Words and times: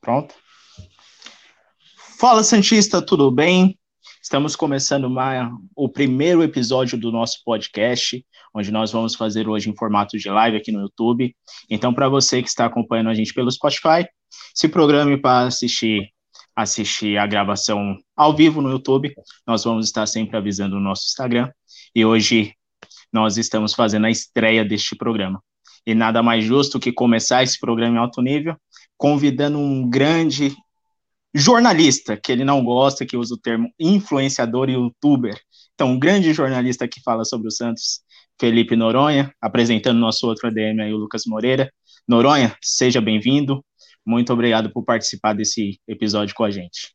Pronto? 0.00 0.34
Fala, 2.18 2.42
Santista, 2.42 3.02
tudo 3.02 3.30
bem? 3.30 3.78
Estamos 4.22 4.56
começando 4.56 5.04
uma, 5.04 5.50
o 5.76 5.88
primeiro 5.88 6.42
episódio 6.42 6.98
do 6.98 7.10
nosso 7.12 7.42
podcast, 7.44 8.24
onde 8.54 8.70
nós 8.70 8.92
vamos 8.92 9.14
fazer 9.14 9.48
hoje 9.48 9.68
em 9.68 9.76
formato 9.76 10.18
de 10.18 10.28
live 10.28 10.56
aqui 10.56 10.72
no 10.72 10.80
YouTube. 10.80 11.34
Então, 11.68 11.92
para 11.92 12.08
você 12.08 12.42
que 12.42 12.48
está 12.48 12.66
acompanhando 12.66 13.10
a 13.10 13.14
gente 13.14 13.34
pelo 13.34 13.50
Spotify, 13.50 14.06
se 14.54 14.68
programe 14.68 15.16
para 15.16 15.46
assistir 15.46 16.10
assistir 16.54 17.16
a 17.16 17.26
gravação 17.26 17.96
ao 18.14 18.34
vivo 18.34 18.60
no 18.60 18.70
YouTube. 18.70 19.14
Nós 19.46 19.64
vamos 19.64 19.86
estar 19.86 20.06
sempre 20.06 20.36
avisando 20.36 20.76
no 20.76 20.82
nosso 20.82 21.06
Instagram. 21.06 21.50
E 21.94 22.04
hoje 22.04 22.54
nós 23.12 23.38
estamos 23.38 23.74
fazendo 23.74 24.06
a 24.06 24.10
estreia 24.10 24.64
deste 24.64 24.94
programa. 24.94 25.42
E 25.86 25.94
nada 25.94 26.22
mais 26.22 26.44
justo 26.44 26.78
que 26.78 26.92
começar 26.92 27.42
esse 27.42 27.58
programa 27.58 27.96
em 27.96 27.98
alto 27.98 28.20
nível 28.20 28.56
convidando 29.00 29.58
um 29.58 29.88
grande 29.88 30.54
jornalista, 31.34 32.18
que 32.18 32.30
ele 32.30 32.44
não 32.44 32.62
gosta, 32.62 33.06
que 33.06 33.16
usa 33.16 33.34
o 33.34 33.40
termo 33.40 33.72
influenciador 33.80 34.68
e 34.68 34.74
youtuber. 34.74 35.40
Então, 35.74 35.92
um 35.92 35.98
grande 35.98 36.34
jornalista 36.34 36.86
que 36.86 37.00
fala 37.00 37.24
sobre 37.24 37.48
o 37.48 37.50
Santos, 37.50 38.02
Felipe 38.38 38.76
Noronha, 38.76 39.32
apresentando 39.40 39.98
nosso 39.98 40.26
outro 40.26 40.48
ADM 40.48 40.80
aí, 40.82 40.92
o 40.92 40.98
Lucas 40.98 41.22
Moreira. 41.26 41.72
Noronha, 42.06 42.54
seja 42.60 43.00
bem-vindo. 43.00 43.64
Muito 44.04 44.34
obrigado 44.34 44.70
por 44.70 44.84
participar 44.84 45.32
desse 45.32 45.80
episódio 45.88 46.34
com 46.34 46.44
a 46.44 46.50
gente. 46.50 46.94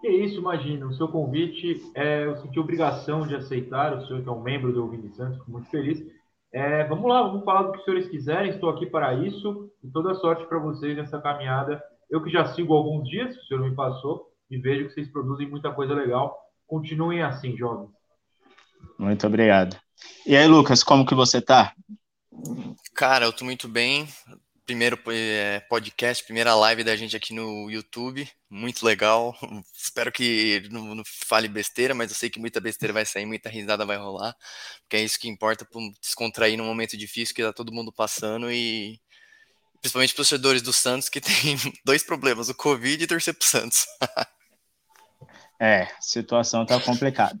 Que 0.00 0.08
isso, 0.08 0.40
imagina. 0.40 0.84
O 0.88 0.94
seu 0.94 1.06
convite, 1.06 1.80
é, 1.94 2.24
eu 2.24 2.36
senti 2.38 2.58
obrigação 2.58 3.24
de 3.24 3.36
aceitar. 3.36 3.96
O 3.96 4.04
senhor 4.04 4.20
que 4.20 4.28
é 4.28 4.32
um 4.32 4.42
membro 4.42 4.72
do 4.72 4.88
Vini 4.88 5.10
Santos, 5.10 5.38
fico 5.38 5.52
muito 5.52 5.70
feliz. 5.70 6.04
É, 6.52 6.82
vamos 6.88 7.08
lá, 7.08 7.22
vamos 7.22 7.44
falar 7.44 7.62
do 7.62 7.72
que 7.72 7.78
os 7.78 7.84
senhores 7.84 8.08
quiserem. 8.08 8.50
Estou 8.50 8.68
aqui 8.68 8.86
para 8.86 9.14
isso. 9.14 9.70
E 9.84 9.90
toda 9.90 10.14
sorte 10.14 10.46
para 10.46 10.58
vocês 10.58 10.96
nessa 10.96 11.20
caminhada. 11.20 11.82
Eu 12.10 12.22
que 12.22 12.30
já 12.30 12.46
sigo 12.54 12.72
alguns 12.72 13.06
dias, 13.06 13.36
o 13.36 13.46
senhor 13.46 13.60
me 13.60 13.76
passou, 13.76 14.32
e 14.50 14.56
vejo 14.56 14.88
que 14.88 14.94
vocês 14.94 15.12
produzem 15.12 15.48
muita 15.48 15.70
coisa 15.72 15.92
legal. 15.92 16.34
Continuem 16.66 17.22
assim, 17.22 17.54
jovens. 17.54 17.90
Muito 18.98 19.26
obrigado. 19.26 19.76
E 20.26 20.34
aí, 20.34 20.46
Lucas, 20.46 20.82
como 20.82 21.04
que 21.04 21.14
você 21.14 21.40
tá? 21.40 21.74
Cara, 22.94 23.26
eu 23.26 23.32
tô 23.32 23.44
muito 23.44 23.68
bem 23.68 24.08
primeiro 24.64 24.98
é, 25.08 25.60
podcast, 25.68 26.24
primeira 26.24 26.54
live 26.54 26.82
da 26.82 26.96
gente 26.96 27.16
aqui 27.16 27.34
no 27.34 27.70
YouTube. 27.70 28.28
Muito 28.48 28.84
legal. 28.84 29.36
Espero 29.76 30.10
que 30.10 30.66
não, 30.70 30.94
não, 30.94 31.04
fale 31.26 31.48
besteira, 31.48 31.94
mas 31.94 32.10
eu 32.10 32.16
sei 32.16 32.30
que 32.30 32.40
muita 32.40 32.60
besteira 32.60 32.92
vai 32.92 33.04
sair, 33.04 33.26
muita 33.26 33.48
risada 33.48 33.84
vai 33.84 33.96
rolar. 33.96 34.34
Porque 34.80 34.96
é 34.96 35.04
isso 35.04 35.18
que 35.18 35.28
importa 35.28 35.64
para 35.64 35.80
descontrair 36.00 36.56
num 36.56 36.64
momento 36.64 36.96
difícil 36.96 37.34
que 37.34 37.42
tá 37.42 37.52
todo 37.52 37.72
mundo 37.72 37.92
passando 37.92 38.50
e 38.50 38.98
principalmente 39.84 40.14
para 40.14 40.22
os 40.22 40.28
torcedores 40.28 40.62
do 40.62 40.72
Santos 40.72 41.10
que 41.10 41.20
tem 41.20 41.58
dois 41.84 42.02
problemas, 42.02 42.48
o 42.48 42.54
Covid 42.54 43.04
e 43.04 43.06
torcer 43.06 43.34
pro 43.34 43.46
Santos. 43.46 43.84
é, 45.60 45.88
situação 46.00 46.64
tá 46.64 46.80
complicada. 46.80 47.38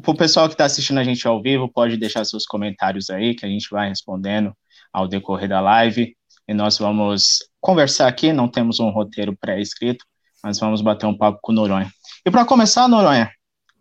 Para 0.00 0.10
o 0.12 0.16
pessoal 0.16 0.46
que 0.46 0.54
está 0.54 0.64
assistindo 0.64 0.98
a 0.98 1.04
gente 1.04 1.26
ao 1.26 1.42
vivo, 1.42 1.68
pode 1.68 1.96
deixar 1.96 2.24
seus 2.24 2.46
comentários 2.46 3.10
aí, 3.10 3.34
que 3.34 3.44
a 3.44 3.48
gente 3.48 3.68
vai 3.70 3.88
respondendo 3.88 4.56
ao 4.92 5.08
decorrer 5.08 5.48
da 5.48 5.60
live. 5.60 6.16
E 6.46 6.54
nós 6.54 6.78
vamos 6.78 7.40
conversar 7.60 8.06
aqui, 8.06 8.32
não 8.32 8.48
temos 8.48 8.78
um 8.78 8.90
roteiro 8.90 9.36
pré-escrito, 9.36 10.04
mas 10.42 10.60
vamos 10.60 10.80
bater 10.80 11.06
um 11.06 11.16
papo 11.16 11.40
com 11.42 11.50
o 11.50 11.54
Noronha. 11.54 11.92
E 12.24 12.30
para 12.30 12.44
começar, 12.44 12.88
Noronha, 12.88 13.30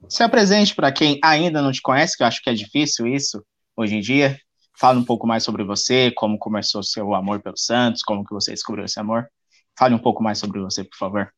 se 0.09 0.23
apresente 0.23 0.73
para 0.73 0.91
quem 0.91 1.19
ainda 1.23 1.61
não 1.61 1.71
te 1.71 1.81
conhece, 1.81 2.17
que 2.17 2.23
eu 2.23 2.27
acho 2.27 2.41
que 2.41 2.49
é 2.49 2.53
difícil 2.53 3.07
isso 3.07 3.41
hoje 3.77 3.95
em 3.95 4.01
dia. 4.01 4.37
Fale 4.81 4.97
um 4.97 5.05
pouco 5.05 5.27
mais 5.27 5.43
sobre 5.43 5.63
você, 5.63 6.11
como 6.11 6.39
começou 6.39 6.81
seu 6.81 7.13
amor 7.13 7.39
pelo 7.39 7.55
Santos, 7.55 8.01
como 8.01 8.25
que 8.25 8.33
você 8.33 8.51
descobriu 8.51 8.83
esse 8.83 8.99
amor. 8.99 9.29
Fale 9.77 9.93
um 9.93 9.99
pouco 9.99 10.23
mais 10.23 10.39
sobre 10.39 10.59
você, 10.59 10.83
por 10.83 10.97
favor. 10.97 11.31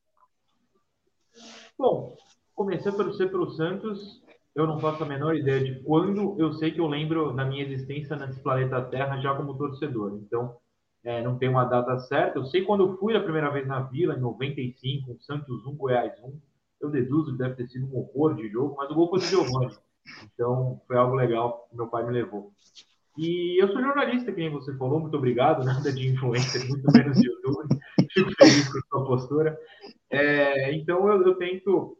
Bom, 1.78 2.16
comecei 2.56 2.90
pelo 2.94 3.14
ser 3.14 3.30
pelo 3.30 3.52
Santos 3.52 4.24
eu 4.56 4.68
não 4.68 4.80
faço 4.80 5.04
a 5.04 5.06
menor 5.08 5.36
ideia 5.36 5.64
de 5.64 5.84
quando 5.84 6.36
eu 6.40 6.54
sei 6.54 6.72
que 6.72 6.80
eu 6.80 6.88
lembro 6.88 7.34
da 7.34 7.44
minha 7.44 7.64
existência 7.64 8.16
nesse 8.16 8.40
planeta 8.40 8.82
Terra 8.84 9.20
já 9.20 9.34
como 9.36 9.58
torcedor. 9.58 10.20
Então, 10.22 10.58
é, 11.04 11.24
não 11.24 11.38
tem 11.38 11.50
uma 11.50 11.66
data 11.66 11.98
certa. 12.00 12.38
Eu 12.38 12.46
sei 12.46 12.64
quando 12.64 12.84
eu 12.84 12.98
fui 12.98 13.16
a 13.16 13.24
primeira 13.24 13.50
vez 13.50 13.68
na 13.68 13.80
Vila, 13.82 14.16
em 14.16 14.22
95, 14.22 15.18
Santos 15.22 15.66
1, 15.66 15.76
Goiás 15.76 16.14
1. 16.24 16.40
Eu 16.82 16.92
deduzo 16.92 17.32
que 17.32 17.38
deve 17.40 17.56
ter 17.56 17.68
sido 17.68 17.88
um 17.88 17.98
horror 17.98 18.36
de 18.36 18.48
jogo, 18.48 18.76
mas 18.78 18.92
o 18.92 18.96
gol 18.96 19.10
foi 19.10 19.20
do 19.20 19.26
Giovanni. 19.26 19.76
Então, 20.34 20.80
foi 20.88 20.98
algo 20.98 21.16
legal 21.16 21.68
que 21.70 21.76
meu 21.76 21.88
pai 21.88 22.06
me 22.06 22.14
levou. 22.14 22.54
E 23.18 23.62
eu 23.62 23.72
sou 23.72 23.82
jornalista, 23.82 24.32
que 24.32 24.40
nem 24.40 24.50
você 24.50 24.76
falou, 24.78 25.00
muito 25.00 25.18
obrigado. 25.18 25.64
Nada 25.66 25.92
de 25.92 26.10
influência, 26.10 26.64
muito 26.66 26.92
menos 26.92 27.22
YouTube. 27.22 27.80
Fico 28.12 28.32
feliz 28.36 28.72
com 28.72 28.78
a 28.78 28.82
sua 28.82 29.06
postura. 29.06 29.58
É, 30.10 30.74
então, 30.74 31.08
eu, 31.08 31.22
eu 31.24 31.36
tento 31.36 31.98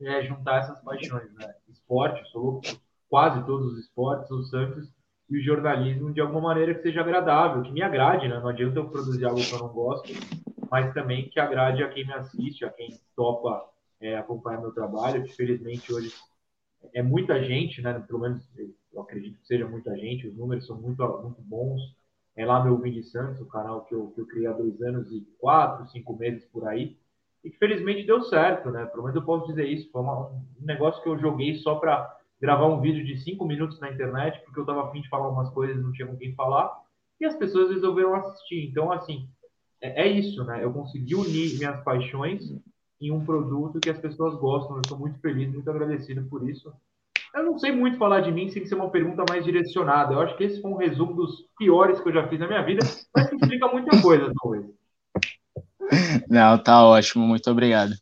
é, 0.00 0.22
juntar 0.24 0.60
essas 0.60 0.80
paixões, 0.82 1.32
né? 1.34 1.54
Esporte, 1.68 2.22
sou 2.30 2.42
louco 2.42 2.84
quase 3.14 3.46
todos 3.46 3.74
os 3.74 3.78
esportes, 3.78 4.28
o 4.30 4.42
Santos 4.42 4.92
e 5.30 5.38
o 5.38 5.42
jornalismo 5.42 6.12
de 6.12 6.20
alguma 6.20 6.40
maneira 6.40 6.74
que 6.74 6.82
seja 6.82 7.00
agradável, 7.00 7.62
que 7.62 7.70
me 7.70 7.80
agrade, 7.80 8.26
né? 8.26 8.40
Não 8.40 8.48
adianta 8.48 8.80
eu 8.80 8.88
produzir 8.88 9.24
algo 9.24 9.40
que 9.40 9.52
eu 9.52 9.60
não 9.60 9.68
gosto, 9.68 10.12
mas 10.68 10.92
também 10.92 11.28
que 11.28 11.38
agrade 11.38 11.82
a 11.82 11.88
quem 11.88 12.04
me 12.04 12.12
assiste, 12.12 12.64
a 12.64 12.70
quem 12.70 12.98
topa 13.14 13.64
é, 14.00 14.16
acompanhar 14.18 14.60
meu 14.60 14.72
trabalho, 14.72 15.26
felizmente 15.28 15.92
hoje 15.92 16.12
é 16.92 17.02
muita 17.02 17.42
gente, 17.42 17.80
né? 17.80 18.02
Pelo 18.06 18.18
menos 18.18 18.42
eu 18.94 19.02
acredito 19.02 19.40
que 19.40 19.46
seja 19.46 19.66
muita 19.66 19.96
gente, 19.96 20.28
os 20.28 20.36
números 20.36 20.66
são 20.66 20.76
muito, 20.80 21.02
muito 21.22 21.42
bons. 21.42 21.80
É 22.36 22.44
lá 22.44 22.64
meu 22.64 22.78
Vini 22.78 23.02
Santos, 23.02 23.40
o 23.40 23.46
canal 23.46 23.84
que 23.84 23.94
eu, 23.94 24.08
que 24.08 24.20
eu 24.20 24.26
criei 24.26 24.46
há 24.46 24.52
dois 24.52 24.80
anos 24.82 25.10
e 25.12 25.20
quatro, 25.38 25.86
cinco 25.88 26.16
meses 26.16 26.44
por 26.46 26.66
aí 26.66 26.96
e 27.44 27.50
que 27.50 27.58
felizmente 27.58 28.06
deu 28.06 28.22
certo, 28.22 28.70
né? 28.70 28.86
Pelo 28.86 29.02
menos 29.02 29.14
eu 29.14 29.24
posso 29.24 29.46
dizer 29.46 29.68
isso. 29.68 29.90
Foi 29.92 30.00
uma, 30.00 30.28
um 30.28 30.42
negócio 30.60 31.02
que 31.02 31.08
eu 31.08 31.18
joguei 31.18 31.56
só 31.56 31.74
para 31.74 32.18
gravar 32.40 32.66
um 32.66 32.80
vídeo 32.80 33.04
de 33.04 33.18
cinco 33.18 33.44
minutos 33.44 33.78
na 33.78 33.92
internet, 33.92 34.42
porque 34.44 34.58
eu 34.58 34.64
estava 34.64 34.88
afim 34.88 35.02
de 35.02 35.08
falar 35.10 35.26
algumas 35.26 35.50
coisas 35.50 35.80
não 35.82 35.92
tinha 35.92 36.08
com 36.08 36.16
quem 36.16 36.34
falar, 36.34 36.72
e 37.20 37.24
as 37.26 37.36
pessoas 37.36 37.70
resolveram 37.70 38.14
assistir. 38.14 38.66
Então, 38.66 38.90
assim, 38.90 39.28
é, 39.80 40.04
é 40.04 40.08
isso, 40.08 40.42
né? 40.44 40.64
Eu 40.64 40.72
consegui 40.72 41.14
unir 41.14 41.58
minhas 41.58 41.82
paixões 41.84 42.50
em 43.00 43.10
um 43.10 43.24
produto 43.24 43.78
que 43.78 43.90
as 43.90 43.98
pessoas 43.98 44.34
gostam. 44.36 44.76
Eu 44.76 44.82
estou 44.82 44.98
muito 44.98 45.18
feliz, 45.20 45.52
muito 45.52 45.70
agradecido 45.70 46.24
por 46.24 46.48
isso. 46.48 46.72
Eu 47.34 47.42
não 47.42 47.58
sei 47.58 47.72
muito 47.72 47.98
falar 47.98 48.20
de 48.20 48.30
mim 48.30 48.48
sem 48.48 48.64
ser 48.64 48.76
uma 48.76 48.90
pergunta 48.90 49.24
mais 49.28 49.44
direcionada. 49.44 50.14
Eu 50.14 50.20
acho 50.20 50.36
que 50.36 50.44
esse 50.44 50.62
foi 50.62 50.70
um 50.70 50.76
resumo 50.76 51.14
dos 51.14 51.44
piores 51.58 52.00
que 52.00 52.08
eu 52.08 52.12
já 52.12 52.28
fiz 52.28 52.38
na 52.38 52.46
minha 52.46 52.62
vida, 52.62 52.86
mas 53.14 53.28
que 53.28 53.34
explica 53.34 53.66
muita 53.66 54.00
coisa, 54.00 54.32
talvez. 54.40 54.64
Não, 56.28 56.56
tá 56.56 56.84
ótimo, 56.84 57.26
muito 57.26 57.50
obrigado. 57.50 57.92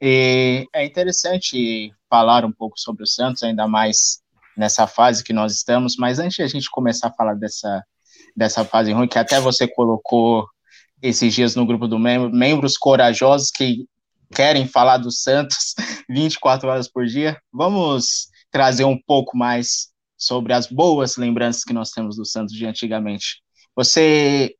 E 0.00 0.66
é 0.74 0.86
interessante 0.86 1.92
falar 2.08 2.46
um 2.46 2.52
pouco 2.52 2.78
sobre 2.80 3.02
o 3.02 3.06
Santos, 3.06 3.42
ainda 3.42 3.68
mais 3.68 4.20
nessa 4.56 4.86
fase 4.86 5.22
que 5.22 5.34
nós 5.34 5.52
estamos, 5.52 5.96
mas 5.96 6.18
antes 6.18 6.36
de 6.36 6.42
a 6.42 6.48
gente 6.48 6.70
começar 6.70 7.08
a 7.08 7.12
falar 7.12 7.34
dessa, 7.34 7.84
dessa 8.34 8.64
fase 8.64 8.92
ruim, 8.92 9.06
que 9.06 9.18
até 9.18 9.38
você 9.38 9.68
colocou 9.68 10.48
esses 11.02 11.34
dias 11.34 11.54
no 11.54 11.66
grupo 11.66 11.86
do 11.86 11.98
membro, 11.98 12.30
membros 12.30 12.78
corajosos 12.78 13.50
que 13.50 13.86
querem 14.34 14.66
falar 14.66 14.96
do 14.96 15.12
Santos 15.12 15.74
24 16.08 16.68
horas 16.68 16.88
por 16.88 17.04
dia, 17.04 17.38
vamos 17.52 18.28
trazer 18.50 18.84
um 18.84 18.98
pouco 19.00 19.36
mais 19.36 19.88
sobre 20.16 20.52
as 20.52 20.66
boas 20.66 21.16
lembranças 21.16 21.64
que 21.64 21.72
nós 21.72 21.90
temos 21.90 22.16
do 22.16 22.24
Santos 22.24 22.54
de 22.54 22.66
antigamente. 22.66 23.42
Você 23.76 24.54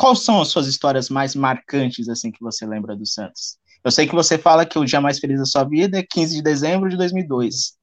quais 0.00 0.20
são 0.20 0.40
as 0.40 0.48
suas 0.48 0.66
histórias 0.66 1.10
mais 1.10 1.34
marcantes, 1.34 2.08
assim, 2.08 2.32
que 2.32 2.40
você 2.40 2.66
lembra 2.66 2.96
do 2.96 3.04
Santos? 3.04 3.58
Eu 3.84 3.90
sei 3.90 4.06
que 4.06 4.14
você 4.14 4.38
fala 4.38 4.64
que 4.64 4.78
o 4.78 4.84
dia 4.84 5.00
mais 5.00 5.18
feliz 5.18 5.38
da 5.38 5.44
sua 5.44 5.64
vida 5.64 5.98
é 5.98 6.02
15 6.02 6.36
de 6.36 6.42
dezembro 6.42 6.88
de 6.88 6.96
2002. 6.96 7.74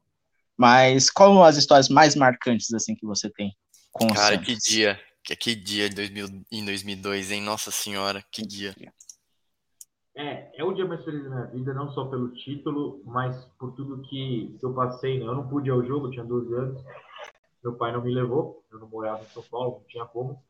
Mas 0.58 1.12
quais 1.12 1.32
são 1.32 1.44
as 1.44 1.58
histórias 1.58 1.90
mais 1.90 2.16
marcantes, 2.16 2.74
assim, 2.74 2.96
que 2.96 3.06
você 3.06 3.30
tem 3.30 3.56
com 3.92 4.08
Cara, 4.08 4.36
o 4.36 4.38
Santos? 4.38 4.46
que 4.46 4.72
dia. 4.72 5.00
Que, 5.24 5.36
que 5.36 5.56
dia 5.56 5.90
2000, 5.90 6.46
em 6.52 6.66
2002, 6.66 7.32
hein? 7.32 7.42
Nossa 7.42 7.70
Senhora, 7.70 8.24
que 8.32 8.42
dia. 8.42 8.74
É, 10.18 10.52
é 10.60 10.64
o 10.64 10.74
dia 10.74 10.86
mais 10.86 11.04
feliz 11.06 11.24
da 11.24 11.30
minha 11.30 11.46
vida, 11.46 11.74
não 11.74 11.90
só 11.92 12.06
pelo 12.06 12.30
título, 12.34 13.02
mas 13.06 13.46
por 13.60 13.74
tudo 13.74 14.02
que, 14.02 14.58
eu 14.62 14.74
passei, 14.74 15.20
né? 15.20 15.26
Eu 15.26 15.36
não 15.36 15.48
pude 15.48 15.70
ir 15.70 15.72
ao 15.72 15.86
jogo, 15.86 16.10
tinha 16.10 16.26
12 16.26 16.54
anos. 16.54 16.84
Meu 17.64 17.76
pai 17.76 17.92
não 17.92 18.02
me 18.02 18.14
levou, 18.14 18.64
eu 18.72 18.80
não 18.80 18.90
morava 18.90 19.22
em 19.22 19.28
São 19.28 19.44
Paulo, 19.44 19.80
não 19.80 19.88
tinha 19.88 20.06
como 20.06 20.42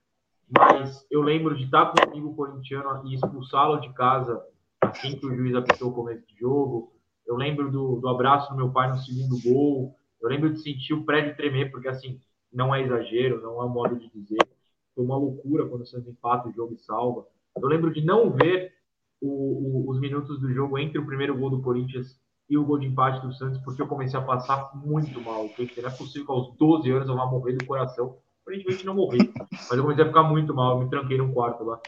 mas 0.50 1.06
eu 1.12 1.22
lembro 1.22 1.56
de 1.58 1.66
estar 1.66 1.88
com 1.88 2.00
um 2.00 2.12
amigo 2.12 2.36
corintiano 2.36 3.06
e 3.06 3.16
expulsá-lo 3.16 3.82
de 3.82 3.92
casa 3.94 4.42
assim 4.82 5.18
que 5.18 5.26
o 5.26 5.36
juiz 5.36 5.54
apitou 5.54 5.90
o 5.90 5.94
começo 5.94 6.26
do 6.26 6.38
jogo. 6.38 6.94
Eu 7.26 7.36
lembro 7.36 7.70
do, 7.70 8.00
do 8.00 8.08
abraço 8.08 8.50
do 8.50 8.56
meu 8.56 8.72
pai 8.72 8.90
no 8.90 8.98
segundo 8.98 9.42
gol. 9.44 9.96
Eu 10.22 10.30
lembro 10.30 10.50
de 10.50 10.62
sentir 10.62 10.94
o 10.94 11.04
prédio 11.04 11.36
tremer, 11.36 11.70
porque 11.70 11.90
assim, 11.90 12.22
não 12.52 12.74
é 12.74 12.82
exagero, 12.82 13.42
não 13.42 13.62
é 13.62 13.66
um 13.66 13.70
modo 13.70 13.98
de 13.98 14.10
dizer. 14.10 14.48
Foi 14.96 15.04
uma 15.04 15.18
loucura 15.18 15.68
quando 15.68 15.82
o 15.82 15.86
Santos 15.86 16.08
empata 16.08 16.48
o 16.48 16.54
jogo 16.54 16.74
e 16.74 16.80
salva. 16.80 17.26
Eu 17.58 17.68
lembro 17.68 17.92
de 17.92 18.02
não 18.02 18.32
ver 18.32 18.74
o, 19.22 19.88
o, 19.88 19.92
os 19.92 20.00
minutos 20.00 20.40
do 20.40 20.52
jogo 20.54 20.78
entre 20.78 21.00
o 21.00 21.06
primeiro 21.06 21.38
gol 21.38 21.50
do 21.50 21.62
Corinthians 21.62 22.20
e 22.50 22.58
o 22.58 22.66
gol 22.66 22.80
de 22.80 22.86
empate 22.86 23.26
do 23.26 23.34
Santos, 23.34 23.60
porque 23.60 23.82
eu 23.82 23.88
comecei 23.88 24.20
a 24.20 24.24
passar 24.24 24.72
muito 24.76 25.20
mal. 25.22 25.50
Porque 25.50 25.82
não 25.82 25.90
é 25.90 25.92
possível 25.92 26.26
que 26.26 26.32
aos 26.32 26.56
12 26.58 26.92
anos 26.92 27.10
eu 27.10 27.16
vá 27.16 27.26
morrer 27.26 27.54
do 27.54 27.66
coração 27.66 28.18
aparentemente 28.48 28.86
não 28.86 28.96
morri. 28.96 29.20
Mas 29.52 29.72
eu 29.72 29.84
comecei 29.84 30.04
a 30.04 30.08
ficar 30.08 30.24
muito 30.24 30.54
mal, 30.56 30.78
eu 30.78 30.84
me 30.86 30.90
tranquei 30.90 31.18
num 31.18 31.34
quarto 31.34 31.66
lá, 31.66 31.80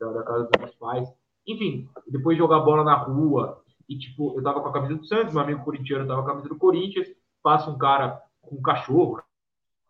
da, 0.00 0.22
casa 0.22 0.44
dos 0.44 0.60
meus 0.60 0.74
pais. 0.76 1.08
enfim, 1.46 1.88
depois 2.06 2.36
de 2.36 2.42
jogar 2.42 2.60
bola 2.60 2.84
na 2.84 2.94
rua, 2.94 3.62
e 3.88 3.98
tipo, 3.98 4.38
eu 4.38 4.42
tava 4.42 4.60
com 4.60 4.68
a 4.68 4.72
camisa 4.72 4.94
do 4.94 5.04
Santos, 5.04 5.34
meu 5.34 5.42
amigo 5.42 5.64
corintiano 5.64 6.06
tava 6.06 6.22
com 6.22 6.28
a 6.28 6.30
camisa 6.30 6.48
do 6.48 6.56
Corinthians, 6.56 7.08
passa 7.42 7.70
um 7.70 7.76
cara 7.76 8.22
com 8.40 8.56
um 8.56 8.62
cachorro, 8.62 9.20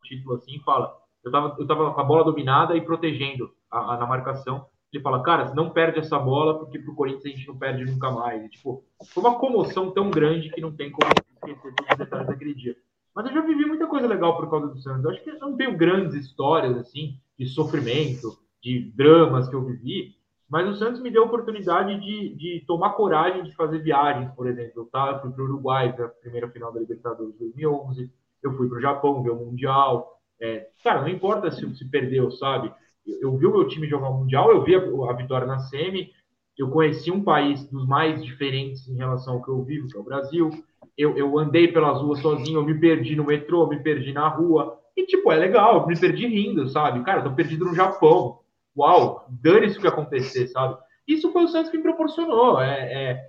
título 0.03 0.37
assim, 0.37 0.59
fala, 0.61 0.97
eu 1.23 1.31
tava, 1.31 1.57
eu 1.59 1.67
tava 1.67 1.93
com 1.93 2.01
a 2.01 2.05
bola 2.05 2.25
dominada 2.25 2.77
e 2.77 2.81
protegendo 2.81 3.55
a, 3.71 3.95
a, 3.95 3.97
na 3.99 4.07
marcação, 4.07 4.67
ele 4.95 5.03
fala, 5.03 5.23
cara, 5.23 5.53
não 5.55 5.71
perde 5.71 5.99
essa 5.99 6.19
bola, 6.19 6.59
porque 6.59 6.79
pro 6.79 6.95
Corinthians 6.95 7.25
a 7.25 7.29
gente 7.37 7.49
não 7.49 7.59
perde 7.59 7.85
nunca 7.85 8.11
mais. 8.11 8.45
E, 8.45 8.49
tipo, 8.49 8.85
foi 9.09 9.23
uma 9.23 9.39
comoção 9.39 9.91
tão 9.91 10.11
grande 10.11 10.51
que 10.51 10.61
não 10.61 10.75
tem 10.75 10.91
como 10.91 11.11
esquecer 11.11 11.61
todos 11.61 11.91
os 11.91 11.99
detalhes 11.99 12.27
daquele 12.29 12.55
dia. 12.55 12.77
Mas 13.15 13.27
eu 13.27 13.33
já 13.33 13.41
vivi 13.41 13.65
muita 13.65 13.87
coisa 13.87 14.07
legal 14.07 14.37
por 14.37 14.49
causa 14.49 14.69
do 14.69 14.79
Santos. 14.79 15.05
Eu 15.05 15.11
acho 15.11 15.23
que 15.23 15.31
eu 15.31 15.39
não 15.39 15.57
tenho 15.57 15.77
grandes 15.77 16.15
histórias, 16.15 16.77
assim, 16.77 17.19
de 17.39 17.47
sofrimento, 17.47 18.39
de 18.63 18.93
dramas 18.95 19.49
que 19.49 19.55
eu 19.55 19.65
vivi, 19.65 20.15
mas 20.49 20.69
o 20.69 20.75
Santos 20.75 21.01
me 21.01 21.11
deu 21.11 21.25
a 21.25 21.27
oportunidade 21.27 21.99
de, 22.01 22.35
de 22.37 22.65
tomar 22.67 22.91
coragem 22.91 23.43
de 23.43 23.55
fazer 23.55 23.81
viagens, 23.81 24.31
por 24.35 24.47
exemplo. 24.47 24.73
Eu, 24.77 24.89
eu 24.93 25.21
fui 25.21 25.31
para 25.33 25.43
o 25.43 25.47
Uruguai 25.47 25.93
para 25.93 26.07
a 26.07 26.09
primeira 26.09 26.49
final 26.49 26.73
da 26.73 26.81
Libertadores 26.81 27.33
de 27.33 27.41
2011, 27.41 28.13
eu 28.43 28.57
fui 28.57 28.69
para 28.69 28.79
o 28.79 28.81
Japão 28.81 29.23
ver 29.23 29.31
o 29.31 29.37
Mundial. 29.37 30.21
É, 30.41 30.69
cara, 30.83 31.01
não 31.03 31.09
importa 31.09 31.51
se, 31.51 31.77
se 31.77 31.85
perdeu, 31.89 32.31
sabe? 32.31 32.73
Eu, 33.07 33.37
vi 33.37 33.47
o 33.47 33.53
meu 33.53 33.69
time 33.69 33.89
jogar 33.89 34.09
o 34.09 34.19
Mundial, 34.19 34.51
eu 34.51 34.65
vi 34.65 34.75
a, 34.75 34.79
a, 34.79 35.13
vitória 35.13 35.47
na 35.47 35.59
Semi, 35.59 36.11
eu 36.57 36.71
conheci 36.71 37.11
um 37.11 37.23
país 37.23 37.65
dos 37.69 37.87
mais 37.87 38.25
diferentes 38.25 38.89
em 38.89 38.97
relação 38.97 39.35
ao 39.35 39.43
que 39.43 39.51
eu 39.51 39.63
vivo, 39.63 39.89
que 39.89 39.97
é 39.97 40.01
o 40.01 40.05
Brasil. 40.05 40.51
Eu, 40.97 41.17
eu 41.17 41.39
andei 41.39 41.69
pelas 41.69 42.01
ruas 42.01 42.21
sozinho, 42.21 42.61
eu 42.61 42.65
me 42.65 42.79
perdi 42.79 43.17
no 43.17 43.25
metrô, 43.25 43.67
me 43.67 43.83
perdi 43.83 44.13
na 44.13 44.29
rua. 44.29 44.79
E, 44.97 45.05
tipo, 45.05 45.33
é 45.33 45.37
legal, 45.37 45.81
eu 45.81 45.87
me 45.87 45.99
perdi 45.99 46.27
rindo, 46.27 46.69
sabe? 46.69 47.03
Cara, 47.03 47.21
eu 47.21 47.25
tô 47.25 47.35
perdido 47.35 47.65
no 47.65 47.75
Japão 47.75 48.39
uau, 48.77 49.27
dane-se 49.29 49.79
o 49.79 49.81
que 49.81 49.87
acontecer, 49.87 50.49
sabe? 50.49 50.77
Isso 51.07 51.31
foi 51.33 51.45
o 51.45 51.49
Santos 51.49 51.71
que 51.71 51.77
me 51.77 51.83
proporcionou. 51.83 52.61
É, 52.61 53.21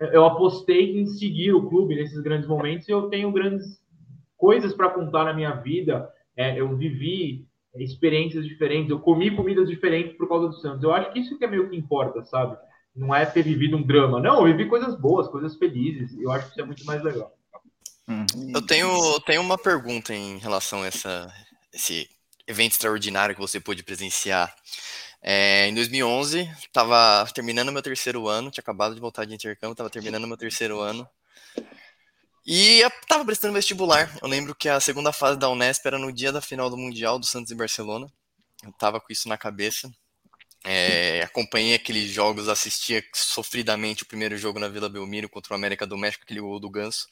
é, 0.00 0.16
eu 0.16 0.24
apostei 0.24 0.96
em 0.98 1.06
seguir 1.06 1.52
o 1.52 1.68
clube 1.68 1.94
nesses 1.94 2.20
grandes 2.20 2.46
momentos 2.46 2.88
e 2.88 2.92
eu 2.92 3.08
tenho 3.08 3.32
grandes 3.32 3.80
coisas 4.36 4.74
para 4.74 4.90
contar 4.90 5.24
na 5.24 5.32
minha 5.32 5.52
vida. 5.52 6.08
É, 6.36 6.58
eu 6.58 6.76
vivi 6.76 7.46
experiências 7.74 8.46
diferentes, 8.46 8.90
eu 8.90 9.00
comi 9.00 9.34
comidas 9.34 9.68
diferentes 9.68 10.16
por 10.16 10.28
causa 10.28 10.48
do 10.48 10.60
Santos. 10.60 10.82
Eu 10.82 10.92
acho 10.92 11.12
que 11.12 11.20
isso 11.20 11.38
que 11.38 11.44
é 11.44 11.48
meio 11.48 11.70
que 11.70 11.76
importa, 11.76 12.22
sabe? 12.24 12.56
Não 12.94 13.14
é 13.14 13.24
ter 13.24 13.42
vivido 13.42 13.76
um 13.76 13.82
drama. 13.82 14.20
Não, 14.20 14.46
eu 14.46 14.56
vivi 14.56 14.68
coisas 14.68 14.94
boas, 14.98 15.28
coisas 15.28 15.56
felizes. 15.56 16.14
Eu 16.20 16.30
acho 16.30 16.46
que 16.46 16.52
isso 16.52 16.60
é 16.60 16.64
muito 16.66 16.84
mais 16.84 17.02
legal. 17.02 17.34
Eu 18.54 18.60
tenho, 18.66 19.20
tenho 19.20 19.40
uma 19.40 19.56
pergunta 19.56 20.14
em 20.14 20.38
relação 20.38 20.82
a 20.82 20.86
essa, 20.86 21.32
esse 21.72 22.08
evento 22.46 22.72
extraordinário 22.72 23.34
que 23.34 23.40
você 23.40 23.58
pôde 23.58 23.82
presenciar. 23.82 24.54
É, 25.22 25.68
em 25.68 25.74
2011, 25.74 26.40
estava 26.58 27.24
terminando 27.32 27.72
meu 27.72 27.80
terceiro 27.80 28.28
ano, 28.28 28.50
tinha 28.50 28.60
acabado 28.60 28.94
de 28.94 29.00
voltar 29.00 29.24
de 29.24 29.34
intercâmbio, 29.34 29.72
estava 29.72 29.88
terminando 29.88 30.26
meu 30.26 30.36
terceiro 30.36 30.80
ano. 30.80 31.08
E 32.44 32.80
estava 32.80 33.24
prestando 33.24 33.54
vestibular. 33.54 34.16
Eu 34.20 34.28
lembro 34.28 34.54
que 34.54 34.68
a 34.68 34.80
segunda 34.80 35.12
fase 35.12 35.38
da 35.38 35.48
Unesp 35.48 35.86
era 35.86 35.98
no 35.98 36.12
dia 36.12 36.32
da 36.32 36.40
final 36.40 36.68
do 36.68 36.76
Mundial 36.76 37.18
do 37.18 37.26
Santos 37.26 37.52
e 37.52 37.54
Barcelona. 37.54 38.06
Eu 38.62 38.70
estava 38.70 39.00
com 39.00 39.12
isso 39.12 39.28
na 39.28 39.38
cabeça. 39.38 39.90
É, 40.64 41.22
acompanhei 41.22 41.74
aqueles 41.74 42.10
jogos, 42.10 42.48
assistia 42.48 43.02
sofridamente 43.14 44.04
o 44.04 44.06
primeiro 44.06 44.36
jogo 44.36 44.60
na 44.60 44.68
Vila 44.68 44.88
Belmiro 44.88 45.28
contra 45.28 45.54
o 45.54 45.56
América 45.56 45.86
do 45.86 45.98
México, 45.98 46.22
aquele 46.24 46.40
gol 46.40 46.60
do 46.60 46.70
Ganso 46.70 47.08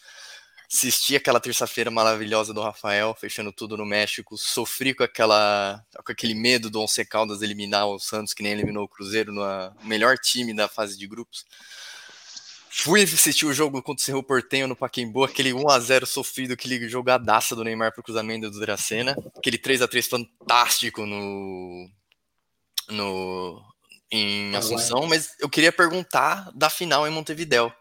assisti 0.73 1.17
aquela 1.17 1.41
terça-feira 1.41 1.91
maravilhosa 1.91 2.55
do 2.55 2.63
Rafael, 2.63 3.13
fechando 3.19 3.53
tudo 3.53 3.77
no 3.77 3.85
México, 3.85 4.39
sofri 4.39 4.95
com 4.95 5.03
aquela 5.03 5.85
com 6.05 6.13
aquele 6.13 6.35
medo 6.35 6.71
do 6.71 6.81
Once 6.81 7.05
Caldas 7.05 7.43
eliminar 7.43 7.89
o 7.89 7.99
Santos, 7.99 8.33
que 8.33 8.43
nem 8.43 8.53
eliminou 8.53 8.85
o 8.85 8.89
Cruzeiro 8.89 9.33
no 9.33 9.43
melhor 9.83 10.17
time 10.17 10.55
da 10.55 10.69
fase 10.69 10.97
de 10.97 11.09
grupos. 11.09 11.45
Fui 12.73 13.03
assistir 13.03 13.47
o 13.47 13.53
jogo 13.53 13.83
contra 13.83 14.01
o 14.01 14.05
Cerro 14.05 14.23
Portenho 14.23 14.69
no 14.69 14.77
Paquembu, 14.77 15.25
aquele 15.25 15.53
1 15.53 15.69
a 15.69 15.81
0 15.81 16.07
sofrido, 16.07 16.55
aquele 16.55 16.89
jogadaça 16.89 17.57
do 17.57 17.65
Neymar 17.65 17.93
pro 17.93 18.03
cruzamento 18.03 18.49
do 18.49 18.61
Dracena, 18.61 19.17
aquele 19.37 19.59
3 19.59 19.83
a 19.83 19.89
3 19.89 20.07
fantástico 20.07 21.05
no 21.05 21.91
no 22.89 23.61
em 24.11 24.55
Assunção, 24.57 25.07
mas 25.07 25.35
eu 25.41 25.49
queria 25.49 25.73
perguntar 25.73 26.51
da 26.55 26.71
final 26.71 27.07
em 27.07 27.11
Montevidéu. 27.11 27.73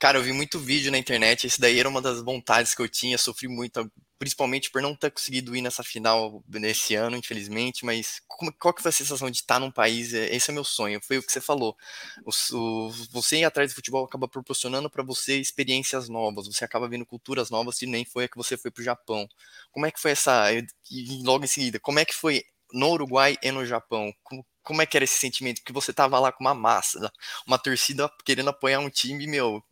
Cara, 0.00 0.16
eu 0.18 0.22
vi 0.22 0.32
muito 0.32 0.58
vídeo 0.58 0.90
na 0.90 0.96
internet, 0.96 1.46
esse 1.46 1.60
daí 1.60 1.78
era 1.78 1.86
uma 1.86 2.00
das 2.00 2.22
vontades 2.22 2.74
que 2.74 2.80
eu 2.80 2.88
tinha, 2.88 3.18
sofri 3.18 3.46
muito, 3.48 3.92
principalmente 4.18 4.70
por 4.70 4.80
não 4.80 4.96
ter 4.96 5.10
conseguido 5.10 5.54
ir 5.54 5.60
nessa 5.60 5.82
final 5.84 6.42
nesse 6.48 6.94
ano, 6.94 7.18
infelizmente, 7.18 7.84
mas 7.84 8.22
como, 8.26 8.50
qual 8.54 8.72
que 8.72 8.80
foi 8.80 8.88
a 8.88 8.92
sensação 8.92 9.30
de 9.30 9.36
estar 9.36 9.60
num 9.60 9.70
país, 9.70 10.14
é, 10.14 10.34
esse 10.34 10.50
é 10.50 10.54
meu 10.54 10.64
sonho, 10.64 11.02
foi 11.02 11.18
o 11.18 11.22
que 11.22 11.30
você 11.30 11.38
falou, 11.38 11.76
o, 12.24 12.30
o, 12.56 12.90
você 13.12 13.40
ir 13.40 13.44
atrás 13.44 13.72
do 13.72 13.74
futebol 13.74 14.02
acaba 14.06 14.26
proporcionando 14.26 14.88
para 14.88 15.02
você 15.02 15.38
experiências 15.38 16.08
novas, 16.08 16.46
você 16.46 16.64
acaba 16.64 16.88
vendo 16.88 17.04
culturas 17.04 17.50
novas, 17.50 17.82
e 17.82 17.86
nem 17.86 18.02
foi 18.02 18.24
a 18.24 18.28
que 18.28 18.38
você 18.38 18.56
foi 18.56 18.70
para 18.70 18.80
o 18.80 18.84
Japão. 18.84 19.28
Como 19.70 19.84
é 19.84 19.90
que 19.90 20.00
foi 20.00 20.12
essa, 20.12 20.50
e 20.90 21.22
logo 21.22 21.44
em 21.44 21.46
seguida, 21.46 21.78
como 21.78 21.98
é 21.98 22.06
que 22.06 22.14
foi 22.14 22.42
no 22.72 22.88
Uruguai 22.90 23.36
e 23.42 23.50
no 23.52 23.66
Japão? 23.66 24.14
Como, 24.22 24.46
como 24.62 24.80
é 24.80 24.86
que 24.86 24.96
era 24.96 25.04
esse 25.04 25.18
sentimento? 25.18 25.62
Que 25.62 25.72
você 25.74 25.92
tava 25.92 26.18
lá 26.18 26.32
com 26.32 26.42
uma 26.42 26.54
massa, 26.54 27.12
uma 27.46 27.58
torcida 27.58 28.10
querendo 28.24 28.48
apoiar 28.48 28.80
um 28.80 28.88
time, 28.88 29.26
meu, 29.26 29.62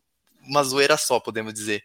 uma 0.48 0.62
zoeira 0.62 0.96
só, 0.96 1.20
podemos 1.20 1.52
dizer. 1.52 1.82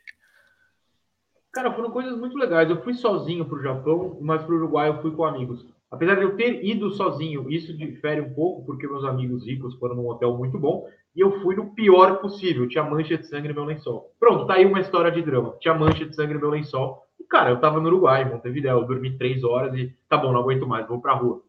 Cara, 1.52 1.72
foram 1.74 1.92
coisas 1.92 2.18
muito 2.18 2.36
legais. 2.36 2.70
Eu 2.70 2.82
fui 2.82 2.96
sozinho 2.96 3.46
para 3.46 3.58
o 3.58 3.62
Japão, 3.62 4.18
mas 4.22 4.42
para 4.42 4.54
o 4.54 4.58
Uruguai 4.58 4.90
eu 4.90 5.02
fui 5.02 5.12
com 5.12 5.24
amigos. 5.24 5.66
Apesar 5.92 6.16
de 6.16 6.24
eu 6.24 6.36
ter 6.36 6.66
ido 6.66 6.92
sozinho, 6.92 7.52
isso 7.52 7.78
difere 7.78 8.20
um 8.22 8.34
pouco, 8.34 8.66
porque 8.66 8.88
meus 8.88 9.06
amigos 9.06 9.46
ricos 9.46 9.76
foram 9.76 9.96
num 9.96 10.10
hotel 10.10 10.36
muito 10.36 10.58
bom, 10.58 10.90
e 11.16 11.20
eu 11.20 11.40
fui 11.42 11.56
no 11.56 11.76
pior 11.76 12.20
possível. 12.20 12.68
Tinha 12.68 12.84
mancha 12.84 13.16
de 13.16 13.28
sangue 13.28 13.50
no 13.50 13.54
meu 13.54 13.66
lençol. 13.66 14.12
Pronto, 14.20 14.48
tá 14.48 14.56
aí 14.56 14.66
uma 14.66 14.80
história 14.80 15.12
de 15.12 15.22
drama. 15.22 15.56
Tinha 15.60 15.76
mancha 15.76 16.04
de 16.04 16.16
sangue 16.16 16.34
no 16.34 16.40
meu 16.40 16.50
lençol. 16.50 17.04
E, 17.20 17.24
cara, 17.26 17.52
eu 17.52 17.60
tava 17.60 17.80
no 17.80 17.88
Uruguai, 17.88 18.24
em 18.24 18.32
Montevideo, 18.32 18.72
eu 18.72 18.88
dormi 18.88 19.16
três 19.16 19.44
horas 19.44 19.78
e 19.78 19.96
tá 20.10 20.18
bom, 20.18 20.32
não 20.32 20.40
aguento 20.40 20.66
mais, 20.66 20.88
vou 20.88 21.00
pra 21.00 21.14
rua. 21.14 21.44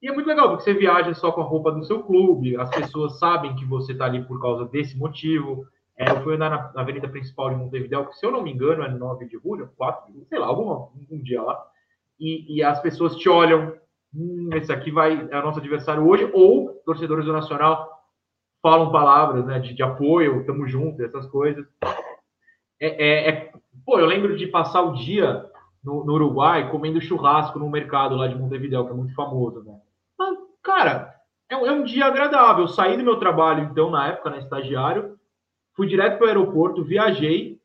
E 0.00 0.08
é 0.08 0.12
muito 0.12 0.26
legal, 0.26 0.50
porque 0.50 0.62
você 0.62 0.74
viaja 0.74 1.12
só 1.14 1.32
com 1.32 1.40
a 1.40 1.44
roupa 1.44 1.72
do 1.72 1.84
seu 1.84 2.02
clube, 2.02 2.56
as 2.56 2.70
pessoas 2.70 3.18
sabem 3.18 3.54
que 3.56 3.64
você 3.64 3.94
tá 3.94 4.04
ali 4.04 4.24
por 4.24 4.40
causa 4.40 4.64
desse 4.64 4.96
motivo. 4.96 5.66
É, 6.02 6.10
eu 6.10 6.22
fui 6.22 6.34
andar 6.34 6.50
na, 6.50 6.72
na, 6.72 6.80
avenida 6.80 7.08
principal 7.08 7.50
de 7.50 7.56
Montevideo, 7.56 8.06
que 8.06 8.16
se 8.16 8.26
eu 8.26 8.32
não 8.32 8.42
me 8.42 8.52
engano 8.52 8.82
é 8.82 8.88
9 8.88 9.26
de 9.26 9.38
julho, 9.38 9.70
4 9.76 10.06
de 10.06 10.12
julho, 10.14 10.26
sei 10.28 10.38
lá, 10.38 10.46
algum 10.46 10.88
um 11.10 11.22
dia 11.22 11.40
lá. 11.40 11.64
E, 12.18 12.56
e, 12.56 12.62
as 12.62 12.80
pessoas 12.80 13.16
te 13.16 13.28
olham, 13.28 13.74
hum, 14.12 14.50
esse 14.54 14.72
aqui 14.72 14.90
vai, 14.90 15.28
é 15.30 15.38
o 15.38 15.42
nosso 15.42 15.60
adversário 15.60 16.06
hoje, 16.06 16.28
ou 16.34 16.70
torcedores 16.84 17.24
do 17.24 17.32
Nacional 17.32 17.88
falam 18.60 18.92
palavras 18.92 19.44
né, 19.44 19.58
de, 19.60 19.74
de 19.74 19.82
apoio, 19.82 20.44
tamo 20.44 20.66
junto, 20.66 21.02
essas 21.02 21.26
coisas. 21.26 21.66
É, 22.80 22.86
é, 22.86 23.28
é, 23.28 23.52
pô, 23.84 23.98
eu 23.98 24.06
lembro 24.06 24.36
de 24.36 24.46
passar 24.48 24.82
o 24.82 24.94
dia 24.94 25.46
no, 25.84 26.04
no, 26.04 26.14
Uruguai 26.14 26.70
comendo 26.70 27.00
churrasco 27.00 27.58
no 27.58 27.70
mercado 27.70 28.16
lá 28.16 28.26
de 28.26 28.36
Montevideo, 28.36 28.84
que 28.84 28.92
é 28.92 28.94
muito 28.94 29.14
famoso, 29.14 29.62
né? 29.62 29.78
Mas, 30.18 30.36
cara, 30.62 31.14
é, 31.48 31.54
é 31.54 31.72
um 31.72 31.84
dia 31.84 32.06
agradável. 32.06 32.64
Eu 32.64 32.68
saí 32.68 32.96
do 32.96 33.04
meu 33.04 33.16
trabalho, 33.16 33.64
então, 33.64 33.90
na 33.90 34.08
época, 34.08 34.30
né, 34.30 34.38
estagiário, 34.38 35.16
fui 35.74 35.86
direto 35.86 36.18
para 36.18 36.26
o 36.26 36.28
aeroporto, 36.28 36.84
viajei, 36.84 37.58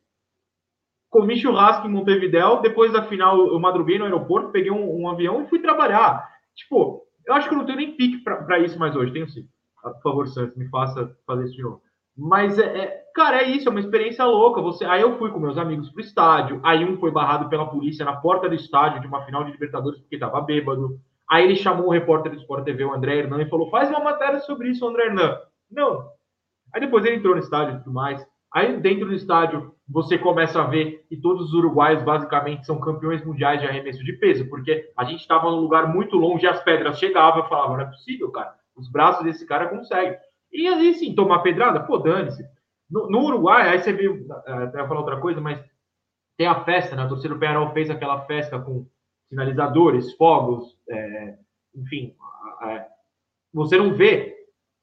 comi 1.10 1.36
churrasco 1.38 1.86
em 1.86 1.90
Montevidéu, 1.90 2.60
depois 2.60 2.92
da 2.92 3.02
final 3.02 3.38
eu 3.48 3.58
madruguei 3.58 3.98
no 3.98 4.04
aeroporto, 4.04 4.50
peguei 4.50 4.70
um, 4.70 5.02
um 5.02 5.08
avião 5.08 5.42
e 5.42 5.48
fui 5.48 5.58
trabalhar. 5.60 6.28
Tipo, 6.54 7.02
eu 7.26 7.34
acho 7.34 7.48
que 7.48 7.54
eu 7.54 7.58
não 7.58 7.66
tenho 7.66 7.78
nem 7.78 7.96
pique 7.96 8.18
para 8.18 8.58
isso 8.58 8.78
mais 8.78 8.94
hoje, 8.96 9.12
tenho 9.12 9.28
sim. 9.28 9.46
Ah, 9.84 9.90
por 9.90 10.02
favor, 10.02 10.28
Santos, 10.28 10.56
me 10.56 10.68
faça 10.68 11.16
fazer 11.26 11.44
isso 11.44 11.56
de 11.56 11.62
novo. 11.62 11.82
Mas, 12.16 12.58
é, 12.58 12.78
é, 12.78 13.04
cara, 13.14 13.42
é 13.42 13.48
isso, 13.48 13.68
é 13.68 13.70
uma 13.70 13.78
experiência 13.80 14.24
louca. 14.24 14.60
Você, 14.60 14.84
aí 14.84 15.02
eu 15.02 15.16
fui 15.18 15.30
com 15.30 15.38
meus 15.38 15.56
amigos 15.56 15.88
pro 15.90 16.00
estádio, 16.00 16.60
aí 16.64 16.84
um 16.84 16.98
foi 16.98 17.12
barrado 17.12 17.48
pela 17.48 17.70
polícia 17.70 18.04
na 18.04 18.16
porta 18.16 18.48
do 18.48 18.56
estádio 18.56 19.00
de 19.00 19.06
uma 19.06 19.24
final 19.24 19.44
de 19.44 19.52
Libertadores 19.52 20.00
porque 20.00 20.18
tava 20.18 20.40
bêbado. 20.40 20.98
Aí 21.30 21.44
ele 21.44 21.54
chamou 21.54 21.86
o 21.86 21.92
repórter 21.92 22.32
do 22.32 22.38
Sport 22.38 22.64
TV, 22.64 22.84
o 22.84 22.92
André 22.92 23.18
Hernan, 23.18 23.40
e 23.42 23.48
falou: 23.48 23.70
faz 23.70 23.88
uma 23.88 24.00
matéria 24.00 24.40
sobre 24.40 24.70
isso, 24.70 24.86
André 24.86 25.06
Hernan. 25.06 25.38
Não, 25.70 26.10
Aí 26.72 26.80
depois 26.80 27.04
ele 27.04 27.16
entrou 27.16 27.34
no 27.34 27.40
estádio 27.40 27.74
e 27.74 27.78
tudo 27.78 27.92
mais. 27.92 28.24
Aí 28.52 28.80
dentro 28.80 29.06
do 29.06 29.14
estádio 29.14 29.74
você 29.88 30.18
começa 30.18 30.60
a 30.60 30.66
ver 30.66 31.04
que 31.08 31.16
todos 31.16 31.48
os 31.48 31.54
uruguaios 31.54 32.02
basicamente 32.02 32.66
são 32.66 32.78
campeões 32.78 33.24
mundiais 33.24 33.60
de 33.60 33.66
arremesso 33.66 34.04
de 34.04 34.12
peso, 34.14 34.48
porque 34.48 34.90
a 34.96 35.04
gente 35.04 35.20
estava 35.20 35.50
num 35.50 35.60
lugar 35.60 35.92
muito 35.92 36.16
longe, 36.16 36.46
as 36.46 36.62
pedras 36.62 36.98
chegavam, 36.98 37.42
eu 37.42 37.48
falava, 37.48 37.74
não 37.74 37.80
é 37.80 37.86
possível, 37.86 38.30
cara. 38.30 38.54
Os 38.76 38.90
braços 38.90 39.24
desse 39.24 39.46
cara 39.46 39.68
conseguem. 39.68 40.16
E 40.52 40.66
aí 40.66 40.94
sim, 40.94 41.14
tomar 41.14 41.40
pedrada, 41.40 41.80
pô, 41.80 41.98
dane-se. 41.98 42.44
No, 42.90 43.10
no, 43.10 43.24
Uruguai, 43.24 43.68
aí 43.68 43.78
você 43.78 43.92
viu, 43.92 44.26
até 44.46 44.86
falar 44.86 45.00
outra 45.00 45.18
coisa, 45.18 45.40
mas 45.40 45.62
tem 46.36 46.46
a 46.46 46.64
festa, 46.64 46.96
né? 46.96 47.02
A 47.02 47.08
torcida 47.08 47.34
do 47.34 47.40
Penharol 47.40 47.72
fez 47.72 47.90
aquela 47.90 48.20
festa 48.22 48.58
com 48.58 48.86
sinalizadores, 49.28 50.14
fogos, 50.14 50.76
é, 50.88 51.34
enfim. 51.74 52.14
É, 52.62 52.86
você 53.52 53.76
não 53.76 53.94
vê 53.94 54.37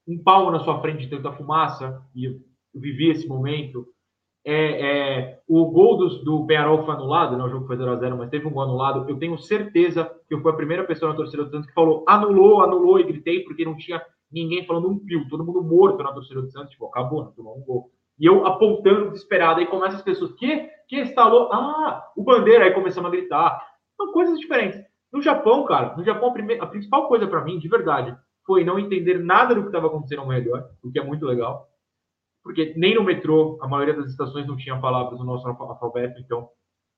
um 0.08 0.22
palmo 0.22 0.52
na 0.52 0.60
sua 0.60 0.80
frente 0.82 1.06
de 1.06 1.10
tanta 1.10 1.32
fumaça, 1.32 2.02
e 2.14 2.26
eu 2.26 2.40
vivi 2.74 3.10
esse 3.10 3.28
momento. 3.28 3.88
É, 4.48 4.54
é, 4.54 5.40
o 5.48 5.66
gol 5.72 5.98
do, 5.98 6.24
do 6.24 6.46
Penarol 6.46 6.86
foi 6.86 6.94
anulado, 6.94 7.36
né? 7.36 7.44
o 7.44 7.50
jogo 7.50 7.66
foi 7.66 7.78
0x0, 7.78 8.16
mas 8.16 8.30
teve 8.30 8.46
um 8.48 8.52
gol 8.52 8.64
anulado. 8.64 9.10
Eu 9.10 9.18
tenho 9.18 9.38
certeza 9.40 10.12
que 10.28 10.36
eu 10.36 10.42
fui 10.42 10.52
a 10.52 10.56
primeira 10.56 10.84
pessoa 10.84 11.10
na 11.10 11.18
torcida 11.18 11.44
do 11.44 11.50
Santos 11.50 11.68
que 11.68 11.74
falou 11.74 12.06
anulou, 12.08 12.62
anulou, 12.62 13.00
e 13.00 13.04
gritei, 13.04 13.44
porque 13.44 13.66
não 13.66 13.76
tinha 13.76 14.00
ninguém 14.32 14.64
falando 14.66 14.90
um 14.90 15.00
pio, 15.00 15.28
todo 15.30 15.44
mundo 15.44 15.64
morto 15.64 16.04
na 16.04 16.14
torcida 16.14 16.42
do 16.42 16.52
Santos, 16.52 16.72
tipo, 16.72 16.86
acabou, 16.86 17.26
né? 17.26 17.32
tomou 17.36 17.58
um 17.58 17.62
gol. 17.62 17.90
E 18.20 18.26
eu 18.26 18.46
apontando 18.46 19.12
desesperado, 19.12 19.60
aí 19.60 19.66
começa 19.66 19.98
as 19.98 20.02
pessoas, 20.02 20.32
que? 20.34 20.70
Que 20.88 21.02
instalou? 21.02 21.52
Ah, 21.52 22.12
o 22.16 22.24
Bandeira, 22.24 22.66
aí 22.66 22.72
começamos 22.72 23.08
a 23.08 23.12
gritar. 23.12 23.60
São 23.98 24.12
coisas 24.12 24.40
diferentes. 24.40 24.80
No 25.12 25.22
Japão, 25.22 25.66
cara, 25.66 25.96
no 25.96 26.04
Japão, 26.04 26.30
a, 26.30 26.34
primeira, 26.34 26.64
a 26.64 26.68
principal 26.68 27.08
coisa 27.08 27.28
para 27.28 27.44
mim, 27.44 27.58
de 27.58 27.68
verdade, 27.68 28.16
foi 28.46 28.64
não 28.64 28.80
entender 28.80 29.20
nada 29.20 29.56
do 29.56 29.62
que 29.62 29.68
estava 29.68 29.88
acontecendo 29.88 30.22
ao 30.22 30.28
redor, 30.28 30.70
o 30.84 30.92
que 30.92 31.00
é 31.00 31.04
muito 31.04 31.26
legal. 31.26 31.68
Porque 32.44 32.74
nem 32.78 32.94
no 32.94 33.04
metrô, 33.04 33.58
a 33.62 33.68
maioria 33.68 33.96
das 33.96 34.12
estações 34.12 34.46
não 34.46 34.56
tinha 34.56 34.80
palavras 34.80 35.20
no 35.20 35.26
nosso 35.26 35.48
alfabeto, 35.48 36.20
então 36.20 36.48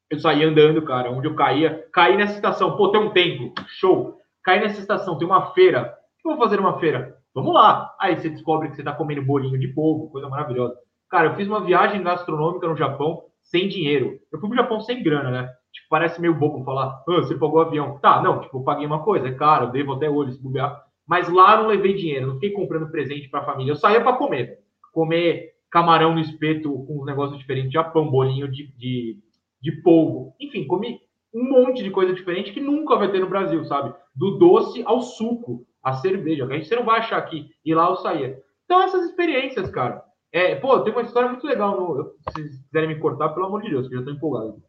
eu 0.09 0.19
saía 0.19 0.47
andando, 0.47 0.81
cara, 0.81 1.11
onde 1.11 1.27
eu 1.27 1.35
caía. 1.35 1.85
Caí 1.93 2.17
nessa 2.17 2.35
estação, 2.35 2.75
pô, 2.75 2.89
tem 2.89 3.01
um 3.01 3.11
templo, 3.11 3.53
show. 3.67 4.17
Caí 4.43 4.59
nessa 4.59 4.79
estação, 4.79 5.17
tem 5.17 5.27
uma 5.27 5.53
feira. 5.53 5.97
O 6.19 6.21
que 6.21 6.27
eu 6.27 6.31
vou 6.35 6.43
fazer 6.43 6.57
numa 6.57 6.79
feira? 6.79 7.17
Vamos 7.33 7.53
lá. 7.53 7.93
Aí 7.99 8.15
você 8.15 8.29
descobre 8.29 8.69
que 8.69 8.75
você 8.75 8.83
tá 8.83 8.93
comendo 8.93 9.21
bolinho 9.21 9.59
de 9.59 9.67
polvo, 9.69 10.09
coisa 10.09 10.27
maravilhosa. 10.27 10.75
Cara, 11.09 11.27
eu 11.27 11.35
fiz 11.35 11.47
uma 11.47 11.63
viagem 11.63 12.03
gastronômica 12.03 12.67
no 12.67 12.75
Japão 12.75 13.23
sem 13.41 13.67
dinheiro. 13.67 14.19
Eu 14.31 14.39
fui 14.39 14.49
pro 14.49 14.57
Japão 14.57 14.81
sem 14.81 15.01
grana, 15.03 15.31
né? 15.31 15.49
Tipo, 15.71 15.87
parece 15.89 16.19
meio 16.19 16.33
bobo 16.33 16.63
falar, 16.63 17.03
ah, 17.07 17.15
você 17.15 17.35
pagou 17.35 17.59
o 17.59 17.61
avião. 17.61 17.99
Tá, 17.99 18.21
não, 18.21 18.41
tipo, 18.41 18.57
eu 18.57 18.63
paguei 18.63 18.85
uma 18.85 19.03
coisa, 19.03 19.27
é 19.27 19.33
caro, 19.33 19.71
devo 19.71 19.93
até 19.93 20.09
hoje 20.09 20.33
se 20.33 20.41
bobear. 20.41 20.83
Mas 21.07 21.29
lá 21.29 21.57
não 21.57 21.67
levei 21.67 21.93
dinheiro, 21.93 22.27
não 22.27 22.33
fiquei 22.35 22.51
comprando 22.51 22.91
presente 22.91 23.29
pra 23.29 23.45
família. 23.45 23.71
Eu 23.71 23.75
saía 23.75 24.01
para 24.01 24.17
comer. 24.17 24.59
Comer 24.91 25.53
camarão 25.71 26.13
no 26.13 26.19
espeto 26.19 26.71
com 26.85 27.01
uns 27.01 27.05
negócios 27.05 27.37
diferentes, 27.39 27.71
Japão, 27.71 28.09
bolinho 28.09 28.47
de, 28.47 28.67
de, 28.75 29.17
de 29.61 29.71
polvo. 29.81 30.35
Enfim, 30.39 30.65
comi 30.65 30.99
um 31.33 31.49
monte 31.49 31.83
de 31.83 31.91
coisa 31.91 32.13
diferente 32.13 32.51
que 32.51 32.59
nunca 32.59 32.95
vai 32.95 33.11
ter 33.11 33.19
no 33.19 33.29
Brasil, 33.29 33.63
sabe? 33.65 33.93
Do 34.15 34.37
doce 34.37 34.83
ao 34.85 35.01
suco, 35.01 35.65
a 35.83 35.93
cerveja. 35.93 36.47
Que 36.47 36.53
a 36.53 36.57
gente 36.57 36.75
não 36.75 36.83
vai 36.83 36.99
achar 36.99 37.17
aqui. 37.17 37.49
E 37.63 37.73
lá 37.73 37.89
eu 37.89 37.97
saía. 37.97 38.37
Então, 38.65 38.81
essas 38.81 39.05
experiências, 39.05 39.69
cara. 39.69 40.03
É, 40.31 40.55
pô, 40.55 40.79
tem 40.81 40.91
uma 40.91 41.03
história 41.03 41.29
muito 41.29 41.47
legal. 41.47 41.79
No, 41.79 42.03
se 42.03 42.33
vocês 42.33 42.63
quiserem 42.63 42.89
me 42.89 42.99
cortar, 42.99 43.29
pelo 43.29 43.45
amor 43.45 43.61
de 43.61 43.69
Deus, 43.69 43.87
que 43.87 43.95
eu 43.95 43.99
já 43.99 44.05
tô 44.05 44.11
empolgado. 44.11 44.61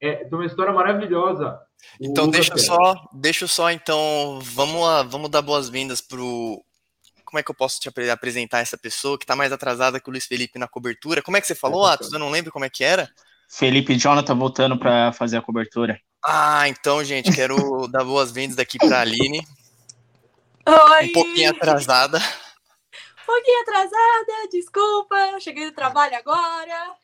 É, 0.00 0.24
tem 0.24 0.38
uma 0.38 0.46
história 0.46 0.72
maravilhosa. 0.72 1.58
Então, 2.00 2.28
deixa 2.28 2.52
eu 2.52 2.58
só, 2.58 2.94
deixa 3.12 3.44
eu 3.44 3.48
só, 3.48 3.70
então, 3.70 4.38
vamos 4.42 4.80
lá, 4.80 5.02
vamos 5.02 5.30
dar 5.30 5.42
boas-vindas 5.42 6.00
pro. 6.00 6.62
Como 7.24 7.38
é 7.38 7.42
que 7.42 7.50
eu 7.50 7.54
posso 7.54 7.78
te 7.78 7.90
apresentar 8.10 8.60
essa 8.60 8.78
pessoa 8.78 9.18
que 9.18 9.26
tá 9.26 9.36
mais 9.36 9.52
atrasada 9.52 10.00
que 10.00 10.08
o 10.08 10.12
Luiz 10.12 10.24
Felipe 10.24 10.58
na 10.58 10.66
cobertura? 10.66 11.20
Como 11.20 11.36
é 11.36 11.40
que 11.40 11.46
você 11.46 11.54
falou, 11.54 11.86
é, 11.86 11.92
Atos? 11.92 12.12
Eu 12.12 12.18
não 12.18 12.30
lembro 12.30 12.50
como 12.50 12.64
é 12.64 12.70
que 12.70 12.82
era. 12.82 13.10
Felipe 13.50 13.92
e 13.92 13.98
Jonathan 13.98 14.34
voltando 14.34 14.78
para 14.78 15.12
fazer 15.12 15.36
a 15.36 15.42
cobertura. 15.42 16.00
Ah, 16.24 16.68
então, 16.68 17.04
gente, 17.04 17.30
quero 17.32 17.56
dar 17.88 18.04
boas-vindas 18.04 18.56
daqui 18.56 18.78
para 18.78 18.98
a 18.98 19.00
Aline. 19.02 19.46
Oi! 20.66 21.06
Um 21.06 21.12
pouquinho 21.12 21.50
atrasada. 21.50 22.18
Um 22.18 23.26
pouquinho 23.26 23.62
atrasada, 23.62 24.48
desculpa, 24.50 25.40
cheguei 25.40 25.66
do 25.66 25.74
trabalho 25.74 26.16
agora. 26.16 26.96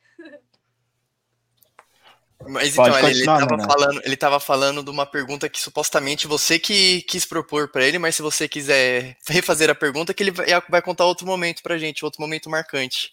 Mas 2.47 2.73
então, 2.73 2.99
ele, 2.99 3.19
ele, 3.19 3.25
tava 3.25 3.59
falando, 3.59 4.03
ele 4.05 4.17
tava 4.17 4.41
falando 4.41 4.83
de 4.83 4.91
uma 4.91 5.07
pergunta 5.07 5.49
que 5.49 5.61
supostamente 5.61 6.27
você 6.27 6.59
que 6.59 7.03
quis 7.03 7.25
propor 7.25 7.69
para 7.69 7.85
ele, 7.85 7.99
mas 7.99 8.15
se 8.15 8.23
você 8.23 8.49
quiser 8.49 9.17
refazer 9.29 9.71
a 9.71 9.75
pergunta, 9.75 10.13
que 10.13 10.23
ele 10.23 10.31
vai, 10.31 10.47
vai 10.69 10.83
contar 10.83 11.05
outro 11.05 11.27
momento 11.27 11.63
pra 11.63 11.79
gente, 11.79 12.05
outro 12.05 12.21
momento 12.21 12.51
marcante. 12.51 13.13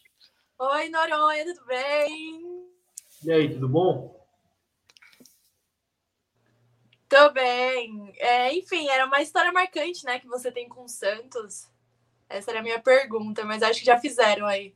Oi, 0.60 0.90
Noronha, 0.90 1.46
tudo 1.46 1.66
bem? 1.66 2.66
E 3.24 3.32
aí, 3.32 3.54
tudo 3.54 3.68
bom? 3.68 4.20
Tô 7.08 7.30
bem. 7.32 8.14
É, 8.18 8.54
enfim, 8.54 8.88
era 8.88 9.06
uma 9.06 9.22
história 9.22 9.52
marcante, 9.52 10.06
né, 10.06 10.20
que 10.20 10.28
você 10.28 10.52
tem 10.52 10.70
com 10.70 10.84
o 10.84 10.90
Santos. 10.90 11.68
Essa 12.30 12.52
era 12.52 12.60
a 12.62 12.64
minha 12.64 12.80
pergunta, 12.80 13.44
mas 13.44 13.62
acho 13.62 13.80
que 13.80 13.86
já 13.86 14.00
fizeram 14.00 14.46
aí. 14.46 14.74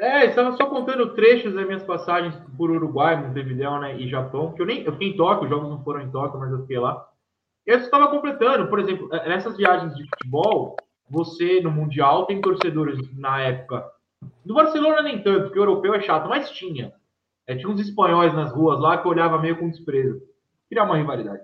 É, 0.00 0.24
estava 0.24 0.56
só 0.56 0.64
contando 0.64 1.12
trechos 1.12 1.52
das 1.52 1.66
minhas 1.66 1.82
passagens 1.82 2.34
por 2.56 2.70
Uruguai, 2.70 3.20
Montevideo 3.20 3.78
né, 3.80 4.00
e 4.00 4.08
Japão, 4.08 4.50
que 4.52 4.62
eu 4.62 4.64
nem 4.64 4.82
eu 4.82 4.92
fiquei 4.92 5.10
em 5.10 5.16
Tóquio, 5.16 5.44
os 5.44 5.50
jogos 5.50 5.68
não 5.68 5.84
foram 5.84 6.00
em 6.00 6.10
Tóquio, 6.10 6.40
mas 6.40 6.50
eu 6.50 6.62
fiquei 6.62 6.78
lá. 6.78 7.06
E 7.66 7.70
eu 7.70 7.76
estava 7.76 8.08
completando, 8.08 8.66
por 8.68 8.80
exemplo, 8.80 9.14
é, 9.14 9.28
nessas 9.28 9.58
viagens 9.58 9.94
de 9.94 10.08
futebol, 10.08 10.74
você 11.10 11.60
no 11.60 11.70
Mundial 11.70 12.24
tem 12.24 12.40
torcedores 12.40 12.98
na 13.14 13.42
época. 13.42 13.84
Do 14.42 14.54
Barcelona 14.54 15.02
nem 15.02 15.22
tanto, 15.22 15.44
porque 15.44 15.58
o 15.58 15.64
europeu 15.64 15.92
é 15.92 16.00
chato, 16.00 16.30
mas 16.30 16.50
tinha. 16.50 16.94
É, 17.46 17.54
tinha 17.54 17.68
uns 17.68 17.80
espanhóis 17.80 18.32
nas 18.32 18.50
ruas 18.52 18.80
lá 18.80 18.96
que 18.96 19.06
eu 19.06 19.10
olhava 19.10 19.38
meio 19.38 19.58
com 19.58 19.68
desprezo. 19.68 20.18
Criar 20.70 20.84
uma 20.84 20.96
rivalidade. 20.96 21.42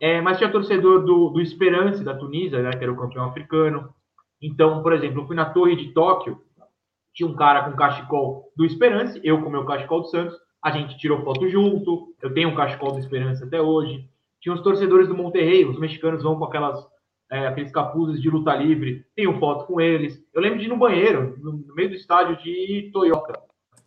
É, 0.00 0.20
mas 0.20 0.38
tinha 0.38 0.50
torcedor 0.50 1.04
do, 1.04 1.28
do 1.28 1.40
Esperance, 1.40 2.02
da 2.02 2.16
Tunísia, 2.16 2.60
né, 2.60 2.70
que 2.72 2.82
era 2.82 2.92
o 2.92 2.96
campeão 2.96 3.26
africano. 3.26 3.94
Então, 4.42 4.82
por 4.82 4.92
exemplo, 4.92 5.20
eu 5.20 5.26
fui 5.28 5.36
na 5.36 5.44
Torre 5.44 5.76
de 5.76 5.92
Tóquio, 5.92 6.42
tinha 7.14 7.28
um 7.28 7.36
cara 7.36 7.64
com 7.64 7.76
cachecol 7.76 8.52
do 8.56 8.64
Esperance, 8.64 9.20
eu 9.22 9.40
com 9.42 9.48
meu 9.48 9.64
cachecol 9.64 10.02
do 10.02 10.08
Santos, 10.08 10.36
a 10.62 10.70
gente 10.70 10.98
tirou 10.98 11.22
foto 11.22 11.48
junto, 11.48 12.14
eu 12.20 12.34
tenho 12.34 12.48
um 12.48 12.54
cachecol 12.54 12.92
do 12.92 12.98
Esperance 12.98 13.42
até 13.42 13.60
hoje. 13.60 14.08
Tinha 14.40 14.54
os 14.54 14.62
torcedores 14.62 15.08
do 15.08 15.16
Monterrey, 15.16 15.64
os 15.64 15.78
mexicanos 15.78 16.22
vão 16.22 16.36
com 16.36 16.44
aquelas 16.44 16.84
é, 17.30 17.46
aqueles 17.46 17.72
capuzes 17.72 18.20
de 18.20 18.28
luta 18.28 18.54
livre, 18.54 19.04
tenho 19.16 19.38
foto 19.38 19.66
com 19.66 19.80
eles. 19.80 20.22
Eu 20.32 20.42
lembro 20.42 20.58
de 20.58 20.66
ir 20.66 20.68
no 20.68 20.76
banheiro, 20.76 21.36
no 21.38 21.74
meio 21.74 21.88
do 21.88 21.94
estádio 21.94 22.36
de 22.36 22.90
Toyota, 22.92 23.32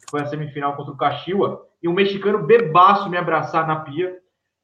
foi 0.09 0.21
a 0.21 0.25
semifinal 0.25 0.75
contra 0.75 0.93
o 0.93 0.97
Caxiwa, 0.97 1.65
e 1.81 1.87
um 1.87 1.93
mexicano 1.93 2.45
bebaço 2.45 3.09
me 3.09 3.17
abraçar 3.17 3.67
na 3.67 3.77
pia 3.77 4.17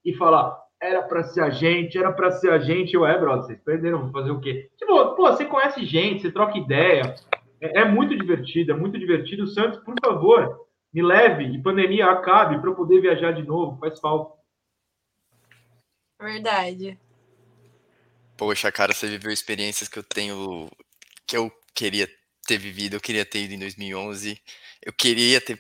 e 0.04 0.14
falar: 0.14 0.58
era 0.82 1.02
para 1.02 1.24
ser 1.24 1.42
a 1.42 1.50
gente, 1.50 1.98
era 1.98 2.12
para 2.12 2.32
ser 2.32 2.52
a 2.52 2.60
gente. 2.60 2.94
Eu, 2.94 3.06
é, 3.06 3.18
brother, 3.18 3.44
vocês 3.44 3.60
perderam, 3.62 4.02
vou 4.02 4.12
fazer 4.12 4.32
o 4.32 4.40
quê? 4.40 4.70
Tipo, 4.78 5.16
pô, 5.16 5.32
você 5.32 5.46
conhece 5.46 5.86
gente, 5.86 6.22
você 6.22 6.32
troca 6.32 6.58
ideia, 6.58 7.16
é, 7.64 7.80
é 7.80 7.86
muito 7.86 8.16
divertido, 8.18 8.74
é 8.74 8.76
muito 8.76 9.00
divertido. 9.00 9.48
Santos, 9.48 9.80
por 9.80 9.96
favor, 10.04 10.68
me 10.94 11.02
leve 11.02 11.46
e 11.46 11.62
pandemia 11.62 12.08
acabe 12.08 12.60
para 12.60 12.70
eu 12.70 12.76
poder 12.76 13.00
viajar 13.00 13.32
de 13.32 13.44
novo, 13.44 13.80
faz 13.80 14.00
falta. 14.00 14.38
Verdade. 16.22 17.00
Poxa, 18.38 18.72
cara, 18.72 18.94
você 18.94 19.08
viveu 19.08 19.32
experiências 19.32 19.88
que 19.88 19.98
eu 19.98 20.04
tenho, 20.04 20.70
que 21.26 21.38
eu 21.38 21.52
queria 21.74 22.08
ter 22.46 22.58
vivido, 22.58 22.96
eu 22.96 23.02
queria 23.02 23.26
ter 23.26 23.44
ido 23.44 23.54
em 23.54 23.60
2011, 23.60 24.42
eu 24.82 24.92
queria 24.92 25.40
ter 25.40 25.58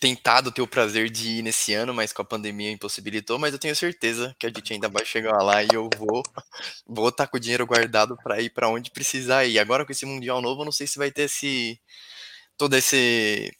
tentado 0.00 0.52
ter 0.52 0.62
o 0.62 0.66
prazer 0.66 1.10
de 1.10 1.38
ir 1.38 1.42
nesse 1.42 1.74
ano, 1.74 1.92
mas 1.92 2.12
com 2.12 2.22
a 2.22 2.24
pandemia 2.24 2.70
impossibilitou, 2.70 3.38
mas 3.38 3.52
eu 3.52 3.58
tenho 3.58 3.74
certeza 3.74 4.34
que 4.38 4.46
a 4.46 4.50
gente 4.50 4.72
ainda 4.72 4.88
vai 4.88 5.04
chegar 5.04 5.42
lá 5.42 5.62
e 5.62 5.68
eu 5.72 5.88
vou 5.96 6.22
vou 6.86 7.08
estar 7.08 7.26
tá 7.26 7.30
com 7.30 7.36
o 7.36 7.40
dinheiro 7.40 7.66
guardado 7.66 8.16
para 8.22 8.40
ir 8.40 8.50
para 8.50 8.68
onde 8.68 8.90
precisar 8.90 9.44
ir. 9.44 9.58
Agora 9.58 9.84
com 9.84 9.92
esse 9.92 10.06
mundial 10.06 10.40
novo, 10.40 10.62
eu 10.62 10.64
não 10.66 10.72
sei 10.72 10.86
se 10.86 10.98
vai 10.98 11.10
ter 11.10 11.22
esse 11.22 11.80
todo 12.56 12.74
esse 12.76 13.52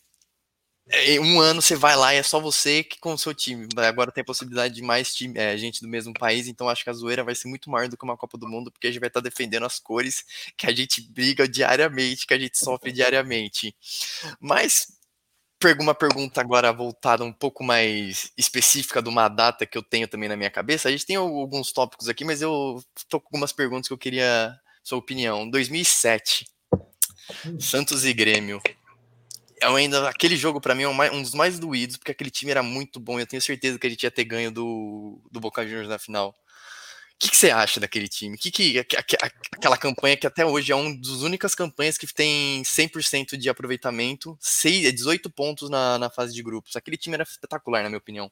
é, 0.89 1.19
um 1.19 1.41
ano 1.41 1.63
você 1.63 1.75
vai 1.75 1.97
lá 1.97 2.15
e 2.15 2.19
é 2.19 2.23
só 2.23 2.39
você 2.39 2.85
que 2.85 2.99
com 3.01 3.15
o 3.15 3.19
seu 3.19 3.35
time. 3.35 3.67
Agora 3.79 4.13
tem 4.13 4.21
a 4.23 4.25
possibilidade 4.25 4.75
de 4.75 4.83
mais 4.83 5.15
time, 5.15 5.39
é, 5.39 5.57
gente 5.57 5.81
do 5.81 5.89
mesmo 5.89 6.13
país, 6.13 6.47
então 6.47 6.69
acho 6.69 6.85
que 6.85 6.91
a 6.91 6.93
zoeira 6.93 7.25
vai 7.25 7.35
ser 7.35 7.49
muito 7.49 7.71
maior 7.71 7.89
do 7.89 7.97
que 7.97 8.05
uma 8.05 8.17
Copa 8.17 8.37
do 8.37 8.47
Mundo, 8.49 8.71
porque 8.71 8.87
a 8.87 8.91
gente 8.91 9.01
vai 9.01 9.09
estar 9.09 9.23
tá 9.23 9.25
defendendo 9.29 9.65
as 9.65 9.79
cores 9.79 10.25
que 10.57 10.67
a 10.67 10.75
gente 10.75 11.01
briga 11.01 11.49
diariamente, 11.49 12.27
que 12.27 12.35
a 12.35 12.39
gente 12.39 12.59
sofre 12.59 12.93
diariamente. 12.93 13.75
Mas 14.39 14.89
uma 15.81 15.95
pergunta 15.95 16.41
agora 16.41 16.73
voltada 16.73 17.25
um 17.25 17.33
pouco 17.33 17.65
mais 17.65 18.33
específica 18.37 19.03
de 19.03 19.09
uma 19.09 19.29
data 19.29 19.65
que 19.65 19.79
eu 19.79 19.83
tenho 19.83 20.07
também 20.07 20.29
na 20.29 20.37
minha 20.37 20.51
cabeça. 20.51 20.89
A 20.89 20.93
gente 20.93 21.07
tem 21.07 21.17
alguns 21.17 21.73
tópicos 21.73 22.09
aqui, 22.09 22.25
mas 22.25 22.43
eu 22.43 22.83
tô 23.09 23.21
com 23.21 23.29
algumas 23.29 23.53
perguntas 23.53 23.89
que 23.89 23.95
eu 23.95 23.99
queria 23.99 24.59
sua 24.83 24.99
opinião. 24.99 25.49
2007, 25.49 26.47
Santos 27.59 28.05
e 28.05 28.13
Grêmio. 28.13 28.61
Eu 29.61 29.77
ainda 29.77 30.09
aquele 30.09 30.37
jogo 30.37 30.61
para 30.61 30.75
mim 30.75 30.83
é 30.83 30.89
um, 30.89 31.23
dos 31.23 31.33
mais 31.33 31.59
doídos, 31.59 31.97
porque 31.97 32.13
aquele 32.13 32.31
time 32.31 32.51
era 32.51 32.63
muito 32.63 33.01
bom. 33.01 33.19
Eu 33.19 33.27
tenho 33.27 33.41
certeza 33.41 33.79
que 33.79 33.87
a 33.87 33.91
gente 33.91 34.03
ia 34.03 34.11
ter 34.11 34.25
ganho 34.25 34.51
do, 34.51 35.23
do 35.31 35.41
Boca 35.41 35.67
Juniors 35.67 35.89
na 35.89 35.99
final. 35.99 36.35
O 37.15 37.27
que, 37.27 37.37
você 37.37 37.51
acha 37.51 37.81
daquele 37.81 38.09
time? 38.09 38.37
Que, 38.37 38.51
que, 38.51 38.79
aquela 39.53 39.77
campanha 39.77 40.17
que 40.17 40.27
até 40.27 40.45
hoje 40.45 40.73
é 40.73 40.75
uma 40.75 40.95
das 40.97 41.23
únicas 41.23 41.55
campanhas 41.55 41.97
que 41.97 42.13
tem 42.13 42.63
100% 42.63 43.37
de 43.37 43.49
aproveitamento, 43.49 44.37
6, 44.41 44.93
18 44.93 45.31
pontos 45.31 45.71
na, 45.71 45.99
na 45.99 46.11
fase 46.11 46.35
de 46.35 46.43
grupos. 46.43 46.77
Aquele 46.77 46.97
time 46.97 47.15
era 47.15 47.23
espetacular, 47.23 47.83
na 47.83 47.89
minha 47.89 47.99
opinião. 47.99 48.31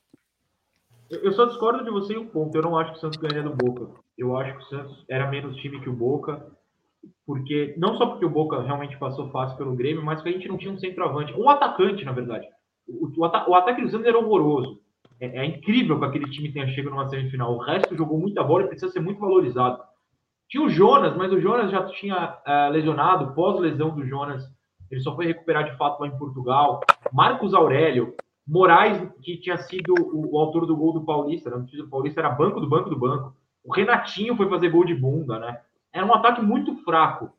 Eu 1.09 1.33
só 1.33 1.45
discordo 1.45 1.85
de 1.85 1.91
você 1.91 2.15
em 2.15 2.19
um 2.19 2.29
ponto. 2.29 2.57
Eu 2.57 2.63
não 2.63 2.77
acho 2.77 2.93
que 2.93 2.99
o 2.99 3.01
Santos 3.01 3.19
ganharia 3.19 3.43
do 3.43 3.55
Boca. 3.55 4.01
Eu 4.19 4.37
acho 4.37 4.57
que 4.57 4.65
o 4.65 4.69
Santos 4.69 5.05
era 5.09 5.31
menos 5.31 5.57
time 5.57 5.81
que 5.81 5.89
o 5.89 5.95
Boca, 5.95 6.45
porque 7.25 7.75
não 7.79 7.97
só 7.97 8.07
porque 8.07 8.25
o 8.25 8.31
Boca 8.31 8.63
realmente 8.63 8.99
passou 8.99 9.31
fácil 9.31 9.57
pelo 9.57 9.77
Grêmio, 9.77 10.03
mas 10.03 10.23
que 10.23 10.29
a 10.29 10.33
gente 10.33 10.49
não 10.49 10.59
tinha 10.59 10.73
um 10.73 10.79
centroavante, 10.79 11.33
um 11.35 11.49
atacante, 11.49 12.05
na 12.05 12.13
verdade. 12.13 12.47
O, 12.87 13.07
o, 13.07 13.21
o 13.21 13.55
ataque 13.55 13.83
do 13.83 13.91
Santos 13.91 14.07
era 14.07 14.19
horroroso. 14.19 14.82
É, 15.23 15.39
é, 15.39 15.45
incrível 15.45 16.01
que 16.01 16.05
aquele 16.05 16.29
time 16.29 16.53
tenha 16.53 16.67
chegado 16.67 16.91
numa 16.91 17.09
semifinal. 17.09 17.55
O 17.55 17.59
resto 17.59 17.97
jogou 17.97 18.19
muita 18.19 18.43
bola 18.43 18.65
e 18.65 18.67
precisa 18.67 18.91
ser 18.91 18.99
muito 18.99 19.21
valorizado. 19.21 19.81
Tinha 20.49 20.65
o 20.65 20.69
Jonas, 20.69 21.17
mas 21.17 21.33
o 21.33 21.41
Jonas 21.41 21.71
já 21.71 21.85
tinha 21.87 22.39
é, 22.45 22.69
lesionado, 22.71 23.33
pós-lesão 23.33 23.95
do 23.95 24.05
Jonas, 24.05 24.43
ele 24.91 25.01
só 25.01 25.15
foi 25.15 25.27
recuperar 25.27 25.65
de 25.65 25.77
fato 25.77 26.01
lá 26.01 26.09
em 26.09 26.19
Portugal. 26.19 26.81
Marcos 27.13 27.55
Aurélio, 27.55 28.17
Moraes, 28.45 29.01
que 29.23 29.37
tinha 29.37 29.57
sido 29.59 29.95
o, 29.95 30.35
o 30.35 30.39
autor 30.41 30.67
do 30.67 30.77
gol 30.77 30.93
do 30.93 31.05
Paulista, 31.05 31.49
né? 31.49 31.65
o 31.79 31.89
Paulista 31.89 32.21
era 32.21 32.29
banco 32.29 32.61
do 32.61 32.69
banco 32.69 32.91
do 32.91 32.99
banco. 32.99 33.33
O 33.65 33.73
Renatinho 33.73 34.37
foi 34.37 34.49
fazer 34.49 34.71
gol 34.71 34.85
de 34.85 34.95
bunda, 34.95 35.39
né? 35.39 35.61
era 35.93 36.05
um 36.05 36.13
ataque 36.13 36.43
muito 36.43 36.75
fraco, 36.83 37.31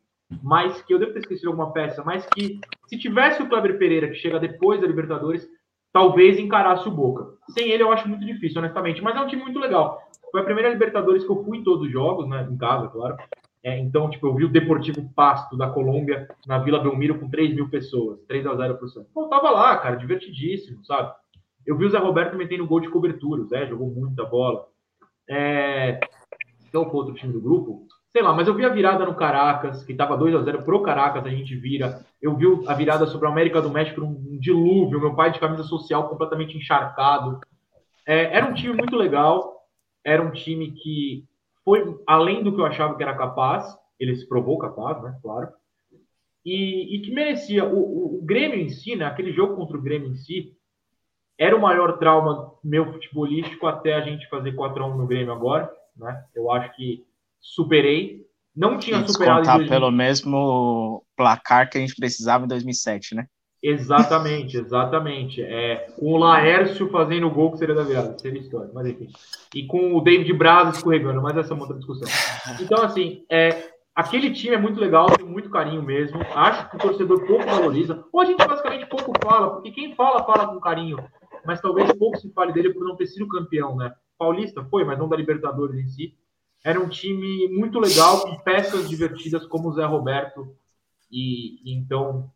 mas 0.42 0.82
que 0.84 0.94
eu 0.94 1.00
devo 1.00 1.12
ter 1.12 1.20
esquecido 1.20 1.50
alguma 1.50 1.74
peça, 1.74 2.02
mas 2.04 2.26
que 2.28 2.62
se 2.88 2.98
tivesse 2.98 3.44
o 3.44 3.50
Kleber 3.50 3.78
Pereira, 3.78 4.08
que 4.08 4.16
chega 4.16 4.40
depois 4.40 4.80
da 4.80 4.88
Libertadores, 4.88 5.46
talvez 5.94 6.40
encarasse 6.40 6.88
o 6.88 6.92
Boca. 6.92 7.38
Sem 7.52 7.70
ele 7.70 7.84
eu 7.84 7.92
acho 7.92 8.10
muito 8.10 8.26
difícil, 8.26 8.60
honestamente, 8.60 9.02
mas 9.02 9.16
é 9.16 9.22
um 9.22 9.28
time 9.28 9.44
muito 9.44 9.60
legal. 9.60 10.02
Foi 10.32 10.42
a 10.42 10.44
primeira 10.44 10.70
Libertadores 10.70 11.24
que 11.24 11.30
eu 11.30 11.44
fui 11.44 11.60
em 11.60 11.64
todos 11.64 11.86
os 11.86 11.92
jogos, 11.92 12.28
né, 12.28 12.46
em 12.50 12.58
casa, 12.58 12.88
claro. 12.88 13.16
É, 13.64 13.78
então, 13.80 14.10
tipo, 14.10 14.28
eu 14.28 14.36
vi 14.36 14.44
o 14.44 14.52
Deportivo 14.52 15.08
Pasto 15.16 15.56
da 15.56 15.70
Colômbia 15.70 16.28
na 16.46 16.58
Vila 16.58 16.80
Belmiro 16.80 17.18
com 17.18 17.30
3 17.30 17.56
mil 17.56 17.70
pessoas, 17.70 18.20
3 18.28 18.46
a 18.46 18.56
0 18.56 18.78
pro 18.78 18.90
Santos. 18.90 19.10
Pô, 19.14 19.28
tava 19.28 19.52
lá, 19.52 19.78
cara, 19.78 19.96
divertidíssimo, 19.96 20.84
sabe? 20.84 21.14
Eu 21.66 21.78
vi 21.78 21.86
o 21.86 21.90
Zé 21.90 21.98
Roberto 21.98 22.36
metendo 22.36 22.68
gol 22.68 22.82
de 22.82 22.90
cobertura, 22.90 23.42
o 23.42 23.46
Zé 23.46 23.66
jogou 23.68 23.88
muita 23.90 24.26
bola. 24.26 24.68
É... 25.30 26.00
Foi 26.72 26.82
outro 26.82 27.14
time 27.14 27.32
do 27.32 27.40
grupo? 27.40 27.88
Sei 28.14 28.22
lá, 28.22 28.32
mas 28.32 28.48
eu 28.48 28.54
vi 28.54 28.64
a 28.64 28.70
virada 28.70 29.06
no 29.06 29.16
Caracas, 29.16 29.84
que 29.84 29.92
estava 29.92 30.16
2 30.16 30.36
a 30.36 30.44
0 30.44 30.62
pro 30.62 30.84
Caracas, 30.84 31.26
a 31.26 31.30
gente 31.30 31.56
vira. 31.56 32.06
Eu 32.22 32.36
vi 32.36 32.46
a 32.68 32.74
virada 32.76 33.08
sobre 33.08 33.28
a 33.28 33.32
América 33.32 33.60
do 33.60 33.72
México, 33.72 34.02
um 34.02 34.38
dilúvio, 34.40 35.02
meu 35.02 35.16
pai 35.16 35.32
de 35.32 35.40
camisa 35.40 35.64
social 35.64 36.08
completamente 36.08 36.56
encharcado. 36.56 37.40
É, 38.06 38.38
era 38.38 38.46
um 38.46 38.54
time 38.54 38.76
muito 38.76 38.96
legal, 38.96 39.66
era 40.06 40.22
um 40.22 40.30
time 40.30 40.74
que 40.74 41.26
foi 41.66 41.84
além 42.06 42.44
do 42.44 42.54
que 42.54 42.62
eu 42.62 42.66
achava 42.68 42.96
que 42.96 43.02
era 43.02 43.18
capaz, 43.18 43.66
ele 44.00 44.16
se 44.16 44.30
provou 44.30 44.60
capaz, 44.60 45.02
né, 45.02 45.18
claro, 45.22 45.50
e, 46.46 46.96
e 46.96 47.02
que 47.02 47.12
merecia. 47.12 47.66
O, 47.66 47.80
o, 47.80 48.20
o 48.20 48.22
Grêmio 48.24 48.60
em 48.60 48.70
si, 48.70 48.96
né, 48.96 49.06
aquele 49.06 49.34
jogo 49.34 49.56
contra 49.56 49.76
o 49.76 49.82
Grêmio 49.82 50.12
em 50.12 50.16
si, 50.16 50.56
era 51.36 51.56
o 51.56 51.62
maior 51.62 51.98
trauma 51.98 52.54
meu 52.64 52.94
futebolístico 52.94 53.66
até 53.66 53.96
a 53.96 54.02
gente 54.02 54.30
fazer 54.30 54.56
4x1 54.56 54.96
no 54.96 55.08
Grêmio 55.08 55.34
agora. 55.34 55.72
Né? 55.98 56.26
Eu 56.36 56.52
acho 56.52 56.76
que 56.76 57.04
superei. 57.44 58.24
Não 58.56 58.78
tinha 58.78 59.02
e 59.02 59.08
superado. 59.08 59.68
pelo 59.68 59.92
mesmo 59.92 61.04
placar 61.18 61.70
que 61.70 61.78
a 61.78 61.82
gente 61.82 61.96
precisava 61.96 62.46
em 62.46 62.48
2007, 62.48 63.16
né? 63.16 63.26
Exatamente, 63.62 64.58
exatamente. 64.58 65.42
É, 65.42 65.88
com 65.98 66.14
o 66.14 66.18
Laércio 66.18 66.90
fazendo 66.90 67.28
o 67.28 67.32
gol 67.32 67.52
que 67.52 67.58
seria 67.58 67.76
da 67.76 67.84
virada, 67.84 68.18
seria 68.20 68.42
história, 68.42 68.70
mas 68.74 68.88
enfim. 68.88 69.08
E 69.56 69.66
com 69.66 69.96
o 69.96 70.02
David 70.02 70.32
Braz 70.34 70.76
escorregando, 70.76 71.22
mas 71.22 71.38
essa 71.38 71.54
é 71.54 71.56
uma 71.56 71.64
outra 71.64 71.78
discussão. 71.78 72.08
Então, 72.60 72.84
assim, 72.84 73.24
é, 73.30 73.72
aquele 73.96 74.32
time 74.32 74.56
é 74.56 74.60
muito 74.60 74.80
legal, 74.80 75.10
tem 75.10 75.26
muito 75.26 75.50
carinho 75.50 75.82
mesmo. 75.82 76.20
Acho 76.36 76.70
que 76.70 76.76
o 76.76 76.80
torcedor 76.80 77.26
pouco 77.26 77.46
valoriza. 77.46 78.04
Ou 78.12 78.22
a 78.22 78.26
gente 78.26 78.46
basicamente 78.46 78.86
pouco 78.86 79.14
fala, 79.24 79.52
porque 79.52 79.72
quem 79.72 79.96
fala, 79.96 80.26
fala 80.26 80.48
com 80.48 80.60
carinho 80.60 80.98
mas 81.46 81.62
talvez 81.62 81.92
pouco 81.94 82.18
se 82.18 82.32
fale 82.32 82.54
dele 82.54 82.74
por 82.74 82.84
não 82.84 82.96
ter 82.96 83.08
sido 83.08 83.28
campeão, 83.28 83.76
né? 83.76 83.94
Paulista 84.18 84.64
foi, 84.66 84.84
mas 84.84 84.98
não 84.98 85.10
da 85.10 85.18
Libertadores 85.18 85.78
em 85.78 85.88
si. 85.88 86.18
Era 86.64 86.80
um 86.80 86.88
time 86.88 87.50
muito 87.50 87.80
legal, 87.80 88.22
com 88.22 88.40
peças 88.40 88.88
divertidas 88.88 89.46
como 89.46 89.70
o 89.70 89.74
Zé 89.74 89.84
Roberto. 89.84 90.56
E, 91.12 91.60
e 91.64 91.76
então 91.76 92.32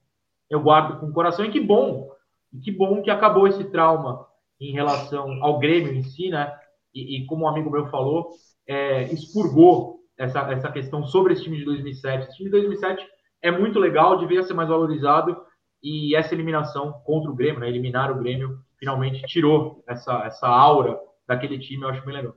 eu 0.49 0.61
guardo 0.61 0.99
com 0.99 1.07
o 1.07 1.13
coração. 1.13 1.45
E 1.45 1.51
que 1.51 1.59
bom, 1.59 2.11
e 2.53 2.59
que 2.59 2.71
bom 2.71 3.01
que 3.01 3.09
acabou 3.09 3.47
esse 3.47 3.63
trauma 3.65 4.27
em 4.59 4.73
relação 4.73 5.41
ao 5.43 5.59
Grêmio 5.59 5.93
em 5.93 6.03
si, 6.03 6.29
né? 6.29 6.53
E, 6.93 7.17
e 7.17 7.25
como 7.25 7.45
um 7.45 7.47
amigo 7.47 7.69
meu 7.69 7.87
falou, 7.87 8.31
é, 8.67 9.03
expurgou 9.13 10.01
essa, 10.17 10.39
essa 10.51 10.71
questão 10.71 11.05
sobre 11.05 11.33
esse 11.33 11.43
time 11.43 11.57
de 11.57 11.65
2007. 11.65 12.27
Esse 12.27 12.37
time 12.37 12.49
de 12.49 12.57
2007 12.57 13.07
é 13.41 13.51
muito 13.51 13.79
legal, 13.79 14.17
devia 14.17 14.43
ser 14.43 14.53
mais 14.53 14.69
valorizado. 14.69 15.37
E 15.81 16.15
essa 16.15 16.33
eliminação 16.33 16.91
contra 17.05 17.29
o 17.29 17.35
Grêmio, 17.35 17.61
né? 17.61 17.69
Eliminar 17.69 18.11
o 18.11 18.19
Grêmio 18.19 18.59
finalmente 18.77 19.25
tirou 19.27 19.83
essa, 19.87 20.25
essa 20.25 20.47
aura 20.47 20.99
daquele 21.27 21.59
time, 21.59 21.83
eu 21.83 21.89
acho 21.89 22.05
bem 22.05 22.15
legal. 22.15 22.35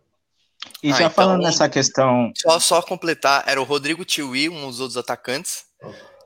E 0.82 0.90
ah, 0.90 0.92
já 0.92 1.04
então, 1.04 1.10
falando 1.10 1.42
nessa 1.42 1.68
questão. 1.68 2.32
Só, 2.36 2.58
só 2.58 2.82
completar, 2.82 3.44
era 3.46 3.60
o 3.60 3.64
Rodrigo 3.64 4.04
Tiwi, 4.04 4.48
um 4.48 4.66
dos 4.66 4.80
outros 4.80 4.96
atacantes, 4.96 5.64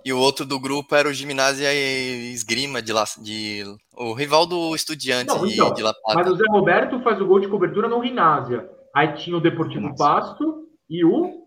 e 0.05 0.13
o 0.13 0.19
outro 0.19 0.45
do 0.45 0.61
grupo 0.61 0.95
era 0.95 1.09
o 1.09 1.13
Gimnasia 1.13 1.73
Esgrima, 1.73 2.83
de, 2.83 2.93
lá, 2.93 3.05
de, 3.19 3.65
o 3.93 4.13
rival 4.13 4.47
do 4.47 4.75
Estudiante 4.75 5.29
Não, 5.29 5.47
então, 5.47 5.71
de, 5.71 5.77
de 5.77 5.83
La 5.83 5.95
Plata. 5.95 6.21
Mas 6.21 6.31
o 6.31 6.37
Zé 6.37 6.45
Roberto 6.49 7.01
faz 7.03 7.21
o 7.21 7.27
gol 7.27 7.41
de 7.41 7.49
cobertura 7.49 7.89
no 7.89 8.05
Ginásia. 8.05 8.69
Aí 8.95 9.15
tinha 9.15 9.37
o 9.37 9.41
Deportivo 9.41 9.89
Nossa. 9.89 9.97
Pasto 9.97 10.69
e 10.89 11.05
o. 11.05 11.47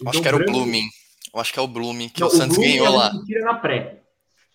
Então, 0.00 0.10
acho 0.10 0.22
que 0.22 0.28
era 0.28 0.36
o 0.36 0.44
Blooming. 0.44 0.88
Eu 1.32 1.40
acho 1.40 1.52
que 1.52 1.58
é 1.58 1.62
o 1.62 1.68
Blooming, 1.68 2.08
que 2.08 2.20
Não, 2.20 2.28
o 2.28 2.30
Santos 2.30 2.58
o 2.58 2.60
ganhou 2.60 2.94
lá. 2.94 3.10
Tira 3.24 3.44
na 3.44 3.54
pré. 3.54 4.02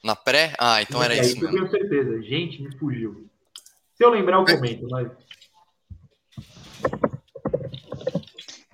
Na 0.03 0.15
pré? 0.15 0.53
Ah, 0.59 0.81
então 0.81 1.01
era 1.01 1.15
isso. 1.15 1.37
Isso 1.37 1.45
eu 1.45 1.51
tenho 1.51 1.69
certeza. 1.69 2.21
Gente, 2.23 2.61
me 2.61 2.77
fugiu. 2.77 3.29
Se 3.95 4.03
eu 4.03 4.09
lembrar, 4.09 4.37
eu 4.37 4.45
comento, 4.45 4.87
mas. 4.89 5.09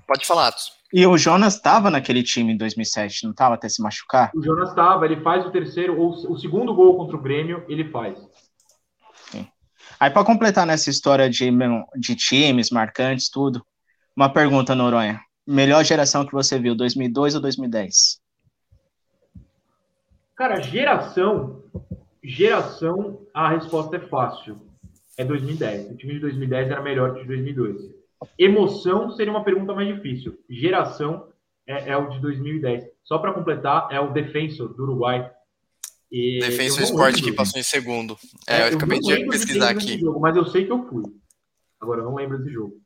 Pode 0.10 0.26
falar, 0.26 0.48
Atos. 0.48 0.72
E 0.92 1.06
o 1.06 1.16
Jonas 1.20 1.54
estava 1.54 1.92
naquele 1.92 2.24
time 2.24 2.52
em 2.52 2.58
2007, 2.58 3.26
não 3.26 3.30
estava 3.30 3.54
até 3.54 3.70
se 3.70 3.80
machucar? 3.80 4.32
O 4.34 4.42
Jonas 4.42 4.70
estava, 4.70 5.06
ele 5.06 5.22
faz 5.22 5.46
o 5.46 5.52
terceiro, 5.52 6.00
ou 6.00 6.10
o 6.10 6.36
segundo 6.36 6.74
gol 6.74 6.98
contra 6.98 7.16
o 7.16 7.22
Grêmio, 7.22 7.64
ele 7.70 7.92
faz. 7.92 8.18
Sim. 9.30 9.48
Aí, 10.00 10.10
para 10.10 10.26
completar 10.26 10.66
nessa 10.66 10.90
história 10.90 11.30
de, 11.30 11.52
de 11.96 12.16
times 12.16 12.72
marcantes, 12.72 13.30
tudo, 13.30 13.64
uma 14.18 14.34
pergunta, 14.34 14.74
Noronha. 14.74 15.22
Melhor 15.46 15.84
geração 15.84 16.26
que 16.26 16.34
você 16.34 16.58
viu, 16.58 16.74
2002 16.74 17.36
ou 17.36 17.42
2010? 17.42 18.20
Cara, 20.36 20.60
geração, 20.60 21.62
geração, 22.24 23.28
a 23.32 23.50
resposta 23.52 23.98
é 23.98 24.00
fácil. 24.00 24.60
É 25.16 25.24
2010. 25.24 25.92
O 25.92 25.98
time 25.98 26.14
de 26.14 26.20
2010 26.22 26.72
era 26.72 26.82
melhor 26.82 27.14
que 27.14 27.20
o 27.20 27.22
de 27.22 27.28
2002. 27.28 27.99
Emoção 28.38 29.12
seria 29.12 29.32
uma 29.32 29.44
pergunta 29.44 29.74
mais 29.74 29.88
difícil. 29.88 30.38
Geração 30.50 31.30
é, 31.66 31.92
é 31.92 31.98
o 31.98 32.10
de 32.10 32.20
2010. 32.20 32.86
Só 33.04 33.18
para 33.18 33.34
completar, 33.34 33.88
é 33.92 34.00
o 34.00 34.12
Defensor 34.12 34.74
do 34.74 34.84
Uruguai. 34.84 35.30
E 36.12 36.40
Defensor 36.40 36.84
Sport 36.84 37.22
que 37.22 37.32
passou 37.32 37.60
em 37.60 37.64
segundo. 37.64 38.18
É, 38.48 38.62
é 38.62 38.70
eu, 38.72 38.78
acabei 38.78 39.00
de 39.00 39.26
pesquisar 39.28 39.70
aqui. 39.70 40.00
Jogo, 40.00 40.20
mas 40.20 40.36
eu 40.36 40.46
sei 40.46 40.66
que 40.66 40.72
eu 40.72 40.88
fui. 40.88 41.04
Agora 41.80 42.02
eu 42.02 42.06
não 42.06 42.16
lembro 42.16 42.38
desse 42.40 42.52
jogo. 42.52 42.82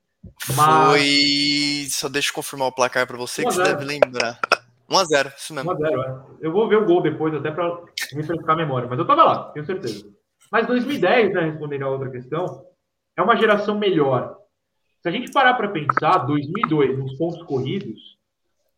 Mas... 0.55 0.91
Foi. 0.91 1.87
Só 1.89 2.09
deixa 2.09 2.29
eu 2.29 2.33
confirmar 2.33 2.67
o 2.67 2.71
placar 2.71 3.07
para 3.07 3.17
você, 3.17 3.43
que 3.43 3.51
você 3.51 3.63
deve 3.63 3.85
lembrar. 3.85 4.39
1x0, 4.89 5.33
isso 5.37 5.53
mesmo. 5.53 5.71
1x0, 5.71 6.03
é. 6.03 6.45
Eu 6.45 6.51
vou 6.51 6.67
ver 6.67 6.77
o 6.77 6.85
gol 6.85 7.01
depois, 7.01 7.33
até 7.33 7.49
para 7.51 7.81
me 8.13 8.23
a 8.47 8.55
memória. 8.55 8.87
Mas 8.87 8.99
eu 8.99 9.07
tava 9.07 9.23
lá, 9.23 9.51
tenho 9.51 9.65
certeza. 9.65 10.05
Mas 10.51 10.67
2010, 10.67 11.33
né, 11.33 11.41
respondendo 11.45 11.83
a 11.83 11.89
outra 11.89 12.11
questão, 12.11 12.65
é 13.17 13.21
uma 13.21 13.35
geração 13.35 13.77
melhor. 13.77 14.37
Se 15.03 15.09
a 15.09 15.11
gente 15.11 15.31
parar 15.31 15.53
para 15.53 15.67
pensar, 15.67 16.25
2002, 16.25 16.97
nos 16.97 17.15
pontos 17.15 17.43
corridos, 17.43 18.17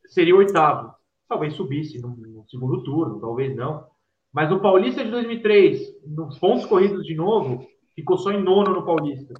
seria 0.07 0.35
oitavo. 0.35 0.93
Talvez 1.29 1.53
subisse 1.53 2.01
no, 2.01 2.09
no 2.09 2.45
segundo 2.49 2.83
turno, 2.83 3.21
talvez 3.21 3.55
não. 3.55 3.87
Mas 4.33 4.51
o 4.51 4.59
Paulista 4.59 5.05
de 5.05 5.11
2003, 5.11 6.03
nos 6.05 6.37
pontos 6.37 6.65
corridos 6.65 7.05
de 7.05 7.15
novo, 7.15 7.65
ficou 7.95 8.17
só 8.17 8.31
em 8.31 8.43
nono 8.43 8.73
no 8.73 8.85
Paulista 8.85 9.33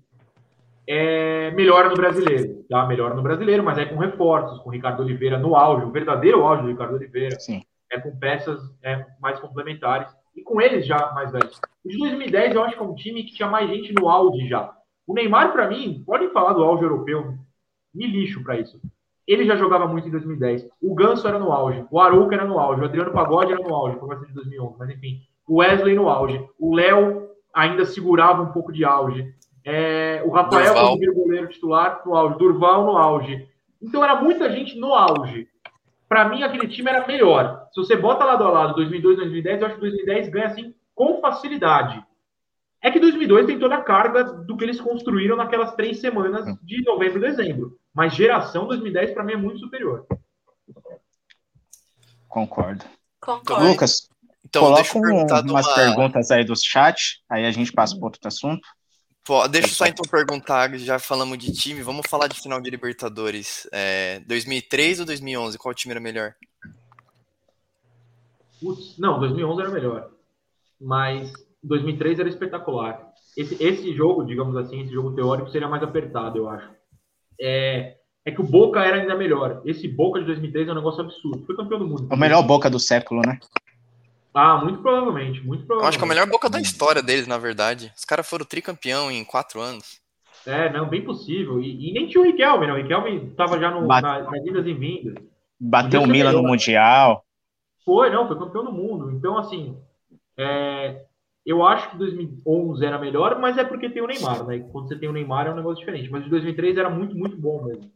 é, 0.88 1.52
melhora 1.52 1.90
no 1.90 1.96
brasileiro, 1.96 2.64
tá? 2.70 2.86
Melhora 2.86 3.16
no 3.16 3.24
brasileiro, 3.24 3.64
mas 3.64 3.78
é 3.78 3.86
com 3.86 3.98
reforços, 3.98 4.60
com 4.60 4.70
o 4.70 4.72
Ricardo 4.72 5.02
Oliveira 5.02 5.38
no 5.38 5.56
auge, 5.56 5.86
o 5.86 5.92
verdadeiro 5.92 6.44
auge 6.44 6.64
do 6.64 6.70
Ricardo 6.70 6.96
Oliveira. 6.96 7.40
Sim. 7.40 7.64
É 7.92 8.00
com 8.00 8.16
peças 8.18 8.60
é, 8.84 9.06
mais 9.20 9.40
complementares 9.40 10.12
e 10.36 10.42
com 10.42 10.62
eles 10.62 10.86
já 10.86 11.12
mais 11.14 11.32
velhos. 11.32 11.60
O 11.84 11.90
de 11.90 11.98
2010 11.98 12.56
eu 12.56 12.64
acho 12.64 12.76
que 12.76 12.84
é 12.84 12.86
um 12.86 12.96
time 12.96 13.24
que 13.24 13.34
tinha 13.34 13.50
mais 13.50 13.70
gente 13.70 13.94
no 13.94 14.10
auge 14.10 14.48
já. 14.48 14.74
O 15.08 15.14
Neymar, 15.14 15.52
para 15.52 15.68
mim, 15.68 16.04
podem 16.06 16.30
falar 16.30 16.54
do 16.54 16.64
auge 16.64 16.84
europeu, 16.84 17.36
me 17.94 18.08
lixo 18.08 18.44
para 18.44 18.60
isso. 18.60 18.80
Ele 19.28 19.46
já 19.46 19.56
jogava 19.56 19.88
muito 19.88 20.08
em 20.08 20.12
2010. 20.12 20.68
O 20.82 20.94
Ganso 20.94 21.28
era 21.28 21.40
no 21.40 21.52
auge, 21.52 21.86
o 21.90 22.00
Arouca 22.00 22.36
era 22.36 22.46
no 22.46 22.60
auge, 22.60 22.82
o 22.82 22.86
Adriano 22.86 23.12
Pagode 23.12 23.54
era 23.54 23.62
no 23.62 23.74
auge, 23.74 24.00
foi 24.00 24.28
de 24.28 24.34
2011, 24.34 24.76
mas 24.78 24.90
enfim. 24.90 25.22
O 25.48 25.58
Wesley 25.58 25.96
no 25.96 26.10
auge, 26.10 26.44
o 26.60 26.76
Léo 26.76 27.30
ainda 27.54 27.86
segurava 27.86 28.42
um 28.42 28.52
pouco 28.52 28.72
de 28.72 28.84
auge. 28.84 29.34
É, 29.64 30.22
o 30.26 30.30
Rafael 30.30 30.74
o 30.94 31.16
goleiro 31.16 31.48
titular 31.48 32.02
no 32.06 32.16
auge, 32.16 32.38
Durval 32.38 32.86
no 32.86 32.98
auge. 32.98 33.48
Então 33.82 34.04
era 34.04 34.22
muita 34.22 34.52
gente 34.52 34.78
no 34.78 34.94
auge. 34.94 35.48
Para 36.08 36.30
mim, 36.30 36.44
aquele 36.44 36.68
time 36.68 36.90
era 36.90 37.08
melhor. 37.08 37.68
Se 37.72 37.80
você 37.80 37.96
bota 37.96 38.26
lado 38.26 38.44
a 38.44 38.50
lado 38.50 38.76
2002 38.76 39.18
2010, 39.18 39.60
eu 39.60 39.68
acho 39.68 39.76
que 39.76 39.82
2010 39.82 40.30
ganha 40.30 40.46
assim 40.46 40.74
com 40.94 41.20
facilidade. 41.20 42.04
É 42.86 42.92
que 42.92 43.00
2002 43.00 43.48
tem 43.48 43.58
toda 43.58 43.78
a 43.78 43.82
carga 43.82 44.24
do 44.24 44.56
que 44.56 44.64
eles 44.64 44.80
construíram 44.80 45.36
naquelas 45.36 45.74
três 45.74 46.00
semanas 46.00 46.46
de 46.62 46.84
novembro 46.84 47.18
e 47.18 47.32
dezembro. 47.32 47.80
Mas 47.92 48.14
geração 48.14 48.68
2010 48.68 49.12
para 49.12 49.24
mim 49.24 49.34
é 49.34 49.38
muito 49.38 49.58
superior. 49.58 50.06
Concordo. 52.30 52.86
Concordo. 53.20 53.68
Lucas, 53.68 54.08
então, 54.46 54.62
coloca 54.62 55.00
umas 55.42 55.66
uma... 55.66 55.74
perguntas 55.74 56.30
aí 56.30 56.46
do 56.46 56.54
chat, 56.56 57.24
aí 57.28 57.48
a 57.48 57.52
gente 57.52 57.74
passa 57.74 57.96
para 57.96 58.06
outro 58.06 58.22
assunto. 58.24 58.62
Pô, 59.24 59.48
deixa 59.48 59.70
eu 59.70 59.74
só 59.74 59.88
então 59.88 60.06
perguntar, 60.06 60.72
já 60.78 61.00
falamos 61.00 61.40
de 61.40 61.52
time, 61.52 61.82
vamos 61.82 62.06
falar 62.08 62.28
de 62.28 62.40
final 62.40 62.62
de 62.62 62.70
Libertadores. 62.70 63.68
É, 63.72 64.20
2003 64.28 65.00
ou 65.00 65.08
2011, 65.08 65.58
qual 65.58 65.74
time 65.74 65.92
era 65.92 66.00
melhor? 66.00 66.36
Putz, 68.62 68.96
não, 69.00 69.20
2011 69.20 69.62
era 69.62 69.72
melhor, 69.72 70.12
mas 70.80 71.34
2003 71.66 72.20
era 72.20 72.30
espetacular. 72.30 73.12
Esse, 73.36 73.62
esse 73.62 73.94
jogo, 73.94 74.24
digamos 74.24 74.56
assim, 74.56 74.82
esse 74.82 74.94
jogo 74.94 75.14
teórico 75.14 75.50
seria 75.50 75.68
mais 75.68 75.84
apertado, 75.84 76.38
eu 76.38 76.50
acho. 76.50 76.70
É, 77.40 77.98
é 78.26 78.32
que 78.32 78.42
o 78.42 78.46
Boca 78.46 78.80
era 78.80 78.98
ainda 78.98 79.16
melhor. 79.16 79.62
Esse 79.66 79.88
Boca 79.88 80.20
de 80.20 80.26
2003 80.26 80.68
é 80.68 80.72
um 80.72 80.76
negócio 80.76 81.02
absurdo. 81.02 81.46
Foi 81.46 81.56
campeão 81.56 81.80
do 81.80 81.88
mundo. 81.88 82.08
O 82.12 82.18
melhor 82.18 82.42
Boca 82.44 82.70
do 82.70 82.80
século, 82.80 83.22
né? 83.26 83.40
Ah, 84.34 84.58
muito 84.58 84.80
provavelmente, 84.80 85.42
muito 85.46 85.66
provavelmente. 85.66 85.84
Eu 85.84 85.88
acho 85.88 85.98
que 85.98 86.04
é 86.04 86.08
a 86.08 86.10
melhor 86.10 86.28
Boca 86.28 86.50
da 86.50 86.60
história 86.60 87.02
deles, 87.02 87.28
na 87.28 87.38
verdade. 87.38 87.92
Os 87.96 88.04
caras 88.06 88.28
foram 88.28 88.46
tricampeão 88.46 89.12
em 89.12 89.24
quatro 89.24 89.62
anos. 89.62 90.02
É, 90.46 90.72
não, 90.72 90.88
bem 90.88 91.04
possível. 91.04 91.60
E, 91.60 91.90
e 91.90 91.94
nem 91.94 92.08
tinha 92.08 92.22
o 92.22 92.26
Riquelme, 92.26 92.68
né? 92.68 92.74
O 92.74 92.78
Riquelme 92.78 93.32
tava 93.32 93.60
já 93.60 93.72
no, 93.72 93.88
Bate... 93.88 94.04
na, 94.04 94.24
nas 94.24 94.44
vindas 94.44 94.66
e 94.66 94.74
vindas. 94.74 95.16
Bateu 95.60 96.02
o 96.02 96.08
Milan 96.08 96.34
no 96.34 96.44
Mundial. 96.44 97.24
Foi, 97.84 98.10
não, 98.10 98.28
foi 98.28 98.38
campeão 98.38 98.66
do 98.66 98.72
mundo. 98.72 99.12
Então, 99.12 99.38
assim, 99.38 99.78
é, 100.38 101.04
eu 101.46 101.64
acho 101.64 101.92
que 101.92 101.98
2011 101.98 102.84
era 102.84 102.98
melhor, 102.98 103.40
mas 103.40 103.58
é 103.58 103.64
porque 103.64 103.90
tem 103.90 104.02
o 104.02 104.08
Neymar, 104.08 104.46
né? 104.46 104.60
Quando 104.72 104.88
você 104.88 104.98
tem 104.98 105.08
o 105.08 105.14
Neymar 105.14 105.46
é 105.46 105.52
um 105.52 105.56
negócio 105.56 105.80
diferente. 105.80 106.10
Mas 106.10 106.24
de 106.24 106.30
2003 106.32 106.78
era 106.78 106.90
muito, 106.90 107.16
muito 107.16 107.38
bom 107.38 107.64
mesmo. 107.64 107.92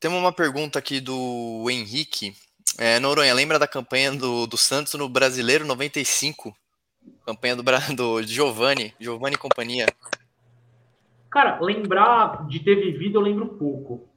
Temos 0.00 0.18
uma 0.18 0.32
pergunta 0.32 0.78
aqui 0.78 0.98
do 0.98 1.66
Henrique. 1.70 2.34
É, 2.76 2.98
Noronha, 2.98 3.32
lembra 3.32 3.58
da 3.58 3.68
campanha 3.68 4.10
do, 4.12 4.46
do 4.46 4.56
Santos 4.56 4.94
no 4.94 5.08
Brasileiro 5.08 5.64
95? 5.64 6.52
Campanha 7.24 7.54
do, 7.54 7.62
do 7.94 8.22
Giovanni, 8.22 8.92
Giovanni 8.98 9.36
e 9.36 9.38
companhia. 9.38 9.86
Cara, 11.30 11.60
lembrar 11.60 12.48
de 12.48 12.58
ter 12.58 12.74
vivido 12.74 13.18
eu 13.18 13.22
lembro 13.22 13.46
pouco. 13.46 14.09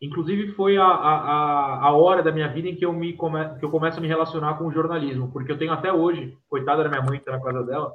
Inclusive 0.00 0.52
foi 0.52 0.76
a, 0.76 0.84
a, 0.84 1.86
a 1.86 1.92
hora 1.92 2.22
da 2.22 2.30
minha 2.30 2.48
vida 2.48 2.68
em 2.68 2.76
que 2.76 2.84
eu, 2.84 2.92
me 2.92 3.14
come, 3.14 3.58
que 3.58 3.64
eu 3.64 3.70
começo 3.70 3.98
a 3.98 4.00
me 4.00 4.08
relacionar 4.08 4.54
com 4.54 4.66
o 4.66 4.72
jornalismo, 4.72 5.30
porque 5.32 5.50
eu 5.50 5.58
tenho 5.58 5.72
até 5.72 5.92
hoje, 5.92 6.36
coitada 6.48 6.82
da 6.82 6.88
minha 6.90 7.02
mãe 7.02 7.18
que 7.18 7.28
está 7.28 7.32
na 7.32 7.42
casa 7.42 7.62
dela, 7.64 7.92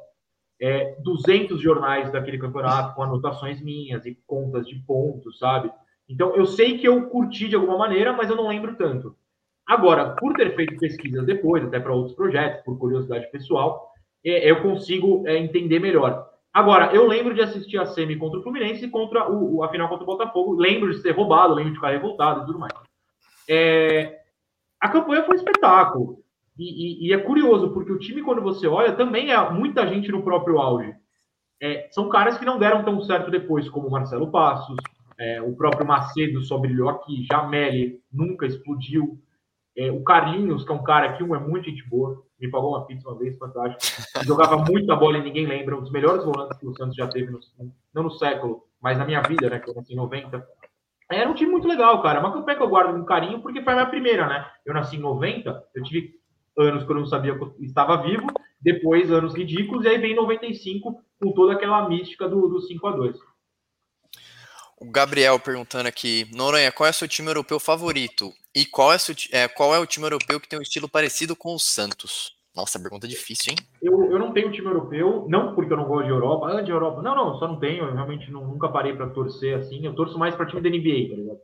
é, 0.60 0.96
200 1.04 1.62
jornais 1.62 2.12
daquele 2.12 2.38
campeonato 2.38 2.96
com 2.96 3.04
anotações 3.04 3.62
minhas 3.62 4.06
e 4.06 4.18
contas 4.26 4.68
de 4.68 4.76
pontos, 4.86 5.38
sabe? 5.38 5.72
Então 6.10 6.36
eu 6.36 6.46
sei 6.46 6.78
que 6.78 6.88
eu 6.88 7.08
curti 7.10 7.48
de 7.48 7.56
alguma 7.56 7.78
maneira, 7.78 8.14
mas 8.14 8.30
eu 8.30 8.36
não 8.36 8.48
lembro 8.48 8.76
tanto. 8.76 9.16
Agora, 9.68 10.16
por 10.16 10.34
ter 10.34 10.56
feito 10.56 10.78
pesquisas 10.78 11.26
depois, 11.26 11.64
até 11.64 11.80
para 11.80 11.94
outros 11.94 12.16
projetos, 12.16 12.64
por 12.64 12.78
curiosidade 12.78 13.30
pessoal, 13.32 13.92
é, 14.26 14.50
eu 14.50 14.62
consigo 14.62 15.24
é, 15.28 15.38
entender 15.38 15.80
melhor. 15.80 16.31
Agora, 16.54 16.94
eu 16.94 17.08
lembro 17.08 17.34
de 17.34 17.42
assistir 17.42 17.78
a 17.78 17.86
semi 17.86 18.18
contra 18.18 18.40
o 18.40 18.44
Fluminense 18.44 18.86
e 18.86 18.90
contra 18.90 19.32
o, 19.32 19.64
a 19.64 19.70
final 19.70 19.88
contra 19.88 20.04
o 20.04 20.08
Botafogo. 20.08 20.54
Lembro 20.54 20.92
de 20.92 21.02
ser 21.02 21.12
roubado, 21.12 21.54
lembro 21.54 21.72
de 21.72 21.78
ficar 21.78 21.92
revoltado 21.92 22.42
e 22.42 22.46
tudo 22.46 22.60
mais. 22.60 22.74
É, 23.50 24.20
a 24.80 24.90
campanha 24.90 25.24
foi 25.24 25.36
um 25.36 25.40
espetáculo. 25.40 26.22
E, 26.58 27.06
e, 27.06 27.08
e, 27.08 27.14
é 27.14 27.18
curioso, 27.18 27.72
porque 27.72 27.92
o 27.92 27.98
time, 27.98 28.22
quando 28.22 28.42
você 28.42 28.68
olha, 28.68 28.94
também 28.94 29.32
é 29.32 29.50
muita 29.50 29.88
gente 29.88 30.12
no 30.12 30.24
próprio 30.24 30.60
auge. 30.60 30.94
É, 31.62 31.88
são 31.92 32.10
caras 32.10 32.38
que 32.38 32.46
não 32.46 32.60
deram 32.60 32.84
tão 32.84 33.02
certo 33.02 33.32
depois, 33.32 33.70
como 33.70 33.88
o 33.88 33.92
Marcelo 33.92 34.30
Passos, 34.30 34.76
é, 35.18 35.42
o 35.42 35.56
próprio 35.56 35.86
Macedo 35.86 36.42
só 36.42 36.58
brilhou 36.58 36.90
aqui, 36.90 37.26
Jameli 37.32 38.00
nunca 38.12 38.46
explodiu. 38.46 39.20
É, 39.78 39.92
o 39.92 40.04
Carlinhos, 40.04 40.66
que 40.66 40.72
é 40.72 40.76
um 40.76 40.84
cara 40.84 41.14
que 41.14 41.24
um 41.24 41.36
é 41.36 41.40
muito 41.40 41.70
gente 41.70 41.88
boa, 41.88 42.24
me 42.42 42.50
pagou 42.50 42.72
uma 42.72 42.86
pizza 42.86 43.08
uma 43.08 43.18
vez, 43.18 43.38
fantástico. 43.38 44.26
Jogava 44.26 44.58
muita 44.58 44.96
bola 44.96 45.20
e 45.20 45.24
ninguém 45.24 45.46
lembra. 45.46 45.78
Um 45.78 45.82
dos 45.82 45.92
melhores 45.92 46.26
volantes 46.26 46.58
que 46.58 46.68
o 46.68 46.76
Santos 46.76 46.96
já 46.96 47.08
teve, 47.08 47.32
no, 47.32 47.40
não 47.94 48.04
no 48.04 48.12
século, 48.12 48.68
mas 48.82 48.98
na 48.98 49.06
minha 49.06 49.22
vida, 49.22 49.50
né? 49.50 49.60
Que 49.60 49.70
eu 49.70 49.76
nasci 49.76 49.94
em 49.94 49.98
90. 49.98 50.46
Era 51.12 51.30
um 51.30 51.34
time 51.34 51.52
muito 51.52 51.68
legal, 51.68 52.02
cara. 52.02 52.20
Uma 52.20 52.34
campanha 52.34 52.58
que 52.58 52.64
eu 52.64 52.70
guardo 52.70 52.98
com 52.98 53.06
carinho, 53.06 53.42
porque 53.42 53.62
foi 53.62 53.74
a 53.74 53.76
minha 53.76 53.90
primeira, 53.90 54.28
né? 54.28 54.50
Eu 54.66 54.74
nasci 54.74 54.96
em 54.96 55.00
90, 55.00 55.64
eu 55.76 55.84
tive 55.84 56.20
anos 56.58 56.84
que 56.84 56.92
eu 56.92 56.96
não 56.96 57.06
sabia 57.06 57.38
que 57.38 57.44
eu 57.44 57.56
estava 57.60 58.02
vivo, 58.02 58.28
depois 58.60 59.12
anos 59.12 59.34
ridículos, 59.34 59.86
e 59.86 59.90
aí 59.90 59.98
vem 59.98 60.16
95 60.16 61.02
com 61.20 61.32
toda 61.34 61.54
aquela 61.54 61.88
mística 61.88 62.28
do, 62.28 62.48
do 62.48 62.62
5 62.62 62.88
a 62.88 62.92
2 62.92 63.32
o 64.82 64.90
Gabriel 64.90 65.40
perguntando 65.40 65.88
aqui, 65.88 66.28
Noronha, 66.34 66.72
qual 66.72 66.88
é 66.88 66.90
o 66.90 66.94
seu 66.94 67.08
time 67.08 67.30
europeu 67.30 67.60
favorito? 67.60 68.34
E 68.54 68.66
qual 68.66 68.92
é, 68.94 68.98
é, 69.32 69.48
qual 69.48 69.74
é 69.74 69.80
o 69.80 69.86
time 69.86 70.06
europeu 70.06 70.40
que 70.40 70.48
tem 70.48 70.60
um 70.60 70.62
estilo 70.62 70.90
parecido 70.90 71.36
com 71.36 71.56
o 71.56 71.60
Santos? 71.60 72.36
Nossa, 72.56 72.80
pergunta 72.80 73.08
difícil, 73.08 73.54
hein? 73.54 73.58
Eu, 73.82 74.12
eu 74.12 74.20
não 74.20 74.34
tenho 74.34 74.52
time 74.52 74.68
europeu, 74.68 75.26
não 75.30 75.56
porque 75.56 75.72
eu 75.72 75.78
não 75.78 75.86
gosto 75.86 76.06
de 76.06 76.12
Europa, 76.12 76.52
ah, 76.52 76.62
de 76.62 76.70
Europa. 76.70 77.02
Não, 77.02 77.16
não, 77.16 77.40
só 77.40 77.48
não 77.48 77.58
tenho. 77.60 77.86
Eu 77.86 77.94
realmente 77.94 78.30
não, 78.30 78.46
nunca 78.46 78.68
parei 78.68 78.94
para 78.94 79.10
torcer 79.10 79.56
assim. 79.56 79.86
Eu 79.86 79.96
torço 79.96 80.20
mais 80.20 80.36
para 80.36 80.46
time 80.46 80.62
da 80.62 80.70
NBA, 80.70 81.10
tá 81.10 81.22
ligado? 81.22 81.40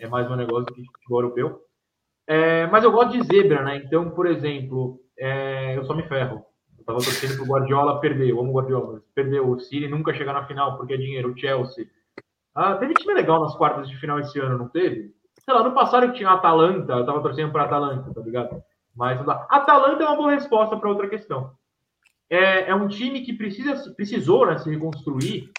É 0.00 0.08
mais 0.08 0.30
um 0.30 0.36
negócio 0.36 0.66
que 0.74 0.84
futebol 0.86 1.22
europeu. 1.22 1.60
É, 2.26 2.66
mas 2.66 2.82
eu 2.82 2.92
gosto 2.92 3.12
de 3.12 3.24
zebra, 3.24 3.62
né? 3.62 3.76
Então, 3.84 4.10
por 4.10 4.26
exemplo, 4.26 5.00
é, 5.18 5.76
eu 5.76 5.84
só 5.84 5.94
me 5.94 6.08
ferro. 6.08 6.42
Eu 6.78 6.84
tava 6.84 6.98
torcendo 6.98 7.36
pro 7.36 7.46
Guardiola 7.46 8.00
perder, 8.00 8.30
eu 8.30 8.40
amo 8.40 8.52
Guardiola. 8.52 9.02
Perdeu 9.14 9.50
o 9.50 9.60
City 9.60 9.86
nunca 9.86 10.14
chegar 10.14 10.32
na 10.32 10.46
final 10.46 10.78
porque 10.78 10.94
é 10.94 10.96
dinheiro. 10.96 11.30
O 11.30 11.38
Chelsea 11.38 11.86
ah, 12.54 12.74
teve 12.76 12.94
time 12.94 13.14
legal 13.14 13.40
nas 13.40 13.54
quartas 13.56 13.88
de 13.88 13.96
final 13.98 14.18
esse 14.18 14.38
ano, 14.40 14.58
não 14.58 14.68
teve? 14.68 15.14
Sei 15.48 15.54
lá, 15.54 15.62
no 15.62 15.72
passado 15.72 16.08
que 16.08 16.18
tinha 16.18 16.28
Atalanta, 16.28 16.92
eu 16.92 17.06
tava 17.06 17.22
torcendo 17.22 17.50
para 17.50 17.64
Atalanta, 17.64 18.12
tá 18.12 18.20
ligado? 18.20 18.62
Mas 18.94 19.18
Atalanta 19.48 20.04
é 20.04 20.06
uma 20.06 20.16
boa 20.16 20.32
resposta 20.32 20.76
para 20.76 20.90
outra 20.90 21.08
questão. 21.08 21.52
É, 22.28 22.68
é, 22.68 22.74
um 22.74 22.86
time 22.86 23.22
que 23.22 23.32
precisa, 23.32 23.90
precisou 23.94 24.44
né, 24.44 24.58
se 24.58 24.68
reconstruir 24.68 25.50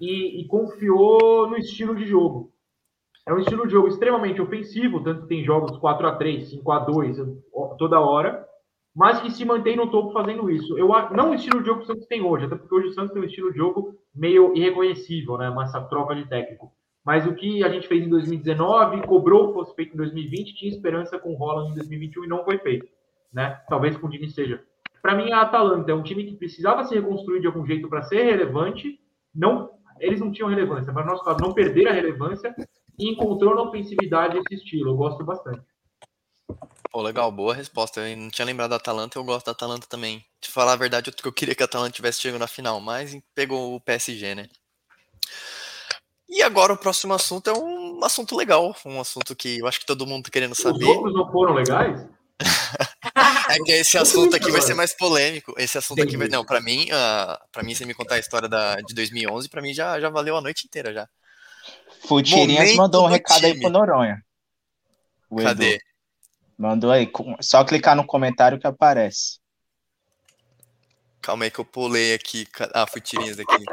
e, 0.00 0.40
e, 0.40 0.46
confiou 0.46 1.46
no 1.46 1.58
estilo 1.58 1.94
de 1.94 2.06
jogo. 2.06 2.54
É 3.28 3.34
um 3.34 3.38
estilo 3.38 3.66
de 3.66 3.72
jogo 3.74 3.88
extremamente 3.88 4.40
ofensivo, 4.40 5.04
tanto 5.04 5.24
que 5.24 5.28
tem 5.28 5.44
jogos 5.44 5.76
4 5.76 6.06
a 6.06 6.16
3 6.16 6.48
5 6.48 6.72
a 6.72 6.78
2 6.78 7.18
toda 7.76 8.00
hora, 8.00 8.48
mas 8.96 9.20
que 9.20 9.30
se 9.30 9.44
mantém 9.44 9.76
no 9.76 9.90
topo 9.90 10.10
fazendo 10.14 10.50
isso. 10.50 10.78
Eu 10.78 10.88
não 11.14 11.32
o 11.32 11.34
estilo 11.34 11.60
de 11.60 11.66
jogo 11.66 11.80
que 11.80 11.84
o 11.84 11.88
Santos 11.88 12.06
tem 12.06 12.22
hoje, 12.22 12.46
até 12.46 12.56
porque 12.56 12.74
hoje 12.74 12.88
o 12.88 12.92
Santos 12.94 13.12
tem 13.12 13.20
um 13.20 13.26
estilo 13.26 13.52
de 13.52 13.58
jogo 13.58 13.94
meio 14.14 14.56
irreconhecível, 14.56 15.36
né? 15.36 15.50
Uma 15.50 15.64
essa 15.64 15.82
troca 15.82 16.14
de 16.14 16.26
técnico. 16.26 16.72
Mas 17.04 17.26
o 17.26 17.34
que 17.34 17.64
a 17.64 17.68
gente 17.68 17.88
fez 17.88 18.04
em 18.04 18.08
2019, 18.08 19.02
cobrou 19.06 19.48
que 19.48 19.54
fosse 19.54 19.74
feito 19.74 19.94
em 19.94 19.96
2020, 19.96 20.54
tinha 20.54 20.70
esperança 20.70 21.18
com 21.18 21.32
o 21.32 21.36
Holland 21.36 21.72
em 21.72 21.74
2021 21.74 22.24
e 22.24 22.28
não 22.28 22.44
foi 22.44 22.58
feito, 22.58 22.86
né? 23.32 23.60
Talvez 23.68 23.96
com 23.96 24.06
o 24.06 24.10
Dini 24.10 24.30
seja. 24.30 24.62
Para 25.00 25.16
mim, 25.16 25.32
a 25.32 25.40
Atalanta 25.40 25.90
é 25.90 25.94
um 25.94 26.02
time 26.02 26.24
que 26.24 26.36
precisava 26.36 26.84
se 26.84 26.94
reconstruir 26.94 27.40
de 27.40 27.48
algum 27.48 27.66
jeito 27.66 27.88
para 27.88 28.02
ser 28.02 28.22
relevante. 28.22 29.00
Não, 29.34 29.70
eles 29.98 30.20
não 30.20 30.30
tinham 30.30 30.48
relevância, 30.48 30.92
mas 30.92 31.04
no 31.04 31.10
nosso 31.10 31.24
caso, 31.24 31.40
não 31.40 31.52
perder 31.52 31.88
a 31.88 31.92
relevância 31.92 32.54
e 32.96 33.10
encontrou 33.10 33.54
na 33.54 33.62
ofensividade 33.62 34.38
esse 34.38 34.54
estilo. 34.54 34.90
Eu 34.90 34.96
gosto 34.96 35.24
bastante. 35.24 35.62
Pô, 36.92 37.00
legal, 37.02 37.32
boa 37.32 37.54
resposta. 37.54 38.06
Eu 38.06 38.16
não 38.16 38.30
tinha 38.30 38.44
lembrado 38.44 38.70
da 38.70 38.76
Atalanta, 38.76 39.18
eu 39.18 39.24
gosto 39.24 39.46
da 39.46 39.52
Atalanta 39.52 39.86
também. 39.88 40.24
De 40.40 40.50
falar 40.50 40.74
a 40.74 40.76
verdade, 40.76 41.10
eu 41.24 41.32
queria 41.32 41.54
que 41.54 41.62
a 41.62 41.66
Atalanta 41.66 41.90
tivesse 41.90 42.20
chegado 42.20 42.38
na 42.38 42.46
final, 42.46 42.80
mas 42.80 43.18
pegou 43.34 43.74
o 43.74 43.80
PSG, 43.80 44.34
né? 44.34 44.48
E 46.32 46.42
agora 46.42 46.72
o 46.72 46.78
próximo 46.78 47.12
assunto 47.12 47.50
é 47.50 47.52
um 47.52 48.02
assunto 48.02 48.34
legal, 48.34 48.74
um 48.86 48.98
assunto 48.98 49.36
que 49.36 49.58
eu 49.58 49.66
acho 49.66 49.78
que 49.78 49.84
todo 49.84 50.06
mundo 50.06 50.24
tá 50.24 50.30
querendo 50.30 50.54
saber. 50.54 50.82
Os 50.82 50.96
outros 50.96 51.14
não 51.14 51.30
foram 51.30 51.52
legais? 51.52 52.06
é 53.50 53.58
que 53.58 53.72
esse 53.72 53.98
assunto 53.98 54.34
aqui 54.34 54.50
vai 54.50 54.62
ser 54.62 54.72
mais 54.72 54.96
polêmico. 54.96 55.54
Esse 55.58 55.76
assunto 55.76 56.02
aqui 56.02 56.16
vai. 56.16 56.28
Não, 56.28 56.42
pra 56.42 56.58
mim, 56.58 56.86
uh, 56.86 57.36
pra 57.52 57.62
mim, 57.62 57.74
você 57.74 57.84
me 57.84 57.92
contar 57.92 58.14
a 58.14 58.18
história 58.18 58.48
da, 58.48 58.76
de 58.76 58.94
2011, 58.94 59.46
pra 59.50 59.60
mim 59.60 59.74
já, 59.74 60.00
já 60.00 60.08
valeu 60.08 60.34
a 60.34 60.40
noite 60.40 60.66
inteira 60.66 60.94
já. 60.94 61.06
Futirinhas 62.08 62.74
mandou 62.76 63.04
um 63.04 63.08
recado 63.08 63.40
time. 63.40 63.52
aí 63.52 63.60
pro 63.60 63.68
Noronha. 63.68 64.24
O 65.28 65.36
Cadê? 65.36 65.74
Edu. 65.74 65.84
Mandou 66.56 66.90
aí. 66.90 67.12
Só 67.42 67.62
clicar 67.62 67.94
no 67.94 68.06
comentário 68.06 68.58
que 68.58 68.66
aparece. 68.66 69.38
Calma 71.20 71.44
aí 71.44 71.50
que 71.50 71.58
eu 71.58 71.64
pulei 71.66 72.14
aqui. 72.14 72.48
Ah, 72.72 72.86
fui 72.86 73.02
tirinhas 73.02 73.38
aqui. 73.38 73.64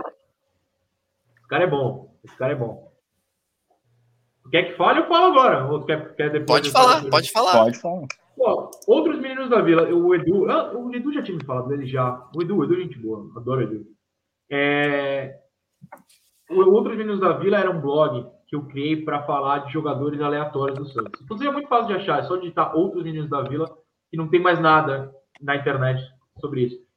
Esse 1.50 1.50
cara 1.50 1.64
é 1.64 1.68
bom. 1.68 2.16
Esse 2.24 2.38
cara 2.38 2.54
é 2.54 2.56
bom. 2.56 2.90
Quer 4.52 4.64
que 4.64 4.78
fale 4.78 5.00
ou 5.00 5.08
falo 5.08 5.26
agora? 5.32 5.72
Ou 5.72 5.84
quer, 5.84 6.16
quer 6.16 6.32
depois 6.32 6.62
pode 6.62 6.72
falar, 6.72 7.10
pode 7.10 7.32
falar. 7.32 7.64
Pode 7.64 7.80
falar. 7.80 8.08
Pô, 8.36 8.72
outros 8.88 9.20
meninos 9.20 9.50
da 9.50 9.62
vila, 9.62 9.84
o 9.94 10.16
Edu, 10.16 10.50
ah, 10.50 10.72
o 10.74 10.94
Edu 10.96 11.14
já 11.14 11.22
tinha 11.22 11.38
me 11.38 11.44
falado 11.44 11.68
dele 11.68 11.86
já. 11.86 12.28
O 12.36 12.42
Edu, 12.42 12.58
o 12.58 12.64
Edu 12.64 12.76
é 12.76 12.78
gente 12.78 12.98
boa, 12.98 13.30
adoro 13.36 13.60
o 13.60 13.64
Edu. 13.64 13.86
É, 14.50 15.40
Outros 16.50 16.98
Meninos 16.98 17.20
da 17.20 17.34
Vila 17.34 17.60
era 17.60 17.70
um 17.70 17.80
blog 17.80 18.28
que 18.48 18.56
eu 18.56 18.66
criei 18.66 19.04
para 19.04 19.22
falar 19.24 19.60
de 19.60 19.74
jogadores 19.74 20.20
aleatórios 20.20 20.80
do 20.80 20.88
Santos. 20.88 21.22
Inclusive 21.22 21.50
é 21.50 21.54
muito 21.54 21.70
fácil 21.70 21.88
de 21.88 21.94
achar, 21.94 22.20
é 22.20 22.24
só 22.24 22.38
digitar 22.38 22.76
outros 22.76 23.04
meninos 23.04 23.30
da 23.30 23.44
Vila 23.44 23.72
e 24.12 24.18
não 24.18 24.28
tem 24.28 24.42
mais 24.42 24.60
nada 24.60 25.14
na 25.40 25.56
internet 25.56 26.02
sobre 26.40 26.64
isso. 26.64 26.89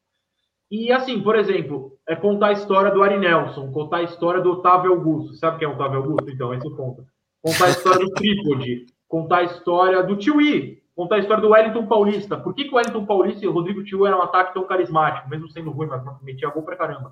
E 0.73 0.91
assim, 0.91 1.21
por 1.21 1.35
exemplo, 1.35 1.99
é 2.09 2.15
contar 2.15 2.47
a 2.47 2.51
história 2.53 2.89
do 2.89 3.03
Ari 3.03 3.19
Nelson, 3.19 3.71
contar 3.71 3.97
a 3.97 4.03
história 4.03 4.41
do 4.41 4.53
Otávio 4.53 4.91
Augusto. 4.91 5.35
Sabe 5.35 5.59
quem 5.59 5.67
é 5.67 5.71
o 5.71 5.75
Otávio 5.75 5.99
Augusto? 5.99 6.27
Então, 6.31 6.51
esse 6.51 6.65
eu 6.65 6.75
conto. 6.75 7.05
Contar 7.43 7.65
a 7.65 7.69
história 7.69 7.99
do 7.99 8.11
Trípode, 8.13 8.85
contar 9.07 9.37
a 9.37 9.43
história 9.43 10.01
do 10.01 10.15
Tiwi, 10.17 10.81
contar 10.95 11.17
a 11.17 11.19
história 11.19 11.43
do 11.43 11.51
Wellington 11.51 11.85
Paulista. 11.85 12.37
Por 12.37 12.55
que, 12.55 12.63
que 12.63 12.73
o 12.73 12.77
Wellington 12.77 13.05
Paulista 13.05 13.45
e 13.45 13.47
o 13.47 13.51
Rodrigo 13.51 13.83
Tio 13.83 14.07
eram 14.07 14.17
um 14.17 14.23
ataque 14.23 14.55
tão 14.55 14.65
carismático, 14.65 15.29
mesmo 15.29 15.47
sendo 15.51 15.69
ruim, 15.69 15.85
mas 15.85 16.01
metia 16.23 16.49
gol 16.49 16.63
pra 16.63 16.75
caramba? 16.75 17.11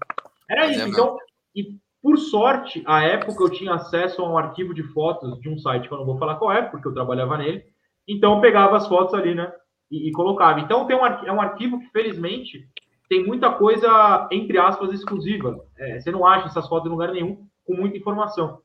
Era 0.49 0.65
isso. 0.65 0.87
Então, 0.87 1.19
e 1.55 1.77
por 2.01 2.17
sorte, 2.17 2.81
à 2.87 3.03
época 3.03 3.43
eu 3.43 3.49
tinha 3.51 3.75
acesso 3.75 4.23
a 4.23 4.27
um 4.27 4.39
arquivo 4.39 4.73
de 4.73 4.81
fotos 4.81 5.39
de 5.39 5.49
um 5.49 5.59
site 5.59 5.87
que 5.87 5.93
eu 5.93 5.99
não 5.99 6.05
vou 6.07 6.17
falar 6.17 6.37
qual 6.37 6.51
é, 6.51 6.63
porque 6.63 6.87
eu 6.87 6.93
trabalhava 6.95 7.37
nele. 7.37 7.63
Então 8.07 8.33
eu 8.33 8.41
pegava 8.41 8.75
as 8.75 8.87
fotos 8.87 9.13
ali, 9.13 9.35
né? 9.35 9.53
E, 9.91 10.09
e 10.09 10.11
colocava. 10.13 10.59
Então 10.61 10.87
tem 10.87 10.97
um, 10.97 11.05
é 11.05 11.31
um 11.31 11.41
arquivo 11.41 11.79
que, 11.79 11.91
felizmente, 11.91 12.67
tem 13.11 13.25
muita 13.25 13.51
coisa, 13.51 14.29
entre 14.31 14.57
aspas, 14.57 14.93
exclusiva. 14.93 15.59
É, 15.77 15.99
você 15.99 16.09
não 16.11 16.25
acha 16.25 16.45
essas 16.45 16.65
fotos 16.69 16.87
em 16.87 16.91
lugar 16.93 17.11
nenhum, 17.11 17.45
com 17.65 17.75
muita 17.75 17.97
informação. 17.97 18.61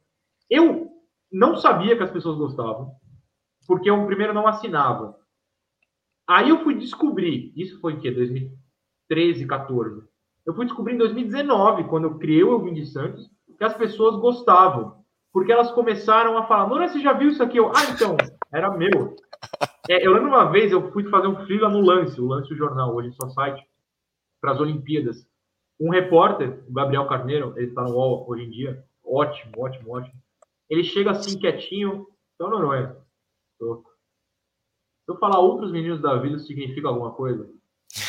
Eu 0.49 0.89
não 1.33 1.57
sabia 1.57 1.97
que 1.97 2.05
as 2.05 2.13
pessoas 2.13 2.39
gostavam, 2.39 2.93
porque 3.67 3.91
eu 3.91 4.07
primeiro 4.07 4.33
não 4.33 4.47
assinava. 4.47 5.17
Aí 6.29 6.51
eu 6.51 6.63
fui 6.63 6.77
descobrir, 6.77 7.53
isso 7.57 7.81
foi 7.81 7.95
em 7.95 7.99
que? 7.99 8.09
2013, 8.09 9.49
14. 9.49 10.05
Eu 10.47 10.55
fui 10.55 10.65
descobrir 10.65 10.95
em 10.95 10.99
2019, 10.99 11.83
quando 11.89 12.05
eu 12.05 12.17
criei 12.17 12.45
o 12.45 12.53
Eu 12.53 12.63
Vim 12.63 12.73
de 12.73 12.87
Santos, 12.87 13.29
que 13.59 13.65
as 13.65 13.75
pessoas 13.75 14.15
gostavam. 14.15 15.05
Porque 15.33 15.51
elas 15.51 15.73
começaram 15.73 16.39
a 16.39 16.47
falar, 16.47 16.69
Nora, 16.69 16.87
você 16.87 17.01
já 17.01 17.13
viu 17.13 17.31
isso 17.31 17.43
aqui? 17.43 17.59
Eu, 17.59 17.73
ah, 17.75 17.91
então, 17.93 18.17
era 18.53 18.71
meu. 18.71 19.17
É, 19.91 20.07
eu 20.07 20.13
lembro 20.13 20.29
uma 20.29 20.45
vez, 20.53 20.71
eu 20.71 20.93
fui 20.93 21.03
fazer 21.11 21.27
um 21.27 21.45
freela 21.45 21.69
no 21.69 21.81
Lance, 21.81 22.21
o 22.21 22.29
Lance 22.29 22.55
o 22.55 22.57
Jornal, 22.57 22.95
hoje 22.95 23.11
sua 23.11 23.29
site, 23.31 23.61
para 24.47 24.53
as 24.53 24.61
Olimpíadas. 24.61 25.27
Um 25.79 25.91
repórter, 25.91 26.63
o 26.69 26.73
Gabriel 26.73 27.09
Carneiro, 27.09 27.53
ele 27.57 27.67
está 27.67 27.83
no 27.83 27.97
UOL 27.97 28.25
hoje 28.29 28.45
em 28.45 28.51
dia, 28.51 28.85
ótimo, 29.05 29.53
ótimo, 29.59 29.93
ótimo. 29.93 30.15
Ele 30.71 30.85
chega 30.85 31.11
assim, 31.11 31.37
quietinho, 31.37 32.07
então 32.35 32.49
Noronha, 32.49 32.97
tô. 33.59 33.83
se 35.05 35.13
eu 35.13 35.19
falar 35.19 35.41
outros 35.41 35.73
meninos 35.73 36.01
da 36.01 36.17
vida, 36.17 36.39
significa 36.39 36.87
alguma 36.87 37.11
coisa? 37.11 37.51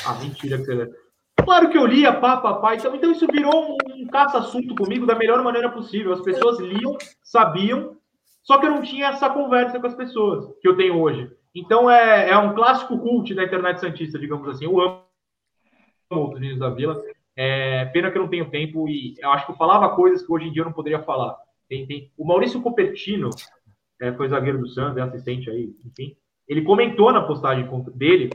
Ah, 0.06 0.14
mentira 0.20 0.60
que 0.60 0.66
você... 0.66 0.96
Claro 1.44 1.70
que 1.72 1.78
eu 1.78 1.88
lia, 1.88 2.14
pá, 2.14 2.38
pá, 2.38 2.76
Então, 2.76 2.96
então 2.96 3.12
isso 3.12 3.26
virou 3.32 3.72
um, 3.72 3.78
um 3.96 4.08
caça-assunto 4.08 4.76
comigo 4.76 5.08
da 5.08 5.16
melhor 5.16 5.44
maneira 5.44 5.72
possível. 5.72 6.14
As 6.14 6.22
pessoas 6.22 6.60
liam, 6.60 6.98
sabiam, 7.24 7.98
só 8.44 8.60
que 8.60 8.66
eu 8.66 8.72
não 8.72 8.82
tinha 8.84 9.08
essa 9.08 9.30
conversa 9.30 9.80
com 9.80 9.88
as 9.88 9.96
pessoas 9.96 10.54
que 10.62 10.68
eu 10.68 10.78
tenho 10.78 11.02
hoje. 11.02 11.32
Então 11.56 11.90
é, 11.90 12.30
é 12.30 12.38
um 12.38 12.54
clássico 12.54 13.00
cult 13.00 13.34
da 13.34 13.44
internet 13.44 13.80
santista, 13.80 14.20
digamos 14.20 14.48
assim. 14.50 14.66
Eu 14.66 14.80
amo 14.80 15.07
os 16.10 16.34
meninos 16.34 16.60
da 16.60 16.70
Vila. 16.70 17.02
É, 17.36 17.86
pena 17.86 18.10
que 18.10 18.18
eu 18.18 18.24
não 18.24 18.30
tenho 18.30 18.50
tempo 18.50 18.88
e 18.90 19.16
eu 19.20 19.32
acho 19.32 19.46
que 19.46 19.52
eu 19.52 19.58
falava 19.58 19.96
coisas 19.96 20.26
que 20.26 20.32
hoje 20.32 20.48
em 20.48 20.52
dia 20.52 20.62
eu 20.62 20.66
não 20.66 20.74
poderia 20.74 21.04
falar. 21.04 21.38
Tem, 21.70 21.86
tem... 21.86 22.12
O 22.18 22.26
Maurício 22.26 22.62
Copertino, 22.62 23.30
é, 24.02 24.12
foi 24.14 24.30
zagueiro 24.30 24.60
do 24.60 24.68
Santos, 24.68 24.98
é 24.98 25.02
assistente 25.02 25.50
aí, 25.50 25.76
enfim. 25.86 26.16
Ele 26.48 26.62
comentou 26.64 27.12
na 27.12 27.22
postagem 27.22 27.68
dele 27.94 28.30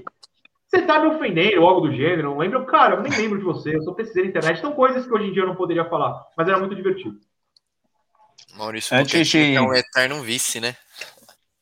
você 0.73 0.87
tá 0.87 0.99
me 1.01 1.15
ofendendo 1.15 1.61
ou 1.61 1.69
algo 1.69 1.87
do 1.87 1.95
gênero, 1.95 2.31
não 2.31 2.39
lembro. 2.39 2.65
Cara, 2.65 2.95
eu 2.95 3.03
nem 3.03 3.13
lembro 3.13 3.39
de 3.39 3.45
você, 3.45 3.77
eu 3.77 3.83
sou 3.83 3.95
pesquisador 3.95 4.33
da 4.33 4.39
internet. 4.39 4.61
São 4.61 4.73
coisas 4.73 5.05
que 5.05 5.13
hoje 5.13 5.27
em 5.27 5.33
dia 5.33 5.43
eu 5.43 5.47
não 5.47 5.55
poderia 5.55 5.85
falar, 5.85 6.27
mas 6.35 6.49
era 6.49 6.59
muito 6.59 6.75
divertido. 6.75 7.21
Maurício 8.57 8.97
antes 8.97 9.29
de... 9.29 9.55
é 9.55 9.61
um 9.61 9.75
eterno 9.75 10.23
vice, 10.23 10.61
né? 10.61 10.75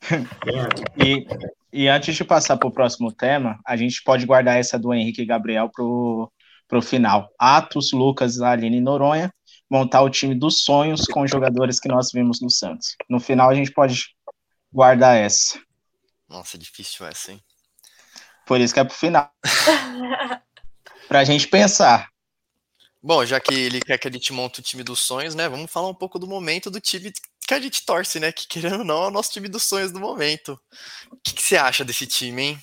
e, 1.05 1.27
e 1.73 1.89
antes 1.89 2.15
de 2.15 2.25
passar 2.25 2.57
para 2.57 2.69
o 2.69 2.73
próximo 2.73 3.13
tema, 3.13 3.59
a 3.67 3.77
gente 3.77 4.03
pode 4.03 4.27
guardar 4.27 4.59
essa 4.59 4.79
do 4.79 4.93
Henrique 4.93 5.23
e 5.23 5.27
Gabriel 5.27 5.69
pro, 5.69 6.31
pro 6.67 6.83
final. 6.83 7.31
Atos, 7.39 7.93
Lucas, 7.93 8.41
Aline 8.41 8.79
e 8.79 8.81
Noronha 8.81 9.33
montar 9.71 10.03
o 10.03 10.11
time 10.11 10.35
dos 10.35 10.63
sonhos 10.63 11.07
com 11.07 11.23
os 11.23 11.31
jogadores 11.31 11.79
que 11.79 11.89
nós 11.89 12.11
vimos 12.13 12.41
no 12.41 12.51
Santos. 12.51 12.97
No 13.09 13.21
final 13.21 13.49
a 13.49 13.55
gente 13.55 13.71
pode 13.71 14.07
guardar 14.73 15.17
essa. 15.17 15.61
Nossa, 16.29 16.59
difícil 16.59 17.07
essa, 17.07 17.33
hein? 17.33 17.41
Por 18.45 18.61
isso 18.61 18.75
que 18.75 18.81
é 18.81 18.85
pro 18.85 18.95
final. 18.95 19.31
pra 21.07 21.23
gente 21.23 21.47
pensar. 21.47 22.09
Bom, 23.03 23.25
já 23.25 23.41
que 23.41 23.55
ele 23.55 23.81
quer 23.81 23.97
que 23.97 24.09
a 24.09 24.11
gente 24.11 24.33
monte 24.33 24.59
o 24.59 24.63
time 24.63 24.83
dos 24.83 25.01
sonhos, 25.01 25.35
né? 25.35 25.49
Vamos 25.49 25.71
falar 25.71 25.89
um 25.89 25.95
pouco 25.95 26.19
do 26.19 26.27
momento 26.27 26.71
do 26.71 26.81
time 26.81 27.13
que 27.51 27.55
a 27.55 27.61
gente 27.61 27.85
torce, 27.85 28.21
né? 28.21 28.31
Que 28.31 28.47
querendo 28.47 28.79
ou 28.79 28.85
não, 28.85 29.05
é 29.05 29.09
o 29.09 29.11
nosso 29.11 29.33
time 29.33 29.49
dos 29.49 29.65
sonhos 29.65 29.91
do 29.91 29.99
momento. 29.99 30.59
O 31.11 31.17
que, 31.17 31.35
que 31.35 31.43
você 31.43 31.57
acha 31.57 31.85
desse 31.85 32.07
time, 32.07 32.43
hein? 32.43 32.59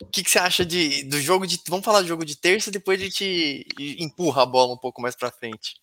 O 0.00 0.06
que, 0.06 0.24
que 0.24 0.30
você 0.30 0.38
acha 0.38 0.64
de, 0.64 1.04
do 1.04 1.20
jogo 1.20 1.46
de. 1.46 1.60
Vamos 1.68 1.84
falar 1.84 2.00
do 2.00 2.08
jogo 2.08 2.24
de 2.24 2.40
terça, 2.40 2.70
depois 2.70 2.98
a 2.98 3.04
gente 3.04 3.66
empurra 3.78 4.42
a 4.42 4.46
bola 4.46 4.72
um 4.72 4.78
pouco 4.78 5.02
mais 5.02 5.14
pra 5.14 5.30
frente. 5.30 5.74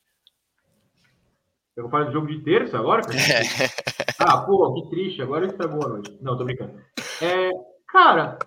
Eu 1.75 1.83
vou 1.83 1.91
falar 1.91 2.05
do 2.05 2.13
jogo 2.13 2.25
de 2.25 2.43
terça 2.43 2.77
agora? 2.79 3.03
É. 3.13 3.69
Ah, 4.19 4.41
pô, 4.41 4.73
que 4.73 4.89
triste, 4.89 5.21
agora 5.21 5.45
estragou 5.45 5.85
a 5.85 5.89
noite. 5.89 6.17
Não, 6.19 6.35
tô 6.35 6.43
brincando. 6.43 6.81
É, 7.21 7.51
cara, 7.87 8.39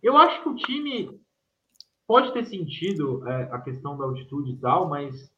eu 0.00 0.16
acho 0.16 0.40
que 0.40 0.48
o 0.48 0.54
time 0.54 1.20
pode 2.06 2.32
ter 2.32 2.44
sentido 2.46 3.28
é, 3.28 3.48
a 3.50 3.58
questão 3.58 3.98
da 3.98 4.04
altitude 4.04 4.52
e 4.52 4.56
tal, 4.58 4.88
mas 4.88 5.28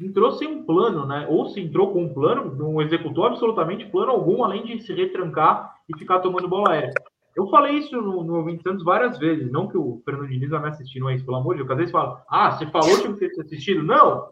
entrou 0.00 0.32
sem 0.32 0.48
um 0.48 0.64
plano, 0.64 1.06
né? 1.06 1.26
Ou 1.28 1.46
se 1.46 1.60
entrou 1.60 1.92
com 1.92 2.04
um 2.04 2.14
plano, 2.14 2.54
não 2.54 2.80
executou 2.80 3.24
absolutamente 3.24 3.86
plano 3.86 4.12
algum, 4.12 4.44
além 4.44 4.64
de 4.64 4.80
se 4.82 4.92
retrancar 4.92 5.74
e 5.88 5.98
ficar 5.98 6.20
tomando 6.20 6.48
bola 6.48 6.72
aérea. 6.72 6.94
Eu 7.34 7.48
falei 7.48 7.78
isso 7.78 7.96
no, 8.00 8.22
no 8.22 8.44
20 8.44 8.62
Santos 8.62 8.84
várias 8.84 9.18
vezes, 9.18 9.50
não 9.50 9.66
que 9.66 9.76
o 9.76 10.02
Fernando 10.04 10.28
Diniz 10.28 10.50
vai 10.50 10.60
me 10.60 10.68
assistir, 10.68 11.00
não 11.00 11.08
é 11.08 11.14
isso, 11.14 11.24
pelo 11.24 11.38
amor 11.38 11.54
de 11.54 11.60
Deus, 11.60 11.70
às 11.70 11.76
vezes 11.78 11.92
fala, 11.92 12.22
ah, 12.28 12.50
você 12.50 12.66
falou 12.66 12.94
que 12.96 13.02
tinha 13.02 13.14
que 13.14 13.28
ter 13.30 13.40
assistido? 13.40 13.82
Não, 13.82 14.28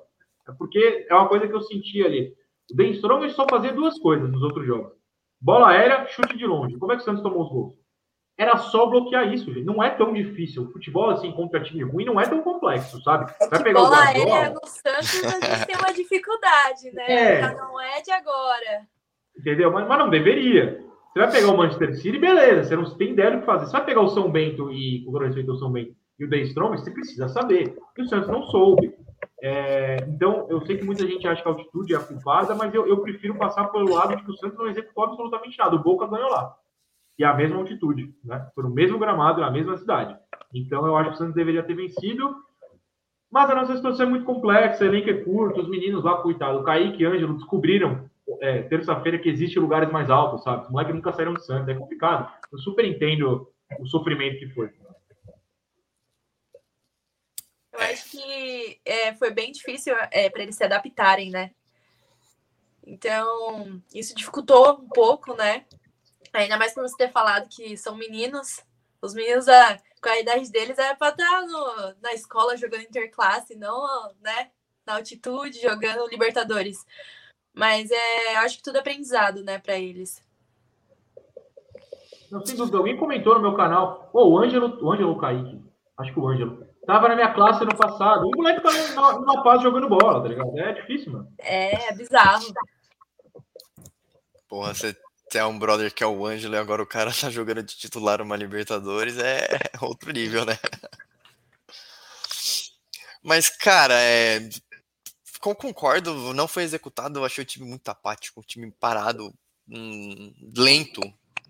é 0.47 0.53
porque 0.59 1.07
é 1.09 1.15
uma 1.15 1.29
coisa 1.29 1.49
que 1.49 1.55
eu 1.55 1.63
senti 1.63 2.05
ali. 2.05 2.35
O 2.71 2.77
Ben 2.77 2.93
Strong 2.93 3.31
só 3.31 3.47
fazia 3.49 3.73
duas 3.73 3.99
coisas 3.99 4.31
nos 4.31 4.43
outros 4.43 4.67
jogos. 4.67 4.93
Bola 5.41 5.71
aérea, 5.71 6.07
chute 6.09 6.37
de 6.37 6.47
longe. 6.47 6.77
Como 6.77 6.93
é 6.93 6.97
que 6.97 7.03
o 7.03 7.05
Santos 7.05 7.23
tomou 7.23 7.43
os 7.43 7.49
gols? 7.49 7.80
Era 8.41 8.57
só 8.57 8.87
bloquear 8.87 9.31
isso, 9.31 9.53
gente. 9.53 9.67
Não 9.67 9.85
é 9.85 9.91
tão 9.91 10.15
difícil. 10.15 10.63
O 10.63 10.73
futebol, 10.73 11.11
assim, 11.11 11.31
contra 11.31 11.63
time 11.63 11.83
ruim, 11.83 12.07
não 12.07 12.19
é 12.19 12.27
tão 12.27 12.41
complexo, 12.41 12.99
sabe? 13.03 13.31
Vai 13.51 13.63
pegar 13.63 13.83
o 13.83 13.93
aérea 13.93 14.49
no 14.49 14.67
Santos, 14.67 15.23
a 15.27 15.57
gente 15.57 15.67
tem 15.67 15.77
uma 15.77 15.93
dificuldade, 15.93 16.91
né? 16.95 17.05
É. 17.07 17.41
Já 17.43 17.53
não 17.53 17.79
é 17.79 18.01
de 18.01 18.11
agora. 18.11 18.89
Entendeu? 19.39 19.71
Mas, 19.71 19.87
mas, 19.87 19.99
não 19.99 20.09
deveria. 20.09 20.83
Você 21.13 21.19
vai 21.19 21.31
pegar 21.31 21.49
o 21.49 21.57
Manchester 21.59 21.95
City, 21.97 22.19
beleza. 22.19 22.65
Você 22.65 22.77
não 22.77 22.97
tem 22.97 23.11
ideia 23.11 23.31
do 23.31 23.41
que 23.41 23.45
fazer. 23.45 23.67
Você 23.67 23.73
vai 23.73 23.85
pegar 23.85 24.01
o 24.01 24.09
São 24.09 24.31
Bento 24.31 24.73
e, 24.73 25.05
com 25.05 25.19
respeito 25.19 25.51
ao 25.51 25.59
São 25.59 25.71
Bento, 25.71 25.95
e 26.19 26.25
o 26.25 26.31
The 26.31 26.39
Strong, 26.39 26.79
você 26.79 26.91
precisa 26.91 27.29
saber. 27.29 27.77
E 27.99 28.03
o 28.03 28.09
Santos 28.09 28.29
não 28.31 28.45
soube. 28.45 28.95
É, 29.43 29.97
então, 30.09 30.47
eu 30.49 30.65
sei 30.65 30.79
que 30.79 30.85
muita 30.85 31.07
gente 31.07 31.29
acha 31.29 31.43
que 31.43 31.49
a 31.49 31.51
altitude 31.51 31.93
é 31.93 31.99
a 31.99 32.01
culpada, 32.01 32.55
mas 32.55 32.73
eu, 32.73 32.87
eu 32.87 33.03
prefiro 33.03 33.35
passar 33.35 33.67
pelo 33.67 33.95
lado 33.95 34.17
de 34.17 34.25
que 34.25 34.31
o 34.31 34.37
Santos 34.39 34.57
não 34.57 34.67
executou 34.67 35.05
absolutamente 35.05 35.59
nada. 35.59 35.77
O 35.77 35.83
Boca 35.83 36.07
ganhou 36.07 36.31
lá 36.31 36.57
e 37.21 37.25
a 37.25 37.35
mesma 37.35 37.59
altitude, 37.59 38.15
né? 38.25 38.51
Foi 38.55 38.65
no 38.65 38.71
mesmo 38.71 38.99
gramado, 38.99 39.43
na 39.43 39.51
mesma 39.51 39.77
cidade. 39.77 40.17
Então 40.55 40.87
eu 40.87 40.97
acho 40.97 41.11
que 41.11 41.17
o 41.17 41.19
Santos 41.19 41.35
deveria 41.35 41.63
ter 41.63 41.75
vencido. 41.75 42.35
Mas 43.31 43.51
a 43.51 43.55
nossa 43.55 43.77
situação 43.77 44.07
é 44.07 44.09
muito 44.09 44.25
complexa, 44.25 44.83
o 44.83 44.87
elenco 44.87 45.11
é 45.11 45.23
curto, 45.23 45.61
os 45.61 45.69
meninos 45.69 46.03
lá, 46.03 46.17
coitado, 46.23 46.59
o 46.59 46.65
Kaique 46.65 47.03
e 47.03 47.07
Ângelo 47.07 47.35
descobriram 47.35 48.11
é, 48.41 48.63
terça-feira 48.63 49.19
que 49.19 49.29
existem 49.29 49.63
lugares 49.63 49.93
mais 49.93 50.09
altos, 50.09 50.43
sabe? 50.43 50.65
Os 50.65 50.71
moleques 50.71 50.95
nunca 50.95 51.13
saíram 51.13 51.35
do 51.35 51.43
Santos, 51.43 51.69
é 51.69 51.75
complicado. 51.75 52.33
Eu 52.51 52.59
super 52.59 52.87
entendo 52.87 53.53
o 53.79 53.87
sofrimento 53.87 54.39
que 54.39 54.49
foi. 54.49 54.71
Eu 57.73 57.81
acho 57.81 58.11
que 58.11 58.81
é, 58.83 59.15
foi 59.15 59.31
bem 59.31 59.53
difícil 59.53 59.95
é, 60.11 60.31
para 60.31 60.43
eles 60.43 60.57
se 60.57 60.65
adaptarem, 60.65 61.31
né? 61.31 61.51
Então, 62.85 63.81
isso 63.95 64.17
dificultou 64.17 64.81
um 64.81 64.89
pouco, 64.89 65.35
né? 65.35 65.67
Ainda 66.33 66.57
mais 66.57 66.73
por 66.73 66.83
você 66.83 66.97
ter 66.97 67.11
falado 67.11 67.49
que 67.49 67.77
são 67.77 67.97
meninos. 67.97 68.61
Os 69.03 69.15
meninos, 69.15 69.49
a, 69.49 69.79
com 70.03 70.09
a 70.09 70.21
idade 70.21 70.51
deles, 70.51 70.79
é 70.79 70.95
para 70.95 71.11
estar 71.11 71.43
no, 71.47 71.95
na 72.01 72.13
escola 72.13 72.57
jogando 72.57 72.83
interclasse, 72.83 73.57
não 73.57 74.13
né, 74.21 74.51
na 74.87 74.97
altitude, 74.97 75.61
jogando 75.61 76.09
Libertadores. 76.09 76.85
Mas 77.53 77.91
é, 77.91 78.37
acho 78.37 78.59
que 78.59 78.63
tudo 78.63 78.77
é 78.77 78.81
aprendizado, 78.81 79.43
né, 79.43 79.59
para 79.59 79.77
eles. 79.77 80.23
Não, 82.31 82.45
sem 82.47 82.57
dúvida. 82.57 82.79
Alguém 82.79 82.97
comentou 82.97 83.35
no 83.35 83.41
meu 83.41 83.55
canal. 83.55 84.09
Oh, 84.13 84.29
o 84.29 84.39
Ângelo, 84.39 84.79
o 84.85 84.93
Ângelo 84.93 85.19
Kaique, 85.19 85.61
acho 85.99 86.13
que 86.13 86.21
o 86.21 86.29
Ângelo, 86.29 86.65
tava 86.87 87.09
na 87.09 87.17
minha 87.17 87.35
classe 87.35 87.65
no 87.65 87.77
passado. 87.77 88.29
O 88.29 88.37
moleque 88.37 88.63
tá 88.63 88.71
numa 89.19 89.43
paz 89.43 89.63
jogando 89.63 89.89
bola, 89.89 90.23
tá 90.23 90.29
ligado? 90.29 90.57
É 90.57 90.73
difícil, 90.73 91.13
mano. 91.13 91.33
É, 91.39 91.89
é 91.89 91.93
bizarro. 91.93 92.55
Porra, 94.49 94.75
você 94.75 94.97
é 95.39 95.45
um 95.45 95.59
brother 95.59 95.93
que 95.93 96.03
é 96.03 96.07
o 96.07 96.27
Ângelo 96.27 96.55
e 96.55 96.59
agora 96.59 96.83
o 96.83 96.87
cara 96.87 97.13
tá 97.15 97.31
jogando 97.31 97.63
de 97.63 97.77
titular 97.77 98.21
uma 98.21 98.37
Libertadores, 98.37 99.19
é 99.19 99.49
outro 99.81 100.13
nível, 100.13 100.45
né? 100.45 100.59
Mas, 103.23 103.51
cara, 103.51 103.95
é... 103.95 104.49
concordo, 105.41 106.33
não 106.35 106.49
foi 106.49 106.63
executado, 106.63 107.19
eu 107.19 107.25
achei 107.25 107.43
o 107.43 107.47
time 107.47 107.69
muito 107.69 107.89
apático, 107.89 108.41
o 108.41 108.45
time 108.45 108.71
parado, 108.71 109.33
hum, 109.69 110.33
lento, 110.57 111.01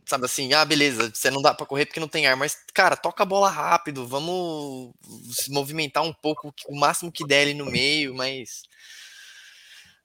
sabe 0.04 0.24
assim, 0.26 0.52
ah, 0.52 0.64
beleza, 0.64 1.10
você 1.14 1.30
não 1.30 1.40
dá 1.40 1.54
para 1.54 1.66
correr 1.66 1.86
porque 1.86 2.00
não 2.00 2.08
tem 2.08 2.26
ar, 2.26 2.36
mas, 2.36 2.56
cara, 2.74 2.96
toca 2.96 3.22
a 3.22 3.26
bola 3.26 3.48
rápido, 3.48 4.06
vamos 4.06 4.92
se 5.32 5.50
movimentar 5.52 6.02
um 6.02 6.12
pouco, 6.12 6.52
o 6.66 6.78
máximo 6.78 7.12
que 7.12 7.26
der 7.26 7.42
ali 7.42 7.54
no 7.54 7.66
meio, 7.66 8.14
mas 8.14 8.62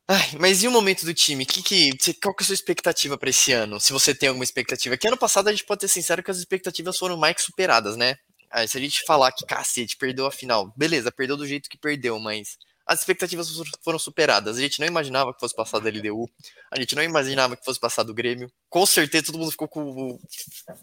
Ai, 0.07 0.37
mas 0.39 0.61
e 0.61 0.67
o 0.67 0.71
momento 0.71 1.03
do 1.03 1.13
time? 1.13 1.45
Que, 1.45 1.63
que, 1.63 2.13
qual 2.21 2.35
que 2.35 2.43
é 2.43 2.45
a 2.45 2.47
sua 2.47 2.53
expectativa 2.53 3.17
para 3.17 3.29
esse 3.29 3.51
ano? 3.51 3.79
Se 3.79 3.91
você 3.91 4.13
tem 4.13 4.29
alguma 4.29 4.43
expectativa. 4.43 4.95
Que 4.95 5.07
ano 5.07 5.17
passado 5.17 5.47
a 5.47 5.51
gente 5.51 5.65
pode 5.65 5.81
ter 5.81 5.87
sincero 5.87 6.21
que 6.21 6.29
as 6.29 6.37
expectativas 6.37 6.97
foram 6.97 7.17
mais 7.17 7.35
que 7.35 7.41
superadas, 7.41 7.97
né? 7.97 8.15
Aí, 8.51 8.67
se 8.67 8.77
a 8.77 8.81
gente 8.81 9.03
falar 9.05 9.31
que 9.31 9.45
cacete, 9.45 9.97
perdeu 9.97 10.27
a 10.27 10.31
final, 10.31 10.71
beleza, 10.77 11.11
perdeu 11.11 11.35
do 11.35 11.47
jeito 11.47 11.69
que 11.69 11.77
perdeu, 11.77 12.19
mas 12.19 12.57
as 12.85 12.99
expectativas 12.99 13.49
foram 13.83 13.97
superadas. 13.97 14.57
A 14.57 14.61
gente 14.61 14.79
não 14.79 14.87
imaginava 14.87 15.33
que 15.33 15.39
fosse 15.39 15.55
passar 15.55 15.79
da 15.79 15.89
LDU, 15.89 16.29
a 16.71 16.79
gente 16.79 16.95
não 16.95 17.01
imaginava 17.01 17.57
que 17.57 17.65
fosse 17.65 17.79
passar 17.79 18.03
do 18.03 18.13
Grêmio. 18.13 18.49
Com 18.69 18.85
certeza 18.85 19.25
todo 19.25 19.39
mundo 19.39 19.51
ficou 19.51 19.67
com, 19.67 20.19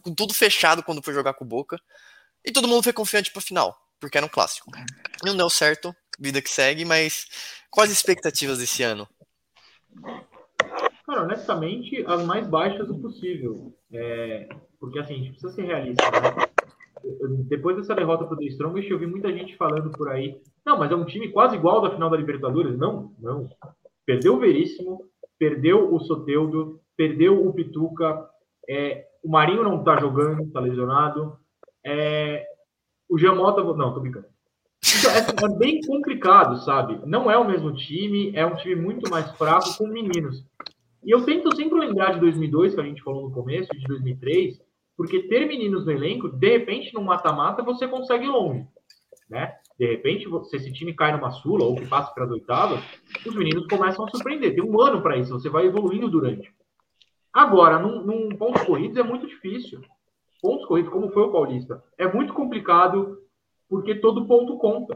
com 0.02 0.14
tudo 0.14 0.34
fechado 0.34 0.82
quando 0.82 1.02
foi 1.02 1.14
jogar 1.14 1.34
com 1.34 1.44
o 1.44 1.48
Boca. 1.48 1.78
E 2.44 2.50
todo 2.50 2.66
mundo 2.66 2.82
foi 2.82 2.92
confiante 2.92 3.30
pra 3.30 3.40
final, 3.40 3.78
porque 4.00 4.18
era 4.18 4.26
um 4.26 4.28
clássico. 4.28 4.68
Não 5.22 5.36
deu 5.36 5.48
certo, 5.48 5.94
vida 6.18 6.42
que 6.42 6.50
segue, 6.50 6.84
mas 6.84 7.26
quais 7.72 7.90
as 7.90 7.96
expectativas 7.96 8.58
desse 8.58 8.82
ano? 8.82 9.08
Cara, 11.06 11.22
honestamente, 11.22 12.04
as 12.06 12.24
mais 12.24 12.46
baixas 12.46 12.88
o 12.88 13.00
possível. 13.00 13.74
É, 13.92 14.48
porque 14.78 14.98
assim, 14.98 15.14
a 15.14 15.16
gente 15.16 15.30
precisa 15.30 15.52
ser 15.52 15.62
realista. 15.62 16.04
Né? 16.10 16.46
Depois 17.48 17.76
dessa 17.76 17.94
derrota 17.94 18.24
pro 18.24 18.36
The 18.36 18.44
Strongest, 18.44 18.90
eu 18.90 18.98
vi 18.98 19.06
muita 19.06 19.32
gente 19.32 19.56
falando 19.56 19.90
por 19.90 20.08
aí. 20.08 20.40
Não, 20.64 20.78
mas 20.78 20.92
é 20.92 20.94
um 20.94 21.04
time 21.04 21.30
quase 21.30 21.56
igual 21.56 21.80
da 21.80 21.90
final 21.90 22.08
da 22.08 22.16
Libertadores. 22.16 22.78
Não, 22.78 23.12
não. 23.18 23.48
Perdeu 24.06 24.34
o 24.34 24.38
Veríssimo, 24.38 25.10
perdeu 25.38 25.92
o 25.92 25.98
Soteudo, 26.00 26.80
perdeu 26.96 27.44
o 27.46 27.52
Pituca, 27.52 28.28
é, 28.68 29.06
o 29.24 29.28
Marinho 29.28 29.64
não 29.64 29.82
tá 29.82 29.98
jogando, 29.98 30.50
tá 30.52 30.60
lesionado. 30.60 31.36
É, 31.84 32.46
o 33.08 33.18
Giamota. 33.18 33.62
Não, 33.62 33.94
tô 33.94 34.00
brincando. 34.00 34.31
É, 34.84 35.44
é, 35.44 35.58
bem 35.58 35.80
complicado, 35.82 36.56
sabe? 36.64 37.00
Não 37.06 37.30
é 37.30 37.38
o 37.38 37.46
mesmo 37.46 37.72
time, 37.72 38.32
é 38.34 38.44
um 38.44 38.56
time 38.56 38.74
muito 38.74 39.08
mais 39.08 39.30
fraco 39.36 39.76
com 39.78 39.86
meninos. 39.86 40.44
E 41.04 41.10
eu 41.10 41.24
tento 41.24 41.54
sempre 41.54 41.78
lembrar 41.78 42.14
de 42.14 42.20
2002, 42.20 42.74
que 42.74 42.80
a 42.80 42.84
gente 42.84 43.02
falou 43.02 43.28
no 43.28 43.34
começo, 43.34 43.70
de 43.72 43.86
2003, 43.86 44.60
porque 44.96 45.22
ter 45.28 45.46
meninos 45.46 45.86
no 45.86 45.92
elenco, 45.92 46.28
de 46.28 46.48
repente, 46.48 46.92
no 46.94 47.02
mata-mata, 47.02 47.62
você 47.62 47.86
consegue 47.86 48.24
ir 48.24 48.28
longe. 48.28 48.66
Né? 49.30 49.54
De 49.78 49.86
repente, 49.86 50.28
se 50.48 50.56
esse 50.56 50.72
time 50.72 50.94
cai 50.94 51.12
numa 51.12 51.30
sula 51.30 51.64
ou 51.64 51.76
que 51.76 51.86
passa 51.86 52.12
para 52.12 52.24
as 52.24 52.30
oitavas, 52.30 52.80
os 53.24 53.34
meninos 53.34 53.66
começam 53.66 54.04
a 54.04 54.10
surpreender. 54.10 54.54
Tem 54.54 54.62
um 54.62 54.80
ano 54.80 55.00
para 55.00 55.16
isso, 55.16 55.32
você 55.32 55.48
vai 55.48 55.66
evoluindo 55.66 56.08
durante. 56.08 56.52
Agora, 57.32 57.78
num, 57.78 58.02
num 58.02 58.28
pontos 58.36 58.62
corridos 58.62 58.98
é 58.98 59.02
muito 59.02 59.26
difícil. 59.26 59.80
Pontos 60.40 60.66
corridos, 60.66 60.92
como 60.92 61.10
foi 61.10 61.22
o 61.22 61.32
Paulista, 61.32 61.82
é 61.96 62.12
muito 62.12 62.34
complicado 62.34 63.21
porque 63.72 63.94
todo 63.94 64.26
ponto 64.26 64.58
conta. 64.58 64.94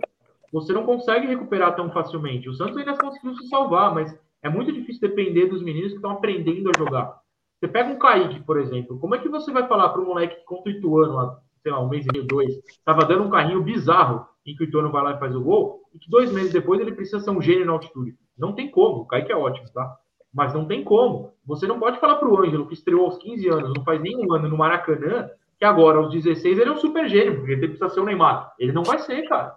Você 0.52 0.70
não 0.70 0.84
consegue 0.84 1.26
recuperar 1.26 1.74
tão 1.74 1.90
facilmente. 1.90 2.46
O 2.46 2.52
Santos 2.52 2.76
ainda 2.76 2.94
conseguiu 2.94 3.34
se 3.34 3.48
salvar, 3.48 3.94
mas 3.94 4.14
é 4.42 4.50
muito 4.50 4.70
difícil 4.70 5.08
depender 5.08 5.46
dos 5.46 5.62
meninos 5.62 5.92
que 5.92 5.96
estão 5.96 6.10
aprendendo 6.10 6.68
a 6.68 6.78
jogar. 6.78 7.18
Você 7.58 7.68
pega 7.68 7.90
um 7.90 7.98
Kaique, 7.98 8.44
por 8.44 8.60
exemplo. 8.60 8.98
Como 8.98 9.14
é 9.14 9.18
que 9.18 9.30
você 9.30 9.50
vai 9.50 9.66
falar 9.66 9.88
para 9.88 10.02
um 10.02 10.04
moleque 10.04 10.36
que 10.36 10.44
contra 10.44 10.70
o 10.70 10.76
Ituano, 10.76 11.18
há, 11.18 11.40
sei 11.62 11.72
lá, 11.72 11.80
um 11.80 11.88
mês 11.88 12.04
e 12.04 12.12
meio, 12.12 12.26
dois, 12.26 12.54
estava 12.68 13.06
dando 13.06 13.24
um 13.24 13.30
carrinho 13.30 13.62
bizarro 13.62 14.26
em 14.46 14.54
que 14.54 14.64
o 14.64 14.66
Ituano 14.66 14.92
vai 14.92 15.02
lá 15.02 15.12
e 15.12 15.18
faz 15.18 15.34
o 15.34 15.42
gol, 15.42 15.80
e 15.94 15.98
que 15.98 16.10
dois 16.10 16.30
meses 16.30 16.52
depois 16.52 16.78
ele 16.78 16.92
precisa 16.92 17.20
ser 17.20 17.30
um 17.30 17.40
gênio 17.40 17.64
na 17.64 17.72
altitude? 17.72 18.14
Não 18.36 18.52
tem 18.52 18.70
como. 18.70 19.00
O 19.00 19.06
Kaique 19.06 19.32
é 19.32 19.36
ótimo, 19.36 19.72
tá? 19.72 19.96
Mas 20.34 20.52
não 20.52 20.66
tem 20.66 20.84
como. 20.84 21.32
Você 21.46 21.66
não 21.66 21.80
pode 21.80 21.98
falar 21.98 22.16
para 22.16 22.28
o 22.28 22.38
Ângelo, 22.38 22.66
que 22.66 22.74
estreou 22.74 23.06
aos 23.06 23.16
15 23.16 23.48
anos, 23.48 23.72
não 23.74 23.82
faz 23.84 24.02
nenhum 24.02 24.30
ano 24.34 24.50
no 24.50 24.58
Maracanã, 24.58 25.30
que 25.58 25.64
agora, 25.64 25.98
aos 25.98 26.12
16, 26.12 26.58
ele 26.58 26.68
é 26.68 26.72
um 26.72 26.78
super 26.78 27.08
gênio, 27.08 27.36
porque 27.36 27.52
ele 27.52 27.68
precisa 27.68 27.88
ser 27.88 28.00
o 28.00 28.04
Neymar. 28.04 28.52
Ele 28.58 28.72
não 28.72 28.82
vai 28.82 28.98
ser, 28.98 29.22
cara. 29.28 29.54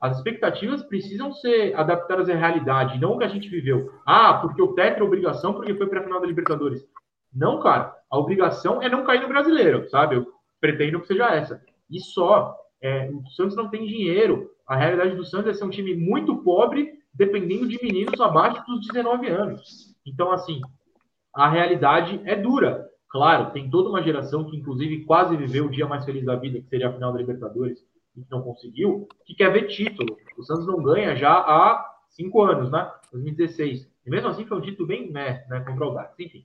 As 0.00 0.16
expectativas 0.16 0.82
precisam 0.82 1.32
ser 1.32 1.74
adaptadas 1.74 2.28
à 2.28 2.34
realidade, 2.34 3.00
não 3.00 3.12
o 3.12 3.18
que 3.18 3.24
a 3.24 3.28
gente 3.28 3.48
viveu. 3.48 3.92
Ah, 4.06 4.34
porque 4.34 4.62
o 4.62 4.74
Tetra 4.74 5.00
é 5.00 5.02
obrigação 5.02 5.52
porque 5.54 5.74
foi 5.74 5.88
para 5.88 6.00
a 6.00 6.04
final 6.04 6.20
da 6.20 6.26
Libertadores. 6.26 6.84
Não, 7.34 7.60
cara. 7.60 7.94
A 8.10 8.18
obrigação 8.18 8.82
é 8.82 8.88
não 8.88 9.04
cair 9.04 9.20
no 9.20 9.28
brasileiro, 9.28 9.88
sabe? 9.90 10.16
Eu 10.16 10.26
pretendo 10.60 11.00
que 11.00 11.06
seja 11.06 11.34
essa. 11.34 11.62
E 11.90 12.00
só. 12.00 12.56
É, 12.80 13.10
o 13.10 13.28
Santos 13.30 13.56
não 13.56 13.68
tem 13.68 13.86
dinheiro. 13.86 14.50
A 14.66 14.76
realidade 14.76 15.16
do 15.16 15.24
Santos 15.24 15.48
é 15.48 15.54
ser 15.54 15.64
um 15.64 15.70
time 15.70 15.94
muito 15.94 16.36
pobre, 16.42 16.92
dependendo 17.12 17.66
de 17.66 17.82
meninos 17.82 18.20
abaixo 18.20 18.64
dos 18.66 18.86
19 18.86 19.26
anos. 19.28 19.96
Então, 20.06 20.30
assim, 20.30 20.60
a 21.34 21.48
realidade 21.48 22.20
é 22.24 22.36
dura. 22.36 22.88
Claro, 23.08 23.50
tem 23.52 23.70
toda 23.70 23.88
uma 23.88 24.02
geração 24.02 24.44
que, 24.44 24.56
inclusive, 24.56 25.04
quase 25.04 25.36
viveu 25.36 25.66
o 25.66 25.70
dia 25.70 25.86
mais 25.86 26.04
feliz 26.04 26.24
da 26.24 26.36
vida, 26.36 26.60
que 26.60 26.68
seria 26.68 26.88
a 26.88 26.92
final 26.92 27.12
da 27.12 27.18
Libertadores, 27.18 27.84
e 28.16 28.22
que 28.22 28.30
não 28.30 28.42
conseguiu, 28.42 29.08
que 29.24 29.34
quer 29.34 29.50
ver 29.52 29.66
título. 29.66 30.16
O 30.36 30.42
Santos 30.42 30.66
não 30.66 30.82
ganha 30.82 31.16
já 31.16 31.32
há 31.32 31.84
cinco 32.10 32.42
anos, 32.42 32.70
né? 32.70 32.90
2016. 33.12 33.88
E 34.06 34.10
mesmo 34.10 34.28
assim 34.28 34.44
foi 34.44 34.58
um 34.58 34.62
título 34.62 34.86
bem 34.86 35.10
né, 35.10 35.44
né, 35.48 35.60
contra 35.60 35.86
o 35.86 35.94
Dax. 35.94 36.18
Enfim, 36.18 36.44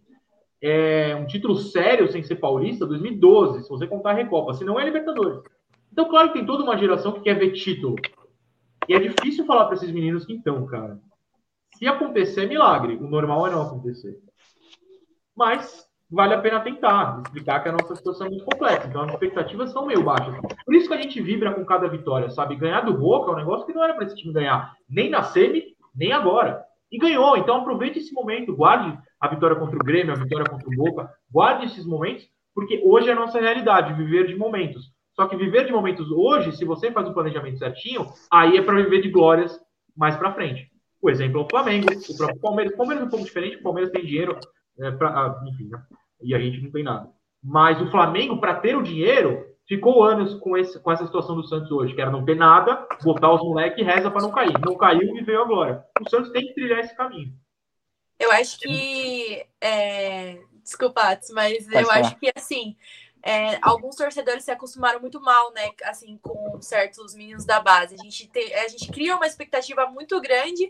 é 0.62 1.15
um 1.15 1.26
título 1.26 1.58
sério 1.58 2.10
sem 2.10 2.23
ser 2.23 2.36
paulista, 2.36 2.86
2012, 2.86 3.63
se 3.63 3.69
você 3.69 3.86
contar 3.86 4.12
a 4.12 4.13
Recopa, 4.13 4.54
se 4.54 4.63
não 4.63 4.80
é 4.80 4.86
Libertadores. 4.86 5.41
Então, 5.91 6.10
claro 6.10 6.30
que 6.30 6.39
tem 6.39 6.45
toda 6.45 6.63
uma 6.63 6.78
geração 6.78 7.12
que 7.12 7.21
quer 7.21 7.38
ver 7.38 7.52
título. 7.52 7.95
E 8.88 8.93
é 8.93 8.99
difícil 8.99 9.45
falar 9.45 9.65
para 9.65 9.76
esses 9.76 9.91
meninos 9.91 10.26
que 10.26 10.34
então, 10.34 10.65
cara, 10.65 10.99
se 11.76 11.88
acontecer, 11.88 12.43
é 12.43 12.47
milagre. 12.47 12.95
O 12.95 13.08
normal 13.08 13.47
é 13.47 13.52
não 13.52 13.62
acontecer. 13.62 14.19
Mas 15.36 15.88
vale 16.13 16.36
a 16.36 16.39
pena 16.39 16.60
tentar, 16.60 17.21
explicar 17.26 17.62
que 17.62 17.69
a 17.69 17.71
nossa 17.71 17.95
situação 17.95 18.28
é 18.28 18.30
muito 18.30 18.45
complexa. 18.45 18.88
Então 18.88 19.02
as 19.02 19.12
expectativas 19.12 19.71
são 19.71 19.86
meio 19.86 20.04
baixas. 20.04 20.36
Por 20.63 20.76
isso 20.76 20.88
que 20.88 20.93
a 20.93 21.02
gente 21.02 21.19
vibra 21.19 21.54
com 21.54 21.65
cada 21.65 21.88
vitória, 21.88 22.30
sabe? 22.30 22.56
Ganhar 22.56 22.82
do 22.82 22.93
Boca 22.93 23.32
é 23.32 23.34
um 23.34 23.38
negócio 23.38 23.65
que 23.65 23.73
não 23.73 23.84
era 23.84 23.95
para 23.95 24.06
esse 24.06 24.15
time 24.15 24.32
ganhar, 24.32 24.73
nem 24.88 25.10
na 25.10 25.23
semi, 25.23 25.76
nem 25.95 26.12
agora. 26.12 26.63
E 26.91 26.99
ganhou, 26.99 27.36
então 27.36 27.58
aproveite 27.58 27.97
esse 27.97 28.13
momento, 28.13 28.56
guarde 28.56 28.95
a 29.19 29.28
vitória 29.28 29.56
contra 29.56 29.76
o 29.76 29.84
Grêmio, 29.84 30.13
a 30.13 30.17
vitória 30.17 30.45
contra 30.45 30.67
o 30.67 30.76
Boca, 30.76 31.10
guarde 31.32 31.65
esses 31.65 31.86
momentos, 31.86 32.26
porque 32.54 32.84
hoje 32.86 33.10
é 33.10 33.13
a 33.13 33.15
nossa 33.15 33.41
realidade, 33.41 33.93
viver 33.93 34.28
de 34.28 34.36
momentos. 34.36 34.93
Só 35.15 35.28
que 35.28 35.36
viver 35.36 35.65
de 35.65 35.71
momentos 35.71 36.12
hoje, 36.12 36.56
se 36.56 36.63
você 36.63 36.91
faz 36.91 37.08
o 37.08 37.13
planejamento 37.13 37.58
certinho, 37.58 38.06
aí 38.32 38.58
é 38.58 38.62
para 38.62 38.76
viver 38.76 39.02
de 39.02 39.10
glórias 39.10 39.60
mais 39.97 40.15
para 40.15 40.34
frente. 40.34 40.69
O 41.02 41.10
exemplo 41.10 41.41
é 41.41 41.43
o 41.43 41.47
Flamengo, 41.49 41.88
o 41.88 42.17
próprio 42.17 42.39
Palmeiras. 42.39 42.73
O 42.73 42.78
Palmeiras 42.78 43.04
é 43.04 43.08
um 43.08 43.10
pouco 43.10 43.26
diferente, 43.26 43.58
o 43.58 43.63
Palmeiras 43.63 43.91
tem 43.91 44.06
dinheiro, 44.06 44.38
é, 44.80 44.91
pra, 44.91 45.10
ah, 45.10 45.43
enfim, 45.47 45.69
né? 45.69 45.82
E 46.23 46.33
a 46.33 46.39
gente 46.39 46.62
não 46.62 46.71
tem 46.71 46.83
nada. 46.83 47.09
Mas 47.43 47.81
o 47.81 47.91
Flamengo, 47.91 48.39
para 48.39 48.55
ter 48.55 48.75
o 48.75 48.83
dinheiro, 48.83 49.53
ficou 49.67 50.03
anos 50.03 50.36
com, 50.36 50.57
esse, 50.57 50.79
com 50.79 50.91
essa 50.91 51.05
situação 51.05 51.36
do 51.36 51.43
Santos 51.43 51.71
hoje, 51.71 51.93
que 51.93 52.01
era 52.01 52.12
não 52.12 52.23
ter 52.23 52.36
nada, 52.36 52.88
botar 53.03 53.33
os 53.33 53.41
moleques 53.41 53.79
e 53.79 53.83
reza 53.83 54.09
para 54.09 54.21
não 54.21 54.31
cair. 54.31 54.53
Não 54.65 54.75
caiu 54.75 55.15
e 55.15 55.21
veio 55.23 55.41
agora. 55.41 55.86
O 55.99 56.09
Santos 56.09 56.31
tem 56.31 56.47
que 56.47 56.53
trilhar 56.53 56.79
esse 56.79 56.95
caminho. 56.95 57.33
Eu 58.19 58.31
acho 58.31 58.59
que. 58.59 59.45
É... 59.59 60.39
Desculpa, 60.63 61.19
mas 61.33 61.65
Pode 61.65 61.75
eu 61.75 61.86
falar. 61.86 61.99
acho 61.99 62.15
que 62.17 62.31
assim. 62.36 62.75
É, 63.25 63.57
alguns 63.62 63.95
torcedores 63.95 64.43
se 64.43 64.51
acostumaram 64.51 64.99
muito 64.99 65.21
mal, 65.21 65.53
né? 65.53 65.69
Assim, 65.86 66.17
com 66.21 66.62
certos 66.62 67.15
meninos 67.15 67.45
da 67.45 67.62
base. 67.62 67.95
A 67.95 67.97
gente, 67.97 68.27
te, 68.27 68.53
a 68.53 68.67
gente 68.67 68.91
cria 68.91 69.15
uma 69.15 69.25
expectativa 69.25 69.86
muito 69.86 70.19
grande 70.19 70.69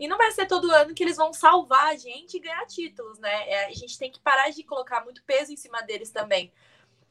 e 0.00 0.08
não 0.08 0.16
vai 0.16 0.30
ser 0.32 0.46
todo 0.46 0.72
ano 0.72 0.94
que 0.94 1.02
eles 1.02 1.18
vão 1.18 1.30
salvar 1.30 1.88
a 1.88 1.96
gente 1.96 2.38
e 2.38 2.40
ganhar 2.40 2.64
títulos, 2.64 3.18
né? 3.18 3.50
É, 3.50 3.66
a 3.66 3.72
gente 3.74 3.98
tem 3.98 4.10
que 4.10 4.18
parar 4.18 4.48
de 4.48 4.64
colocar 4.64 5.04
muito 5.04 5.22
peso 5.24 5.52
em 5.52 5.56
cima 5.58 5.82
deles 5.82 6.10
também. 6.10 6.50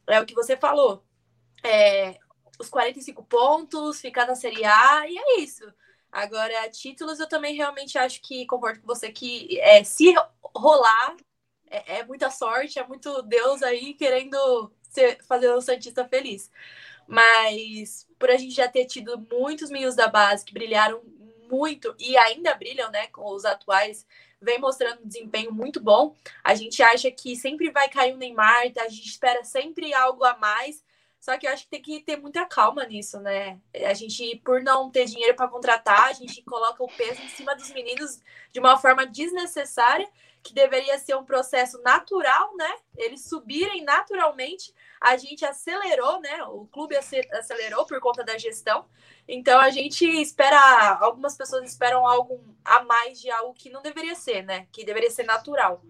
É 0.07 0.19
o 0.19 0.25
que 0.25 0.33
você 0.33 0.57
falou. 0.57 1.03
É, 1.63 2.17
os 2.59 2.67
45 2.67 3.23
pontos, 3.25 4.01
ficar 4.01 4.25
na 4.25 4.33
Série 4.33 4.65
A, 4.65 5.07
e 5.07 5.15
é 5.19 5.39
isso. 5.39 5.71
Agora, 6.11 6.67
títulos, 6.71 7.19
eu 7.19 7.29
também 7.29 7.55
realmente 7.55 7.95
acho 7.95 8.19
que 8.23 8.47
concordo 8.47 8.81
com 8.81 8.87
você 8.87 9.11
que 9.11 9.59
é, 9.59 9.83
se 9.83 10.15
rolar, 10.55 11.15
é, 11.69 11.99
é, 11.99 12.03
muita 12.03 12.31
sorte, 12.31 12.79
é 12.79 12.87
muito 12.87 13.21
Deus 13.21 13.61
aí 13.61 13.93
querendo 13.93 14.73
ser, 14.89 15.23
fazer 15.25 15.51
o 15.51 15.61
Santista 15.61 16.07
feliz. 16.07 16.49
Mas 17.07 18.07
por 18.17 18.31
a 18.31 18.37
gente 18.37 18.55
já 18.55 18.67
ter 18.67 18.85
tido 18.85 19.19
muitos 19.31 19.69
meninos 19.69 19.95
da 19.95 20.07
base 20.07 20.43
que 20.43 20.53
brilharam 20.53 21.03
muito 21.49 21.95
e 21.99 22.17
ainda 22.17 22.53
brilham, 22.55 22.89
né, 22.91 23.07
com 23.07 23.33
os 23.33 23.45
atuais, 23.45 24.05
vem 24.41 24.59
mostrando 24.59 25.01
um 25.03 25.07
desempenho 25.07 25.51
muito 25.51 25.81
bom. 25.81 26.15
A 26.43 26.55
gente 26.55 26.81
acha 26.81 27.11
que 27.11 27.35
sempre 27.35 27.69
vai 27.71 27.89
cair 27.89 28.13
o 28.13 28.17
Neymar, 28.17 28.71
a 28.77 28.87
gente 28.87 29.07
espera 29.07 29.43
sempre 29.43 29.93
algo 29.93 30.23
a 30.23 30.37
mais. 30.37 30.83
Só 31.19 31.37
que 31.37 31.45
eu 31.45 31.51
acho 31.51 31.63
que 31.63 31.69
tem 31.69 31.81
que 31.81 31.99
ter 31.99 32.15
muita 32.15 32.45
calma 32.45 32.85
nisso, 32.85 33.19
né? 33.19 33.59
A 33.85 33.93
gente, 33.93 34.37
por 34.37 34.63
não 34.63 34.89
ter 34.89 35.05
dinheiro 35.05 35.35
para 35.35 35.49
contratar, 35.49 36.05
a 36.05 36.13
gente 36.13 36.41
coloca 36.43 36.81
o 36.81 36.87
peso 36.87 37.21
em 37.21 37.27
cima 37.27 37.53
dos 37.55 37.69
meninos 37.71 38.21
de 38.53 38.59
uma 38.59 38.77
forma 38.77 39.05
desnecessária, 39.05 40.07
que 40.43 40.53
deveria 40.53 40.97
ser 40.97 41.15
um 41.15 41.23
processo 41.23 41.81
natural, 41.81 42.55
né? 42.55 42.69
Eles 42.97 43.27
subirem 43.27 43.83
naturalmente. 43.83 44.73
A 45.01 45.17
gente 45.17 45.45
acelerou, 45.45 46.19
né? 46.21 46.43
O 46.45 46.65
clube 46.67 46.95
acelerou 46.95 47.85
por 47.85 47.99
conta 47.99 48.23
da 48.23 48.37
gestão. 48.37 48.85
Então 49.27 49.59
a 49.59 49.69
gente 49.69 50.05
espera, 50.05 50.97
algumas 51.01 51.37
pessoas 51.37 51.69
esperam 51.69 52.07
algo 52.07 52.41
a 52.63 52.83
mais 52.83 53.19
de 53.19 53.29
algo 53.29 53.53
que 53.53 53.69
não 53.69 53.81
deveria 53.81 54.15
ser, 54.15 54.43
né? 54.43 54.67
Que 54.71 54.85
deveria 54.85 55.11
ser 55.11 55.23
natural. 55.23 55.81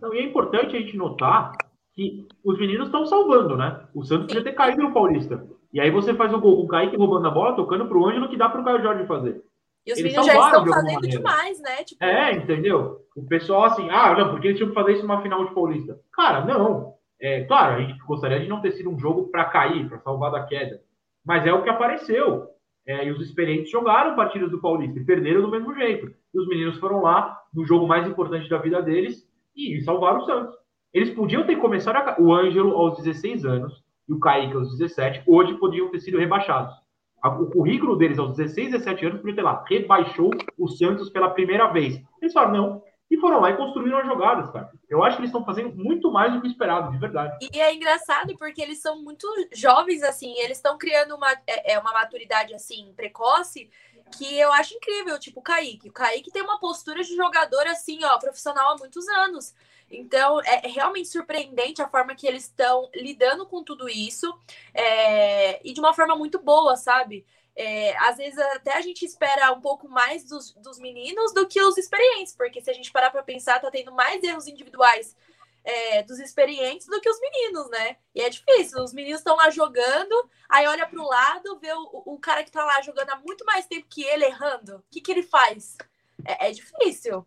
Não, 0.00 0.14
e 0.14 0.18
é 0.18 0.22
importante 0.22 0.76
a 0.76 0.80
gente 0.80 0.96
notar 0.96 1.52
que 1.92 2.26
os 2.44 2.58
meninos 2.58 2.86
estão 2.86 3.04
salvando, 3.06 3.56
né? 3.56 3.86
O 3.94 4.04
Santos 4.04 4.26
podia 4.26 4.44
ter 4.44 4.52
caído 4.52 4.82
no 4.82 4.92
Paulista. 4.92 5.46
E 5.72 5.80
aí 5.80 5.90
você 5.90 6.14
faz 6.14 6.32
o 6.32 6.40
gol 6.40 6.56
com 6.56 6.62
o 6.64 6.68
Kaique 6.68 6.96
roubando 6.96 7.26
a 7.28 7.30
bola, 7.30 7.56
tocando 7.56 7.86
pro 7.86 8.06
Ângelo, 8.06 8.28
que 8.28 8.36
dá 8.36 8.48
pro 8.48 8.64
Caio 8.64 8.82
Jorge 8.82 9.06
fazer. 9.06 9.42
E 9.86 9.92
os 9.92 9.98
eles 9.98 10.12
meninos 10.12 10.26
já 10.26 10.46
estão 10.46 10.66
fazendo 10.66 11.08
demais, 11.08 11.60
né? 11.60 11.84
Tipo... 11.84 12.04
É, 12.04 12.32
entendeu? 12.34 12.98
O 13.16 13.26
pessoal 13.26 13.64
assim, 13.64 13.88
ah, 13.90 14.14
não, 14.14 14.30
porque 14.30 14.48
eles 14.48 14.58
tinham 14.58 14.68
que 14.68 14.74
fazer 14.74 14.92
isso 14.92 15.02
numa 15.02 15.22
final 15.22 15.44
de 15.44 15.54
Paulista. 15.54 15.98
Cara, 16.12 16.44
não. 16.44 16.94
É, 17.20 17.44
claro, 17.44 17.76
a 17.76 17.80
gente 17.80 17.98
gostaria 18.06 18.40
de 18.40 18.48
não 18.48 18.60
ter 18.60 18.72
sido 18.72 18.90
um 18.90 18.98
jogo 18.98 19.28
para 19.28 19.44
cair, 19.46 19.88
para 19.88 19.98
salvar 19.98 20.30
da 20.30 20.44
queda. 20.44 20.80
Mas 21.24 21.46
é 21.46 21.52
o 21.52 21.62
que 21.62 21.68
apareceu. 21.68 22.48
É, 22.86 23.06
e 23.06 23.10
os 23.10 23.20
experientes 23.20 23.70
jogaram 23.70 24.16
partidas 24.16 24.50
do 24.50 24.60
Paulista 24.60 24.98
e 24.98 25.04
perderam 25.04 25.42
do 25.42 25.50
mesmo 25.50 25.74
jeito. 25.74 26.10
E 26.32 26.40
os 26.40 26.48
meninos 26.48 26.78
foram 26.78 27.02
lá 27.02 27.38
no 27.52 27.64
jogo 27.64 27.86
mais 27.86 28.06
importante 28.06 28.48
da 28.48 28.58
vida 28.58 28.80
deles 28.82 29.28
e 29.54 29.80
salvaram 29.82 30.20
o 30.20 30.24
Santos. 30.24 30.54
Eles 30.92 31.10
podiam 31.10 31.46
ter 31.46 31.56
começado 31.56 31.96
a... 31.96 32.16
o 32.20 32.32
Ângelo 32.32 32.74
aos 32.76 32.96
16 32.96 33.44
anos 33.44 33.84
e 34.08 34.12
o 34.12 34.18
Kaique 34.18 34.56
aos 34.56 34.76
17, 34.76 35.22
hoje 35.26 35.54
podiam 35.54 35.88
ter 35.90 36.00
sido 36.00 36.18
rebaixados. 36.18 36.74
O 37.22 37.46
currículo 37.46 37.96
deles 37.96 38.18
aos 38.18 38.36
16, 38.36 38.72
17 38.72 39.06
anos 39.06 39.20
podia 39.20 39.36
ter 39.36 39.42
lá, 39.42 39.64
rebaixou 39.68 40.30
o 40.58 40.68
Santos 40.68 41.10
pela 41.10 41.30
primeira 41.30 41.66
vez. 41.68 42.02
Eles 42.20 42.32
falaram, 42.32 42.52
não, 42.52 42.82
e 43.10 43.18
foram 43.18 43.40
lá 43.40 43.50
e 43.50 43.56
construíram 43.56 43.98
as 43.98 44.06
jogadas, 44.06 44.50
cara. 44.50 44.70
Eu 44.88 45.02
acho 45.02 45.16
que 45.16 45.22
eles 45.22 45.30
estão 45.30 45.44
fazendo 45.44 45.74
muito 45.74 46.12
mais 46.12 46.32
do 46.32 46.40
que 46.40 46.46
esperado, 46.46 46.92
de 46.92 46.98
verdade. 46.98 47.48
E 47.52 47.60
é 47.60 47.74
engraçado 47.74 48.36
porque 48.36 48.62
eles 48.62 48.78
são 48.78 49.02
muito 49.02 49.26
jovens, 49.52 50.02
assim, 50.02 50.32
eles 50.38 50.58
estão 50.58 50.78
criando 50.78 51.16
uma, 51.16 51.32
é, 51.46 51.72
é, 51.72 51.78
uma 51.78 51.92
maturidade, 51.92 52.54
assim, 52.54 52.92
precoce, 52.94 53.68
que 54.16 54.38
eu 54.38 54.52
acho 54.52 54.74
incrível, 54.74 55.18
tipo 55.18 55.40
o 55.40 55.42
Kaique. 55.42 55.88
O 55.88 55.92
Kaique 55.92 56.30
tem 56.30 56.42
uma 56.42 56.60
postura 56.60 57.02
de 57.02 57.16
jogador, 57.16 57.66
assim, 57.66 58.04
ó, 58.04 58.16
profissional 58.18 58.74
há 58.74 58.76
muitos 58.78 59.08
anos. 59.08 59.54
Então, 59.90 60.40
é, 60.42 60.68
realmente 60.68 61.08
surpreendente 61.08 61.82
a 61.82 61.88
forma 61.88 62.14
que 62.14 62.26
eles 62.26 62.44
estão 62.44 62.88
lidando 62.94 63.44
com 63.44 63.64
tudo 63.64 63.88
isso 63.88 64.32
é, 64.72 65.60
e 65.66 65.72
de 65.72 65.80
uma 65.80 65.92
forma 65.92 66.14
muito 66.14 66.38
boa, 66.38 66.76
sabe? 66.76 67.26
É, 67.62 67.94
às 67.98 68.16
vezes 68.16 68.38
até 68.38 68.74
a 68.74 68.80
gente 68.80 69.04
espera 69.04 69.52
um 69.52 69.60
pouco 69.60 69.86
mais 69.86 70.24
dos, 70.24 70.54
dos 70.54 70.78
meninos 70.78 71.34
do 71.34 71.46
que 71.46 71.60
os 71.60 71.76
experientes, 71.76 72.34
porque 72.34 72.62
se 72.62 72.70
a 72.70 72.72
gente 72.72 72.90
parar 72.90 73.10
para 73.10 73.22
pensar, 73.22 73.60
tá 73.60 73.70
tendo 73.70 73.92
mais 73.92 74.24
erros 74.24 74.48
individuais 74.48 75.14
é, 75.62 76.02
dos 76.02 76.18
experientes 76.18 76.86
do 76.86 76.98
que 77.02 77.10
os 77.10 77.20
meninos, 77.20 77.68
né? 77.68 77.98
E 78.14 78.22
é 78.22 78.30
difícil. 78.30 78.82
Os 78.82 78.94
meninos 78.94 79.20
estão 79.20 79.36
lá 79.36 79.50
jogando, 79.50 80.30
aí 80.48 80.66
olha 80.66 80.86
para 80.86 80.98
o 80.98 81.06
lado, 81.06 81.58
vê 81.58 81.70
o, 81.74 82.02
o 82.06 82.18
cara 82.18 82.42
que 82.42 82.50
tá 82.50 82.64
lá 82.64 82.80
jogando 82.80 83.10
há 83.10 83.16
muito 83.16 83.44
mais 83.44 83.66
tempo 83.66 83.86
que 83.90 84.04
ele 84.04 84.24
errando. 84.24 84.76
O 84.76 84.84
que, 84.90 85.02
que 85.02 85.12
ele 85.12 85.22
faz? 85.22 85.76
É, 86.24 86.48
é 86.48 86.52
difícil. 86.52 87.26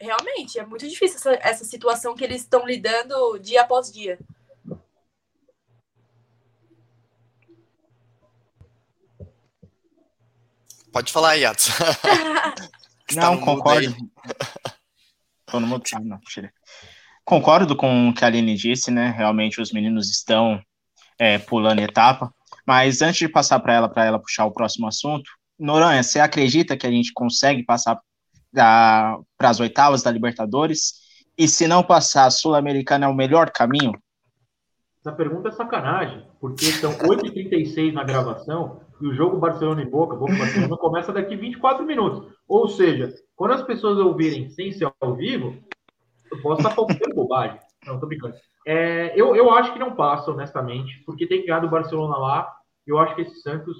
Realmente, 0.00 0.58
é 0.58 0.64
muito 0.64 0.88
difícil 0.88 1.18
essa, 1.18 1.34
essa 1.46 1.64
situação 1.66 2.14
que 2.14 2.24
eles 2.24 2.40
estão 2.40 2.64
lidando 2.64 3.38
dia 3.38 3.60
após 3.60 3.92
dia. 3.92 4.18
Pode 10.94 11.10
falar, 11.10 11.34
Yatos. 11.34 11.70
não, 13.16 13.36
tá 13.36 13.44
concordo. 13.44 13.96
Tô 15.44 15.58
no 15.58 15.66
mudo. 15.66 15.82
Não, 16.04 16.20
Concordo 17.24 17.74
com 17.74 18.10
o 18.10 18.14
que 18.14 18.24
a 18.24 18.28
Aline 18.28 18.54
disse, 18.54 18.92
né? 18.92 19.10
Realmente 19.10 19.60
os 19.60 19.72
meninos 19.72 20.08
estão 20.08 20.62
é, 21.18 21.36
pulando 21.36 21.80
etapa. 21.80 22.32
Mas 22.64 23.02
antes 23.02 23.18
de 23.18 23.28
passar 23.28 23.58
para 23.58 23.74
ela, 23.74 23.88
para 23.88 24.04
ela 24.04 24.20
puxar 24.20 24.44
o 24.44 24.52
próximo 24.52 24.86
assunto, 24.86 25.28
Noronha, 25.58 26.00
você 26.00 26.20
acredita 26.20 26.76
que 26.76 26.86
a 26.86 26.90
gente 26.90 27.12
consegue 27.12 27.64
passar 27.64 27.98
para 28.52 29.18
as 29.40 29.58
oitavas 29.58 30.00
da 30.04 30.12
Libertadores? 30.12 30.92
E 31.36 31.48
se 31.48 31.66
não 31.66 31.82
passar, 31.82 32.26
a 32.26 32.30
Sul-Americana 32.30 33.06
é 33.06 33.08
o 33.08 33.14
melhor 33.14 33.50
caminho? 33.50 34.00
Essa 35.00 35.10
pergunta 35.10 35.48
é 35.48 35.52
sacanagem, 35.52 36.24
porque 36.40 36.66
são 36.66 36.96
8h36 36.96 37.92
na 37.92 38.04
gravação 38.04 38.83
e 39.00 39.06
o 39.06 39.14
jogo 39.14 39.38
Barcelona 39.38 39.82
e 39.82 39.86
Boca, 39.86 40.16
Boca 40.16 40.36
Barcelona, 40.36 40.76
começa 40.76 41.12
daqui 41.12 41.36
24 41.36 41.84
minutos. 41.84 42.32
Ou 42.48 42.68
seja, 42.68 43.12
quando 43.34 43.52
as 43.52 43.62
pessoas 43.62 43.98
ouvirem 43.98 44.50
sem 44.50 44.72
ser 44.72 44.90
ao 45.00 45.14
vivo, 45.14 45.56
eu 46.30 46.42
posso 46.42 46.60
estar 46.60 46.74
falando 46.74 46.98
bobagem. 47.14 47.58
Não, 47.86 48.00
tô 48.00 48.06
brincando. 48.06 48.34
É, 48.66 49.12
eu, 49.18 49.36
eu 49.36 49.50
acho 49.50 49.72
que 49.72 49.78
não 49.78 49.94
passa, 49.94 50.30
honestamente, 50.30 51.02
porque 51.04 51.26
tem 51.26 51.40
que 51.40 51.46
ganhar 51.46 51.60
do 51.60 51.68
Barcelona 51.68 52.16
lá. 52.16 52.52
Eu 52.86 52.98
acho 52.98 53.14
que 53.14 53.22
esse 53.22 53.40
Santos 53.40 53.76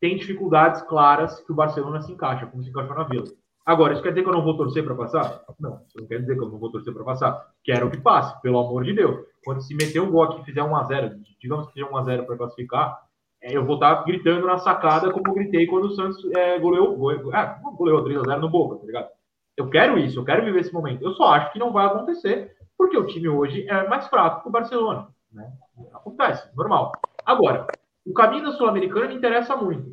tem 0.00 0.16
dificuldades 0.16 0.82
claras 0.82 1.40
que 1.40 1.52
o 1.52 1.54
Barcelona 1.54 2.02
se 2.02 2.12
encaixa, 2.12 2.46
como 2.46 2.62
se 2.62 2.70
encaixou 2.70 2.96
na 2.96 3.04
Vila. 3.04 3.26
Agora, 3.64 3.92
isso 3.92 4.02
quer 4.02 4.08
dizer 4.08 4.22
que 4.22 4.28
eu 4.28 4.34
não 4.34 4.42
vou 4.42 4.56
torcer 4.56 4.84
para 4.84 4.94
passar? 4.94 5.40
Não, 5.60 5.80
isso 5.86 5.96
não 5.96 6.08
quer 6.08 6.18
dizer 6.18 6.34
que 6.34 6.42
eu 6.42 6.48
não 6.48 6.58
vou 6.58 6.70
torcer 6.72 6.92
para 6.92 7.04
passar. 7.04 7.46
Quero 7.62 7.88
que 7.90 8.00
passe, 8.00 8.40
pelo 8.42 8.58
amor 8.58 8.82
de 8.82 8.92
Deus. 8.92 9.24
Quando 9.44 9.62
se 9.62 9.74
meter 9.74 10.00
um 10.00 10.10
gol 10.10 10.24
aqui 10.24 10.44
fizer 10.44 10.62
1x0, 10.62 11.20
digamos 11.40 11.66
que 11.66 11.74
seja 11.74 11.86
1x0 11.86 12.26
para 12.26 12.36
classificar, 12.36 12.98
eu 13.42 13.64
vou 13.64 13.74
estar 13.74 14.04
gritando 14.04 14.46
na 14.46 14.58
sacada 14.58 15.10
como 15.10 15.26
eu 15.28 15.34
gritei 15.34 15.66
quando 15.66 15.84
o 15.84 15.94
Santos 15.94 16.24
é, 16.32 16.58
goleou, 16.58 16.96
goleou, 16.96 17.34
é, 17.34 17.58
goleou 17.76 18.04
3x0 18.04 18.38
no 18.38 18.48
Boca, 18.48 18.76
tá 18.76 18.86
ligado? 18.86 19.08
Eu 19.56 19.68
quero 19.68 19.98
isso, 19.98 20.20
eu 20.20 20.24
quero 20.24 20.44
viver 20.44 20.60
esse 20.60 20.72
momento. 20.72 21.02
Eu 21.02 21.12
só 21.12 21.32
acho 21.32 21.52
que 21.52 21.58
não 21.58 21.72
vai 21.72 21.86
acontecer, 21.86 22.56
porque 22.78 22.96
o 22.96 23.06
time 23.06 23.28
hoje 23.28 23.66
é 23.68 23.86
mais 23.88 24.06
fraco 24.08 24.42
que 24.42 24.48
o 24.48 24.52
Barcelona. 24.52 25.08
Né? 25.32 25.50
Acontece, 25.92 26.48
normal. 26.56 26.92
Agora, 27.24 27.66
o 28.06 28.12
caminho 28.12 28.44
da 28.44 28.52
Sul-Americana 28.52 29.08
me 29.08 29.16
interessa 29.16 29.56
muito. 29.56 29.92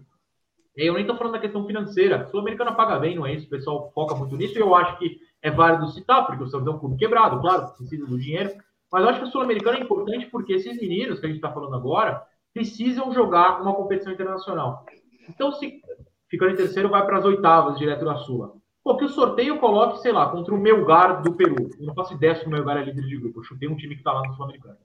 Eu 0.75 0.93
nem 0.93 1.01
estou 1.01 1.17
falando 1.17 1.33
da 1.33 1.39
questão 1.39 1.65
financeira. 1.65 2.27
Sul-Americana 2.27 2.73
paga 2.73 2.99
bem, 2.99 3.15
não 3.15 3.25
é 3.25 3.33
isso? 3.33 3.47
O 3.47 3.49
pessoal 3.49 3.91
foca 3.93 4.15
muito 4.15 4.37
nisso 4.37 4.57
e 4.57 4.61
eu 4.61 4.73
acho 4.75 4.97
que 4.97 5.19
é 5.41 5.51
válido 5.51 5.89
citar, 5.89 6.25
porque 6.25 6.43
o 6.43 6.47
Santos 6.47 6.67
é 6.67 6.71
um 6.71 6.79
clube 6.79 6.97
quebrado, 6.97 7.41
claro, 7.41 7.67
precisa 7.73 8.05
do 8.05 8.17
dinheiro. 8.19 8.51
Mas 8.91 9.03
eu 9.03 9.09
acho 9.09 9.19
que 9.19 9.27
a 9.27 9.31
Sul-Americana 9.31 9.77
é 9.77 9.81
importante 9.81 10.27
porque 10.27 10.53
esses 10.53 10.79
meninos 10.79 11.19
que 11.19 11.25
a 11.25 11.29
gente 11.29 11.37
está 11.37 11.51
falando 11.51 11.75
agora 11.75 12.25
precisam 12.53 13.11
jogar 13.11 13.61
uma 13.61 13.73
competição 13.73 14.11
internacional. 14.11 14.85
Então, 15.27 15.51
se 15.51 15.81
ficando 16.29 16.51
em 16.51 16.57
terceiro, 16.57 16.89
vai 16.89 17.05
para 17.05 17.17
as 17.17 17.25
oitavas 17.25 17.77
direto 17.77 18.05
da 18.05 18.15
Sula. 18.17 18.53
Pô, 18.83 18.95
que 18.97 19.05
o 19.05 19.09
sorteio 19.09 19.59
coloque, 19.59 19.99
sei 19.99 20.11
lá, 20.11 20.29
contra 20.29 20.53
o 20.53 20.57
Melgar 20.57 21.21
do 21.21 21.33
Peru. 21.33 21.69
Eu 21.79 21.85
não 21.85 21.93
faço 21.93 22.13
ideia 22.13 22.35
se 22.35 22.45
o 22.45 22.49
Melgar 22.49 22.77
é 22.77 22.83
líder 22.83 23.05
de 23.05 23.17
grupo. 23.17 23.39
Eu 23.39 23.43
chutei 23.43 23.67
um 23.67 23.75
time 23.75 23.95
que 23.95 24.01
está 24.01 24.11
lá 24.11 24.27
no 24.27 24.33
Sul-Americano. 24.33 24.77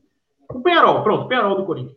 O 0.52 0.60
Penharol, 0.60 1.02
pronto, 1.02 1.24
o 1.24 1.28
Penharol 1.28 1.56
do 1.56 1.64
Corinthians. 1.64 1.96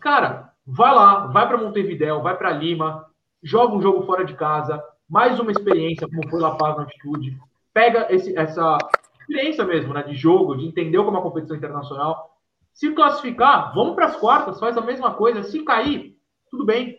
Cara, 0.00 0.52
vai 0.66 0.94
lá, 0.94 1.26
vai 1.26 1.46
para 1.46 1.58
Montevidéu, 1.58 2.22
vai 2.22 2.36
para 2.36 2.50
Lima, 2.50 3.06
joga 3.42 3.74
um 3.74 3.82
jogo 3.82 4.04
fora 4.06 4.24
de 4.24 4.34
casa, 4.34 4.82
mais 5.08 5.38
uma 5.38 5.52
experiência, 5.52 6.08
como 6.08 6.28
foi 6.28 6.40
La 6.40 6.56
Paz 6.56 6.76
na 6.76 6.82
altitude, 6.82 7.38
pega 7.72 8.12
esse, 8.12 8.36
essa 8.36 8.78
experiência 9.20 9.64
mesmo, 9.64 9.92
né, 9.94 10.02
de 10.02 10.14
jogo, 10.14 10.56
de 10.56 10.66
entender 10.66 10.98
como 10.98 11.10
é 11.10 11.12
uma 11.12 11.22
competição 11.22 11.56
internacional. 11.56 12.33
Se 12.74 12.90
classificar, 12.90 13.72
vamos 13.72 13.94
para 13.94 14.06
as 14.06 14.16
quartas, 14.16 14.58
faz 14.58 14.76
a 14.76 14.80
mesma 14.80 15.14
coisa. 15.14 15.44
Se 15.44 15.62
cair, 15.64 16.18
tudo 16.50 16.66
bem. 16.66 16.98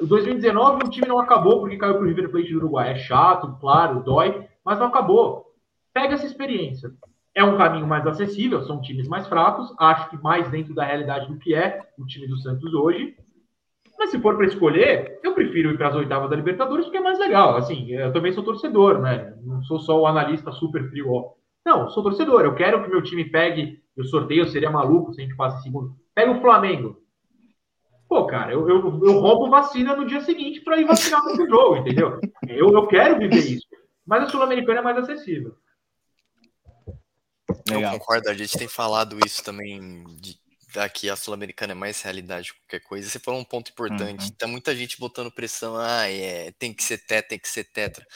O 0.00 0.06
2019 0.06 0.84
o 0.84 0.90
time 0.90 1.08
não 1.08 1.18
acabou 1.18 1.58
porque 1.58 1.76
caiu 1.76 1.94
para 1.94 2.04
o 2.04 2.06
River 2.06 2.30
Plate 2.30 2.52
do 2.52 2.58
Uruguai. 2.58 2.92
É 2.92 2.94
chato, 2.94 3.58
claro, 3.60 4.04
dói, 4.04 4.46
mas 4.64 4.78
não 4.78 4.86
acabou. 4.86 5.52
Pega 5.92 6.14
essa 6.14 6.24
experiência. 6.24 6.92
É 7.34 7.42
um 7.42 7.58
caminho 7.58 7.86
mais 7.86 8.06
acessível, 8.06 8.62
são 8.62 8.80
times 8.80 9.08
mais 9.08 9.26
fracos, 9.26 9.74
acho 9.78 10.08
que 10.08 10.22
mais 10.22 10.48
dentro 10.50 10.72
da 10.72 10.84
realidade 10.84 11.26
do 11.26 11.38
que 11.38 11.52
é 11.52 11.82
o 11.98 12.06
time 12.06 12.28
do 12.28 12.36
Santos 12.38 12.72
hoje. 12.72 13.16
Mas 13.98 14.10
se 14.10 14.20
for 14.20 14.36
para 14.36 14.46
escolher, 14.46 15.18
eu 15.24 15.34
prefiro 15.34 15.72
ir 15.72 15.76
para 15.76 15.88
as 15.88 15.96
oitavas 15.96 16.30
da 16.30 16.36
Libertadores 16.36 16.84
porque 16.84 16.98
é 16.98 17.02
mais 17.02 17.18
legal. 17.18 17.56
Assim, 17.56 17.90
eu 17.90 18.12
também 18.12 18.32
sou 18.32 18.44
torcedor, 18.44 19.00
né? 19.00 19.36
Não 19.42 19.60
sou 19.64 19.80
só 19.80 20.00
o 20.00 20.06
analista 20.06 20.52
super 20.52 20.88
frio. 20.88 21.12
Ó. 21.12 21.32
Não, 21.68 21.90
sou 21.90 22.02
torcedor. 22.02 22.46
Eu 22.46 22.54
quero 22.54 22.82
que 22.82 22.88
meu 22.88 23.02
time 23.02 23.26
pegue. 23.26 23.82
O 23.94 24.02
sorteio 24.02 24.48
seria 24.48 24.70
maluco 24.70 25.12
se 25.12 25.20
a 25.20 25.24
gente 25.24 25.36
passe 25.36 25.58
em 25.58 25.62
segundo. 25.64 25.94
Pega 26.14 26.32
o 26.32 26.40
Flamengo. 26.40 27.02
Pô, 28.08 28.26
cara, 28.26 28.50
eu, 28.50 28.66
eu, 28.66 28.76
eu 29.04 29.20
roubo 29.20 29.50
vacina 29.50 29.94
no 29.94 30.06
dia 30.06 30.22
seguinte 30.22 30.62
para 30.62 30.80
ir 30.80 30.86
vacinar 30.86 31.22
no 31.22 31.36
jogo, 31.46 31.76
entendeu? 31.76 32.18
Eu, 32.48 32.70
eu 32.70 32.86
quero 32.86 33.18
viver 33.18 33.36
isso. 33.36 33.66
Mas 34.06 34.22
a 34.22 34.28
Sul-Americana 34.30 34.80
é 34.80 34.82
mais 34.82 34.96
acessível. 34.96 35.56
Legal. 37.68 37.92
Eu 37.92 37.98
concordo, 37.98 38.30
a 38.30 38.34
gente 38.34 38.56
tem 38.56 38.66
falado 38.66 39.18
isso 39.26 39.44
também 39.44 40.04
de, 40.18 40.40
daqui 40.72 41.08
a 41.08 41.16
Sul-Americana 41.16 41.72
é 41.72 41.74
mais 41.74 42.00
realidade 42.02 42.52
que 42.52 42.58
qualquer 42.60 42.80
coisa. 42.80 43.08
Você 43.08 43.18
falou 43.18 43.40
um 43.40 43.44
ponto 43.44 43.70
importante. 43.70 44.24
Uhum. 44.24 44.30
Tá 44.30 44.46
muita 44.46 44.74
gente 44.76 44.98
botando 44.98 45.30
pressão, 45.30 45.76
ah, 45.76 46.08
é, 46.08 46.52
tem 46.52 46.72
que 46.72 46.84
ser 46.84 46.98
tetra, 46.98 47.30
tem 47.30 47.38
que 47.38 47.48
ser 47.48 47.64
tetra. 47.64 48.06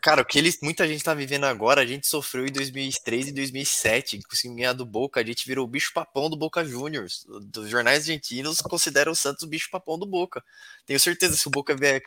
Cara, 0.00 0.22
o 0.22 0.24
que 0.24 0.38
eles, 0.38 0.58
muita 0.62 0.86
gente 0.88 1.04
tá 1.04 1.14
vivendo 1.14 1.44
agora, 1.44 1.80
a 1.82 1.86
gente 1.86 2.06
sofreu 2.06 2.46
em 2.46 2.52
2003 2.52 3.28
e 3.28 3.32
2007, 3.32 4.20
conseguiu 4.22 4.56
ganhar 4.56 4.72
do 4.72 4.84
Boca, 4.84 5.20
a 5.20 5.24
gente 5.24 5.46
virou 5.46 5.64
o 5.64 5.68
bicho 5.68 5.92
papão 5.92 6.28
do 6.28 6.36
Boca 6.36 6.64
Juniors. 6.64 7.24
Dos 7.42 7.68
jornais 7.68 8.04
argentinos 8.04 8.60
consideram 8.60 9.12
o 9.12 9.16
Santos 9.16 9.44
o 9.44 9.48
bicho 9.48 9.70
papão 9.70 9.98
do 9.98 10.06
Boca. 10.06 10.42
Tenho 10.86 10.98
certeza 10.98 11.36
se 11.36 11.46
o 11.46 11.50
Boca 11.50 11.76
vier, 11.76 12.02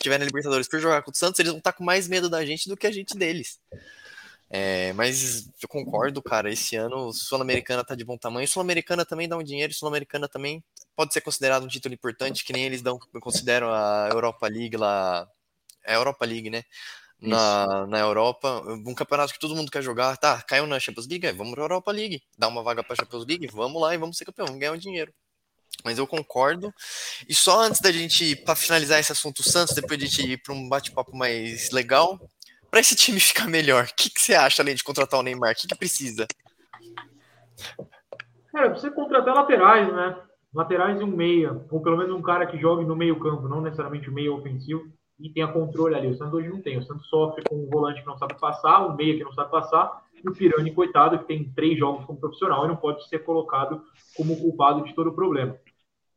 tiver 0.00 0.18
na 0.18 0.24
Libertadores 0.24 0.68
por 0.68 0.80
jogar 0.80 1.02
com 1.02 1.10
o 1.10 1.14
Santos, 1.14 1.40
eles 1.40 1.50
vão 1.50 1.58
estar 1.58 1.72
tá 1.72 1.78
com 1.78 1.84
mais 1.84 2.06
medo 2.08 2.28
da 2.28 2.44
gente 2.44 2.68
do 2.68 2.76
que 2.76 2.86
a 2.86 2.92
gente 2.92 3.16
deles. 3.16 3.58
É, 4.48 4.92
mas 4.92 5.48
eu 5.60 5.68
concordo, 5.68 6.22
cara. 6.22 6.52
Esse 6.52 6.76
ano 6.76 7.12
Sul-Americana 7.12 7.84
tá 7.84 7.94
de 7.94 8.04
bom 8.04 8.16
tamanho. 8.16 8.46
Sul-Americana 8.46 9.04
também 9.04 9.28
dá 9.28 9.36
um 9.36 9.42
dinheiro. 9.42 9.72
Sul-Americana 9.74 10.28
também 10.28 10.62
pode 10.94 11.12
ser 11.12 11.20
considerado 11.20 11.64
um 11.64 11.68
título 11.68 11.94
importante, 11.94 12.44
que 12.44 12.52
nem 12.52 12.64
eles 12.64 12.82
dão, 12.82 12.98
consideram 13.20 13.68
a 13.70 14.08
Europa 14.12 14.46
League 14.48 14.76
lá. 14.76 15.28
É 15.84 15.92
a 15.94 15.96
Europa 15.96 16.24
League, 16.24 16.50
né? 16.50 16.64
Na, 17.18 17.86
na 17.86 17.98
Europa, 17.98 18.62
um 18.86 18.94
campeonato 18.94 19.32
que 19.32 19.38
todo 19.38 19.56
mundo 19.56 19.70
quer 19.70 19.82
jogar, 19.82 20.16
tá? 20.18 20.42
Caiu 20.42 20.66
na 20.66 20.78
Champions 20.78 21.06
League, 21.08 21.32
vamos 21.32 21.54
pra 21.54 21.62
Europa 21.62 21.90
League, 21.90 22.22
dá 22.36 22.46
uma 22.46 22.62
vaga 22.62 22.84
pra 22.84 22.94
Champions 22.94 23.24
League, 23.26 23.46
vamos 23.46 23.80
lá 23.80 23.94
e 23.94 23.98
vamos 23.98 24.18
ser 24.18 24.26
campeão, 24.26 24.44
vamos 24.46 24.60
ganhar 24.60 24.72
um 24.72 24.76
dinheiro. 24.76 25.12
Mas 25.84 25.98
eu 25.98 26.06
concordo. 26.06 26.72
E 27.28 27.34
só 27.34 27.60
antes 27.60 27.80
da 27.80 27.90
gente, 27.90 28.36
para 28.36 28.54
finalizar 28.54 29.00
esse 29.00 29.12
assunto 29.12 29.42
Santos, 29.42 29.74
depois 29.74 29.98
de 29.98 30.04
a 30.04 30.08
gente 30.08 30.32
ir 30.32 30.42
para 30.42 30.52
um 30.52 30.68
bate-papo 30.68 31.16
mais 31.16 31.70
legal, 31.70 32.20
para 32.76 32.82
esse 32.82 32.94
time 32.94 33.18
ficar 33.18 33.48
melhor, 33.48 33.84
o 33.84 33.96
que, 33.96 34.10
que, 34.10 34.20
você 34.20 34.34
acha 34.34 34.62
além 34.62 34.74
de 34.74 34.84
contratar 34.84 35.18
o 35.18 35.22
Neymar? 35.22 35.52
O 35.52 35.54
que, 35.54 35.66
que 35.66 35.74
precisa? 35.74 36.26
Cara, 38.52 38.68
precisa 38.68 38.92
contratar 38.92 39.34
laterais, 39.34 39.90
né? 39.90 40.14
Laterais 40.54 41.00
e 41.00 41.02
um 41.02 41.06
meia, 41.06 41.58
ou 41.70 41.80
pelo 41.80 41.96
menos 41.96 42.14
um 42.14 42.20
cara 42.20 42.46
que 42.46 42.58
jogue 42.58 42.84
no 42.84 42.94
meio-campo, 42.94 43.48
não 43.48 43.62
necessariamente 43.62 44.10
o 44.10 44.12
meio 44.12 44.36
ofensivo, 44.36 44.92
e 45.18 45.30
tenha 45.30 45.48
controle 45.48 45.94
ali. 45.94 46.08
O 46.08 46.18
Santos 46.18 46.34
hoje 46.34 46.50
não 46.50 46.60
tem. 46.60 46.76
O 46.76 46.82
Santos 46.82 47.08
sofre 47.08 47.42
com 47.48 47.56
um 47.56 47.66
volante 47.66 48.02
que 48.02 48.06
não 48.06 48.18
sabe 48.18 48.38
passar, 48.38 48.86
um 48.86 48.94
meia 48.94 49.16
que 49.16 49.24
não 49.24 49.32
sabe 49.32 49.50
passar, 49.50 50.02
e 50.22 50.28
o 50.28 50.34
Pirani, 50.34 50.74
coitado, 50.74 51.18
que 51.20 51.24
tem 51.24 51.50
três 51.54 51.78
jogos 51.78 52.04
como 52.04 52.20
profissional 52.20 52.66
e 52.66 52.68
não 52.68 52.76
pode 52.76 53.08
ser 53.08 53.20
colocado 53.20 53.82
como 54.14 54.38
culpado 54.38 54.84
de 54.84 54.94
todo 54.94 55.08
o 55.08 55.14
problema. 55.14 55.56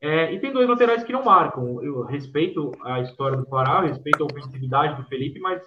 É, 0.01 0.33
e 0.33 0.39
tem 0.41 0.51
dois 0.51 0.67
laterais 0.67 1.05
que 1.05 1.13
não 1.13 1.23
marcam. 1.23 1.81
Eu 1.81 2.01
respeito 2.01 2.73
a 2.83 2.99
história 2.99 3.37
do 3.37 3.45
Pará, 3.45 3.79
respeito 3.79 4.23
a 4.23 4.25
ofensividade 4.25 5.01
do 5.01 5.07
Felipe, 5.07 5.39
mas 5.39 5.61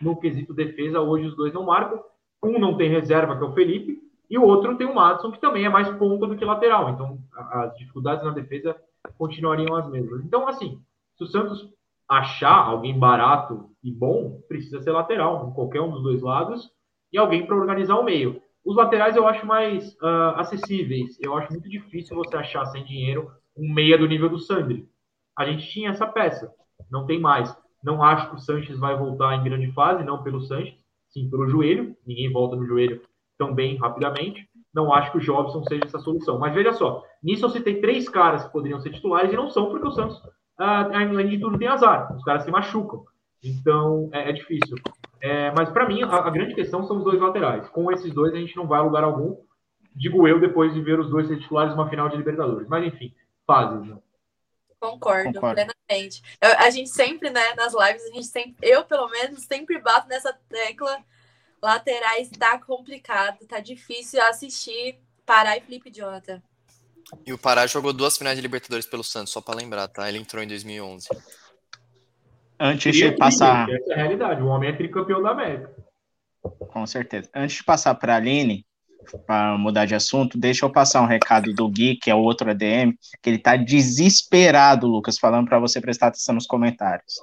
no 0.00 0.16
quesito 0.16 0.54
defesa, 0.54 1.00
hoje 1.00 1.26
os 1.26 1.36
dois 1.36 1.52
não 1.52 1.64
marcam. 1.64 2.02
Um 2.42 2.58
não 2.58 2.76
tem 2.76 2.90
reserva, 2.90 3.36
que 3.36 3.42
é 3.42 3.46
o 3.46 3.54
Felipe, 3.54 3.98
e 4.28 4.38
o 4.38 4.44
outro 4.44 4.76
tem 4.76 4.86
o 4.86 4.94
Madison, 4.94 5.30
que 5.30 5.40
também 5.40 5.64
é 5.64 5.68
mais 5.68 5.88
ponta 5.96 6.26
do 6.26 6.36
que 6.36 6.44
lateral. 6.44 6.90
Então, 6.90 7.18
as 7.34 7.76
dificuldades 7.76 8.24
na 8.24 8.30
defesa 8.30 8.76
continuariam 9.16 9.74
as 9.74 9.88
mesmas. 9.88 10.24
Então, 10.24 10.46
assim, 10.48 10.80
se 11.16 11.24
o 11.24 11.26
Santos 11.26 11.72
achar 12.08 12.68
alguém 12.68 12.98
barato 12.98 13.70
e 13.82 13.90
bom, 13.90 14.40
precisa 14.48 14.80
ser 14.80 14.92
lateral, 14.92 15.48
em 15.48 15.54
qualquer 15.54 15.80
um 15.80 15.90
dos 15.90 16.02
dois 16.02 16.22
lados, 16.22 16.70
e 17.12 17.18
alguém 17.18 17.46
para 17.46 17.56
organizar 17.56 17.96
o 17.96 18.04
meio. 18.04 18.40
Os 18.64 18.76
laterais 18.76 19.16
eu 19.16 19.26
acho 19.26 19.46
mais 19.46 19.94
uh, 19.94 20.34
acessíveis. 20.36 21.18
Eu 21.20 21.36
acho 21.36 21.52
muito 21.52 21.68
difícil 21.68 22.16
você 22.16 22.36
achar 22.36 22.66
sem 22.66 22.84
dinheiro 22.84 23.30
um 23.56 23.72
meia 23.72 23.96
do 23.96 24.08
nível 24.08 24.28
do 24.28 24.38
Sandri. 24.38 24.88
A 25.38 25.44
gente 25.44 25.68
tinha 25.70 25.90
essa 25.90 26.06
peça, 26.06 26.52
não 26.90 27.06
tem 27.06 27.20
mais. 27.20 27.56
Não 27.86 28.02
acho 28.02 28.28
que 28.28 28.34
o 28.34 28.38
Sanches 28.40 28.80
vai 28.80 28.96
voltar 28.96 29.36
em 29.36 29.44
grande 29.44 29.70
fase, 29.70 30.02
não 30.02 30.20
pelo 30.20 30.40
Sanches, 30.40 30.74
sim 31.08 31.30
pelo 31.30 31.48
joelho. 31.48 31.96
Ninguém 32.04 32.32
volta 32.32 32.56
no 32.56 32.66
joelho 32.66 33.00
tão 33.38 33.54
bem 33.54 33.76
rapidamente. 33.76 34.44
Não 34.74 34.92
acho 34.92 35.12
que 35.12 35.18
o 35.18 35.20
Jobson 35.20 35.62
seja 35.62 35.84
essa 35.84 36.00
solução. 36.00 36.36
Mas 36.36 36.52
veja 36.52 36.72
só, 36.72 37.04
nisso 37.22 37.44
eu 37.44 37.50
citei 37.50 37.80
três 37.80 38.08
caras 38.08 38.44
que 38.44 38.52
poderiam 38.52 38.80
ser 38.80 38.90
titulares 38.90 39.32
e 39.32 39.36
não 39.36 39.48
são, 39.48 39.70
porque 39.70 39.86
o 39.86 39.92
Santos, 39.92 40.20
ah, 40.58 40.88
além 40.92 41.28
de 41.28 41.38
tudo, 41.38 41.56
tem 41.56 41.68
azar. 41.68 42.12
Os 42.16 42.24
caras 42.24 42.42
se 42.42 42.50
machucam. 42.50 43.04
Então 43.44 44.10
é, 44.12 44.30
é 44.30 44.32
difícil. 44.32 44.76
É, 45.22 45.52
mas 45.56 45.70
para 45.70 45.86
mim, 45.86 46.02
a, 46.02 46.08
a, 46.08 46.30
grande 46.30 46.56
questão 46.56 46.82
são 46.82 46.98
os 46.98 47.04
dois 47.04 47.20
laterais. 47.20 47.68
Com 47.68 47.92
esses 47.92 48.12
dois, 48.12 48.34
a 48.34 48.38
gente 48.38 48.56
não 48.56 48.66
vai 48.66 48.80
a 48.80 48.82
lugar 48.82 49.04
algum. 49.04 49.36
Digo 49.94 50.26
eu, 50.26 50.40
depois 50.40 50.74
de 50.74 50.80
ver 50.80 50.98
os 50.98 51.08
dois 51.08 51.28
ser 51.28 51.38
titulares 51.38 51.72
numa 51.76 51.88
final 51.88 52.08
de 52.08 52.16
Libertadores. 52.16 52.68
Mas 52.68 52.84
enfim, 52.84 53.14
fases. 53.46 53.88
Né? 53.88 53.96
Concordo, 54.80 55.34
Concordo, 55.34 55.54
plenamente. 55.54 56.22
Eu, 56.40 56.58
a 56.58 56.70
gente 56.70 56.90
sempre, 56.90 57.30
né, 57.30 57.54
nas 57.54 57.72
lives, 57.72 58.04
a 58.04 58.14
gente 58.14 58.26
sempre, 58.26 58.54
eu 58.62 58.84
pelo 58.84 59.08
menos, 59.08 59.44
sempre 59.44 59.78
bato 59.80 60.08
nessa 60.08 60.32
tecla 60.48 61.02
laterais 61.62 62.30
tá 62.30 62.58
complicado, 62.58 63.38
tá 63.46 63.60
difícil 63.60 64.22
assistir 64.22 64.98
Pará 65.24 65.56
e 65.56 65.60
Felipe 65.60 65.90
Jonathan. 65.90 66.40
E 67.24 67.32
o 67.32 67.38
Pará 67.38 67.66
jogou 67.66 67.92
duas 67.92 68.16
finais 68.16 68.36
de 68.36 68.42
Libertadores 68.42 68.86
pelo 68.86 69.02
Santos, 69.02 69.32
só 69.32 69.40
para 69.40 69.56
lembrar, 69.56 69.88
tá? 69.88 70.08
Ele 70.08 70.18
entrou 70.18 70.42
em 70.42 70.48
2011. 70.48 71.08
Antes 72.58 72.94
de 72.94 73.12
passar. 73.12 73.68
Essa 73.68 73.92
é 73.92 73.94
a 73.94 73.96
realidade, 73.96 74.42
o 74.42 74.46
homem 74.46 74.70
é 74.70 74.72
tricampeão 74.72 75.22
da 75.22 75.30
América. 75.30 75.70
Com 76.68 76.86
certeza. 76.86 77.28
Antes 77.34 77.56
de 77.56 77.64
passar 77.64 77.94
para 77.96 78.14
a 78.14 78.16
Aline, 78.16 78.64
para 79.26 79.56
mudar 79.56 79.84
de 79.84 79.94
assunto, 79.94 80.38
deixa 80.38 80.64
eu 80.64 80.70
passar 80.70 81.02
um 81.02 81.06
recado 81.06 81.52
do 81.52 81.68
Gui, 81.68 81.96
que 81.96 82.10
é 82.10 82.14
o 82.14 82.18
outro 82.18 82.50
ADM, 82.50 82.92
que 83.22 83.30
ele 83.30 83.38
tá 83.38 83.56
desesperado, 83.56 84.86
Lucas, 84.86 85.18
falando 85.18 85.48
para 85.48 85.58
você 85.58 85.80
prestar 85.80 86.08
atenção 86.08 86.34
nos 86.34 86.46
comentários. 86.46 87.14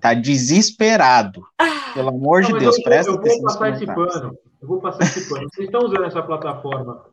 Tá 0.00 0.14
desesperado. 0.14 1.42
Ah, 1.58 1.92
Pelo 1.94 2.10
amor 2.10 2.42
não, 2.42 2.52
de 2.52 2.58
Deus, 2.58 2.78
eu, 2.78 2.84
presta 2.84 3.12
eu 3.12 3.20
vou 3.20 3.42
passar 3.42 3.70
esse 3.70 3.86
pano. 3.86 4.38
Eu 4.60 4.68
vou 4.68 4.80
passar 4.80 5.02
esse 5.04 5.28
pano. 5.28 5.48
Vocês 5.52 5.66
estão 5.66 5.84
usando 5.84 6.04
essa 6.04 6.22
plataforma? 6.22 7.04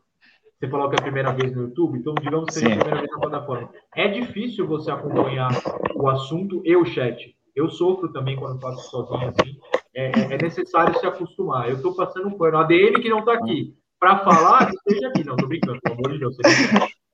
Você 0.58 0.68
falou 0.68 0.88
que 0.88 0.96
é 0.96 0.98
a 0.98 1.02
primeira 1.02 1.32
vez 1.32 1.54
no 1.54 1.64
YouTube, 1.64 1.98
então 1.98 2.14
digamos 2.14 2.46
que 2.46 2.54
seja 2.54 2.74
a 2.74 2.78
primeira 2.78 3.00
vez 3.00 3.10
na 3.10 3.18
plataforma. 3.18 3.70
É 3.94 4.08
difícil 4.08 4.66
você 4.66 4.90
acompanhar 4.90 5.50
o 5.94 6.08
assunto 6.08 6.62
e 6.64 6.74
o 6.76 6.84
chat. 6.84 7.36
Eu 7.54 7.68
sofro 7.70 8.12
também 8.12 8.36
quando 8.36 8.60
faço 8.60 8.90
sozinho 8.90 9.28
assim. 9.28 9.58
É, 9.94 10.06
é, 10.06 10.34
é 10.34 10.38
necessário 10.38 10.98
se 10.98 11.06
acostumar. 11.06 11.68
Eu 11.68 11.76
estou 11.76 11.94
passando 11.94 12.28
um 12.28 12.38
pano. 12.38 12.58
A 12.58 12.64
DM 12.64 13.00
que 13.00 13.08
não 13.08 13.20
está 13.20 13.34
aqui 13.34 13.74
para 13.98 14.24
falar, 14.24 14.70
esteja 14.72 15.08
aqui. 15.08 15.24
Não, 15.24 15.36
tô 15.36 15.46
brincando, 15.46 15.80
pelo 15.80 15.94
amor 15.94 16.12
de 16.12 16.18
Deus. 16.18 16.36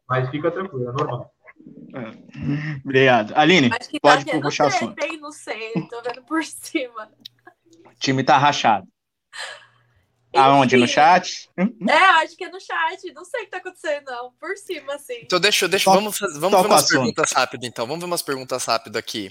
Mas 0.08 0.28
fica 0.30 0.50
tranquilo, 0.50 0.88
é 0.88 0.92
normal. 0.92 1.32
É. 1.94 2.78
Obrigado. 2.84 3.32
Aline, 3.36 3.70
pode 4.00 4.24
tá 4.24 4.40
puxar 4.40 4.64
o 4.64 4.66
assunto. 4.68 4.96
Não 5.20 5.32
sei, 5.32 5.72
tô 5.88 6.02
vendo 6.02 6.22
por 6.24 6.44
cima. 6.44 7.10
O 7.86 7.94
time 7.98 8.24
tá 8.24 8.36
rachado. 8.36 8.86
Enfim, 10.34 10.44
Aonde? 10.44 10.76
No 10.78 10.88
chat? 10.88 11.50
É, 11.56 11.94
acho 12.22 12.36
que 12.36 12.44
é 12.44 12.48
no 12.48 12.58
chat. 12.58 13.12
Não 13.12 13.24
sei 13.24 13.42
o 13.42 13.44
que 13.44 13.50
tá 13.50 13.58
acontecendo, 13.58 14.06
não. 14.06 14.32
Por 14.40 14.56
cima, 14.56 14.94
assim. 14.94 15.20
Então, 15.22 15.38
deixa, 15.38 15.68
deixa 15.68 15.90
vamos, 15.90 16.18
vamos 16.38 16.62
ver 16.62 16.68
umas 16.68 16.88
perguntas 16.88 17.32
rápidas, 17.32 17.68
então. 17.68 17.86
Vamos 17.86 18.00
ver 18.00 18.06
umas 18.06 18.22
perguntas 18.22 18.64
rápidas 18.64 18.98
aqui. 18.98 19.30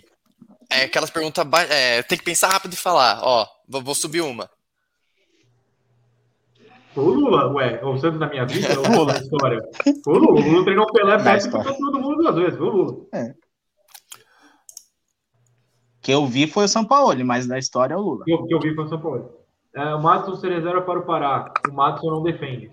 É 0.70 0.84
aquelas 0.84 1.10
perguntas. 1.10 1.44
É, 1.72 2.04
tem 2.04 2.18
que 2.18 2.24
pensar 2.24 2.50
rápido 2.50 2.74
e 2.74 2.78
falar. 2.78 3.20
Ó, 3.24 3.48
vou, 3.68 3.82
vou 3.82 3.96
subir 3.96 4.22
uma. 4.22 4.50
Lula, 7.22 7.54
ué, 7.54 7.84
o 7.84 7.98
Santos 7.98 8.20
na 8.20 8.28
minha 8.28 8.46
vida, 8.46 8.80
o 8.80 8.98
Lula 8.98 9.14
na 9.14 9.20
história. 9.20 9.60
O 10.06 10.12
Lula, 10.12 10.42
o 10.42 10.44
Lula 10.44 10.64
treinou 10.64 10.86
o 10.86 10.92
Pelé, 10.92 11.22
Messi 11.22 11.48
e 11.48 11.52
todo 11.52 12.00
mundo 12.00 12.18
duas 12.18 12.36
vezes, 12.36 12.60
o 12.60 12.66
Lula. 12.66 13.06
É. 13.14 13.34
que 16.02 16.12
eu 16.12 16.26
vi 16.26 16.48
foi 16.48 16.66
o 16.66 16.68
São 16.68 16.84
Paulo, 16.84 17.24
mas 17.24 17.48
da 17.48 17.60
história 17.60 17.94
é 17.94 17.98
o 17.98 18.02
Lula. 18.02 18.26
O 18.28 18.48
que 18.48 18.54
eu 18.54 18.60
vi 18.60 18.74
foi 18.74 18.86
o 18.86 18.90
São 18.90 19.00
Paulo. 19.00 19.40
É, 19.74 19.94
o 19.94 20.02
Madison 20.02 20.36
se 20.36 20.50
reserva 20.50 20.82
para 20.82 21.00
o 21.00 21.06
Pará, 21.06 21.54
o 21.70 21.74
Madison 21.74 22.10
não 22.10 22.24
defende. 22.24 22.72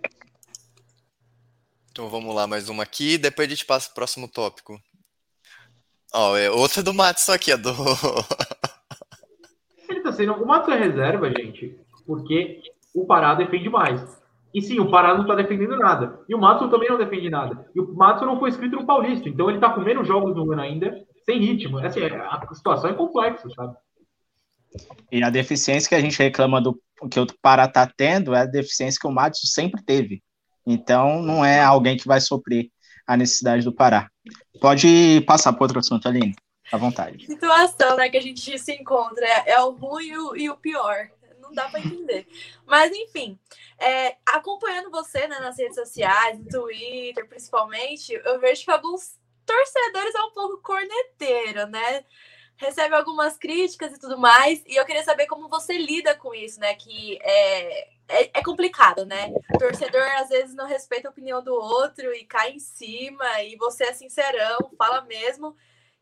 Então 1.90 2.08
vamos 2.08 2.34
lá, 2.34 2.46
mais 2.46 2.68
uma 2.68 2.82
aqui, 2.82 3.18
depois 3.18 3.46
a 3.46 3.50
gente 3.50 3.66
passa 3.66 3.86
para 3.86 3.92
o 3.92 3.94
próximo 3.96 4.26
tópico. 4.26 4.80
Ó, 6.12 6.36
é 6.36 6.50
outra 6.50 6.82
do 6.82 6.94
Madison 6.94 7.32
aqui, 7.32 7.52
é 7.52 7.56
do... 7.56 7.70
Ele 9.88 10.00
tá 10.00 10.12
sendo... 10.12 10.32
O 10.32 10.46
Madison 10.46 10.72
é 10.72 10.78
reserva, 10.78 11.30
gente, 11.30 11.78
porque 12.06 12.62
o 12.94 13.06
Pará 13.06 13.34
defende 13.34 13.68
mais. 13.68 14.17
E 14.54 14.62
sim, 14.62 14.80
o 14.80 14.90
Pará 14.90 15.14
não 15.14 15.22
está 15.22 15.34
defendendo 15.34 15.76
nada. 15.76 16.20
E 16.28 16.34
o 16.34 16.38
Matson 16.38 16.68
também 16.68 16.88
não 16.88 16.98
defende 16.98 17.28
nada. 17.28 17.66
E 17.74 17.80
o 17.80 17.94
Matson 17.94 18.26
não 18.26 18.38
foi 18.38 18.48
escrito 18.48 18.76
no 18.76 18.86
Paulista, 18.86 19.28
então 19.28 19.48
ele 19.48 19.58
está 19.58 19.70
com 19.70 19.80
menos 19.80 20.06
jogos 20.06 20.34
no 20.34 20.50
ano 20.50 20.62
ainda, 20.62 21.04
sem 21.24 21.38
ritmo. 21.40 21.78
Assim, 21.78 22.00
a 22.02 22.54
situação 22.54 22.90
é 22.90 22.94
complexa, 22.94 23.48
sabe? 23.50 23.76
E 25.12 25.22
a 25.22 25.30
deficiência 25.30 25.88
que 25.88 25.94
a 25.94 26.00
gente 26.00 26.18
reclama 26.18 26.60
do 26.60 26.80
que 27.10 27.20
o 27.20 27.26
Pará 27.40 27.64
está 27.64 27.86
tendo 27.86 28.34
é 28.34 28.40
a 28.40 28.46
deficiência 28.46 28.98
que 29.00 29.06
o 29.06 29.12
Matson 29.12 29.46
sempre 29.46 29.82
teve. 29.82 30.22
Então, 30.66 31.22
não 31.22 31.44
é 31.44 31.60
alguém 31.60 31.96
que 31.96 32.08
vai 32.08 32.20
suprir 32.20 32.70
a 33.06 33.16
necessidade 33.16 33.64
do 33.64 33.72
Pará. 33.72 34.08
Pode 34.60 35.22
passar 35.26 35.52
para 35.52 35.62
outro 35.62 35.78
assunto, 35.78 36.06
Aline. 36.06 36.34
À 36.70 36.76
vontade. 36.76 37.24
Situação 37.24 37.96
né, 37.96 38.10
que 38.10 38.18
a 38.18 38.20
gente 38.20 38.58
se 38.58 38.72
encontra 38.74 39.24
é, 39.24 39.52
é 39.52 39.62
o 39.62 39.70
ruim 39.70 40.08
e 40.08 40.18
o, 40.18 40.36
e 40.36 40.50
o 40.50 40.56
pior 40.56 41.08
não 41.48 41.54
dá 41.54 41.68
para 41.68 41.80
entender. 41.80 42.26
Mas, 42.66 42.92
enfim, 42.92 43.38
é, 43.78 44.16
acompanhando 44.26 44.90
você 44.90 45.26
né, 45.26 45.38
nas 45.40 45.58
redes 45.58 45.74
sociais, 45.74 46.38
no 46.38 46.48
Twitter, 46.48 47.28
principalmente, 47.28 48.12
eu 48.12 48.38
vejo 48.38 48.64
que 48.64 48.70
alguns 48.70 49.18
torcedores 49.44 50.14
é 50.14 50.22
um 50.22 50.30
pouco 50.32 50.62
corneteiro, 50.62 51.66
né? 51.66 52.04
Recebe 52.56 52.94
algumas 52.94 53.38
críticas 53.38 53.92
e 53.92 54.00
tudo 54.00 54.18
mais, 54.18 54.62
e 54.66 54.76
eu 54.76 54.84
queria 54.84 55.04
saber 55.04 55.26
como 55.26 55.48
você 55.48 55.78
lida 55.78 56.14
com 56.14 56.34
isso, 56.34 56.60
né? 56.60 56.74
Que 56.74 57.18
é, 57.22 57.88
é, 58.08 58.30
é, 58.34 58.42
complicado, 58.42 59.06
né? 59.06 59.32
O 59.54 59.58
torcedor 59.58 60.02
às 60.18 60.28
vezes 60.28 60.54
não 60.54 60.66
respeita 60.66 61.08
a 61.08 61.10
opinião 61.10 61.42
do 61.42 61.54
outro 61.54 62.12
e 62.14 62.24
cai 62.24 62.52
em 62.52 62.58
cima, 62.58 63.42
e 63.42 63.56
você 63.56 63.84
é 63.84 63.92
sincerão, 63.92 64.70
fala 64.76 65.02
mesmo. 65.02 65.56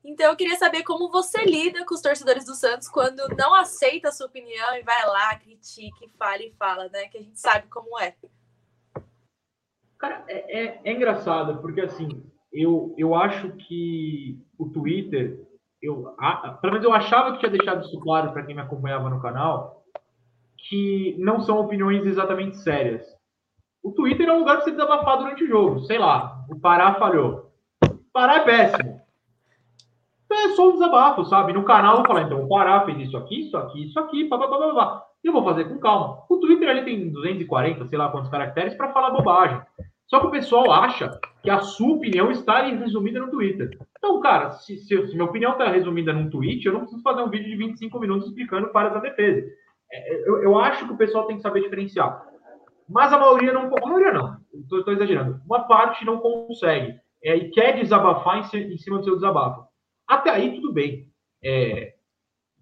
Então 0.07 0.31
eu 0.31 0.37
queria 0.37 0.55
saber 0.55 0.85
como 0.85 1.11
você 1.11 1.45
lida 1.45 1.85
com 1.85 1.93
os 1.93 2.01
torcedores 2.01 2.45
do 2.45 2.55
Santos 2.55 2.89
quando 2.89 3.27
não 3.37 3.53
aceita 3.53 4.09
a 4.09 4.13
sua 4.13 4.29
opinião 4.29 4.77
e 4.77 4.83
vai 4.83 5.05
lá, 5.05 5.35
critique, 5.35 6.09
fala 6.17 6.43
e 6.45 6.53
fala, 6.53 6.89
né? 6.91 7.09
Que 7.09 7.19
a 7.19 7.23
gente 7.23 7.41
sabe 7.41 7.67
como 7.67 7.99
é. 7.99 8.15
Cara, 9.99 10.25
é, 10.29 10.65
é, 10.65 10.81
é 10.85 10.93
engraçado, 10.93 11.61
porque 11.61 11.81
assim, 11.81 12.23
eu, 12.53 12.95
eu 12.97 13.17
acho 13.17 13.51
que 13.57 14.41
o 14.57 14.69
Twitter, 14.69 15.45
eu, 15.83 16.15
a, 16.21 16.57
pelo 16.61 16.75
menos 16.75 16.87
eu 16.87 16.95
achava 16.95 17.33
que 17.33 17.41
tinha 17.41 17.51
deixado 17.51 17.85
isso 17.85 17.99
claro 17.99 18.33
para 18.33 18.45
quem 18.45 18.55
me 18.55 18.63
acompanhava 18.63 19.11
no 19.11 19.21
canal, 19.21 19.85
que 20.69 21.17
não 21.19 21.41
são 21.41 21.59
opiniões 21.59 22.07
exatamente 22.07 22.59
sérias. 22.59 23.05
O 23.83 23.91
Twitter 23.91 24.29
é 24.29 24.33
um 24.33 24.39
lugar 24.39 24.57
para 24.57 24.67
você 24.67 24.71
desabafar 24.71 25.19
durante 25.19 25.43
o 25.43 25.49
jogo. 25.49 25.81
Sei 25.81 25.99
lá, 25.99 26.45
o 26.49 26.61
Pará 26.61 26.95
falhou. 26.95 27.53
O 27.83 28.13
Pará 28.13 28.37
é 28.37 28.45
péssimo 28.45 29.06
é 30.37 30.49
só 30.55 30.69
um 30.69 30.73
desabafo, 30.73 31.25
sabe? 31.25 31.53
No 31.53 31.65
canal 31.65 31.93
eu 31.93 31.97
vou 31.99 32.07
falar, 32.07 32.23
então, 32.23 32.43
o 32.43 32.49
Pará 32.49 32.85
fez 32.85 32.99
isso 32.99 33.17
aqui, 33.17 33.41
isso 33.43 33.57
aqui, 33.57 33.87
isso 33.87 33.99
aqui. 33.99 34.29
E 35.25 35.29
eu 35.29 35.33
vou 35.33 35.45
fazer 35.45 35.65
com 35.65 35.79
calma. 35.79 36.23
O 36.29 36.37
Twitter 36.39 36.69
ali 36.69 36.85
tem 36.85 37.11
240, 37.11 37.87
sei 37.87 37.99
lá 37.99 38.11
quantos 38.11 38.31
caracteres, 38.31 38.75
para 38.75 38.93
falar 38.93 39.11
bobagem. 39.11 39.61
Só 40.07 40.21
que 40.21 40.27
o 40.27 40.31
pessoal 40.31 40.71
acha 40.73 41.19
que 41.43 41.51
a 41.51 41.61
sua 41.61 41.95
opinião 41.95 42.31
está 42.31 42.63
resumida 42.63 43.19
no 43.19 43.31
Twitter. 43.31 43.77
Então, 43.99 44.21
cara, 44.21 44.51
se, 44.53 44.79
se, 44.79 45.07
se 45.09 45.13
minha 45.15 45.25
opinião 45.25 45.53
está 45.53 45.69
resumida 45.69 46.13
num 46.13 46.31
tweet, 46.31 46.65
eu 46.65 46.73
não 46.73 46.81
preciso 46.81 47.03
fazer 47.03 47.23
um 47.23 47.31
vídeo 47.31 47.49
de 47.49 47.57
25 47.57 47.99
minutos 47.99 48.29
explicando 48.29 48.69
para 48.69 48.91
da 48.91 49.01
defesa. 49.01 49.45
É, 49.91 50.15
é, 50.15 50.29
eu, 50.29 50.43
eu, 50.43 50.59
acho 50.59 50.87
que 50.87 50.93
o 50.93 50.97
pessoal 50.97 51.27
tem 51.27 51.37
que 51.37 51.43
saber 51.43 51.63
diferenciar. 51.63 52.25
Mas 52.89 53.13
a 53.13 53.19
maioria 53.19 53.53
não. 53.53 53.63
A 53.63 53.87
maioria 53.87 54.13
não, 54.13 54.37
estou 54.55 54.93
exagerando. 54.93 55.41
Uma 55.45 55.67
parte 55.67 56.05
não 56.05 56.19
consegue. 56.19 56.95
É, 57.23 57.35
e 57.37 57.51
quer 57.51 57.73
desabafar 57.77 58.39
em, 58.39 58.75
em 58.75 58.79
cima 58.79 58.99
do 58.99 59.05
seu 59.05 59.15
desabafo. 59.17 59.67
Até 60.09 60.31
aí, 60.31 60.55
tudo 60.55 60.73
bem. 60.73 61.09
É, 61.43 61.95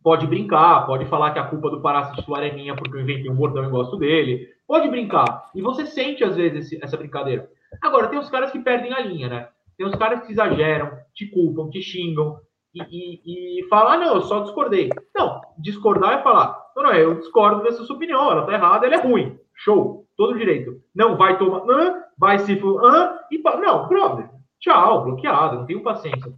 pode 0.03 0.26
brincar, 0.26 0.86
pode 0.86 1.07
falar 1.07 1.32
que 1.32 1.38
a 1.38 1.47
culpa 1.47 1.70
do 1.70 1.80
Pará 1.80 2.12
titular 2.12 2.42
é 2.42 2.53
minha 2.53 2.74
porque 2.76 2.97
eu 2.97 3.01
inventei 3.01 3.30
um 3.30 3.36
bordão 3.36 3.64
e 3.64 3.70
gosto 3.70 3.97
dele. 3.97 4.49
Pode 4.66 4.88
brincar. 4.88 5.51
E 5.55 5.62
você 5.62 5.86
sente, 5.86 6.24
às 6.24 6.36
vezes, 6.36 6.66
esse, 6.66 6.84
essa 6.84 6.97
brincadeira. 6.97 7.49
Agora, 7.82 8.09
tem 8.09 8.18
os 8.18 8.30
caras 8.30 8.51
que 8.51 8.59
perdem 8.59 8.92
a 8.92 9.01
linha, 9.01 9.28
né? 9.28 9.49
Tem 9.76 9.86
os 9.86 9.95
caras 9.95 10.24
que 10.24 10.32
exageram, 10.32 10.90
te 11.14 11.26
culpam, 11.26 11.68
te 11.68 11.82
xingam 11.82 12.38
e, 12.74 12.80
e, 12.82 13.61
e 13.61 13.68
falam, 13.68 13.92
ah, 13.92 13.97
não, 13.97 14.14
eu 14.16 14.22
só 14.22 14.40
discordei. 14.40 14.88
Não, 15.14 15.40
discordar 15.59 16.18
é 16.18 16.22
falar, 16.22 16.57
não, 16.76 16.82
não, 16.82 16.92
eu 16.92 17.18
discordo 17.18 17.62
dessa 17.62 17.82
sua 17.84 17.97
opinião, 17.97 18.30
ela 18.30 18.47
tá 18.47 18.53
errada, 18.53 18.86
ela 18.86 18.97
é 18.97 19.01
ruim. 19.01 19.38
Show, 19.55 20.07
todo 20.16 20.38
direito. 20.38 20.80
Não 20.95 21.16
vai 21.16 21.38
tomar, 21.38 21.62
ah, 21.70 22.05
vai 22.18 22.38
se 22.38 22.61
ah, 22.84 23.26
e 23.30 23.38
não, 23.38 23.88
brother, 23.88 24.28
tchau, 24.61 25.05
bloqueado, 25.05 25.59
não 25.59 25.66
tenho 25.66 25.82
paciência. 25.82 26.32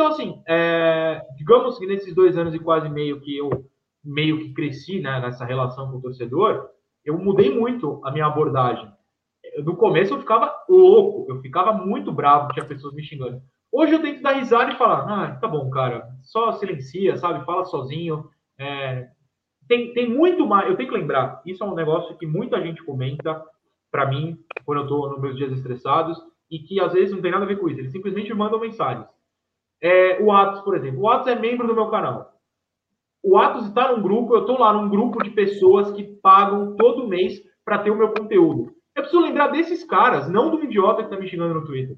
Então, 0.00 0.12
assim, 0.12 0.42
é, 0.48 1.20
digamos 1.36 1.78
que 1.78 1.86
nesses 1.86 2.14
dois 2.14 2.34
anos 2.38 2.54
e 2.54 2.58
quase 2.58 2.88
meio 2.88 3.20
que 3.20 3.36
eu 3.36 3.66
meio 4.02 4.38
que 4.38 4.54
cresci 4.54 4.98
né, 4.98 5.20
nessa 5.20 5.44
relação 5.44 5.90
com 5.90 5.98
o 5.98 6.00
torcedor, 6.00 6.70
eu 7.04 7.18
mudei 7.18 7.54
muito 7.54 8.00
a 8.02 8.10
minha 8.10 8.24
abordagem. 8.24 8.90
No 9.62 9.76
começo 9.76 10.14
eu 10.14 10.18
ficava 10.18 10.56
louco, 10.66 11.30
eu 11.30 11.42
ficava 11.42 11.74
muito 11.74 12.10
bravo, 12.10 12.50
tinha 12.54 12.64
pessoas 12.64 12.94
me 12.94 13.02
xingando. 13.02 13.42
Hoje 13.70 13.92
eu 13.92 14.00
tento 14.00 14.22
dar 14.22 14.32
risada 14.32 14.72
e 14.72 14.78
falar, 14.78 15.00
ah, 15.00 15.34
tá 15.34 15.46
bom, 15.46 15.68
cara, 15.68 16.08
só 16.22 16.52
silencia, 16.52 17.18
sabe? 17.18 17.44
Fala 17.44 17.66
sozinho. 17.66 18.26
É... 18.58 19.06
Tem, 19.68 19.92
tem 19.92 20.08
muito 20.08 20.46
mais. 20.46 20.70
Eu 20.70 20.78
tenho 20.78 20.88
que 20.88 20.96
lembrar, 20.96 21.42
isso 21.44 21.62
é 21.62 21.66
um 21.66 21.74
negócio 21.74 22.16
que 22.16 22.26
muita 22.26 22.58
gente 22.62 22.82
comenta 22.84 23.44
para 23.90 24.06
mim 24.06 24.38
quando 24.64 24.80
eu 24.80 24.86
tô 24.86 25.10
nos 25.10 25.20
meus 25.20 25.36
dias 25.36 25.52
estressados 25.52 26.18
e 26.50 26.58
que 26.58 26.80
às 26.80 26.94
vezes 26.94 27.12
não 27.12 27.20
tem 27.20 27.30
nada 27.30 27.44
a 27.44 27.48
ver 27.48 27.58
com 27.58 27.68
isso. 27.68 27.80
Eles 27.80 27.92
simplesmente 27.92 28.32
mandam 28.32 28.58
mensagens. 28.58 29.06
É, 29.82 30.22
o 30.22 30.30
Atos, 30.30 30.60
por 30.62 30.76
exemplo. 30.76 31.00
O 31.00 31.08
Atos 31.08 31.28
é 31.28 31.34
membro 31.34 31.66
do 31.66 31.74
meu 31.74 31.88
canal. 31.88 32.32
O 33.22 33.36
Atos 33.36 33.66
está 33.66 33.92
num 33.92 34.02
grupo, 34.02 34.34
eu 34.34 34.40
estou 34.40 34.58
lá 34.58 34.72
num 34.72 34.88
grupo 34.88 35.22
de 35.22 35.30
pessoas 35.30 35.92
que 35.92 36.02
pagam 36.02 36.74
todo 36.76 37.06
mês 37.06 37.42
para 37.64 37.78
ter 37.78 37.90
o 37.90 37.96
meu 37.96 38.12
conteúdo. 38.12 38.72
Eu 38.94 39.02
preciso 39.02 39.22
lembrar 39.22 39.48
desses 39.48 39.84
caras, 39.84 40.28
não 40.28 40.50
do 40.50 40.62
idiota 40.64 41.02
que 41.02 41.08
está 41.08 41.16
me 41.20 41.28
xingando 41.28 41.54
no 41.54 41.64
Twitter. 41.64 41.96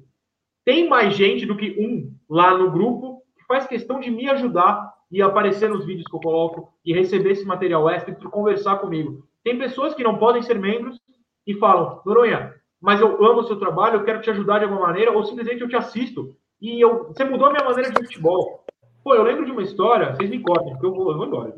Tem 0.65 0.87
mais 0.87 1.15
gente 1.15 1.45
do 1.45 1.57
que 1.57 1.75
um 1.79 2.13
lá 2.29 2.57
no 2.57 2.71
grupo 2.71 3.21
que 3.37 3.45
faz 3.45 3.67
questão 3.67 3.99
de 3.99 4.09
me 4.09 4.29
ajudar 4.29 4.93
e 5.11 5.21
aparecer 5.21 5.69
nos 5.69 5.85
vídeos 5.85 6.07
que 6.07 6.15
eu 6.15 6.19
coloco 6.19 6.73
e 6.85 6.93
receber 6.93 7.31
esse 7.31 7.45
material 7.45 7.89
extra 7.89 8.13
e 8.13 8.29
conversar 8.29 8.77
comigo. 8.77 9.25
Tem 9.43 9.57
pessoas 9.57 9.93
que 9.93 10.03
não 10.03 10.17
podem 10.17 10.41
ser 10.41 10.57
membros 10.57 10.99
e 11.45 11.53
falam, 11.55 12.01
Noronha, 12.05 12.53
mas 12.81 12.99
eu 12.99 13.23
amo 13.23 13.41
o 13.41 13.43
seu 13.43 13.57
trabalho, 13.57 13.99
eu 13.99 14.03
quero 14.03 14.21
te 14.21 14.29
ajudar 14.29 14.59
de 14.59 14.65
alguma 14.65 14.87
maneira, 14.87 15.11
ou 15.11 15.23
simplesmente 15.23 15.61
eu 15.61 15.69
te 15.69 15.75
assisto. 15.75 16.35
E 16.63 16.79
eu, 16.79 17.07
você 17.07 17.25
mudou 17.25 17.47
a 17.47 17.51
minha 17.51 17.65
maneira 17.65 17.91
de 17.91 18.05
futebol. 18.05 18.63
Pô, 19.03 19.13
eu 19.13 19.23
lembro 19.23 19.45
de 19.45 19.51
uma 19.51 19.61
história, 19.61 20.15
vocês 20.15 20.29
me 20.29 20.39
cortem, 20.39 20.71
porque 20.71 20.85
eu 20.85 20.93
vou, 20.93 21.11
eu 21.11 21.17
vou 21.17 21.27
embora. 21.27 21.53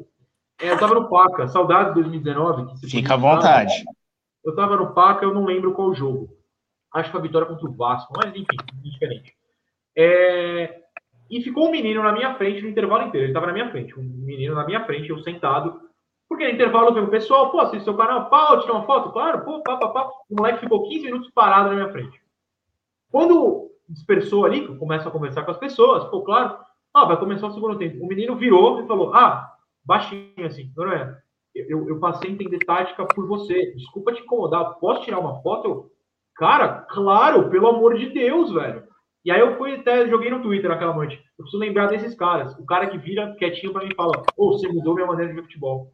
É, 0.60 0.72
eu 0.72 0.80
tava 0.80 0.95
no 0.95 1.08
PACA, 1.08 1.47
saudades 1.47 1.93
de 1.93 2.01
2019. 2.01 2.89
Fica 2.89 3.14
à 3.14 3.18
vontade. 3.18 3.84
Eu 4.43 4.56
tava 4.56 4.76
no 4.76 4.95
PACA, 4.95 5.24
eu 5.24 5.34
não 5.34 5.45
lembro 5.45 5.76
qual 5.76 5.93
jogo. 5.93 6.36
Acho 6.91 7.12
que 7.12 7.18
a 7.18 7.20
vitória 7.20 7.47
contra 7.47 7.68
o 7.68 7.74
Vasco, 7.74 8.14
mas 8.18 8.32
enfim, 8.32 8.58
diferente. 8.82 9.36
É... 9.95 10.82
E 11.30 11.39
ficou 11.43 11.68
um 11.68 11.72
menino 11.72 12.01
na 12.01 12.12
minha 12.12 12.34
frente 12.34 12.64
no 12.64 12.70
intervalo 12.70 13.06
inteiro. 13.08 13.28
Ele 13.28 13.34
tava 13.34 13.45
na 13.45 13.53
minha 13.53 13.70
frente, 13.70 13.99
um 13.99 14.03
menino 14.03 14.56
na 14.56 14.66
minha 14.66 14.84
frente, 14.86 15.12
eu 15.12 15.20
sentado. 15.20 15.82
Porque 16.28 16.45
no 16.45 16.53
intervalo 16.53 16.91
veio 16.91 17.06
o 17.06 17.12
pessoal, 17.12 17.51
pô, 17.51 17.60
assiste 17.60 17.84
seu 17.84 17.95
canal, 17.95 18.28
pau, 18.28 18.60
tirar 18.60 18.74
uma 18.74 18.88
foto, 18.88 19.12
claro, 19.12 19.45
pô, 19.45 19.62
pá, 19.62 19.78
pá, 19.78 19.89
pá. 19.89 20.10
O 20.28 20.36
moleque 20.36 20.62
ficou 20.62 20.89
15 20.89 21.06
minutos 21.06 21.30
parado 21.30 21.70
na 21.70 21.76
minha 21.76 21.91
frente. 21.91 22.20
Quando 23.12 23.70
dispersou 23.89 24.45
ali, 24.45 24.67
começo 24.77 25.07
a 25.07 25.11
conversar 25.11 25.43
com 25.43 25.51
as 25.51 25.57
pessoas, 25.57 26.03
ficou 26.05 26.23
claro, 26.23 26.57
ah, 26.95 27.05
vai 27.05 27.17
começar 27.17 27.47
o 27.47 27.53
segundo 27.53 27.77
tempo. 27.77 28.01
O 28.03 28.07
menino 28.07 28.38
virou 28.38 28.81
e 28.81 28.88
falou: 28.88 29.13
Ah, 29.13 29.53
baixinho 29.86 30.45
assim, 30.45 30.71
não 30.77 30.91
é? 30.91 31.17
Eu, 31.53 31.89
eu 31.89 31.99
passei 31.99 32.29
a 32.29 32.33
entender 32.33 32.59
tática 32.59 33.05
por 33.05 33.27
você. 33.27 33.73
Desculpa 33.75 34.13
te 34.13 34.21
incomodar. 34.21 34.75
Posso 34.79 35.03
tirar 35.03 35.19
uma 35.19 35.41
foto? 35.41 35.91
Cara, 36.36 36.86
claro, 36.89 37.49
pelo 37.49 37.67
amor 37.67 37.97
de 37.97 38.09
Deus, 38.09 38.51
velho. 38.51 38.83
E 39.25 39.31
aí 39.31 39.39
eu 39.39 39.57
fui 39.57 39.75
até 39.75 40.07
joguei 40.07 40.29
no 40.29 40.41
Twitter 40.41 40.69
naquela 40.69 40.93
noite. 40.93 41.17
Eu 41.38 41.43
preciso 41.43 41.57
lembrar 41.57 41.88
desses 41.88 42.15
caras. 42.15 42.57
O 42.57 42.65
cara 42.65 42.88
que 42.88 42.97
vira 42.97 43.36
quietinho 43.36 43.73
para 43.73 43.83
mim 43.83 43.91
e 43.91 43.95
fala: 43.95 44.23
Ô, 44.38 44.47
oh, 44.47 44.51
você 44.53 44.67
mudou 44.67 44.95
minha 44.95 45.07
maneira 45.07 45.33
de 45.33 45.36
ver 45.36 45.43
futebol. 45.43 45.91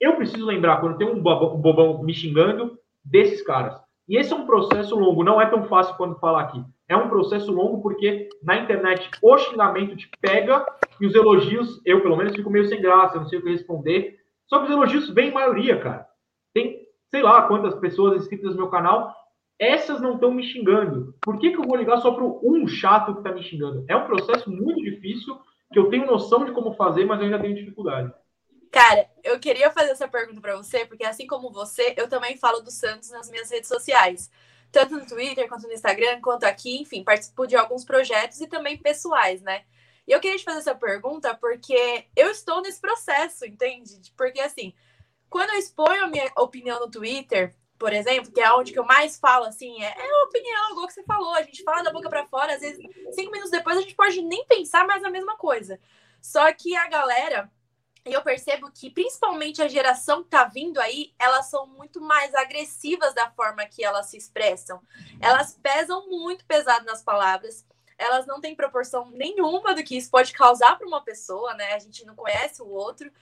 Eu 0.00 0.16
preciso 0.16 0.46
lembrar, 0.46 0.80
quando 0.80 0.96
tem 0.96 1.06
um 1.06 1.20
bobão, 1.20 1.54
um 1.54 1.60
bobão 1.60 2.02
me 2.02 2.14
xingando, 2.14 2.76
desses 3.04 3.42
caras. 3.42 3.78
E 4.08 4.16
esse 4.16 4.32
é 4.32 4.36
um 4.36 4.46
processo 4.46 4.98
longo, 4.98 5.22
não 5.22 5.40
é 5.40 5.46
tão 5.46 5.64
fácil 5.68 5.94
quando 5.96 6.18
falar 6.18 6.40
aqui. 6.40 6.64
É 6.90 6.96
um 6.96 7.08
processo 7.08 7.52
longo 7.52 7.80
porque 7.80 8.28
na 8.42 8.56
internet 8.56 9.08
o 9.22 9.38
xingamento 9.38 9.96
te 9.96 10.10
pega 10.20 10.66
e 11.00 11.06
os 11.06 11.14
elogios, 11.14 11.80
eu 11.86 12.02
pelo 12.02 12.16
menos 12.16 12.34
fico 12.34 12.50
meio 12.50 12.66
sem 12.66 12.82
graça, 12.82 13.14
eu 13.14 13.20
não 13.20 13.28
sei 13.28 13.38
o 13.38 13.42
que 13.42 13.50
responder. 13.50 14.18
Só 14.48 14.58
que 14.58 14.64
os 14.64 14.72
elogios 14.72 15.08
vêm 15.08 15.28
em 15.28 15.32
maioria, 15.32 15.80
cara. 15.80 16.08
Tem, 16.52 16.84
sei 17.08 17.22
lá, 17.22 17.46
quantas 17.46 17.76
pessoas 17.76 18.20
inscritas 18.20 18.56
no 18.56 18.62
meu 18.62 18.70
canal, 18.70 19.14
essas 19.56 20.00
não 20.00 20.14
estão 20.14 20.32
me 20.32 20.42
xingando. 20.42 21.14
Por 21.22 21.38
que, 21.38 21.50
que 21.52 21.58
eu 21.58 21.62
vou 21.62 21.76
ligar 21.76 21.98
só 21.98 22.10
para 22.10 22.24
um 22.24 22.66
chato 22.66 23.12
que 23.12 23.20
está 23.20 23.30
me 23.30 23.44
xingando? 23.44 23.84
É 23.88 23.94
um 23.94 24.06
processo 24.06 24.50
muito 24.50 24.82
difícil 24.82 25.38
que 25.72 25.78
eu 25.78 25.90
tenho 25.90 26.06
noção 26.06 26.44
de 26.44 26.50
como 26.50 26.74
fazer, 26.74 27.04
mas 27.04 27.20
eu 27.20 27.26
ainda 27.26 27.38
tenho 27.38 27.54
dificuldade. 27.54 28.12
Cara, 28.72 29.06
eu 29.22 29.38
queria 29.38 29.70
fazer 29.70 29.92
essa 29.92 30.08
pergunta 30.08 30.40
para 30.40 30.56
você, 30.56 30.84
porque 30.84 31.04
assim 31.04 31.28
como 31.28 31.52
você, 31.52 31.94
eu 31.96 32.08
também 32.08 32.36
falo 32.36 32.60
do 32.60 32.70
Santos 32.72 33.12
nas 33.12 33.30
minhas 33.30 33.48
redes 33.48 33.68
sociais 33.68 34.28
tanto 34.70 34.96
no 34.96 35.06
Twitter 35.06 35.48
quanto 35.48 35.66
no 35.66 35.72
Instagram, 35.72 36.20
quanto 36.20 36.44
aqui, 36.44 36.80
enfim, 36.80 37.04
participo 37.04 37.46
de 37.46 37.56
alguns 37.56 37.84
projetos 37.84 38.40
e 38.40 38.46
também 38.46 38.76
pessoais, 38.78 39.42
né? 39.42 39.64
E 40.06 40.12
eu 40.12 40.20
queria 40.20 40.38
te 40.38 40.44
fazer 40.44 40.58
essa 40.58 40.74
pergunta 40.74 41.34
porque 41.34 42.06
eu 42.16 42.30
estou 42.30 42.60
nesse 42.62 42.80
processo, 42.80 43.46
entende? 43.46 44.00
Porque 44.16 44.40
assim, 44.40 44.74
quando 45.28 45.50
eu 45.50 45.58
exponho 45.58 46.04
a 46.04 46.06
minha 46.08 46.30
opinião 46.36 46.80
no 46.80 46.90
Twitter, 46.90 47.54
por 47.78 47.92
exemplo, 47.92 48.30
que 48.32 48.40
é 48.40 48.52
onde 48.52 48.72
que 48.72 48.78
eu 48.78 48.84
mais 48.84 49.18
falo, 49.18 49.46
assim, 49.46 49.82
é, 49.82 49.94
é 49.96 50.24
opinião, 50.24 50.72
igual 50.72 50.86
que 50.86 50.92
você 50.92 51.02
falou, 51.04 51.34
a 51.34 51.42
gente 51.42 51.62
fala 51.62 51.82
da 51.82 51.92
boca 51.92 52.10
para 52.10 52.26
fora, 52.26 52.54
às 52.54 52.60
vezes 52.60 52.78
cinco 53.12 53.30
minutos 53.32 53.50
depois 53.50 53.76
a 53.76 53.80
gente 53.80 53.94
pode 53.94 54.20
nem 54.20 54.44
pensar 54.46 54.86
mais 54.86 55.02
a 55.02 55.10
mesma 55.10 55.36
coisa. 55.36 55.80
Só 56.20 56.52
que 56.52 56.76
a 56.76 56.88
galera 56.88 57.50
e 58.04 58.12
eu 58.12 58.22
percebo 58.22 58.70
que, 58.70 58.90
principalmente 58.90 59.60
a 59.60 59.68
geração 59.68 60.22
que 60.22 60.30
tá 60.30 60.44
vindo 60.44 60.80
aí, 60.80 61.12
elas 61.18 61.46
são 61.50 61.66
muito 61.66 62.00
mais 62.00 62.34
agressivas 62.34 63.14
da 63.14 63.30
forma 63.30 63.66
que 63.66 63.84
elas 63.84 64.06
se 64.06 64.16
expressam. 64.16 64.80
Elas 65.20 65.58
pesam 65.62 66.08
muito 66.08 66.44
pesado 66.46 66.86
nas 66.86 67.02
palavras. 67.02 67.66
Elas 67.98 68.26
não 68.26 68.40
têm 68.40 68.56
proporção 68.56 69.10
nenhuma 69.10 69.74
do 69.74 69.84
que 69.84 69.96
isso 69.96 70.10
pode 70.10 70.32
causar 70.32 70.78
para 70.78 70.86
uma 70.86 71.04
pessoa, 71.04 71.52
né? 71.54 71.74
A 71.74 71.78
gente 71.78 72.04
não 72.06 72.14
conhece 72.14 72.62
o 72.62 72.68
outro. 72.68 73.12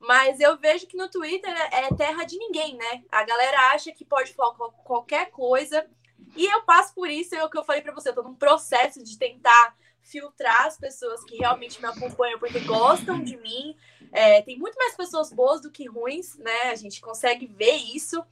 Mas 0.00 0.40
eu 0.40 0.56
vejo 0.58 0.86
que 0.86 0.96
no 0.96 1.08
Twitter 1.08 1.54
é 1.70 1.94
terra 1.94 2.24
de 2.24 2.38
ninguém, 2.38 2.76
né? 2.76 3.04
A 3.12 3.22
galera 3.24 3.72
acha 3.72 3.92
que 3.92 4.04
pode 4.04 4.32
falar 4.32 4.54
qualquer 4.82 5.30
coisa. 5.30 5.86
E 6.34 6.46
eu 6.46 6.62
passo 6.62 6.94
por 6.94 7.10
isso, 7.10 7.34
é 7.34 7.44
o 7.44 7.50
que 7.50 7.58
eu 7.58 7.64
falei 7.64 7.82
para 7.82 7.92
você, 7.92 8.08
eu 8.08 8.14
tô 8.14 8.22
num 8.22 8.34
processo 8.34 9.04
de 9.04 9.18
tentar 9.18 9.76
filtrar 10.02 10.66
as 10.66 10.76
pessoas 10.76 11.24
que 11.24 11.36
realmente 11.36 11.80
me 11.80 11.86
acompanham 11.86 12.38
porque 12.38 12.60
gostam 12.60 13.22
de 13.22 13.36
mim. 13.36 13.76
É, 14.12 14.42
tem 14.42 14.58
muito 14.58 14.76
mais 14.76 14.96
pessoas 14.96 15.32
boas 15.32 15.60
do 15.60 15.70
que 15.70 15.88
ruins, 15.88 16.36
né? 16.38 16.70
A 16.70 16.74
gente 16.74 17.00
consegue 17.00 17.46
ver 17.46 17.76
isso. 17.94 18.22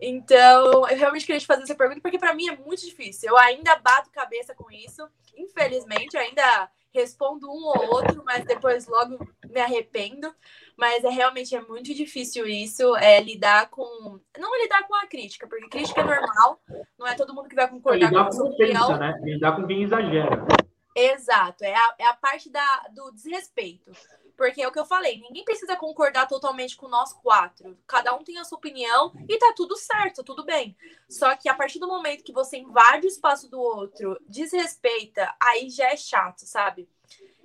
Então, 0.00 0.88
eu 0.88 0.96
realmente 0.96 1.24
queria 1.24 1.40
te 1.40 1.46
fazer 1.46 1.62
essa 1.62 1.76
pergunta 1.76 2.00
porque 2.00 2.18
para 2.18 2.34
mim 2.34 2.48
é 2.48 2.56
muito 2.56 2.84
difícil. 2.84 3.30
Eu 3.30 3.38
ainda 3.38 3.76
bato 3.76 4.10
cabeça 4.10 4.54
com 4.54 4.70
isso. 4.70 5.08
Infelizmente, 5.36 6.16
ainda 6.16 6.68
respondo 6.92 7.48
um 7.48 7.64
ou 7.64 7.94
outro, 7.94 8.22
mas 8.24 8.44
depois 8.44 8.86
logo 8.86 9.18
me 9.48 9.60
arrependo. 9.60 10.32
Mas 10.76 11.04
é 11.04 11.08
realmente 11.08 11.54
é 11.54 11.60
muito 11.60 11.94
difícil 11.94 12.46
isso, 12.46 12.96
é 12.96 13.20
lidar 13.20 13.70
com. 13.70 14.18
Não 14.38 14.62
lidar 14.62 14.86
com 14.86 14.94
a 14.96 15.06
crítica, 15.06 15.46
porque 15.46 15.68
crítica 15.68 16.00
é 16.00 16.04
normal, 16.04 16.60
não 16.98 17.06
é 17.06 17.14
todo 17.14 17.34
mundo 17.34 17.48
que 17.48 17.54
vai 17.54 17.68
concordar 17.68 18.08
lidar 18.08 18.24
com 18.24 18.28
a 18.28 18.32
sua 18.32 18.48
opinião. 18.48 18.98
Né? 18.98 19.20
Lidar 19.22 19.56
com 19.56 19.66
quem 19.66 19.82
exagera. 19.82 20.46
Exato, 20.94 21.64
é 21.64 21.74
a, 21.74 21.94
é 21.98 22.06
a 22.06 22.14
parte 22.14 22.50
da, 22.50 22.88
do 22.90 23.10
desrespeito. 23.12 23.92
Porque 24.36 24.62
é 24.62 24.66
o 24.66 24.72
que 24.72 24.78
eu 24.78 24.86
falei, 24.86 25.20
ninguém 25.20 25.44
precisa 25.44 25.76
concordar 25.76 26.26
totalmente 26.26 26.76
com 26.76 26.88
nós 26.88 27.12
quatro. 27.12 27.78
Cada 27.86 28.14
um 28.14 28.24
tem 28.24 28.38
a 28.38 28.44
sua 28.44 28.58
opinião 28.58 29.12
e 29.28 29.38
tá 29.38 29.52
tudo 29.54 29.76
certo, 29.76 30.24
tudo 30.24 30.44
bem. 30.44 30.76
Só 31.08 31.36
que 31.36 31.48
a 31.48 31.54
partir 31.54 31.78
do 31.78 31.86
momento 31.86 32.24
que 32.24 32.32
você 32.32 32.56
invade 32.56 33.06
o 33.06 33.08
espaço 33.08 33.48
do 33.50 33.60
outro, 33.60 34.18
desrespeita, 34.26 35.32
aí 35.40 35.68
já 35.68 35.90
é 35.92 35.96
chato, 35.96 36.40
sabe? 36.40 36.88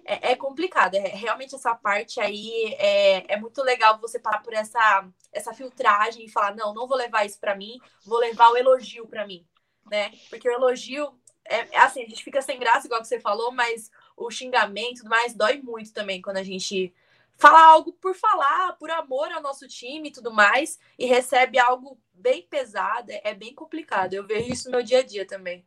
É, 0.06 0.32
é 0.32 0.36
complicado. 0.36 0.96
É, 0.96 1.10
realmente 1.10 1.54
essa 1.54 1.76
parte 1.76 2.20
aí 2.22 2.74
é, 2.80 3.34
é 3.34 3.38
muito 3.38 3.62
legal 3.62 4.00
você 4.00 4.18
parar 4.18 4.42
por 4.42 4.54
essa, 4.54 5.08
essa 5.34 5.54
filtragem 5.54 6.26
e 6.26 6.32
falar: 6.32 6.56
não, 6.56 6.74
não 6.74 6.88
vou 6.88 6.98
levar 6.98 7.26
isso 7.26 7.40
para 7.40 7.56
mim, 7.56 7.78
vou 8.06 8.18
levar 8.18 8.50
o 8.50 8.58
elogio 8.58 9.06
para 9.08 9.28
mim. 9.28 9.46
Né? 9.92 10.12
Porque 10.30 10.50
o 10.50 10.54
elogio 10.54 11.14
é, 11.50 11.78
assim, 11.78 12.04
a 12.04 12.08
gente 12.08 12.24
fica 12.24 12.42
sem 12.42 12.60
graça, 12.60 12.88
igual 12.88 13.02
que 13.02 13.08
você 13.08 13.20
falou, 13.20 13.52
mas 13.52 13.92
o 14.16 14.30
xingamento 14.30 15.06
e 15.06 15.10
mais 15.10 15.34
dói 15.34 15.62
muito 15.62 15.94
também 15.94 16.22
quando 16.22 16.38
a 16.38 16.44
gente 16.44 16.94
fala 17.38 17.62
algo 17.64 17.94
por 17.94 18.16
falar, 18.16 18.74
por 18.74 18.90
amor 18.90 19.32
ao 19.32 19.42
nosso 19.42 19.68
time 19.68 20.10
e 20.10 20.12
tudo 20.12 20.34
mais, 20.34 20.80
e 20.98 21.06
recebe 21.06 21.60
algo 21.60 22.00
bem 22.14 22.42
pesado, 22.42 23.12
é, 23.12 23.22
é 23.26 23.34
bem 23.34 23.54
complicado. 23.54 24.14
Eu 24.14 24.26
vejo 24.26 24.52
isso 24.52 24.66
no 24.66 24.72
meu 24.72 24.84
dia 24.84 25.00
a 25.00 25.04
dia 25.04 25.26
também. 25.26 25.66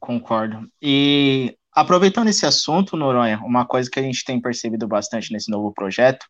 Concordo. 0.00 0.68
E 0.82 1.56
aproveitando 1.72 2.28
esse 2.28 2.44
assunto, 2.44 2.96
Noronha, 2.96 3.38
uma 3.38 3.66
coisa 3.66 3.90
que 3.90 3.98
a 3.98 4.02
gente 4.02 4.24
tem 4.24 4.40
percebido 4.40 4.86
bastante 4.86 5.32
nesse 5.32 5.50
novo 5.50 5.72
projeto 5.72 6.26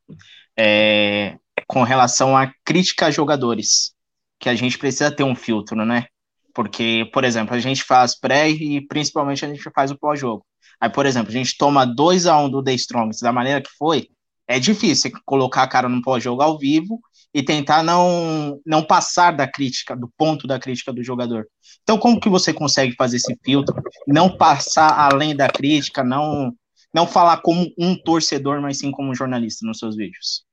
é 0.56 1.38
com 1.66 1.82
relação 1.82 2.36
à 2.36 2.52
crítica 2.64 3.06
a 3.06 3.10
jogadores, 3.10 3.94
que 4.38 4.48
a 4.48 4.54
gente 4.54 4.78
precisa 4.78 5.10
ter 5.10 5.24
um 5.24 5.34
filtro, 5.34 5.84
né? 5.84 6.06
Porque, 6.54 7.10
por 7.12 7.24
exemplo, 7.24 7.54
a 7.54 7.58
gente 7.58 7.82
faz 7.82 8.18
pré 8.18 8.48
e 8.48 8.80
principalmente 8.86 9.44
a 9.44 9.48
gente 9.48 9.70
faz 9.74 9.90
o 9.90 9.98
pós-jogo. 9.98 10.46
Aí, 10.80 10.88
por 10.88 11.04
exemplo, 11.04 11.30
a 11.30 11.32
gente 11.32 11.56
toma 11.58 11.84
2 11.84 12.26
a 12.26 12.38
1 12.38 12.44
um 12.44 12.50
do 12.50 12.62
The 12.62 12.72
Strongest 12.74 13.20
da 13.20 13.32
maneira 13.32 13.60
que 13.60 13.70
foi, 13.76 14.08
é 14.46 14.58
difícil 14.60 15.10
colocar 15.24 15.62
a 15.62 15.68
cara 15.68 15.88
no 15.88 16.02
pós-jogo 16.02 16.42
ao 16.42 16.58
vivo 16.58 17.00
e 17.32 17.42
tentar 17.42 17.82
não, 17.82 18.60
não 18.64 18.84
passar 18.84 19.32
da 19.32 19.50
crítica, 19.50 19.96
do 19.96 20.08
ponto 20.16 20.46
da 20.46 20.58
crítica 20.58 20.92
do 20.92 21.02
jogador. 21.02 21.48
Então, 21.82 21.98
como 21.98 22.20
que 22.20 22.28
você 22.28 22.52
consegue 22.52 22.94
fazer 22.94 23.16
esse 23.16 23.36
filtro, 23.42 23.74
não 24.06 24.36
passar 24.36 24.92
além 24.96 25.34
da 25.34 25.48
crítica, 25.48 26.04
não, 26.04 26.52
não 26.94 27.06
falar 27.06 27.38
como 27.38 27.72
um 27.78 27.96
torcedor, 27.96 28.60
mas 28.60 28.78
sim 28.78 28.92
como 28.92 29.10
um 29.10 29.14
jornalista 29.14 29.66
nos 29.66 29.78
seus 29.78 29.96
vídeos? 29.96 30.44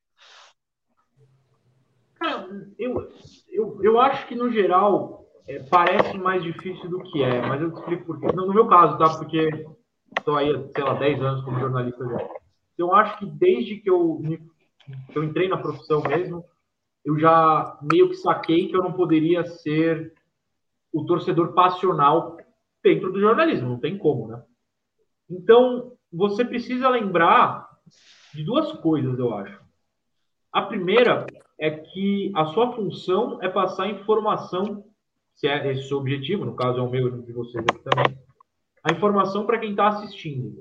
Cara, 2.15 2.47
eu, 2.79 3.11
eu, 3.49 3.79
eu 3.83 3.99
acho 3.99 4.27
que, 4.27 4.35
no 4.35 4.51
geral, 4.51 5.20
é, 5.51 5.63
parece 5.63 6.17
mais 6.17 6.41
difícil 6.41 6.89
do 6.89 7.03
que 7.03 7.21
é, 7.21 7.41
mas 7.41 7.61
eu 7.61 7.71
te 7.71 7.79
explico 7.79 8.05
por 8.05 8.19
quê. 8.19 8.27
No, 8.33 8.47
no 8.47 8.53
meu 8.53 8.67
caso, 8.67 8.97
tá? 8.97 9.09
Porque 9.17 9.67
estou 10.17 10.37
aí, 10.37 10.47
sei 10.73 10.83
lá, 10.83 10.93
10 10.93 11.21
anos 11.21 11.43
como 11.43 11.59
jornalista 11.59 12.05
já. 12.05 12.29
Eu 12.77 12.93
acho 12.95 13.19
que 13.19 13.25
desde 13.25 13.77
que 13.77 13.89
eu, 13.89 14.19
me, 14.19 14.37
que 14.37 15.17
eu 15.17 15.23
entrei 15.23 15.49
na 15.49 15.57
profissão 15.57 16.01
mesmo, 16.01 16.45
eu 17.03 17.19
já 17.19 17.77
meio 17.81 18.09
que 18.09 18.15
saquei 18.15 18.69
que 18.69 18.75
eu 18.75 18.83
não 18.83 18.93
poderia 18.93 19.43
ser 19.43 20.13
o 20.93 21.05
torcedor 21.05 21.53
passional 21.53 22.37
dentro 22.83 23.11
do 23.11 23.19
jornalismo, 23.19 23.69
não 23.69 23.79
tem 23.79 23.97
como, 23.97 24.27
né? 24.27 24.41
Então, 25.29 25.93
você 26.11 26.43
precisa 26.43 26.89
lembrar 26.89 27.69
de 28.33 28.43
duas 28.43 28.71
coisas, 28.73 29.17
eu 29.19 29.33
acho. 29.33 29.61
A 30.51 30.61
primeira 30.63 31.25
é 31.59 31.69
que 31.69 32.31
a 32.35 32.45
sua 32.47 32.71
função 32.73 33.41
é 33.41 33.47
passar 33.47 33.89
informação, 33.89 34.83
se 35.41 35.47
é 35.47 35.71
esse 35.71 35.91
o 35.91 35.97
objetivo, 35.97 36.45
no 36.45 36.55
caso 36.55 36.77
é 36.77 36.81
o 36.83 36.89
meu 36.89 37.07
e 37.07 37.21
de 37.23 37.33
vocês 37.33 37.65
aqui 37.67 37.83
também, 37.83 38.15
a 38.83 38.91
informação 38.91 39.43
para 39.43 39.57
quem 39.57 39.71
está 39.71 39.87
assistindo. 39.87 40.55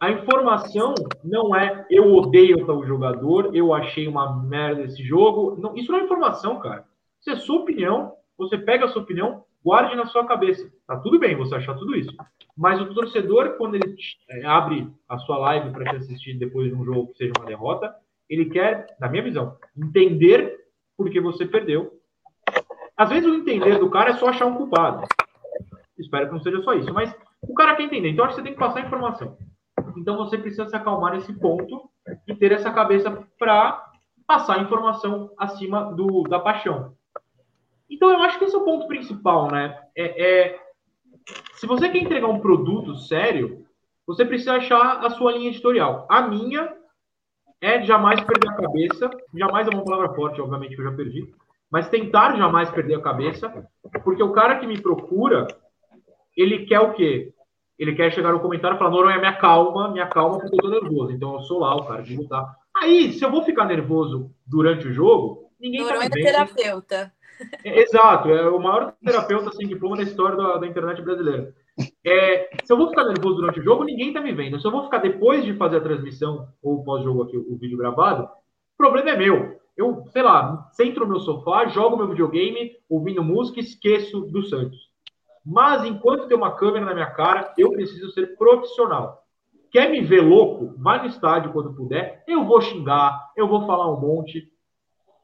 A 0.00 0.10
informação 0.10 0.94
não 1.22 1.54
é 1.54 1.86
eu 1.90 2.10
odeio 2.14 2.64
tal 2.66 2.84
jogador, 2.86 3.54
eu 3.54 3.74
achei 3.74 4.08
uma 4.08 4.42
merda 4.42 4.82
esse 4.82 5.02
jogo. 5.02 5.60
Não, 5.60 5.76
isso 5.76 5.92
não 5.92 6.00
é 6.00 6.04
informação, 6.04 6.58
cara. 6.58 6.86
Isso 7.20 7.30
é 7.30 7.36
sua 7.36 7.60
opinião. 7.60 8.14
Você 8.38 8.56
pega 8.56 8.86
a 8.86 8.88
sua 8.88 9.02
opinião, 9.02 9.44
guarde 9.62 9.94
na 9.94 10.06
sua 10.06 10.26
cabeça. 10.26 10.72
Tá 10.86 10.96
tudo 10.96 11.18
bem 11.20 11.36
você 11.36 11.54
achar 11.54 11.74
tudo 11.74 11.94
isso. 11.94 12.16
Mas 12.56 12.80
o 12.80 12.92
torcedor, 12.94 13.56
quando 13.58 13.74
ele 13.74 13.94
é, 14.30 14.44
abre 14.46 14.88
a 15.06 15.18
sua 15.18 15.36
live 15.36 15.70
para 15.70 15.84
te 15.90 15.96
assistir 15.96 16.38
depois 16.38 16.68
de 16.68 16.74
um 16.74 16.84
jogo 16.84 17.08
que 17.08 17.18
seja 17.18 17.32
uma 17.38 17.46
derrota, 17.46 17.94
ele 18.28 18.46
quer, 18.46 18.96
na 18.98 19.08
minha 19.08 19.22
visão, 19.22 19.56
entender 19.76 20.58
por 20.96 21.10
que 21.10 21.20
você 21.20 21.44
perdeu. 21.44 22.01
Às 22.96 23.08
vezes 23.08 23.28
o 23.28 23.34
entender 23.34 23.78
do 23.78 23.90
cara 23.90 24.10
é 24.10 24.14
só 24.14 24.28
achar 24.28 24.46
um 24.46 24.54
culpado. 24.54 25.06
Espero 25.98 26.26
que 26.26 26.32
não 26.32 26.42
seja 26.42 26.62
só 26.62 26.74
isso, 26.74 26.92
mas 26.92 27.14
o 27.40 27.54
cara 27.54 27.74
quer 27.74 27.84
entender. 27.84 28.10
Então 28.10 28.24
acho 28.24 28.34
que 28.34 28.40
você 28.40 28.44
tem 28.44 28.54
que 28.54 28.58
passar 28.58 28.80
a 28.80 28.86
informação. 28.86 29.36
Então 29.96 30.16
você 30.16 30.38
precisa 30.38 30.68
se 30.68 30.76
acalmar 30.76 31.12
nesse 31.12 31.32
ponto 31.32 31.90
e 32.26 32.34
ter 32.34 32.52
essa 32.52 32.70
cabeça 32.70 33.26
para 33.38 33.90
passar 34.26 34.58
a 34.58 34.62
informação 34.62 35.30
acima 35.38 35.92
do, 35.94 36.22
da 36.24 36.38
paixão. 36.38 36.94
Então 37.90 38.10
eu 38.10 38.22
acho 38.22 38.38
que 38.38 38.44
esse 38.44 38.54
é 38.54 38.58
o 38.58 38.64
ponto 38.64 38.86
principal, 38.86 39.50
né? 39.50 39.78
É, 39.94 40.50
é, 40.50 40.60
se 41.54 41.66
você 41.66 41.88
quer 41.88 41.98
entregar 41.98 42.28
um 42.28 42.40
produto 42.40 42.96
sério, 42.96 43.66
você 44.06 44.24
precisa 44.24 44.54
achar 44.54 45.04
a 45.04 45.10
sua 45.10 45.32
linha 45.32 45.50
editorial. 45.50 46.06
A 46.08 46.22
minha 46.22 46.74
é 47.60 47.82
jamais 47.82 48.20
perder 48.20 48.48
a 48.48 48.56
cabeça, 48.56 49.10
jamais 49.34 49.68
é 49.68 49.70
uma 49.70 49.84
palavra 49.84 50.14
forte, 50.14 50.40
obviamente, 50.40 50.74
que 50.74 50.80
eu 50.80 50.90
já 50.90 50.96
perdi, 50.96 51.32
mas 51.72 51.88
tentar 51.88 52.36
jamais 52.36 52.70
perder 52.70 52.96
a 52.96 53.02
cabeça, 53.02 53.50
porque 54.04 54.22
o 54.22 54.32
cara 54.32 54.58
que 54.58 54.66
me 54.66 54.80
procura, 54.80 55.48
ele 56.36 56.66
quer 56.66 56.80
o 56.80 56.92
quê? 56.92 57.32
ele 57.82 57.96
quer 57.96 58.12
chegar 58.12 58.32
no 58.32 58.38
comentário 58.38 58.76
e 58.76 58.78
falar, 58.78 58.90
Noronha, 58.90 59.18
me 59.18 59.26
acalma, 59.26 59.90
me 59.90 60.00
acalma 60.00 60.38
porque 60.38 60.54
eu 60.54 60.60
tô 60.60 60.68
nervoso. 60.68 61.10
Então 61.10 61.34
eu 61.34 61.40
sou 61.40 61.58
lá 61.58 61.74
o 61.74 61.84
cara 61.84 62.00
de 62.00 62.16
lutar. 62.16 62.54
Aí, 62.76 63.12
se 63.12 63.24
eu 63.24 63.30
vou 63.30 63.42
ficar 63.42 63.64
nervoso 63.64 64.30
durante 64.46 64.86
o 64.86 64.92
jogo, 64.92 65.50
ninguém 65.60 65.80
Noronha 65.80 66.08
tá 66.08 66.14
me 66.14 66.22
vendo. 66.22 66.28
é 66.28 66.32
terapeuta. 66.32 67.12
É, 67.64 67.80
exato, 67.82 68.28
é 68.28 68.48
o 68.48 68.60
maior 68.60 68.94
terapeuta 69.04 69.50
sem 69.52 69.66
diploma 69.66 69.96
da 69.96 70.04
história 70.04 70.36
da, 70.36 70.58
da 70.58 70.66
internet 70.66 71.02
brasileira. 71.02 71.52
É, 72.06 72.50
se 72.62 72.72
eu 72.72 72.76
vou 72.76 72.88
ficar 72.90 73.04
nervoso 73.04 73.36
durante 73.36 73.58
o 73.58 73.64
jogo, 73.64 73.82
ninguém 73.82 74.12
tá 74.12 74.20
me 74.20 74.32
vendo. 74.32 74.60
Se 74.60 74.66
eu 74.66 74.70
vou 74.70 74.84
ficar 74.84 74.98
depois 74.98 75.44
de 75.44 75.54
fazer 75.54 75.78
a 75.78 75.82
transmissão 75.82 76.46
ou 76.62 76.84
pós-jogo 76.84 77.22
aqui, 77.24 77.36
o 77.36 77.56
vídeo 77.56 77.78
gravado, 77.78 78.24
o 78.24 78.76
problema 78.76 79.10
é 79.10 79.16
meu. 79.16 79.60
Eu, 79.76 80.04
sei 80.08 80.22
lá, 80.22 80.68
centro 80.72 81.04
no 81.04 81.12
meu 81.12 81.20
sofá, 81.20 81.66
jogo 81.66 81.96
meu 81.96 82.08
videogame, 82.08 82.72
ouvindo 82.88 83.24
música, 83.24 83.60
esqueço 83.60 84.20
do 84.20 84.42
Santos. 84.42 84.90
Mas 85.44 85.84
enquanto 85.84 86.28
tem 86.28 86.36
uma 86.36 86.54
câmera 86.54 86.84
na 86.84 86.94
minha 86.94 87.10
cara, 87.10 87.52
eu 87.56 87.72
preciso 87.72 88.10
ser 88.10 88.36
profissional. 88.36 89.22
Quer 89.70 89.90
me 89.90 90.02
ver 90.02 90.20
louco? 90.20 90.74
Vai 90.78 91.00
no 91.00 91.06
estádio 91.06 91.52
quando 91.52 91.74
puder. 91.74 92.22
Eu 92.28 92.44
vou 92.44 92.60
xingar, 92.60 93.32
eu 93.34 93.48
vou 93.48 93.66
falar 93.66 93.90
um 93.90 93.98
monte. 93.98 94.52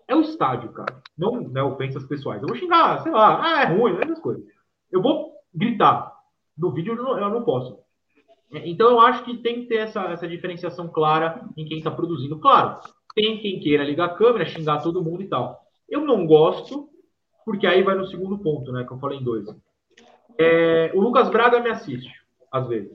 É 0.09 0.17
o 0.17 0.23
estádio, 0.23 0.73
cara. 0.73 1.03
Não 1.17 1.43
né, 1.43 1.63
ofensas 1.63 2.05
pessoais. 2.05 2.41
Eu 2.41 2.49
vou 2.49 2.57
xingar, 2.57 3.03
sei 3.03 3.13
lá, 3.13 3.41
ah, 3.43 3.63
é 3.63 3.67
ruim, 3.67 3.99
essas 4.01 4.19
coisas. 4.19 4.43
Eu 4.91 5.03
vou 5.03 5.35
gritar. 5.55 6.17
No 6.57 6.73
vídeo 6.73 6.95
eu 6.95 7.03
não, 7.03 7.19
eu 7.19 7.29
não 7.29 7.45
posso. 7.45 7.79
Então 8.51 8.91
eu 8.91 9.01
acho 9.01 9.23
que 9.25 9.37
tem 9.37 9.61
que 9.61 9.67
ter 9.67 9.77
essa, 9.77 10.01
essa 10.05 10.27
diferenciação 10.27 10.89
clara 10.89 11.47
em 11.55 11.67
quem 11.67 11.77
está 11.77 11.91
produzindo. 11.91 12.39
Claro, 12.41 12.81
tem 13.15 13.39
quem 13.39 13.61
queira 13.61 13.85
ligar 13.85 14.07
a 14.07 14.15
câmera, 14.15 14.47
xingar 14.47 14.83
todo 14.83 15.03
mundo 15.03 15.23
e 15.23 15.29
tal. 15.29 15.61
Eu 15.89 16.03
não 16.03 16.27
gosto, 16.27 16.89
porque 17.45 17.67
aí 17.67 17.83
vai 17.83 17.95
no 17.95 18.07
segundo 18.07 18.39
ponto, 18.39 18.71
né? 18.73 18.85
Que 18.85 18.93
eu 18.93 18.99
falei 18.99 19.19
em 19.19 19.25
dois. 19.25 19.47
É, 20.39 20.93
o 20.95 21.01
Lucas 21.01 21.29
Braga 21.31 21.61
me 21.61 21.71
assiste, 21.71 22.13
às 22.53 22.69
vezes. 22.69 22.93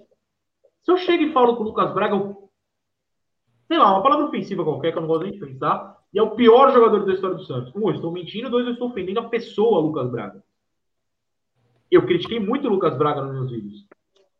Se 0.83 0.91
eu 0.91 0.97
chego 0.97 1.23
e 1.23 1.33
falo 1.33 1.55
com 1.55 1.63
o 1.63 1.67
Lucas 1.67 1.93
Braga, 1.93 2.15
eu, 2.15 2.49
sei 3.67 3.77
lá, 3.77 3.91
uma 3.91 4.03
palavra 4.03 4.25
ofensiva 4.25 4.63
qualquer, 4.63 4.91
que 4.91 4.97
eu 4.97 5.01
não 5.01 5.07
gosto 5.07 5.23
nem 5.23 5.33
de 5.33 5.39
pensar, 5.39 5.97
e 6.13 6.19
é 6.19 6.21
o 6.21 6.35
pior 6.35 6.71
jogador 6.71 7.05
da 7.05 7.13
história 7.13 7.35
do 7.35 7.43
Santos. 7.45 7.73
Um, 7.75 7.89
eu 7.89 7.95
estou 7.95 8.11
mentindo, 8.11 8.49
dois, 8.49 8.65
eu 8.65 8.73
estou 8.73 8.89
ofendendo 8.89 9.19
a 9.19 9.29
pessoa, 9.29 9.81
Lucas 9.81 10.09
Braga. 10.11 10.43
Eu 11.89 12.05
critiquei 12.05 12.39
muito 12.39 12.67
o 12.67 12.71
Lucas 12.71 12.97
Braga 12.97 13.21
nos 13.21 13.33
meus 13.33 13.51
vídeos. 13.51 13.85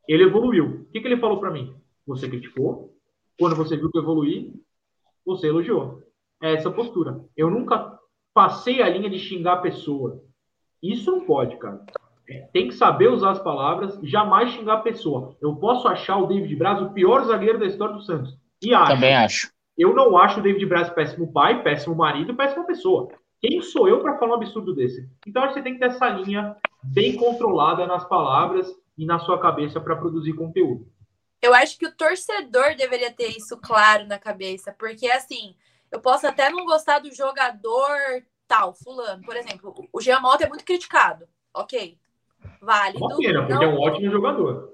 Ele 0.08 0.24
evoluiu. 0.24 0.66
O 0.66 0.86
que, 0.86 1.02
que 1.02 1.08
ele 1.08 1.18
falou 1.20 1.40
para 1.40 1.52
mim? 1.52 1.76
Você 2.06 2.30
criticou, 2.30 2.96
quando 3.40 3.56
você 3.56 3.78
viu 3.78 3.90
que 3.90 3.98
eu 3.98 4.02
evoluí, 4.04 4.54
você 5.26 5.48
elogiou. 5.48 6.02
É 6.42 6.54
essa 6.54 6.72
postura. 6.72 7.24
Eu 7.36 7.50
nunca 7.50 7.98
passei 8.34 8.82
a 8.82 8.90
linha 8.90 9.10
de 9.10 9.20
xingar 9.20 9.54
a 9.54 9.62
pessoa. 9.62 10.22
Isso 10.82 11.12
não 11.12 11.26
pode, 11.26 11.58
cara 11.58 11.84
tem 12.52 12.68
que 12.68 12.74
saber 12.74 13.10
usar 13.10 13.32
as 13.32 13.40
palavras, 13.40 14.00
jamais 14.02 14.52
xingar 14.52 14.76
a 14.76 14.82
pessoa. 14.82 15.36
Eu 15.42 15.56
posso 15.56 15.88
achar 15.88 16.18
o 16.18 16.26
David 16.26 16.56
Braz 16.56 16.82
o 16.82 16.92
pior 16.92 17.24
zagueiro 17.26 17.60
da 17.60 17.66
história 17.66 17.96
do 17.96 18.02
Santos. 18.02 18.38
E 18.62 18.74
acho. 18.74 18.94
Também 18.94 19.16
acho. 19.16 19.52
Eu 19.78 19.94
não 19.94 20.18
acho 20.18 20.40
o 20.40 20.44
David 20.44 20.66
Braz 20.66 20.90
péssimo 20.90 21.32
pai, 21.32 21.64
péssimo 21.64 21.96
marido, 21.96 22.36
péssima 22.36 22.66
pessoa. 22.66 23.10
Quem 23.42 23.62
sou 23.62 23.90
eu 23.90 24.00
para 24.00 24.18
falar 24.18 24.34
um 24.34 24.36
absurdo 24.36 24.74
desse? 24.74 25.10
Então 25.28 25.44
acho 25.44 25.54
que 25.54 25.60
você 25.60 25.64
tem 25.64 25.74
que 25.74 25.80
ter 25.80 25.88
essa 25.88 26.08
linha 26.10 26.56
bem 26.82 27.16
controlada 27.16 27.86
nas 27.86 28.08
palavras 28.08 28.72
e 28.98 29.06
na 29.06 29.20
sua 29.20 29.40
cabeça 29.40 29.82
para 29.82 29.96
produzir 29.96 30.34
conteúdo. 30.34 30.88
Eu 31.44 31.54
acho 31.54 31.78
que 31.78 31.86
o 31.86 31.92
torcedor 31.92 32.74
deveria 32.78 33.12
ter 33.12 33.28
isso 33.28 33.58
claro 33.58 34.08
na 34.08 34.18
cabeça, 34.18 34.74
porque 34.80 35.12
assim, 35.12 35.58
eu 35.92 36.00
posso 36.00 36.26
até 36.26 36.50
não 36.50 36.64
gostar 36.64 37.00
do 37.00 37.14
jogador 37.14 38.24
tal, 38.48 38.74
fulano. 38.74 39.22
Por 39.26 39.36
exemplo, 39.36 39.90
o 39.92 40.00
Jean 40.00 40.22
Mota 40.22 40.46
é 40.46 40.48
muito 40.48 40.64
criticado. 40.64 41.28
Ok, 41.54 42.00
válido. 42.62 43.06
Uma 43.06 43.18
pena, 43.18 43.46
porque 43.46 43.54
não... 43.56 43.64
é 43.64 43.68
um 43.68 43.82
ótimo 43.82 44.10
jogador. 44.10 44.74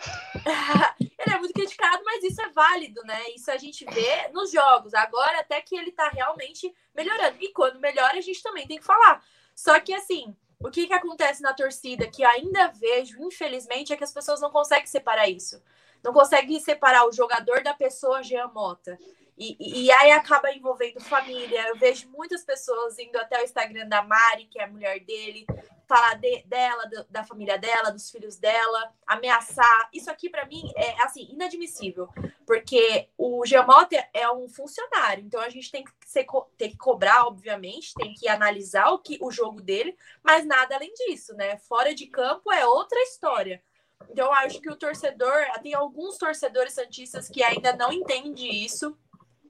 ele 0.98 1.34
é 1.34 1.38
muito 1.38 1.54
criticado, 1.54 2.02
mas 2.04 2.24
isso 2.24 2.42
é 2.42 2.48
válido, 2.48 3.00
né? 3.04 3.30
Isso 3.36 3.48
a 3.48 3.56
gente 3.56 3.84
vê 3.84 4.28
nos 4.32 4.50
jogos. 4.50 4.92
Agora, 4.94 5.38
até 5.38 5.60
que 5.60 5.76
ele 5.76 5.92
tá 5.92 6.08
realmente 6.08 6.74
melhorando. 6.92 7.36
E 7.40 7.52
quando 7.52 7.78
melhora, 7.78 8.18
a 8.18 8.20
gente 8.20 8.42
também 8.42 8.66
tem 8.66 8.78
que 8.78 8.84
falar. 8.84 9.22
Só 9.54 9.78
que, 9.78 9.94
assim, 9.94 10.34
o 10.58 10.70
que, 10.70 10.88
que 10.88 10.92
acontece 10.92 11.40
na 11.40 11.54
torcida, 11.54 12.08
que 12.08 12.24
ainda 12.24 12.66
vejo, 12.68 13.22
infelizmente, 13.22 13.92
é 13.92 13.96
que 13.96 14.04
as 14.04 14.12
pessoas 14.12 14.40
não 14.40 14.50
conseguem 14.50 14.86
separar 14.86 15.28
isso. 15.28 15.62
Não 16.02 16.12
conseguem 16.12 16.58
separar 16.60 17.06
o 17.06 17.12
jogador 17.12 17.62
da 17.62 17.74
pessoa 17.74 18.22
Jean 18.22 18.48
Mota. 18.48 18.98
E, 19.36 19.56
e, 19.86 19.92
aí 19.92 20.10
acaba 20.10 20.52
envolvendo 20.52 21.00
família. 21.00 21.68
Eu 21.68 21.76
vejo 21.78 22.08
muitas 22.10 22.44
pessoas 22.44 22.98
indo 22.98 23.16
até 23.16 23.40
o 23.40 23.44
Instagram 23.44 23.88
da 23.88 24.02
Mari, 24.02 24.44
que 24.44 24.60
é 24.60 24.64
a 24.64 24.68
mulher 24.68 25.00
dele, 25.00 25.46
falar 25.90 26.14
de, 26.14 26.44
dela, 26.44 26.84
do, 26.84 27.04
da 27.10 27.24
família 27.24 27.58
dela, 27.58 27.90
dos 27.90 28.10
filhos 28.10 28.36
dela, 28.36 28.92
ameaçar. 29.04 29.88
Isso 29.92 30.08
aqui 30.08 30.30
para 30.30 30.46
mim 30.46 30.70
é 30.76 31.02
assim 31.02 31.26
inadmissível, 31.32 32.08
porque 32.46 33.08
o 33.18 33.44
Giamotti 33.44 33.96
é 34.14 34.30
um 34.30 34.48
funcionário, 34.48 35.24
então 35.24 35.40
a 35.40 35.48
gente 35.48 35.72
tem 35.72 35.82
que 35.82 35.90
ser, 36.06 36.26
tem 36.56 36.70
que 36.70 36.76
cobrar, 36.76 37.26
obviamente, 37.26 37.94
tem 37.94 38.14
que 38.14 38.28
analisar 38.28 38.90
o 38.90 39.00
que 39.00 39.18
o 39.20 39.32
jogo 39.32 39.60
dele, 39.60 39.96
mas 40.22 40.46
nada 40.46 40.76
além 40.76 40.94
disso, 40.94 41.34
né? 41.34 41.56
Fora 41.56 41.92
de 41.92 42.06
campo 42.06 42.52
é 42.52 42.64
outra 42.64 43.00
história. 43.02 43.60
Então 44.08 44.26
eu 44.26 44.32
acho 44.32 44.60
que 44.60 44.70
o 44.70 44.76
torcedor, 44.76 45.44
tem 45.62 45.74
alguns 45.74 46.16
torcedores 46.16 46.72
santistas 46.72 47.28
que 47.28 47.42
ainda 47.42 47.74
não 47.74 47.92
entendem 47.92 48.64
isso 48.64 48.96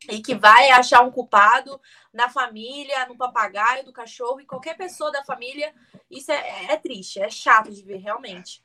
e 0.09 0.20
que 0.20 0.34
vai 0.34 0.70
achar 0.70 1.03
um 1.03 1.11
culpado 1.11 1.80
na 2.12 2.28
família, 2.28 3.07
no 3.07 3.16
papagaio, 3.16 3.84
do 3.84 3.92
cachorro 3.92 4.40
e 4.40 4.46
qualquer 4.46 4.76
pessoa 4.76 5.12
da 5.12 5.22
família. 5.24 5.72
Isso 6.11 6.32
é, 6.32 6.72
é 6.72 6.76
triste, 6.76 7.20
é 7.20 7.28
chato 7.28 7.70
de 7.70 7.82
ver, 7.82 7.98
realmente. 7.98 8.62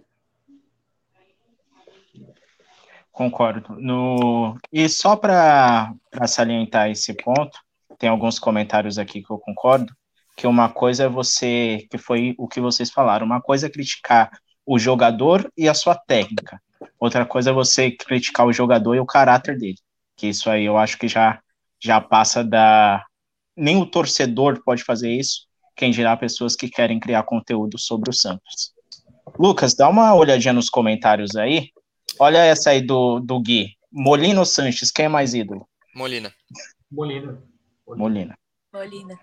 Concordo. 3.11 3.75
No... 3.79 4.57
E 4.71 4.87
só 4.89 5.15
para 5.15 5.93
salientar 6.27 6.89
esse 6.89 7.13
ponto, 7.13 7.57
tem 7.97 8.09
alguns 8.09 8.39
comentários 8.39 8.97
aqui 8.97 9.21
que 9.21 9.31
eu 9.31 9.37
concordo, 9.37 9.95
que 10.35 10.45
uma 10.47 10.69
coisa 10.69 11.05
é 11.05 11.09
você, 11.09 11.87
que 11.89 11.97
foi 11.97 12.35
o 12.37 12.47
que 12.47 12.59
vocês 12.59 12.91
falaram, 12.91 13.25
uma 13.25 13.41
coisa 13.41 13.67
é 13.67 13.69
criticar 13.69 14.29
o 14.65 14.79
jogador 14.79 15.51
e 15.57 15.69
a 15.69 15.73
sua 15.73 15.95
técnica, 15.95 16.61
outra 16.99 17.25
coisa 17.25 17.51
é 17.51 17.53
você 17.53 17.91
criticar 17.91 18.45
o 18.45 18.53
jogador 18.53 18.95
e 18.95 18.99
o 18.99 19.05
caráter 19.05 19.57
dele, 19.57 19.77
que 20.15 20.27
isso 20.27 20.49
aí 20.49 20.65
eu 20.65 20.77
acho 20.77 20.97
que 20.97 21.07
já, 21.07 21.39
já 21.79 22.01
passa 22.01 22.43
da... 22.43 23.05
Nem 23.55 23.81
o 23.81 23.85
torcedor 23.85 24.61
pode 24.63 24.83
fazer 24.83 25.11
isso, 25.11 25.47
quem 25.75 25.91
dirá 25.91 26.15
pessoas 26.17 26.55
que 26.55 26.69
querem 26.69 26.99
criar 26.99 27.23
conteúdo 27.23 27.77
sobre 27.77 28.09
o 28.09 28.13
Santos. 28.13 28.73
Lucas, 29.37 29.75
dá 29.75 29.89
uma 29.89 30.13
olhadinha 30.13 30.53
nos 30.53 30.69
comentários 30.69 31.35
aí. 31.35 31.69
Olha 32.19 32.39
essa 32.39 32.69
aí 32.69 32.81
do, 32.81 33.19
do 33.19 33.39
Gui. 33.39 33.75
Molino 33.91 34.45
Sanches, 34.45 34.91
quem 34.91 35.05
é 35.05 35.09
mais 35.09 35.33
ídolo? 35.33 35.67
Molina. 35.93 36.33
Molina. 36.91 37.41
Molina. 37.87 38.37
Molina. 38.73 39.19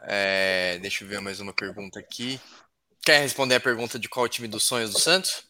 É, 0.00 0.78
deixa 0.80 1.04
eu 1.04 1.08
ver 1.08 1.20
mais 1.20 1.40
uma 1.40 1.52
pergunta 1.52 1.98
aqui. 1.98 2.40
Quer 3.04 3.20
responder 3.20 3.56
a 3.56 3.60
pergunta 3.60 3.98
de 3.98 4.08
qual 4.08 4.26
é 4.26 4.28
o 4.28 4.30
time 4.30 4.46
dos 4.48 4.62
sonhos 4.62 4.92
do 4.92 5.00
Santos? 5.00 5.44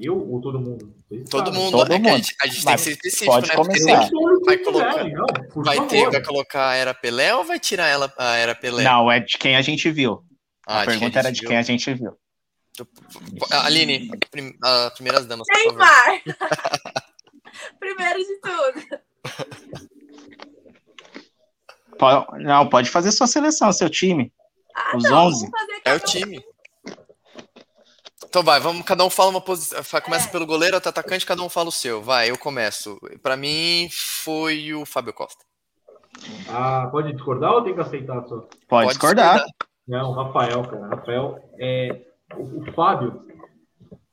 Eu 0.00 0.16
ou 0.18 0.40
todo 0.40 0.58
mundo? 0.58 0.94
Todo 1.30 1.52
mundo. 1.52 1.70
Todo 1.72 1.92
é 1.92 2.00
que 2.00 2.08
a 2.08 2.12
mundo. 2.12 2.16
gente, 2.24 2.34
a 2.42 2.46
gente 2.46 2.64
tem 2.64 2.74
que 2.76 2.80
ser 2.80 2.90
específico, 2.92 3.26
pode 3.32 3.48
né? 3.48 3.54
Porque 3.56 3.78
começar. 3.80 4.10
vai 4.46 4.58
colocar- 4.58 5.04
não, 5.04 5.26
vai, 5.62 5.86
ter, 5.86 6.10
vai 6.10 6.22
colocar 6.24 6.68
a 6.70 6.74
Era 6.74 6.94
Pelé 6.94 7.34
ou 7.34 7.44
vai 7.44 7.60
tirar 7.60 7.88
ela, 7.88 8.12
a 8.16 8.36
Era 8.36 8.54
Pelé? 8.54 8.82
Não, 8.84 9.10
é 9.12 9.20
de 9.20 9.36
quem 9.36 9.54
a 9.54 9.60
gente 9.62 9.90
viu. 9.90 10.24
Ah, 10.66 10.78
a 10.80 10.84
de 10.84 10.86
pergunta 10.92 11.18
era 11.18 11.30
de 11.30 11.40
viu. 11.40 11.48
quem 11.48 11.58
a 11.58 11.62
gente 11.62 11.92
viu. 11.92 12.16
Aline, 13.50 14.08
prim, 14.30 14.54
a 14.64 14.90
primeiras 14.94 15.26
damas. 15.26 15.46
Neymar! 15.52 16.22
Primeiro 17.78 18.18
de 18.18 18.40
tudo. 18.40 18.98
Não, 22.40 22.66
pode 22.68 22.88
fazer 22.88 23.12
sua 23.12 23.26
seleção, 23.26 23.70
seu 23.72 23.90
time. 23.90 24.32
Ah, 24.74 24.96
Os 24.96 25.02
não, 25.04 25.26
11? 25.26 25.50
vamos 25.50 25.60
fazer 25.60 25.82
É 25.84 25.92
o 25.92 25.96
um. 25.96 26.00
time. 26.00 26.44
Então 28.24 28.42
vai, 28.42 28.58
vamos, 28.60 28.82
cada 28.84 29.04
um 29.04 29.10
fala 29.10 29.30
uma 29.30 29.40
posição. 29.40 29.78
Começa 30.00 30.28
É. 30.28 30.32
pelo 30.32 30.46
goleiro 30.46 30.76
até 30.76 30.88
atacante, 30.88 31.26
cada 31.26 31.42
um 31.42 31.48
fala 31.50 31.68
o 31.68 31.72
seu. 31.72 32.02
Vai, 32.02 32.30
eu 32.30 32.38
começo. 32.38 32.98
Pra 33.22 33.36
mim 33.36 33.88
foi 33.90 34.72
o 34.72 34.86
Fábio 34.86 35.12
Costa. 35.12 35.44
Ah, 36.48 36.88
pode 36.90 37.12
discordar 37.12 37.52
ou 37.52 37.62
tem 37.62 37.74
que 37.74 37.80
aceitar 37.80 38.22
só? 38.26 38.48
Pode, 38.68 38.88
discordar. 38.88 39.44
Não, 39.86 40.12
Rafael, 40.12 40.62
cara. 40.62 40.86
Rafael, 40.88 41.50
é, 41.58 42.02
o, 42.34 42.60
o 42.62 42.72
Fábio 42.72 43.26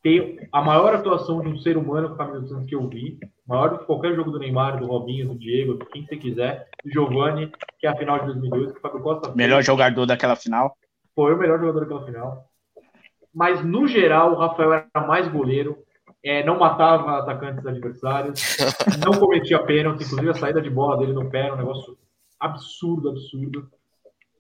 tem 0.01 0.49
a 0.51 0.61
maior 0.61 0.95
atuação 0.95 1.41
de 1.41 1.47
um 1.49 1.57
ser 1.59 1.77
humano 1.77 2.09
com 2.09 2.15
a 2.15 2.17
camisa 2.25 2.41
do 2.41 2.47
Santos 2.49 2.67
que 2.67 2.75
eu 2.75 2.87
vi. 2.89 3.17
Maior 3.49 3.71
do 3.71 3.79
que 3.79 3.85
qualquer 3.85 4.15
jogo 4.15 4.29
do 4.29 4.37
Neymar, 4.37 4.79
do 4.79 4.85
Robinho, 4.85 5.29
do 5.29 5.33
Diego, 5.33 5.79
de 5.79 5.85
quem 5.87 6.05
você 6.05 6.15
quiser. 6.15 6.69
Do 6.85 6.91
Giovanni, 6.91 7.51
que 7.79 7.87
é 7.87 7.89
a 7.89 7.95
final 7.95 8.19
de 8.19 8.25
2002, 8.27 8.73
que 8.73 8.77
o 8.77 8.81
Fábio 8.81 9.01
Costa. 9.01 9.33
Melhor 9.33 9.63
jogador 9.63 10.05
daquela 10.05 10.35
final. 10.35 10.77
foi 11.15 11.33
o 11.33 11.37
melhor 11.37 11.59
jogador 11.59 11.79
daquela 11.79 12.05
final. 12.05 12.45
Mas, 13.33 13.65
no 13.65 13.87
geral, 13.87 14.33
o 14.33 14.35
Rafael 14.35 14.73
era 14.73 15.07
mais 15.07 15.27
goleiro, 15.27 15.79
é, 16.23 16.43
não 16.43 16.59
matava 16.59 17.17
atacantes 17.17 17.65
adversários, 17.65 18.39
não 19.03 19.19
cometia 19.19 19.57
pênalti, 19.63 20.03
inclusive 20.03 20.29
a 20.29 20.35
saída 20.35 20.61
de 20.61 20.69
bola 20.69 20.97
dele 20.97 21.13
no 21.13 21.27
pé 21.27 21.45
era 21.45 21.55
um 21.55 21.57
negócio 21.57 21.97
absurdo, 22.39 23.09
absurdo. 23.09 23.67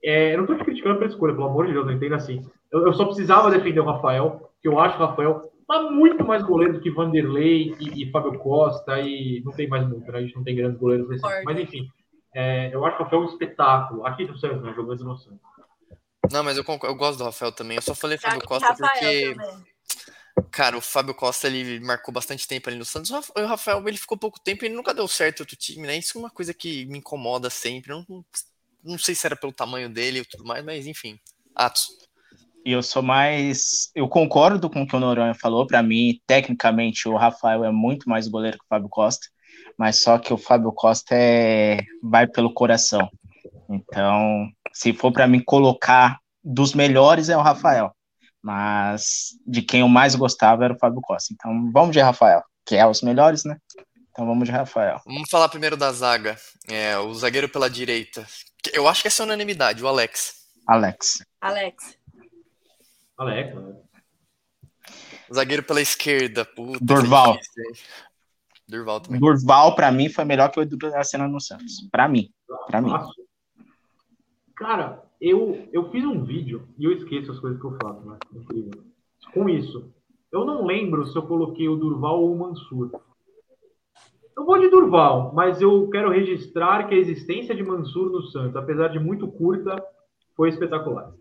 É, 0.03 0.33
eu 0.33 0.37
não 0.37 0.43
estou 0.43 0.57
te 0.57 0.65
criticando 0.65 0.99
pela 0.99 1.09
escolha, 1.09 1.33
pelo 1.33 1.47
amor 1.47 1.65
de 1.65 1.73
Deus, 1.73 1.85
não 1.87 1.93
entenda 1.93 2.15
assim. 2.15 2.45
Eu, 2.71 2.85
eu 2.85 2.93
só 2.93 3.05
precisava 3.05 3.49
defender 3.49 3.79
o 3.79 3.85
Rafael, 3.85 4.51
que 4.61 4.67
eu 4.67 4.79
acho 4.79 4.97
o 4.97 5.07
Rafael 5.07 5.48
mas 5.69 5.91
muito 5.91 6.25
mais 6.25 6.41
goleiro 6.41 6.73
do 6.73 6.81
que 6.81 6.89
Vanderlei 6.89 7.75
e, 7.79 8.03
e 8.03 8.11
Fábio 8.11 8.39
Costa, 8.39 8.99
e 8.99 9.39
não 9.45 9.51
tem 9.53 9.67
mais 9.67 9.87
muito, 9.87 10.11
né? 10.11 10.17
A 10.17 10.21
gente 10.23 10.35
não 10.35 10.43
tem 10.43 10.55
grandes 10.55 10.79
goleiros 10.79 11.07
nesse. 11.07 11.21
Mas 11.45 11.59
enfim, 11.59 11.87
é, 12.33 12.73
eu 12.73 12.83
acho 12.83 12.97
que 12.97 13.01
o 13.03 13.05
Rafael 13.05 13.21
é 13.21 13.25
um 13.25 13.29
espetáculo. 13.29 14.05
Aqui 14.07 14.25
no 14.25 14.35
Santos, 14.39 14.63
né? 14.63 14.73
Jogando 14.75 15.03
no 15.03 15.15
Santos. 15.15 15.39
Não, 16.31 16.43
mas 16.43 16.57
eu, 16.57 16.65
eu 16.83 16.95
gosto 16.95 17.19
do 17.19 17.23
Rafael 17.23 17.51
também. 17.51 17.75
Eu 17.77 17.83
só 17.83 17.93
falei 17.93 18.17
Pra 18.17 18.31
Fábio 18.31 18.47
Costa 18.47 18.67
Rafael 18.67 18.91
porque, 18.93 19.35
também. 19.35 19.65
cara, 20.51 20.77
o 20.77 20.81
Fábio 20.81 21.13
Costa 21.13 21.47
ele 21.47 21.79
marcou 21.79 22.11
bastante 22.11 22.47
tempo 22.47 22.67
ali 22.67 22.77
no 22.77 22.85
Santos. 22.85 23.11
O 23.11 23.13
Rafa- 23.13 23.33
O 23.37 23.45
Rafael 23.45 23.87
ele 23.87 23.97
ficou 23.97 24.17
pouco 24.17 24.39
tempo 24.39 24.63
e 24.63 24.67
ele 24.67 24.75
nunca 24.75 24.93
deu 24.93 25.07
certo 25.07 25.39
em 25.39 25.43
outro 25.43 25.55
time, 25.55 25.85
né? 25.85 25.97
Isso 25.97 26.17
é 26.17 26.21
uma 26.21 26.29
coisa 26.31 26.51
que 26.53 26.85
me 26.87 26.97
incomoda 26.97 27.49
sempre. 27.49 27.91
Não, 27.91 28.25
não 28.83 28.97
sei 28.97 29.13
se 29.13 29.25
era 29.25 29.35
pelo 29.35 29.53
tamanho 29.53 29.87
dele 29.89 30.19
e 30.19 30.25
tudo 30.25 30.45
mais, 30.45 30.65
mas 30.65 30.87
enfim. 30.87 31.19
Atos. 31.55 32.08
E 32.65 32.71
eu 32.71 32.83
sou 32.83 33.01
mais. 33.01 33.89
Eu 33.95 34.07
concordo 34.07 34.69
com 34.69 34.81
o 34.81 34.87
que 34.87 34.95
o 34.95 34.99
Noronha 34.99 35.33
falou. 35.33 35.65
Para 35.65 35.81
mim, 35.81 36.19
tecnicamente, 36.27 37.07
o 37.07 37.15
Rafael 37.15 37.63
é 37.63 37.71
muito 37.71 38.09
mais 38.09 38.27
goleiro 38.27 38.57
que 38.57 38.63
o 38.65 38.67
Fábio 38.67 38.89
Costa. 38.89 39.27
Mas 39.77 40.01
só 40.01 40.17
que 40.17 40.33
o 40.33 40.37
Fábio 40.37 40.71
Costa 40.71 41.15
é... 41.15 41.79
vai 42.03 42.27
pelo 42.27 42.53
coração. 42.53 43.09
Então, 43.69 44.49
se 44.73 44.93
for 44.93 45.11
para 45.11 45.27
mim 45.27 45.41
colocar 45.43 46.19
dos 46.43 46.73
melhores, 46.73 47.29
é 47.29 47.37
o 47.37 47.41
Rafael. 47.41 47.95
Mas 48.41 49.29
de 49.45 49.61
quem 49.61 49.81
eu 49.81 49.89
mais 49.89 50.15
gostava 50.15 50.65
era 50.65 50.73
o 50.73 50.79
Fábio 50.79 51.01
Costa. 51.01 51.33
Então, 51.33 51.71
vamos 51.71 51.91
de 51.91 51.99
Rafael, 51.99 52.43
que 52.65 52.75
é 52.75 52.85
os 52.85 53.01
melhores, 53.01 53.43
né? 53.43 53.57
Então, 54.11 54.25
vamos 54.25 54.45
de 54.45 54.51
Rafael. 54.51 54.99
Vamos 55.05 55.29
falar 55.29 55.49
primeiro 55.49 55.77
da 55.77 55.91
zaga. 55.91 56.37
É, 56.67 56.97
o 56.97 57.13
zagueiro 57.13 57.47
pela 57.47 57.69
direita. 57.69 58.25
Eu 58.73 58.87
acho 58.87 59.01
que 59.01 59.07
essa 59.07 59.23
é 59.23 59.25
unanimidade, 59.25 59.83
o 59.83 59.87
Alex. 59.87 60.33
Alex. 60.67 61.23
Alex. 61.41 61.98
Né? 63.25 63.75
Zagueiro 65.33 65.63
pela 65.63 65.81
esquerda. 65.81 66.45
Puta, 66.45 66.79
Durval. 66.81 67.37
Durval 68.67 68.99
também. 69.01 69.19
Durval, 69.19 69.75
para 69.75 69.91
mim, 69.91 70.09
foi 70.09 70.25
melhor 70.25 70.49
que 70.49 70.59
o 70.59 70.63
Edu 70.63 70.77
da 70.77 71.03
Cena 71.03 71.27
no 71.27 71.39
Santos. 71.39 71.87
Para 71.91 72.07
mim. 72.07 72.31
Para 72.67 72.81
mim. 72.81 72.91
Cara, 74.55 75.03
eu, 75.19 75.67
eu 75.71 75.89
fiz 75.91 76.03
um 76.05 76.23
vídeo 76.23 76.67
e 76.77 76.85
eu 76.85 76.91
esqueço 76.91 77.31
as 77.31 77.39
coisas 77.39 77.59
que 77.59 77.65
eu 77.65 77.77
faço, 77.81 78.05
né? 78.07 78.17
Incrível. 78.33 78.83
Com 79.33 79.49
isso, 79.49 79.91
eu 80.31 80.45
não 80.45 80.65
lembro 80.65 81.05
se 81.07 81.15
eu 81.17 81.23
coloquei 81.23 81.67
o 81.67 81.75
Durval 81.75 82.21
ou 82.21 82.33
o 82.33 82.37
Mansur. 82.37 82.91
Eu 84.35 84.45
vou 84.45 84.57
de 84.57 84.69
Durval, 84.69 85.33
mas 85.33 85.61
eu 85.61 85.89
quero 85.89 86.09
registrar 86.09 86.87
que 86.87 86.95
a 86.95 86.97
existência 86.97 87.53
de 87.53 87.63
Mansur 87.63 88.09
no 88.09 88.21
Santos, 88.23 88.55
apesar 88.55 88.87
de 88.87 88.99
muito 88.99 89.27
curta, 89.27 89.75
foi 90.35 90.49
espetacular. 90.49 91.13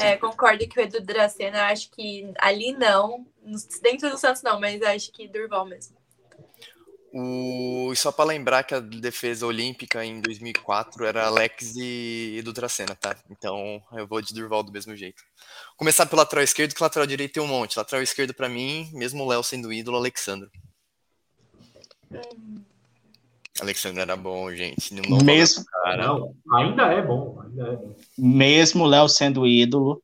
É, 0.00 0.16
concordo 0.16 0.66
que 0.68 0.78
o 0.78 0.82
Edu 0.82 1.00
Dracena, 1.00 1.66
acho 1.66 1.90
que 1.90 2.32
ali 2.38 2.72
não. 2.72 3.26
Dentro 3.80 4.10
do 4.10 4.18
Santos 4.18 4.42
não, 4.42 4.60
mas 4.60 4.82
acho 4.82 5.12
que 5.12 5.28
Durval 5.28 5.66
mesmo. 5.66 5.96
O... 7.12 7.90
E 7.92 7.96
só 7.96 8.12
pra 8.12 8.24
lembrar 8.24 8.64
que 8.64 8.74
a 8.74 8.80
defesa 8.80 9.46
olímpica 9.46 10.04
em 10.04 10.20
2004 10.20 11.04
era 11.04 11.26
Alex 11.26 11.74
e 11.76 12.36
Edu 12.38 12.52
Dracena, 12.52 12.94
tá? 12.94 13.16
Então 13.30 13.82
eu 13.92 14.06
vou 14.06 14.20
de 14.20 14.34
Durval 14.34 14.62
do 14.62 14.72
mesmo 14.72 14.94
jeito. 14.94 15.22
Começar 15.76 16.06
pelo 16.06 16.20
lateral 16.20 16.44
esquerdo, 16.44 16.74
que 16.74 16.82
lateral 16.82 17.06
direito 17.06 17.34
tem 17.34 17.42
um 17.42 17.46
monte. 17.46 17.78
Lateral 17.78 18.02
esquerdo 18.02 18.34
pra 18.34 18.48
mim, 18.48 18.90
mesmo 18.92 19.24
o 19.24 19.28
Léo 19.28 19.42
sendo 19.42 19.72
ídolo, 19.72 19.96
Alexandre. 19.96 20.50
Alexandre 23.60 24.00
era 24.00 24.16
bom, 24.16 24.50
gente. 24.54 24.94
Não 24.94 25.18
Mesmo, 25.18 25.64
cara. 25.64 26.06
Não, 26.06 26.34
ainda 26.54 26.84
é 26.92 27.02
bom, 27.02 27.40
ainda 27.42 27.62
é 27.64 27.76
bom. 27.76 27.94
mesmo 28.16 28.84
o 28.84 28.86
Léo 28.86 29.08
sendo 29.08 29.46
ídolo, 29.46 30.02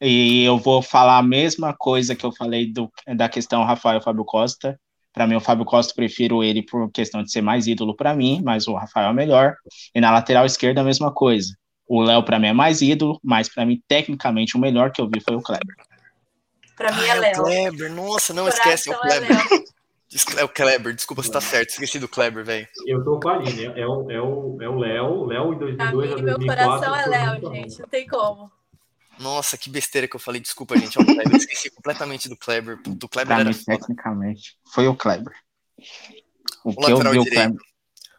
e 0.00 0.44
eu 0.44 0.58
vou 0.58 0.80
falar 0.80 1.18
a 1.18 1.22
mesma 1.22 1.74
coisa 1.76 2.14
que 2.14 2.24
eu 2.24 2.32
falei 2.32 2.72
do, 2.72 2.90
da 3.16 3.28
questão 3.28 3.64
Rafael 3.64 4.00
Fábio 4.00 4.24
Costa. 4.24 4.78
Para 5.12 5.26
mim, 5.26 5.34
o 5.34 5.40
Fábio 5.40 5.64
Costa, 5.64 5.94
prefiro 5.94 6.44
ele 6.44 6.62
por 6.62 6.90
questão 6.92 7.22
de 7.22 7.32
ser 7.32 7.40
mais 7.40 7.66
ídolo 7.66 7.96
para 7.96 8.14
mim, 8.14 8.40
mas 8.44 8.68
o 8.68 8.74
Rafael 8.74 9.10
é 9.10 9.12
melhor. 9.12 9.56
E 9.92 10.00
na 10.00 10.12
lateral 10.12 10.46
esquerda, 10.46 10.80
a 10.80 10.84
mesma 10.84 11.12
coisa. 11.12 11.52
O 11.88 12.02
Léo, 12.02 12.22
para 12.22 12.38
mim, 12.38 12.48
é 12.48 12.52
mais 12.52 12.82
ídolo, 12.82 13.18
mas 13.24 13.48
para 13.48 13.66
mim, 13.66 13.82
tecnicamente, 13.88 14.56
o 14.56 14.60
melhor 14.60 14.92
que 14.92 15.00
eu 15.00 15.08
vi 15.12 15.20
foi 15.20 15.34
o 15.34 15.42
Kleber. 15.42 15.74
Pra 16.76 16.92
mim 16.92 17.02
é 17.02 17.08
é 17.08 17.16
o 17.16 17.20
Léo. 17.20 17.42
Kleber, 17.42 17.92
nossa, 17.92 18.32
não 18.32 18.44
Coração 18.44 18.72
esquece, 18.72 18.90
é 18.90 18.92
o 18.92 18.96
é 18.96 19.00
Kleber. 19.00 19.28
Léo. 19.30 19.64
É 20.38 20.44
o 20.44 20.48
Kleber, 20.48 20.94
desculpa, 20.94 21.22
você 21.22 21.30
tá 21.30 21.40
certo, 21.40 21.70
esqueci 21.70 21.98
do 21.98 22.08
Kleber, 22.08 22.42
velho. 22.42 22.66
Eu 22.86 23.04
tô 23.04 23.20
com 23.20 23.28
a 23.28 23.34
Aline, 23.34 23.66
é 23.66 23.86
o 23.86 24.10
é 24.10 24.20
o 24.20 24.58
é 24.62 24.68
o 24.68 24.78
Léo, 24.78 25.26
Léo 25.26 25.52
em 25.52 25.58
Pra 25.76 25.90
2002 25.90 26.12
a 26.12 26.16
mim, 26.16 26.22
meu 26.22 26.38
2004. 26.38 26.80
coração 26.80 26.96
é 26.96 27.06
Léo, 27.06 27.54
gente. 27.54 27.80
Não 27.80 27.88
tem 27.88 28.06
como. 28.06 28.50
Nossa, 29.18 29.58
que 29.58 29.68
besteira 29.68 30.08
que 30.08 30.16
eu 30.16 30.20
falei, 30.20 30.40
desculpa, 30.40 30.78
gente, 30.78 30.98
é 30.98 31.02
o 31.02 31.04
Kleber. 31.04 31.36
Esqueci 31.36 31.70
completamente 31.70 32.28
do 32.28 32.36
Kleber. 32.36 32.80
Do 32.82 33.08
Kleber 33.08 33.26
Para 33.34 33.40
era 33.40 33.50
mim, 33.50 33.64
tecnicamente, 33.64 34.56
foi 34.72 34.88
o 34.88 34.96
Kleber. 34.96 35.34
O 36.64 36.70
O 36.70 36.74
que 36.76 36.84
eu 36.84 36.96
lateral 36.96 37.12
vi 37.12 37.18
o 37.18 37.24
direito. 37.24 37.42
Kleber. 37.42 37.60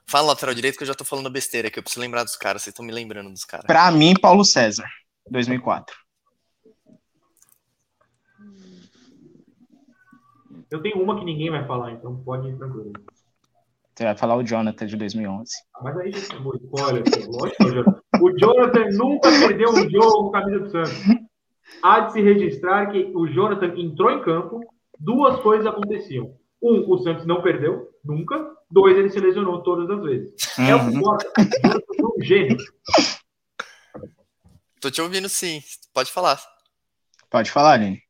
Fala 0.06 0.28
lateral 0.28 0.54
direito 0.56 0.78
que 0.78 0.84
eu 0.84 0.88
já 0.88 0.94
tô 0.96 1.06
falando 1.06 1.30
besteira, 1.30 1.72
que 1.72 1.80
eu 1.80 1.84
preciso 1.84 2.02
lembrar 2.02 2.24
dos 2.24 2.36
caras, 2.36 2.62
vocês 2.62 2.72
estão 2.72 2.86
me 2.86 2.92
lembrando 2.92 3.30
dos 3.32 3.46
caras. 3.46 3.66
Para 3.66 3.90
mim, 3.92 4.14
Paulo 4.20 4.44
César, 4.46 4.88
2004. 5.30 5.96
Eu 10.72 10.82
tenho 10.82 11.01
uma 11.01 11.17
que 11.17 11.26
ninguém 11.26 11.49
vai 11.49 11.65
falar, 11.65 11.91
então 11.91 12.15
pode 12.24 12.47
ir 12.47 12.57
tranquilo. 12.57 12.93
Você 13.95 14.03
vai 14.05 14.15
falar 14.15 14.36
o 14.36 14.43
Jonathan 14.43 14.86
de 14.86 14.95
2011. 14.95 15.51
Mas 15.84 15.97
aí 15.97 16.11
já 16.11 16.20
acabou 16.28 16.55
spoiler, 16.55 17.03
pô. 17.03 17.32
lógico, 17.38 17.63
o 17.63 17.70
Jonathan. 17.72 18.01
O 18.22 18.38
Jonathan 18.38 18.89
nunca 18.97 19.30
perdeu 19.30 19.70
um 19.72 19.89
jogo 19.89 20.24
com 20.26 20.32
camisa 20.32 20.59
do 20.59 20.70
Santos. 20.72 21.03
Há 21.84 21.99
de 22.01 22.13
se 22.13 22.22
registrar 22.22 22.91
que 22.91 23.11
o 23.15 23.28
Jonathan 23.28 23.74
entrou 23.78 24.11
em 24.11 24.22
campo, 24.24 24.61
duas 24.99 25.39
coisas 25.41 25.65
aconteciam. 25.67 26.34
Um, 26.61 26.89
o 26.91 26.97
Santos 26.99 27.26
não 27.26 27.41
perdeu, 27.41 27.89
nunca. 28.03 28.55
Dois, 28.72 28.95
ele 28.97 29.09
se 29.09 29.20
lesionou 29.20 29.63
todas 29.63 29.89
as 29.89 30.01
vezes. 30.03 30.34
É 30.59 30.76
o 30.76 30.80
que 30.80 30.86
Uhum. 30.86 30.97
importa. 30.99 31.32
É 31.38 32.05
um 32.05 32.22
gênio. 32.24 32.57
Tô 34.80 34.89
te 34.91 35.01
ouvindo 35.01 35.28
sim. 35.28 35.61
Pode 35.93 36.11
falar. 36.11 36.39
Pode 37.30 37.51
falar, 37.51 37.74
Aline. 37.74 38.01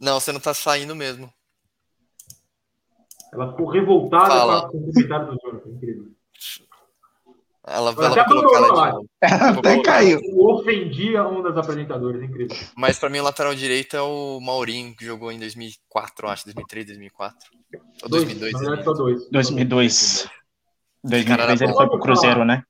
Não, 0.00 0.18
você 0.18 0.32
não 0.32 0.40
tá 0.40 0.54
saindo 0.54 0.96
mesmo. 0.96 1.32
Ela 3.32 3.50
ficou 3.50 3.68
revoltada 3.68 4.26
Fala. 4.30 4.68
com 4.70 4.78
o 4.78 4.92
comentário 4.92 5.26
do 5.32 5.38
Jonathan. 5.40 5.68
Incrível. 5.70 6.06
Ela, 7.66 7.90
Ela 7.92 8.06
ela 8.06 8.08
até 8.10 8.24
colocou 8.24 8.56
ela 8.56 8.68
de 8.68 8.92
novo. 8.92 9.08
Até 9.58 9.82
caiu. 9.82 10.20
Eu 10.24 10.38
ofendia 10.46 11.28
um 11.28 11.42
das 11.42 11.56
apresentadoras. 11.56 12.22
Incrível. 12.22 12.56
Mas 12.74 12.98
pra 12.98 13.10
mim 13.10 13.20
o 13.20 13.22
lateral 13.22 13.54
direito 13.54 13.94
é 13.96 14.00
o 14.02 14.40
Maurinho, 14.40 14.96
que 14.96 15.04
jogou 15.04 15.30
em 15.30 15.38
2004, 15.38 16.26
eu 16.26 16.30
acho, 16.30 16.44
2003, 16.46 16.86
2004. 16.86 17.50
Ou 18.02 18.08
Dois, 18.08 18.24
2002. 18.24 18.52
na 18.52 18.58
verdade, 18.58 18.78
né? 18.78 18.84
só 18.84 18.92
dois. 18.94 19.30
2002. 19.30 20.28
Cara, 21.26 21.46
2003 21.46 21.60
ele 21.60 21.72
foi 21.74 21.88
pro 21.88 22.00
Cruzeiro, 22.00 22.44
né? 22.44 22.64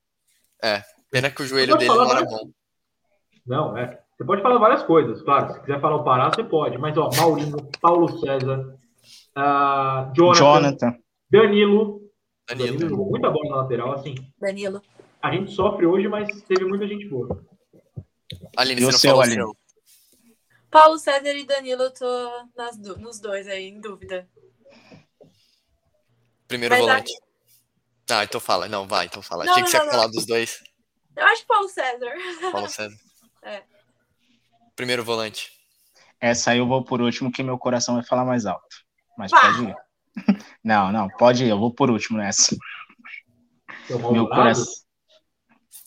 Pena 1.11 1.31
que 1.31 1.43
o 1.43 1.47
joelho 1.47 1.77
dele 1.77 1.89
não 1.95 2.05
era 2.11 2.15
mais? 2.25 2.29
bom. 2.29 2.51
Não, 3.47 3.79
é. 3.79 4.01
Você 4.21 4.27
pode 4.27 4.43
falar 4.43 4.59
várias 4.59 4.83
coisas, 4.83 5.23
claro. 5.23 5.55
Se 5.55 5.61
quiser 5.61 5.81
falar 5.81 5.97
o 5.97 6.05
Pará, 6.05 6.29
você 6.29 6.45
pode. 6.45 6.77
Mas, 6.77 6.95
ó, 6.99 7.09
Maurinho, 7.17 7.57
Paulo 7.81 8.21
César, 8.21 8.79
ah, 9.35 10.13
Jonathan, 10.15 10.39
Jonathan. 10.39 10.99
Danilo. 11.31 12.03
Danilo. 12.47 12.67
Danilo 12.67 12.89
jogou 12.91 13.09
muita 13.09 13.31
bola 13.31 13.49
na 13.49 13.57
lateral. 13.63 13.93
Assim, 13.93 14.15
Danilo. 14.39 14.83
a 15.23 15.33
gente 15.33 15.51
sofre 15.53 15.87
hoje, 15.87 16.07
mas 16.07 16.29
teve 16.43 16.67
muita 16.67 16.87
gente 16.87 17.09
boa. 17.09 17.43
Aline, 18.59 18.83
você 18.83 19.09
não 19.09 19.23
Aline? 19.23 19.37
seu. 19.37 19.57
Paulo 20.71 20.99
César 20.99 21.33
e 21.33 21.47
Danilo, 21.47 21.85
eu 21.85 21.95
tô 21.95 22.47
nas 22.55 22.77
nos 22.77 23.21
dois 23.21 23.49
aí, 23.49 23.69
em 23.69 23.81
dúvida. 23.81 24.29
Primeiro 26.47 26.75
Mas 26.75 26.85
volante. 26.85 27.13
Ah, 28.11 28.25
então 28.25 28.39
fala. 28.39 28.69
Não, 28.69 28.87
vai, 28.87 29.07
então 29.07 29.23
fala. 29.23 29.47
Não, 29.47 29.53
Achei 29.55 29.65
que 29.65 29.71
não, 29.71 29.71
você 29.71 29.77
ia 29.79 29.85
não, 29.85 29.93
falar 29.93 30.07
dos 30.09 30.27
dois. 30.27 30.63
Eu 31.17 31.25
acho 31.25 31.41
que 31.41 31.49
Paulo 31.49 31.69
César. 31.71 32.13
Paulo 32.53 32.69
César. 32.69 32.97
É. 33.43 33.63
Primeiro 34.81 35.05
volante. 35.05 35.51
Essa 36.19 36.53
aí 36.53 36.59
eu 36.59 36.67
vou 36.67 36.83
por 36.83 37.03
último, 37.03 37.31
que 37.31 37.43
meu 37.43 37.59
coração 37.59 37.97
vai 37.97 38.03
falar 38.03 38.25
mais 38.25 38.47
alto. 38.47 38.65
Mas 39.19 39.31
Vá. 39.31 39.41
pode 39.43 39.65
ir. 39.65 39.75
Não, 40.65 40.91
não, 40.91 41.07
pode 41.09 41.45
ir, 41.45 41.49
eu 41.51 41.59
vou 41.59 41.71
por 41.73 41.91
último 41.91 42.17
nessa. 42.19 42.57
Meu 44.11 44.27
coração. 44.27 44.65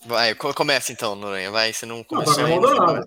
Vai, 0.06 0.36
co- 0.36 0.54
começa 0.54 0.92
então, 0.92 1.16
Noronha. 1.16 1.50
Vai, 1.50 1.74
você 1.74 1.86
não 1.88 1.98
Não, 1.98 2.04
começou 2.04 2.48
é 2.48 2.54
ainda. 2.54 3.04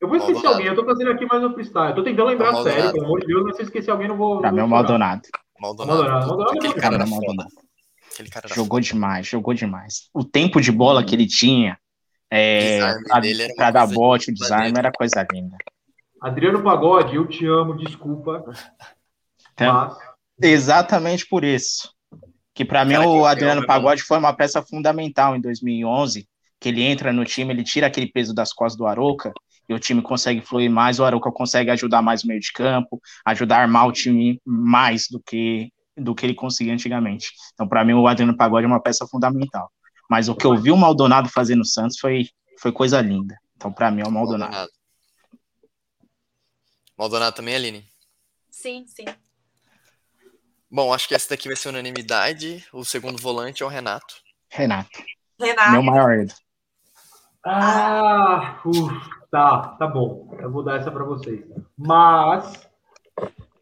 Eu 0.00 0.08
vou 0.08 0.16
esquecer 0.16 0.32
Maldonado. 0.42 0.54
alguém, 0.54 0.66
eu 0.68 0.74
tô 0.74 0.84
fazendo 0.86 1.10
aqui 1.10 1.26
mais 1.26 1.42
no 1.42 1.52
freestyle. 1.52 1.88
Eu 1.90 1.94
tô 1.96 2.02
tentando 2.02 2.28
lembrar 2.28 2.52
Maldonado. 2.52 2.76
sério, 2.80 2.92
pelo 2.92 3.04
amor 3.06 3.20
de 3.20 3.26
Deus, 3.26 3.42
mas 3.44 3.56
se 3.56 3.62
eu 3.62 3.66
esquecer 3.66 3.90
alguém, 3.90 4.08
não 4.08 4.16
vou. 4.16 4.40
Pra 4.40 4.50
não 4.50 4.56
mim 4.56 4.60
é 4.62 4.64
o. 4.64 4.68
Maldonado. 4.68 5.22
Maldonado. 5.60 5.98
Maldonado, 5.98 6.26
Maldonado 6.28 6.54
é 6.54 6.58
Aquele 6.58 6.74
bom 6.74 6.80
cara 6.80 6.98
foda. 6.98 7.10
Maldonado. 7.10 7.50
Aquele 8.12 8.30
cara 8.30 8.46
era 8.46 8.54
Jogou 8.54 8.80
demais, 8.80 9.26
jogou 9.26 9.54
demais. 9.54 10.08
O 10.14 10.24
tempo 10.24 10.60
de 10.60 10.72
bola 10.72 11.04
que 11.04 11.14
ele 11.14 11.26
tinha 11.26 11.78
é, 12.30 12.80
pra, 13.56 13.70
dar 13.70 13.86
bote, 13.86 14.30
o 14.30 14.34
de 14.34 14.40
desarme 14.40 14.72
planeta. 14.72 14.80
era 14.80 14.92
coisa 14.92 15.26
linda. 15.32 15.56
Adriano 16.20 16.62
Pagode, 16.62 17.14
eu 17.14 17.26
te 17.26 17.46
amo, 17.46 17.76
desculpa. 17.76 18.44
Então, 19.52 19.72
Mas 19.72 19.96
Exatamente 20.40 21.26
por 21.26 21.44
isso. 21.44 21.90
Que 22.54 22.64
pra 22.64 22.84
mim 22.84 22.96
o 22.96 23.26
Adriano 23.26 23.58
homem, 23.58 23.66
Pagode 23.66 24.02
foi 24.02 24.18
uma 24.18 24.32
peça 24.32 24.62
fundamental 24.62 25.36
em 25.36 25.40
2011, 25.40 26.26
que 26.58 26.68
ele 26.68 26.82
entra 26.82 27.12
no 27.12 27.24
time, 27.24 27.52
ele 27.52 27.62
tira 27.62 27.86
aquele 27.86 28.10
peso 28.10 28.34
das 28.34 28.52
costas 28.52 28.78
do 28.78 28.86
Aroca 28.86 29.32
e 29.68 29.74
o 29.74 29.78
time 29.78 30.00
consegue 30.00 30.40
fluir 30.40 30.70
mais, 30.70 30.98
o 30.98 31.04
Aroca 31.04 31.30
consegue 31.30 31.70
ajudar 31.70 32.00
mais 32.00 32.24
o 32.24 32.28
meio 32.28 32.40
de 32.40 32.52
campo, 32.52 33.00
ajudar 33.26 33.58
a 33.58 33.62
armar 33.62 33.86
o 33.86 33.92
time 33.92 34.40
mais 34.44 35.06
do 35.10 35.20
que 35.20 35.70
do 35.98 36.14
que 36.14 36.26
ele 36.26 36.34
conseguia 36.34 36.74
antigamente. 36.74 37.30
Então 37.54 37.66
pra 37.66 37.84
mim 37.84 37.94
o 37.94 38.06
Adriano 38.06 38.36
Pagode 38.36 38.64
é 38.64 38.68
uma 38.68 38.82
peça 38.82 39.06
fundamental. 39.06 39.70
Mas 40.08 40.28
o 40.28 40.34
que 40.34 40.46
eu 40.46 40.56
vi 40.56 40.70
o 40.70 40.76
Maldonado 40.76 41.28
fazer 41.28 41.54
no 41.56 41.64
Santos 41.64 41.98
foi 41.98 42.28
foi 42.58 42.72
coisa 42.72 43.00
linda. 43.00 43.36
Então 43.56 43.72
pra 43.72 43.90
mim 43.90 44.02
é 44.02 44.06
o 44.06 44.10
Maldonado. 44.10 44.50
Maldonado. 44.52 44.72
Maldonado 46.96 47.36
também, 47.36 47.54
Aline? 47.54 47.84
Sim, 48.50 48.86
sim. 48.86 49.04
Bom, 50.70 50.92
acho 50.92 51.06
que 51.06 51.14
essa 51.14 51.28
daqui 51.30 51.48
vai 51.48 51.56
ser 51.56 51.68
unanimidade. 51.68 52.64
O 52.72 52.84
segundo 52.84 53.20
volante 53.20 53.62
é 53.62 53.66
o 53.66 53.68
Renato. 53.68 54.16
Renato, 54.48 55.02
Renato. 55.38 55.70
meu 55.72 55.82
maior 55.82 56.14
ídolo. 56.14 56.38
Ah, 57.44 58.60
uf, 58.64 58.92
tá, 59.30 59.68
tá 59.78 59.86
bom. 59.86 60.34
Eu 60.40 60.50
vou 60.50 60.64
dar 60.64 60.78
essa 60.80 60.90
pra 60.90 61.04
vocês. 61.04 61.44
Mas 61.76 62.66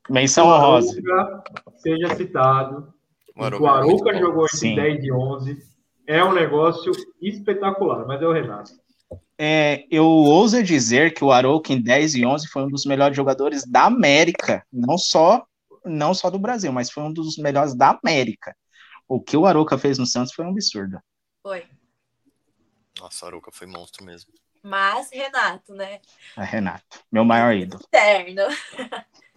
Menção 0.09 0.49
honrosa. 0.49 0.93
Arouca 0.93 1.45
seja 1.77 2.15
citado. 2.17 2.95
O 3.37 3.41
O 3.43 3.67
Arouca 3.67 4.11
é 4.11 4.19
jogou 4.19 4.45
entre 4.45 4.57
Sim. 4.57 4.75
10 4.77 5.05
e 5.05 5.13
11. 5.13 5.74
É 6.07 6.23
um 6.23 6.33
negócio 6.33 6.93
espetacular, 7.21 8.07
mas 8.07 8.21
é 8.21 8.27
o 8.27 8.33
Renato. 8.33 8.73
É, 9.39 9.85
eu 9.91 10.07
ouso 10.07 10.63
dizer 10.63 11.13
que 11.13 11.25
o 11.25 11.33
Arouca 11.33 11.73
em 11.73 11.83
10 11.83 12.15
e 12.15 12.27
11 12.27 12.49
foi 12.49 12.63
um 12.63 12.69
dos 12.69 12.85
melhores 12.85 13.17
jogadores 13.17 13.65
da 13.67 13.85
América, 13.85 14.65
não 14.73 14.97
só 14.97 15.45
não 15.85 16.15
só 16.15 16.31
do 16.31 16.39
Brasil, 16.39 16.73
mas 16.73 16.91
foi 16.91 17.03
um 17.03 17.13
dos 17.13 17.37
melhores 17.37 17.75
da 17.75 17.99
América. 18.03 18.57
O 19.07 19.21
que 19.21 19.37
o 19.37 19.45
Arouca 19.45 19.77
fez 19.77 19.99
no 19.99 20.07
Santos 20.07 20.33
foi 20.33 20.45
um 20.45 20.51
absurdo. 20.51 20.99
Foi. 21.43 21.67
Nossa, 22.99 23.27
o 23.27 23.29
Arouca 23.29 23.51
foi 23.53 23.67
monstro 23.67 24.05
mesmo. 24.05 24.33
Mas 24.63 25.11
Renato, 25.13 25.75
né? 25.75 26.01
É 26.39 26.43
Renato, 26.43 27.01
meu 27.13 27.25
maior 27.25 27.53
ídolo. 27.55 27.85
Terno. 27.91 28.43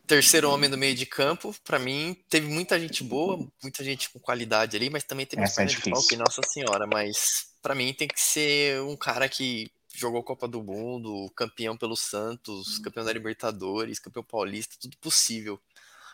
Terceiro 0.07 0.49
homem 0.49 0.69
do 0.69 0.77
meio 0.77 0.95
de 0.95 1.05
campo, 1.05 1.53
pra 1.65 1.77
mim, 1.77 2.15
teve 2.29 2.47
muita 2.47 2.79
gente 2.79 3.03
boa, 3.03 3.45
muita 3.61 3.83
gente 3.83 4.09
com 4.09 4.19
qualidade 4.19 4.77
ali, 4.77 4.89
mas 4.89 5.03
também 5.03 5.25
teve 5.25 5.41
Essa 5.43 5.61
é 5.63 5.65
pernas 5.65 5.83
de 5.83 5.91
pau 5.91 6.01
que, 6.07 6.15
nossa 6.15 6.41
senhora, 6.47 6.87
mas 6.87 7.49
pra 7.61 7.75
mim 7.75 7.93
tem 7.93 8.07
que 8.07 8.19
ser 8.21 8.81
um 8.83 8.95
cara 8.95 9.27
que 9.27 9.69
jogou 9.93 10.23
Copa 10.23 10.47
do 10.47 10.63
Mundo, 10.63 11.29
campeão 11.35 11.75
pelo 11.75 11.97
Santos, 11.97 12.79
campeão 12.79 13.03
da 13.03 13.11
Libertadores, 13.11 13.99
campeão 13.99 14.23
paulista, 14.23 14.75
tudo 14.79 14.95
possível. 14.97 15.59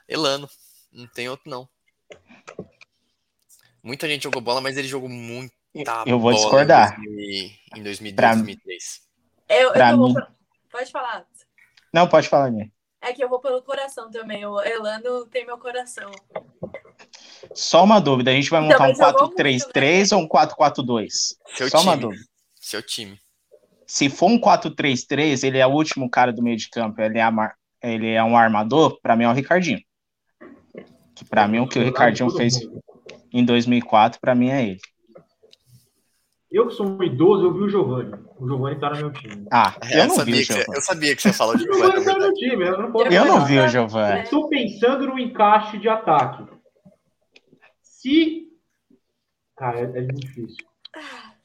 Elano, 0.10 0.50
não 0.92 1.06
tem 1.06 1.30
outro 1.30 1.48
não. 1.50 1.70
Muita 3.84 4.08
gente 4.08 4.24
jogou 4.24 4.42
bola, 4.42 4.60
mas 4.62 4.76
ele 4.76 4.88
jogou 4.88 5.10
muita 5.10 5.54
Eu 6.08 6.18
vou 6.20 6.32
bola 6.32 6.36
discordar. 6.36 7.00
Em, 7.00 7.04
2000 7.04 7.52
em 7.76 7.84
2002, 7.84 8.16
Pra- 8.16 8.34
2003. 8.36 9.02
Eu, 9.50 9.60
eu 9.68 9.74
Pra 9.74 9.96
vou 9.96 10.08
mim- 10.08 10.14
pra- 10.16 10.32
Pode 10.72 10.92
falar. 10.92 11.28
Não, 11.94 12.08
pode 12.08 12.28
falar, 12.28 12.50
minha. 12.50 12.72
É 13.06 13.12
que 13.14 13.24
eu 13.24 13.28
vou 13.30 13.40
pelo 13.40 13.62
coração 13.62 14.10
também. 14.10 14.46
O 14.46 14.62
Elano 14.62 15.26
tem 15.26 15.46
meu 15.46 15.58
coração. 15.58 16.10
Só 17.54 17.84
uma 17.84 18.00
dúvida, 18.00 18.32
a 18.32 18.34
gente 18.34 18.50
vai 18.50 18.64
Então, 18.66 18.72
montar 18.80 18.84
um 18.86 18.88
mas 18.98 18.98
jogou 18.98 19.30
4-3-3 19.36 20.12
ou 20.16 20.22
um 20.24 20.28
4-4-2? 20.28 21.36
Seu 21.56 21.70
Só 21.70 21.82
uma 21.82 21.92
time. 21.92 22.02
dúvida. 22.02 22.24
Seu 22.56 22.82
time. 22.82 23.20
Se 23.86 24.10
for 24.10 24.28
um 24.32 24.40
4-3-3, 24.40 25.44
ele 25.44 25.58
é 25.58 25.68
o 25.68 25.72
último 25.72 26.10
cara 26.10 26.32
do 26.32 26.42
meio 26.42 26.56
de 26.58 26.70
campo, 26.70 27.02
ele 27.02 27.20
é, 27.20 27.24
ama- 27.24 27.54
ele 27.82 28.10
é 28.12 28.24
um 28.24 28.38
armador, 28.38 29.00
pra 29.02 29.16
mim 29.16 29.26
é 29.26 29.30
o 29.30 29.34
Ricardinho. 29.34 29.82
Que 31.14 31.26
pra 31.26 31.48
mim 31.48 31.60
o 31.60 31.68
que 31.68 31.78
o 31.78 31.84
Ricardinho 31.84 32.30
fez 32.32 32.58
em 33.32 33.44
2004, 33.46 34.20
pra 34.22 34.34
mim 34.34 34.50
é 34.50 34.64
ele. 34.64 34.80
Eu 36.54 36.68
que 36.68 36.74
sou 36.76 36.88
um 36.88 37.02
idoso, 37.04 37.46
eu 37.48 37.54
vi 37.54 37.64
o 37.64 37.70
Giovanni. 37.70 38.14
O 38.38 38.48
Giovanni 38.48 38.80
tá 38.80 38.92
no 38.92 38.98
meu 38.98 39.12
time. 39.12 39.46
Ah, 39.52 39.74
É, 39.82 40.02
eu 40.02 40.08
não 40.08 40.10
vi 40.10 40.16
sabia 40.16 40.36
o 40.36 40.38
que 40.38 40.46
você, 40.46 40.54
Giovanni. 40.54 40.76
eu 40.76 40.82
sabia 40.82 41.16
que 41.16 41.22
você 41.22 41.28
ia 41.30 41.34
falar 41.34 41.56
de 41.56 41.64
O 41.70 41.74
Giovanni 41.74 41.92
Giovanni, 41.92 42.06
tá 42.06 42.14
no 42.14 42.20
meu 42.20 42.34
time, 42.36 42.64
eu 42.68 42.78
não 42.78 42.92
posso 42.92 43.08
Eu 43.08 43.26
não 43.26 43.46
vi 43.46 43.58
o 43.58 43.62
Eu 43.64 43.68
Giovanni. 43.70 44.22
estou 44.22 44.50
pensando 44.50 45.08
no 45.08 45.18
encaixe 45.20 45.78
de 45.80 45.90
ataque. 45.90 46.44
Se. 47.82 48.48
Cara, 49.58 49.80
é, 49.80 49.84
é 49.84 50.02
difícil. 50.04 50.66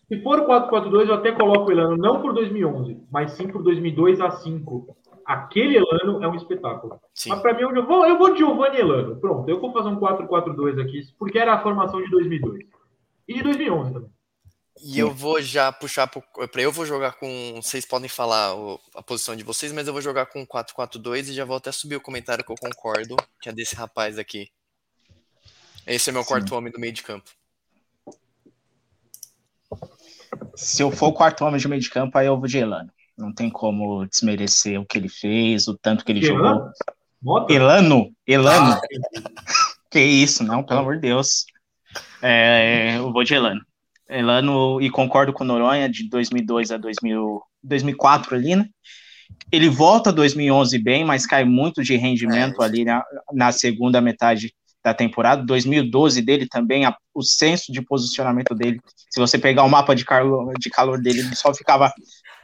Se 0.09 0.23
for 0.23 0.41
o 0.41 0.47
4-4-2, 0.47 1.09
eu 1.09 1.15
até 1.15 1.33
coloco 1.33 1.69
o 1.69 1.73
Elano, 1.73 1.97
não 1.97 2.21
por 2.23 2.33
2011, 2.33 2.99
mas 3.11 3.33
sim 3.33 3.47
por 3.49 3.63
2002 3.63 4.21
a 4.21 4.31
5. 4.31 4.97
Aquele 5.25 5.77
Elano 5.77 6.23
é 6.25 6.29
um 6.29 6.35
espetáculo. 6.35 6.99
Sim. 7.15 7.29
Mas 7.31 7.41
pra 7.43 7.53
mim, 7.55 7.63
eu 7.63 7.87
vou, 7.87 8.07
eu 8.07 8.17
vou 8.17 8.33
de 8.33 8.39
Giovanni 8.39 8.77
e 8.77 8.81
Elano. 8.81 9.17
Pronto, 9.17 9.49
eu 9.49 9.61
vou 9.61 9.71
fazer 9.73 9.89
um 9.89 10.01
4-4-2 10.01 10.81
aqui, 10.81 11.03
porque 11.19 11.39
era 11.39 11.53
a 11.55 11.63
formação 11.63 12.03
de 12.03 12.11
2002. 12.11 12.65
E 13.29 13.35
de 13.35 13.43
2011 13.43 13.93
também. 13.93 14.11
E 14.81 14.99
eu 14.99 15.13
vou 15.13 15.41
já 15.43 15.73
puxar 15.73 16.07
pro. 16.07 16.23
pra- 16.49 16.63
Eu 16.63 16.71
vou 16.73 16.87
jogar 16.87 17.13
com. 17.13 17.57
Vocês 17.63 17.85
podem 17.85 18.09
falar 18.09 18.55
o- 18.55 18.81
a 18.95 19.03
posição 19.03 19.35
de 19.35 19.43
vocês, 19.43 19.73
mas 19.73 19.87
eu 19.87 19.93
vou 19.93 20.03
jogar 20.03 20.27
com 20.27 20.47
4-4-2 20.47 21.29
e 21.29 21.35
já 21.35 21.45
vou 21.45 21.57
até 21.57 21.73
subir 21.73 21.97
o 21.97 22.01
comentário 22.01 22.45
que 22.45 22.53
eu 22.53 22.57
concordo, 22.57 23.17
que 23.43 23.49
é 23.49 23.53
desse 23.53 23.75
rapaz 23.75 24.19
aqui. 24.19 24.49
Esse 25.87 26.11
é 26.11 26.13
meu 26.13 26.23
Sim. 26.23 26.29
quarto 26.29 26.55
homem 26.55 26.73
do 26.73 26.79
meio 26.79 26.93
de 26.93 27.03
campo. 27.03 27.31
Se 30.55 30.83
eu 30.83 30.91
for 30.91 31.09
o 31.09 31.13
quarto 31.13 31.45
homem 31.45 31.59
de 31.61 31.69
meio 31.69 31.81
de 31.81 31.91
campo, 31.91 32.17
aí 32.19 32.27
eu 32.27 32.39
vou 32.39 32.47
de 32.47 32.59
Elano. 32.59 32.91
Não 33.17 33.33
tem 33.33 33.51
como 33.51 34.07
desmerecer 34.07 34.81
o 34.81 34.87
que 34.87 34.97
ele 34.99 35.09
fez, 35.09 35.67
o 35.67 35.77
tanto 35.77 36.05
que 36.05 36.13
ele 36.13 36.21
Jean? 36.23 36.37
jogou. 36.37 37.47
Elano, 37.51 38.13
Elano, 38.27 38.75
Ah, 38.75 38.81
que 39.91 40.01
isso, 40.01 40.45
não, 40.45 40.63
pelo 40.63 40.81
amor 40.81 40.95
de 40.97 41.01
Deus. 41.03 41.47
É, 42.23 42.97
eu 42.99 43.13
vou 43.13 43.25
de 43.25 43.35
Elano. 43.35 43.61
Elano, 44.09 44.81
e 44.81 44.91
concordo 44.91 45.33
com 45.33 45.45
o 45.45 45.47
Noronha, 45.47 45.89
de 45.89 46.09
2002 46.09 46.71
a 46.71 46.77
2000, 46.77 47.43
2004 47.63 48.35
ali, 48.35 48.57
né? 48.57 48.67
ele 49.53 49.69
volta 49.69 50.11
2011 50.13 50.79
bem, 50.79 51.05
mas 51.05 51.27
cai 51.27 51.45
muito 51.45 51.83
de 51.83 51.97
rendimento 51.97 52.63
É. 52.63 52.65
ali 52.65 52.85
na, 52.85 53.03
na 53.33 53.53
segunda 53.53 54.01
metade 54.01 54.55
da 54.83 54.95
temporada. 54.95 55.45
2012 55.45 56.23
dele 56.23 56.47
também, 56.49 56.85
a- 56.87 56.97
o 57.15 57.23
senso 57.23 57.71
de 57.71 57.83
posicionamento 57.83 58.55
dele. 58.55 58.81
Se 59.11 59.21
você 59.21 59.39
pegar 59.39 59.65
o 59.65 59.69
mapa 59.69 59.95
de 59.95 60.05
calor, 60.05 60.53
de 60.59 60.71
calor 60.71 61.01
dele, 61.01 61.21
ele 61.21 61.35
só 61.35 61.53
ficava 61.53 61.93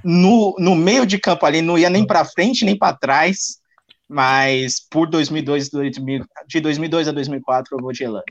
no, 0.04 0.54
no 0.58 0.74
meio 0.74 1.06
de 1.06 1.18
campo 1.18 1.46
ali, 1.46 1.62
não 1.62 1.78
ia 1.78 1.88
nem 1.88 2.06
para 2.06 2.24
frente 2.24 2.64
nem 2.64 2.76
para 2.76 2.96
trás. 2.96 3.58
Mas 4.06 4.78
por 4.90 5.08
2002, 5.08 5.70
2000, 5.70 6.24
de 6.46 6.60
2002 6.60 7.08
a 7.08 7.12
2004, 7.12 7.74
eu 7.76 7.82
vou 7.82 7.92
de 7.92 8.04
Elano. 8.04 8.24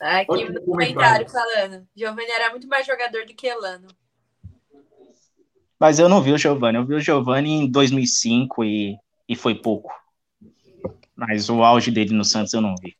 Aqui 0.00 0.30
Ótimo 0.30 0.52
no 0.52 0.62
comentário. 0.62 1.28
falando. 1.28 1.86
Giovanni 1.94 2.30
era 2.30 2.50
muito 2.50 2.66
mais 2.66 2.86
jogador 2.86 3.26
do 3.26 3.34
que 3.34 3.46
Elano. 3.46 3.88
Mas 5.78 5.98
eu 5.98 6.08
não 6.08 6.22
vi 6.22 6.32
o 6.32 6.38
Giovanni. 6.38 6.78
Eu 6.78 6.86
vi 6.86 6.94
o 6.94 7.00
Giovanni 7.00 7.50
em 7.50 7.70
2005 7.70 8.64
e, 8.64 8.96
e 9.28 9.36
foi 9.36 9.54
pouco. 9.54 9.92
Mas 11.14 11.50
o 11.50 11.62
auge 11.62 11.90
dele 11.90 12.14
no 12.14 12.24
Santos 12.24 12.52
eu 12.54 12.60
não 12.60 12.74
vi. 12.80 12.96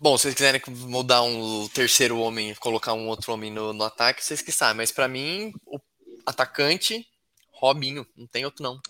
Bom, 0.00 0.16
se 0.16 0.22
vocês 0.22 0.34
quiserem 0.34 0.60
mudar 0.86 1.22
um 1.22 1.66
terceiro 1.68 2.20
homem, 2.20 2.54
colocar 2.56 2.92
um 2.92 3.08
outro 3.08 3.32
homem 3.32 3.50
no, 3.50 3.72
no 3.72 3.82
ataque, 3.82 4.24
vocês 4.24 4.40
que 4.40 4.52
sabem. 4.52 4.76
Mas 4.76 4.92
pra 4.92 5.08
mim, 5.08 5.52
o 5.66 5.80
atacante, 6.24 7.04
Robinho. 7.52 8.06
Não 8.16 8.26
tem 8.28 8.44
outro, 8.44 8.62
não. 8.62 8.80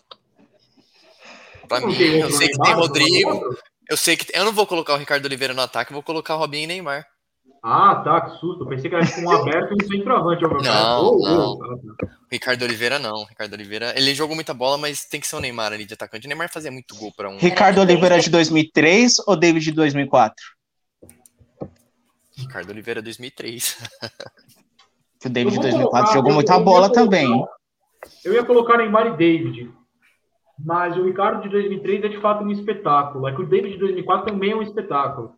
Pra 1.67 1.81
Não 1.81 1.89
mim, 1.89 1.97
eu 1.99 2.31
sei 2.31 2.49
que 2.49 2.59
tem 2.59 2.75
Rodrigo. 2.75 3.57
Eu 3.89 3.97
sei 3.97 4.17
que. 4.17 4.27
Eu 4.37 4.45
não 4.45 4.53
vou 4.53 4.67
colocar 4.67 4.95
o 4.95 4.99
Ricardo 4.99 5.25
Oliveira 5.27 5.55
no 5.55 5.63
ataque, 5.63 5.91
eu 5.93 5.95
vou 5.95 6.03
colocar 6.03 6.35
o 6.35 6.39
Robinho 6.39 6.65
e 6.65 6.67
Neymar. 6.67 7.07
Ah, 7.63 7.97
tá, 8.05 8.21
que 8.21 8.39
susto. 8.39 8.63
Eu 8.65 8.69
pensei 8.69 8.89
que 8.89 8.95
era 8.95 9.05
tipo 9.05 9.21
um 9.21 9.31
aberto 9.31 9.73
e 9.73 9.85
um 9.85 9.89
centroavante. 9.89 10.45
ao 10.45 10.51
meu 10.51 10.61
Não, 10.63 10.65
cara. 10.73 10.99
Oh, 11.01 11.19
oh. 11.21 11.29
não. 11.29 11.53
Ah, 11.65 11.79
tá. 11.99 12.07
O 12.07 12.29
Ricardo 12.31 12.63
Oliveira 12.63 12.99
não. 12.99 13.25
Ricardo 13.25 13.53
Oliveira. 13.55 13.95
Ele 13.97 14.15
jogou 14.15 14.35
muita 14.37 14.55
bola, 14.55 14.79
mas 14.79 15.05
tem 15.07 15.19
que 15.21 15.27
ser 15.27 15.37
o 15.37 15.41
Neymar 15.41 15.73
ali 15.73 15.85
de 15.85 15.95
atacante. 15.95 16.27
O 16.27 16.29
Neymar 16.29 16.51
fazia 16.53 16.71
muito 16.71 16.95
gol 16.95 17.13
pra 17.17 17.29
um. 17.31 17.39
Ricardo 17.39 17.81
Oliveira 17.81 18.21
de 18.21 18.31
2003 18.31 19.15
ou 19.27 19.35
David 19.37 19.65
de 19.65 19.73
2004? 19.73 20.37
Ricardo 22.37 22.71
Oliveira 22.71 23.03
2003. 23.03 23.77
Que 25.21 25.27
o 25.27 25.31
David 25.31 25.59
de 25.59 25.67
Eu 25.67 25.73
vou 25.73 25.91
2004 25.91 25.91
colocar- 25.91 26.13
jogou 26.15 26.33
muita 26.33 26.59
bola 26.61 26.89
colocar- 26.89 27.01
também. 27.03 27.45
Eu 28.25 28.35
ia 28.35 28.45
colocar 28.45 28.77
Neymar 28.79 29.07
e 29.09 29.17
David. 29.17 29.73
Mas 30.59 30.97
o 30.97 31.05
Ricardo 31.05 31.43
de 31.43 31.49
2003 31.49 32.05
é 32.05 32.09
de 32.09 32.21
fato 32.21 32.43
um 32.43 32.51
espetáculo. 32.51 33.29
É 33.29 33.35
que 33.35 33.41
o 33.43 33.47
David 33.47 33.75
de 33.75 33.79
2004 33.79 34.33
também 34.33 34.51
é 34.53 34.57
um 34.57 34.63
espetáculo. 34.63 35.37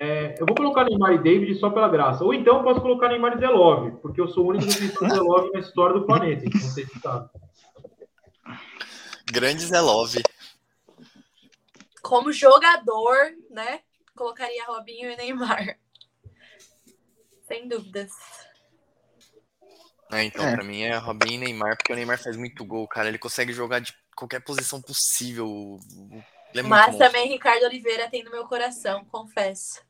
É, 0.00 0.36
eu 0.40 0.46
vou 0.46 0.54
colocar 0.54 0.84
Neymar 0.84 1.12
e 1.14 1.18
David 1.22 1.54
só 1.58 1.70
pela 1.70 1.88
graça. 1.88 2.24
Ou 2.24 2.32
então 2.34 2.58
eu 2.58 2.62
posso 2.62 2.80
colocar 2.80 3.08
Neymar 3.08 3.36
e 3.36 3.40
Zelov, 3.40 3.90
porque 4.00 4.20
eu 4.20 4.28
sou 4.28 4.44
o 4.44 4.48
único 4.48 4.66
defensor 4.66 5.08
de 5.08 5.14
Zelov 5.14 5.50
na 5.52 5.60
história 5.60 5.94
do 5.98 6.06
planeta. 6.06 6.44
Então 6.46 6.60
não 6.60 6.68
sei 6.68 6.86
se 6.86 6.98
sabe. 7.00 7.28
Grande 9.30 9.66
Zé 9.66 9.80
Love. 9.80 10.22
Como 12.02 12.32
jogador, 12.32 13.16
né? 13.50 13.80
Colocaria 14.16 14.64
Robinho 14.66 15.10
e 15.10 15.16
Neymar. 15.16 15.78
Sem 17.46 17.68
dúvidas. 17.68 18.10
É, 20.10 20.24
então, 20.24 20.44
É. 20.44 20.54
pra 20.54 20.64
mim 20.64 20.82
é 20.82 20.96
Robinho 20.96 21.34
e 21.34 21.38
Neymar, 21.38 21.76
porque 21.76 21.92
o 21.92 21.96
Neymar 21.96 22.18
faz 22.22 22.36
muito 22.36 22.64
gol, 22.64 22.88
cara. 22.88 23.08
Ele 23.08 23.18
consegue 23.18 23.52
jogar 23.52 23.80
de 23.80 23.92
qualquer 24.18 24.40
posição 24.40 24.82
possível. 24.82 25.78
É 26.52 26.62
Mas 26.62 26.96
também 26.96 27.28
Ricardo 27.28 27.64
Oliveira 27.64 28.10
tem 28.10 28.24
no 28.24 28.32
meu 28.32 28.46
coração, 28.46 29.04
confesso. 29.04 29.80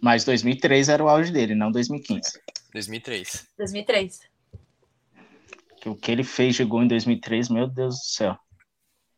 Mas 0.00 0.24
2003 0.24 0.88
era 0.88 1.04
o 1.04 1.08
auge 1.08 1.30
dele, 1.30 1.54
não 1.54 1.70
2015. 1.70 2.40
2003. 2.72 3.48
2003. 3.58 4.20
Que 5.80 5.88
o 5.90 5.94
que 5.94 6.10
ele 6.10 6.24
fez 6.24 6.56
de 6.56 6.64
gol 6.64 6.82
em 6.82 6.88
2003, 6.88 7.50
meu 7.50 7.66
Deus 7.68 7.96
do 7.96 8.04
céu. 8.04 8.38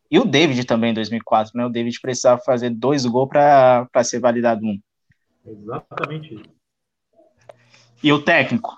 E 0.09 0.19
o 0.19 0.25
David 0.25 0.65
também 0.65 0.91
em 0.91 0.95
2004, 0.95 1.53
né? 1.55 1.65
O 1.65 1.69
David 1.69 1.97
precisava 2.01 2.41
fazer 2.41 2.69
dois 2.69 3.05
gols 3.05 3.29
para 3.29 4.03
ser 4.03 4.19
validado 4.19 4.65
um. 4.65 4.77
Exatamente 5.45 6.35
isso. 6.35 6.49
E 8.03 8.11
o 8.11 8.21
técnico? 8.21 8.77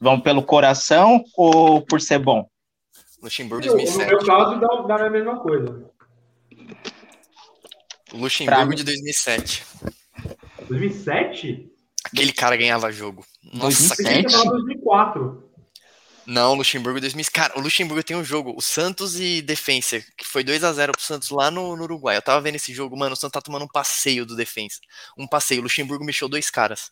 Vão 0.00 0.18
pelo 0.20 0.42
coração 0.42 1.22
ou 1.36 1.82
por 1.82 2.00
ser 2.00 2.18
bom? 2.18 2.48
Luxemburgo 3.24 3.66
No 3.66 3.72
2007. 3.72 4.08
meu 4.10 4.18
caso, 4.24 4.60
dá, 4.60 4.96
dá 4.96 5.06
a 5.06 5.10
mesma 5.10 5.40
coisa. 5.40 5.90
Luxemburgo 8.12 8.66
Pra- 8.66 8.74
de 8.76 8.84
2007. 8.84 9.64
2007? 10.68 11.70
Aquele 12.04 12.32
cara 12.32 12.56
ganhava 12.56 12.92
jogo. 12.92 13.24
Nossa, 13.42 13.96
2007? 13.96 13.96
Pensei 13.96 14.24
que 14.24 14.30
ia 14.32 14.38
falar 14.38 14.50
2004. 14.52 15.50
Não, 16.26 16.54
Luxemburgo 16.54 17.00
2000. 17.00 17.24
Cara, 17.32 17.58
o 17.58 17.60
Luxemburgo 17.60 18.02
tem 18.02 18.16
um 18.16 18.24
jogo, 18.24 18.54
o 18.56 18.62
Santos 18.62 19.18
e 19.20 19.42
Defensa, 19.42 20.00
que 20.16 20.24
foi 20.24 20.42
2 20.44 20.64
a 20.64 20.72
0 20.72 20.92
pro 20.92 21.02
Santos 21.02 21.28
lá 21.30 21.50
no, 21.50 21.76
no 21.76 21.82
Uruguai. 21.82 22.16
Eu 22.16 22.22
tava 22.22 22.40
vendo 22.40 22.54
esse 22.54 22.72
jogo, 22.72 22.96
mano, 22.96 23.12
o 23.12 23.16
Santos 23.16 23.32
tá 23.32 23.42
tomando 23.42 23.64
um 23.64 23.68
passeio 23.68 24.24
do 24.24 24.34
Defensa. 24.36 24.80
Um 25.18 25.26
passeio. 25.26 25.60
O 25.60 25.64
Luxemburgo 25.64 26.04
mexeu 26.04 26.28
dois 26.28 26.48
caras. 26.50 26.88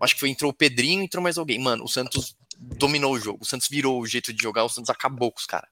Acho 0.00 0.14
que 0.14 0.20
foi, 0.20 0.28
entrou 0.30 0.50
o 0.50 0.54
Pedrinho, 0.54 1.02
entrou 1.02 1.22
mais 1.22 1.38
alguém. 1.38 1.58
Mano, 1.60 1.84
o 1.84 1.88
Santos 1.88 2.36
dominou 2.62 3.12
o 3.12 3.18
jogo. 3.18 3.38
O 3.42 3.46
Santos 3.46 3.68
virou 3.68 4.00
o 4.00 4.06
jeito 4.06 4.32
de 4.32 4.42
jogar, 4.42 4.64
o 4.64 4.68
Santos 4.68 4.90
acabou 4.90 5.32
com 5.32 5.38
os 5.40 5.46
caras. 5.46 5.68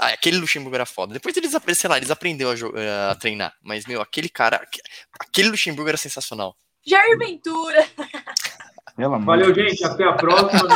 Aquele 0.00 0.36
Luxemburgo 0.38 0.74
era 0.74 0.84
foda. 0.84 1.14
Depois 1.14 1.34
eles, 1.36 1.52
sei 1.78 1.88
lá, 1.88 1.96
eles 1.96 2.10
aprenderam 2.10 2.50
a, 2.50 2.54
jo- 2.54 2.72
a 3.10 3.14
treinar. 3.14 3.54
Mas, 3.62 3.86
meu, 3.86 4.02
aquele 4.02 4.28
cara, 4.28 4.60
aquele 5.18 5.48
Luxemburgo 5.48 5.88
era 5.88 5.96
sensacional. 5.96 6.54
Jair 6.86 7.16
Ventura. 7.18 7.86
Pelo 8.96 9.14
amor 9.14 9.26
Valeu, 9.38 9.52
de 9.52 9.62
Deus. 9.62 9.70
gente. 9.70 9.84
Até 9.84 10.04
a 10.04 10.12
próxima. 10.12 10.68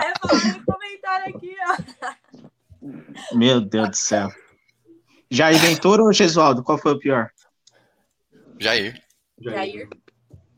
É, 0.00 0.12
falando 0.26 0.64
comentário 0.64 1.36
aqui, 1.36 1.54
ó. 1.66 3.36
Meu 3.36 3.60
Deus 3.60 3.90
do 3.90 3.96
céu. 3.96 4.30
Jair 5.30 5.58
Ventura 5.58 6.02
ou 6.02 6.12
Gesualdo? 6.12 6.62
Qual 6.62 6.78
foi 6.78 6.92
o 6.92 6.98
pior? 6.98 7.30
Jair. 8.58 9.02
Jair. 9.40 9.88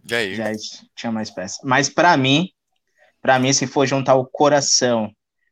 Jair. 0.05 0.36
Já 0.36 0.52
tinha 0.94 1.11
mais 1.12 1.30
peças. 1.30 1.59
Mas 1.64 1.88
para 1.88 2.16
mim, 2.16 2.50
para 3.24 3.38
mim, 3.38 3.54
se 3.54 3.66
for 3.66 3.86
juntar 3.86 4.16
o 4.16 4.26
coração 4.26 5.10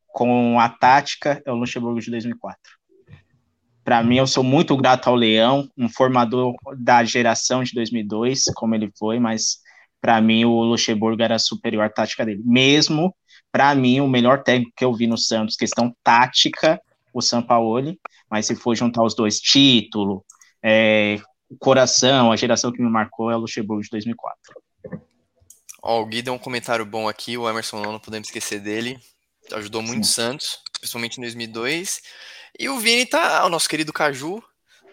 com 0.08 0.60
a 0.60 0.68
tática, 0.68 1.42
é 1.46 1.50
o 1.50 1.54
Luxemburgo 1.54 1.98
de 1.98 2.10
2004. 2.10 2.58
Para 3.82 4.02
mim, 4.02 4.18
eu 4.18 4.26
sou 4.26 4.44
muito 4.44 4.76
grato 4.76 5.08
ao 5.08 5.14
Leão, 5.14 5.66
um 5.74 5.88
formador 5.88 6.54
da 6.76 7.02
geração 7.02 7.64
de 7.64 7.72
2002, 7.72 8.44
como 8.54 8.74
ele 8.74 8.92
foi, 8.98 9.18
mas 9.18 9.56
para 10.02 10.20
mim 10.20 10.44
o 10.44 10.60
Luxemburgo 10.62 11.22
era 11.22 11.38
superior 11.38 11.86
à 11.86 11.88
tática 11.88 12.26
dele. 12.26 12.42
Mesmo, 12.44 13.16
para 13.50 13.74
mim, 13.74 14.00
o 14.00 14.06
melhor 14.06 14.42
técnico 14.42 14.74
que 14.76 14.84
eu 14.84 14.92
vi 14.92 15.06
no 15.06 15.16
Santos, 15.16 15.56
questão 15.56 15.96
tática, 16.04 16.78
o 17.10 17.22
Sampaoli, 17.22 17.98
mas 18.30 18.44
se 18.44 18.54
for 18.54 18.74
juntar 18.74 19.02
os 19.02 19.14
dois, 19.14 19.40
título, 19.40 20.22
é, 20.62 21.18
coração, 21.58 22.32
a 22.32 22.36
geração 22.36 22.70
que 22.70 22.82
me 22.82 22.90
marcou 22.90 23.30
é 23.30 23.34
o 23.34 23.40
Luxemburgo 23.40 23.82
de 23.82 23.88
2004. 23.88 24.61
Ó, 25.82 26.00
o 26.00 26.06
Gui 26.06 26.22
deu 26.22 26.32
um 26.34 26.38
comentário 26.38 26.84
bom 26.86 27.08
aqui, 27.08 27.36
o 27.36 27.48
Emerson 27.48 27.80
não, 27.82 27.92
não 27.92 27.98
podemos 28.00 28.28
esquecer 28.28 28.60
dele. 28.60 29.00
Ajudou 29.52 29.82
muito 29.82 30.04
o 30.04 30.06
Santos, 30.06 30.60
principalmente 30.78 31.18
em 31.18 31.22
2002. 31.22 32.00
E 32.58 32.68
o 32.68 32.78
Vini 32.78 33.04
tá, 33.04 33.44
o 33.44 33.48
nosso 33.48 33.68
querido 33.68 33.92
Caju, 33.92 34.42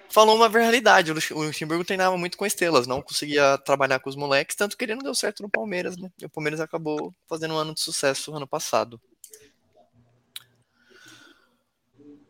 falou 0.10 0.36
uma 0.36 0.48
realidade. 0.50 1.12
O 1.12 1.14
Lux- 1.14 1.30
o 1.32 1.44
Luxemburgo 1.44 1.86
treinava 1.86 2.18
muito 2.18 2.36
com 2.38 2.46
estrelas, 2.46 2.88
não 2.88 3.02
conseguia 3.02 3.58
trabalhar 3.60 4.00
com 4.00 4.10
os 4.10 4.16
moleques, 4.16 4.56
tanto 4.56 4.76
que 4.76 4.84
ele 4.86 4.96
não 4.96 5.04
deu 5.04 5.14
certo 5.14 5.44
no 5.44 5.50
Palmeiras, 5.50 5.96
né? 5.98 6.10
E 6.20 6.26
o 6.26 6.30
Palmeiras 6.30 6.60
acabou 6.60 7.14
fazendo 7.28 7.54
um 7.54 7.58
ano 7.58 7.74
de 7.76 7.82
sucesso 7.82 8.34
ano 8.36 8.48
passado. 8.48 9.00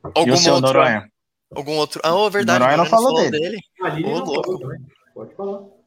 Algum 0.04 0.32
outro, 0.32 0.62
Noronha? 0.62 1.12
algum 1.56 1.76
outro. 1.78 2.02
Ah, 2.04 2.10
é 2.26 2.30
verdade. 2.30 2.60
Noronha 2.60 2.78
não 2.78 2.86
Noronha 2.86 2.90
falou 2.90 3.32
dele. 3.32 3.58
Ô, 3.82 3.88
não 3.88 4.26
louco. 4.26 4.60
falou. 4.60 4.78
Pode 5.14 5.36
falar. 5.36 5.79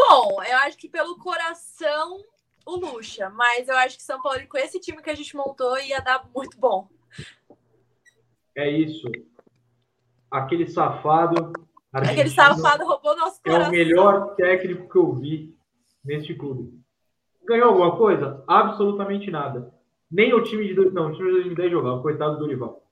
Bom, 0.00 0.42
eu 0.44 0.56
acho 0.58 0.76
que 0.78 0.88
pelo 0.88 1.18
coração, 1.18 2.18
o 2.64 2.76
Luxa. 2.76 3.28
Mas 3.30 3.68
eu 3.68 3.76
acho 3.76 3.96
que 3.96 4.02
São 4.02 4.20
Paulo, 4.22 4.40
com 4.48 4.56
esse 4.58 4.78
time 4.80 5.02
que 5.02 5.10
a 5.10 5.14
gente 5.14 5.36
montou, 5.36 5.76
ia 5.78 6.00
dar 6.00 6.28
muito 6.34 6.58
bom. 6.58 6.88
É 8.56 8.70
isso. 8.70 9.10
Aquele 10.30 10.66
safado. 10.68 11.52
Aquele 11.92 12.28
safado 12.30 12.84
roubou 12.84 13.16
nosso 13.16 13.40
É 13.44 13.50
coração. 13.50 13.68
o 13.68 13.72
melhor 13.72 14.34
técnico 14.36 14.88
que 14.88 14.96
eu 14.98 15.12
vi 15.14 15.56
neste 16.04 16.34
clube. 16.34 16.78
Ganhou 17.46 17.68
alguma 17.70 17.96
coisa? 17.96 18.44
Absolutamente 18.46 19.30
nada. 19.30 19.72
Nem 20.10 20.32
o 20.34 20.42
time 20.42 20.66
de. 20.66 20.74
dois- 20.74 20.92
Não, 20.92 21.08
o 21.08 21.12
time 21.12 21.28
de 21.28 21.34
2010 21.36 21.72
jogava, 21.72 22.02
coitado 22.02 22.34
do 22.34 22.40
Dorival. 22.40 22.82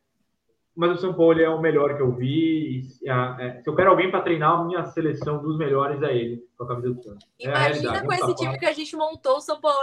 Mas 0.76 0.98
o 0.98 1.00
São 1.00 1.14
Paulo 1.14 1.40
é 1.40 1.48
o 1.48 1.58
melhor 1.58 1.96
que 1.96 2.02
eu 2.02 2.12
vi. 2.12 2.82
ah, 3.08 3.36
é, 3.40 3.62
se 3.62 3.68
eu 3.70 3.74
quero 3.74 3.90
alguém 3.90 4.10
para 4.10 4.20
treinar 4.20 4.60
a 4.60 4.64
minha 4.64 4.84
seleção 4.84 5.42
dos 5.42 5.56
melhores, 5.56 6.02
é 6.02 6.14
ele, 6.14 6.46
com 6.56 6.64
a 6.64 6.68
camisa 6.68 6.92
do 6.92 7.02
Santos. 7.02 7.26
É 7.40 7.46
Imagina 7.46 8.04
com 8.04 8.12
é 8.12 8.16
um 8.16 8.24
esse 8.24 8.34
time 8.34 8.58
que 8.58 8.66
a 8.66 8.72
gente 8.74 8.94
montou, 8.94 9.38
o 9.38 9.40
São 9.40 9.58
Paulo 9.58 9.78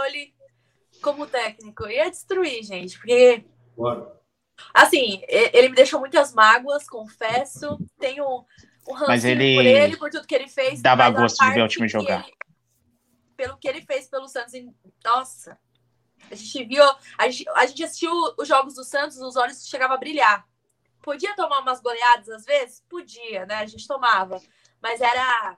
como 1.02 1.26
técnico. 1.26 1.88
Ia 1.88 2.08
destruir, 2.08 2.62
gente. 2.62 2.96
Porque, 2.96 3.44
Bora. 3.76 4.08
assim, 4.72 5.20
ele 5.28 5.70
me 5.70 5.74
deixou 5.74 5.98
muitas 5.98 6.32
mágoas, 6.32 6.88
confesso. 6.88 7.76
Tenho 7.98 8.24
um 8.88 8.92
rancinho 8.92 9.08
Mas 9.08 9.24
ele 9.24 9.54
por 9.56 9.66
ele, 9.66 9.96
por 9.96 10.10
tudo 10.10 10.26
que 10.28 10.34
ele 10.34 10.48
fez. 10.48 10.80
dava 10.80 11.10
gosto 11.10 11.44
de 11.44 11.54
ver 11.54 11.62
o 11.62 11.68
time 11.68 11.88
jogar. 11.88 12.20
ele- 12.24 12.34
pelo 13.36 13.58
que 13.58 13.66
ele 13.66 13.82
fez 13.82 14.08
pelo 14.08 14.28
Santos. 14.28 14.52
Nossa, 15.04 15.58
a 16.30 16.34
gente 16.36 16.64
viu, 16.64 16.84
a 17.18 17.28
gente, 17.28 17.48
a 17.48 17.66
gente 17.66 17.82
assistiu 17.82 18.12
os 18.38 18.46
jogos 18.46 18.76
do 18.76 18.84
Santos, 18.84 19.18
os 19.18 19.34
olhos 19.34 19.66
chegavam 19.66 19.96
a 19.96 19.98
brilhar. 19.98 20.46
Podia 21.04 21.36
tomar 21.36 21.60
umas 21.60 21.80
goleadas 21.80 22.28
às 22.30 22.44
vezes? 22.44 22.82
Podia, 22.88 23.44
né? 23.44 23.56
A 23.56 23.66
gente 23.66 23.86
tomava. 23.86 24.40
Mas 24.82 25.00
era. 25.00 25.56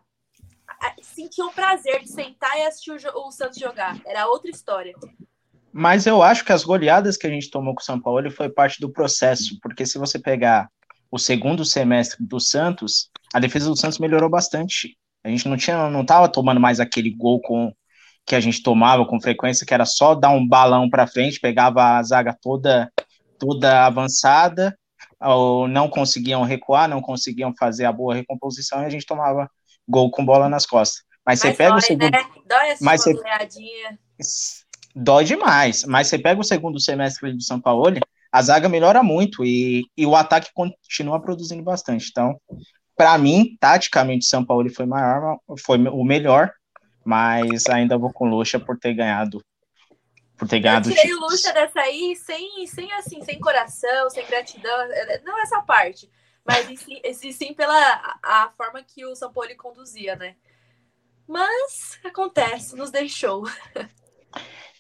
Sentia 1.01 1.47
o 1.47 1.53
prazer 1.53 2.03
de 2.03 2.09
sentar 2.09 2.59
e 2.59 2.63
assistir 2.63 2.91
o, 2.91 3.29
o 3.29 3.31
Santos 3.31 3.59
jogar. 3.59 3.97
Era 4.05 4.27
outra 4.27 4.51
história. 4.51 4.95
Mas 5.73 6.07
eu 6.07 6.23
acho 6.23 6.45
que 6.45 6.53
as 6.53 6.65
goleadas 6.65 7.17
que 7.17 7.27
a 7.27 7.31
gente 7.31 7.51
tomou 7.51 7.75
com 7.75 7.81
o 7.81 7.85
São 7.85 8.01
Paulo 8.01 8.31
foi 8.31 8.49
parte 8.49 8.81
do 8.81 8.91
processo, 8.91 9.59
porque 9.63 9.87
se 9.87 9.99
você 9.99 10.19
pegar 10.19 10.69
o 11.11 11.19
segundo 11.19 11.65
semestre 11.65 12.27
do 12.27 12.41
Santos, 12.41 13.11
a 13.33 13.39
defesa 13.39 13.69
do 13.69 13.77
Santos 13.77 13.99
melhorou 13.99 14.29
bastante. 14.29 14.97
A 15.23 15.29
gente 15.29 15.49
não 15.49 15.57
tinha, 15.57 15.89
não 15.91 16.03
estava 16.03 16.29
tomando 16.29 16.61
mais 16.61 16.81
aquele 16.81 17.11
gol 17.11 17.41
com 17.41 17.73
que 18.25 18.35
a 18.35 18.41
gente 18.41 18.63
tomava 18.63 19.07
com 19.07 19.21
frequência, 19.21 19.65
que 19.65 19.75
era 19.75 19.85
só 19.85 20.15
dar 20.15 20.31
um 20.31 20.47
balão 20.47 20.91
para 20.91 21.07
frente, 21.07 21.39
pegava 21.39 21.97
a 21.97 22.03
zaga 22.03 22.37
toda 22.43 22.91
toda 23.39 23.85
avançada, 23.85 24.77
ou 25.21 25.67
não 25.67 25.89
conseguiam 25.89 26.43
recuar, 26.43 26.89
não 26.89 27.01
conseguiam 27.01 27.55
fazer 27.59 27.85
a 27.85 27.93
boa 27.93 28.15
recomposição 28.15 28.83
e 28.83 28.87
a 28.87 28.91
gente 28.91 29.07
tomava 29.07 29.51
gol 29.89 30.11
com 30.11 30.25
bola 30.25 30.49
nas 30.49 30.67
costas. 30.67 31.03
Mas, 31.25 31.41
Mas 31.43 31.51
você 31.51 31.55
pega 31.57 31.71
dói, 31.71 31.79
o 31.79 31.83
segundo, 31.83 32.11
né? 32.11 32.25
dói 32.47 32.77
Mas 32.81 33.03
você 33.03 33.15
dói 34.95 35.25
demais. 35.25 35.85
Mas 35.85 36.07
você 36.09 36.19
pega 36.19 36.41
o 36.41 36.45
segundo 36.45 36.81
semestre 36.81 37.33
do 37.33 37.43
São 37.43 37.61
Paulo, 37.61 37.99
a 38.33 38.43
zaga 38.43 38.69
melhora 38.69 39.03
muito 39.03 39.45
e, 39.45 39.85
e 39.97 40.07
o 40.07 40.15
ataque 40.15 40.51
continua 40.55 41.21
produzindo 41.21 41.63
bastante. 41.63 42.09
Então, 42.11 42.39
para 42.97 43.17
mim, 43.19 43.57
taticamente, 43.61 44.25
São 44.25 44.45
Paulo 44.45 44.73
foi 44.73 44.87
maior, 44.87 45.39
foi 45.65 45.79
o 45.79 46.05
melhor, 46.05 46.53
mas 47.05 47.67
ainda 47.67 47.99
vou 47.99 48.13
com 48.13 48.29
Lucha 48.29 48.59
por 48.59 48.79
ter 48.79 48.95
ganhado. 48.95 49.43
Por 50.37 50.47
ter 50.49 50.61
ganhado 50.61 50.91
Eu 50.91 50.95
tirei 50.95 51.15
o 51.15 51.21
Lucha 51.21 51.53
dessa 51.53 51.81
aí 51.81 52.15
sem, 52.17 52.67
sem 52.67 52.93
assim, 52.93 53.23
sem 53.23 53.41
coração, 53.41 54.11
sem 54.11 54.27
gratidão, 54.27 54.89
não 55.25 55.41
essa 55.41 55.63
parte, 55.63 56.11
mas 56.45 56.67
sim, 56.79 57.33
sim 57.33 57.55
pela 57.55 58.19
a, 58.23 58.51
forma 58.57 58.83
que 58.83 59.05
o 59.05 59.15
Paulo 59.33 59.57
conduzia, 59.57 60.15
né? 60.17 60.37
Mas 61.27 61.99
acontece, 62.05 62.77
nos 62.77 62.91
deixou. 62.91 63.45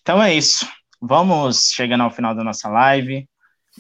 Então 0.00 0.22
é 0.22 0.32
isso. 0.32 0.64
Vamos 1.00 1.70
chegando 1.72 2.02
ao 2.02 2.10
final 2.10 2.34
da 2.34 2.44
nossa 2.44 2.68
live. 2.68 3.28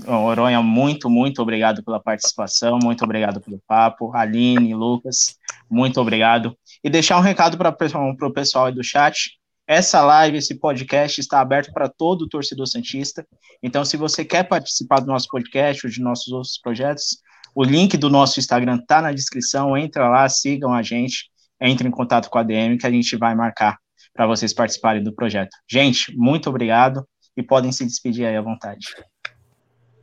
Oronha, 0.04 0.60
muito, 0.60 1.08
muito 1.08 1.40
obrigado 1.40 1.82
pela 1.82 1.98
participação, 1.98 2.78
muito 2.82 3.02
obrigado 3.04 3.40
pelo 3.40 3.60
papo. 3.66 4.14
Aline, 4.14 4.74
Lucas, 4.74 5.38
muito 5.70 6.00
obrigado. 6.00 6.56
E 6.84 6.90
deixar 6.90 7.16
um 7.16 7.22
recado 7.22 7.56
para 7.56 7.70
o 7.70 8.32
pessoal 8.32 8.66
aí 8.66 8.72
do 8.72 8.84
chat. 8.84 9.35
Essa 9.68 10.00
live, 10.00 10.38
esse 10.38 10.54
podcast 10.54 11.20
está 11.20 11.40
aberto 11.40 11.72
para 11.72 11.88
todo 11.88 12.22
o 12.22 12.28
torcedor 12.28 12.68
Santista. 12.68 13.26
Então, 13.60 13.84
se 13.84 13.96
você 13.96 14.24
quer 14.24 14.44
participar 14.44 15.00
do 15.00 15.08
nosso 15.08 15.26
podcast 15.28 15.84
ou 15.84 15.92
de 15.92 16.00
nossos 16.00 16.32
outros 16.32 16.56
projetos, 16.56 17.18
o 17.52 17.64
link 17.64 17.96
do 17.96 18.08
nosso 18.08 18.38
Instagram 18.38 18.76
está 18.76 19.02
na 19.02 19.12
descrição. 19.12 19.76
Entra 19.76 20.08
lá, 20.08 20.28
sigam 20.28 20.72
a 20.72 20.82
gente, 20.82 21.30
entre 21.60 21.88
em 21.88 21.90
contato 21.90 22.30
com 22.30 22.38
a 22.38 22.44
DM 22.44 22.78
que 22.78 22.86
a 22.86 22.90
gente 22.90 23.16
vai 23.16 23.34
marcar 23.34 23.76
para 24.14 24.26
vocês 24.26 24.54
participarem 24.54 25.02
do 25.02 25.12
projeto. 25.12 25.50
Gente, 25.68 26.16
muito 26.16 26.48
obrigado 26.48 27.04
e 27.36 27.42
podem 27.42 27.72
se 27.72 27.84
despedir 27.84 28.24
aí 28.24 28.36
à 28.36 28.42
vontade. 28.42 28.86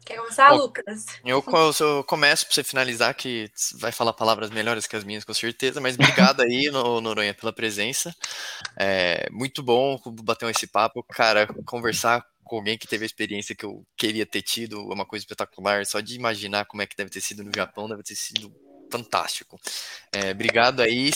Quer 0.05 0.17
começar, 0.17 0.49
Bom, 0.49 0.57
Lucas? 0.57 1.05
Eu, 1.23 1.43
eu 1.79 2.03
começo 2.03 2.45
para 2.45 2.55
você 2.55 2.63
finalizar, 2.63 3.13
que 3.15 3.49
vai 3.75 3.91
falar 3.91 4.13
palavras 4.13 4.49
melhores 4.49 4.85
que 4.85 4.95
as 4.95 5.03
minhas, 5.03 5.23
com 5.23 5.33
certeza, 5.33 5.79
mas 5.79 5.95
obrigado 5.95 6.41
aí, 6.41 6.69
Noronha, 6.71 7.33
pela 7.33 7.53
presença. 7.53 8.13
É 8.77 9.27
muito 9.31 9.63
bom 9.63 9.99
bater 10.21 10.49
esse 10.49 10.67
papo, 10.67 11.03
cara, 11.03 11.47
conversar 11.65 12.25
com 12.43 12.57
alguém 12.57 12.77
que 12.77 12.87
teve 12.87 13.03
a 13.03 13.05
experiência 13.05 13.55
que 13.55 13.65
eu 13.65 13.85
queria 13.95 14.25
ter 14.25 14.41
tido, 14.41 14.77
é 14.91 14.93
uma 14.93 15.05
coisa 15.05 15.23
espetacular, 15.23 15.85
só 15.85 16.01
de 16.01 16.15
imaginar 16.15 16.65
como 16.65 16.81
é 16.81 16.85
que 16.85 16.95
deve 16.95 17.09
ter 17.09 17.21
sido 17.21 17.43
no 17.43 17.51
Japão, 17.55 17.87
deve 17.87 18.03
ter 18.03 18.15
sido 18.15 18.53
fantástico. 18.91 19.59
É, 20.11 20.31
obrigado 20.31 20.81
aí, 20.81 21.09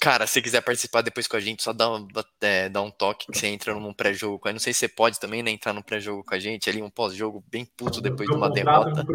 Cara, 0.00 0.26
se 0.28 0.40
quiser 0.40 0.60
participar 0.60 1.02
depois 1.02 1.26
com 1.26 1.36
a 1.36 1.40
gente, 1.40 1.62
só 1.62 1.72
dá, 1.72 1.86
é, 2.40 2.68
dá 2.68 2.80
um 2.80 2.90
toque 2.90 3.26
que 3.26 3.38
você 3.38 3.48
entra 3.48 3.74
num 3.74 3.92
pré-jogo. 3.92 4.40
Eu 4.46 4.52
não 4.52 4.60
sei 4.60 4.72
se 4.72 4.78
você 4.80 4.88
pode 4.88 5.18
também 5.18 5.42
né, 5.42 5.50
entrar 5.50 5.72
num 5.72 5.82
pré-jogo 5.82 6.22
com 6.24 6.34
a 6.34 6.38
gente, 6.38 6.70
ali 6.70 6.80
um 6.80 6.90
pós-jogo 6.90 7.42
bem 7.50 7.64
puto 7.64 8.00
depois 8.00 8.28
de 8.28 8.34
uma 8.34 8.48
derrota. 8.48 9.04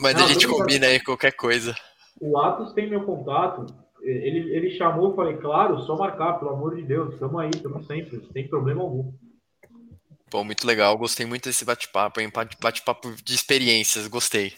Mas 0.00 0.14
não, 0.16 0.24
a 0.24 0.28
gente 0.28 0.48
combina 0.48 0.86
aí 0.86 0.98
qualquer 1.00 1.32
coisa. 1.32 1.76
O 2.20 2.36
Atos 2.38 2.72
tem 2.72 2.90
meu 2.90 3.04
contato. 3.04 3.66
Ele, 4.02 4.50
ele 4.54 4.76
chamou, 4.76 5.10
eu 5.10 5.16
falei, 5.16 5.36
claro, 5.36 5.80
só 5.82 5.96
marcar, 5.96 6.40
pelo 6.40 6.50
amor 6.50 6.74
de 6.74 6.82
Deus. 6.82 7.14
Estamos 7.14 7.40
aí, 7.40 7.50
estamos 7.54 7.86
sempre, 7.86 8.16
não 8.16 8.28
tem 8.30 8.48
problema 8.48 8.82
algum. 8.82 9.12
Pô, 10.28 10.42
muito 10.42 10.66
legal. 10.66 10.98
Gostei 10.98 11.24
muito 11.24 11.44
desse 11.44 11.64
bate-papo, 11.64 12.18
bate-papo 12.60 13.14
de 13.22 13.34
experiências, 13.34 14.08
gostei. 14.08 14.54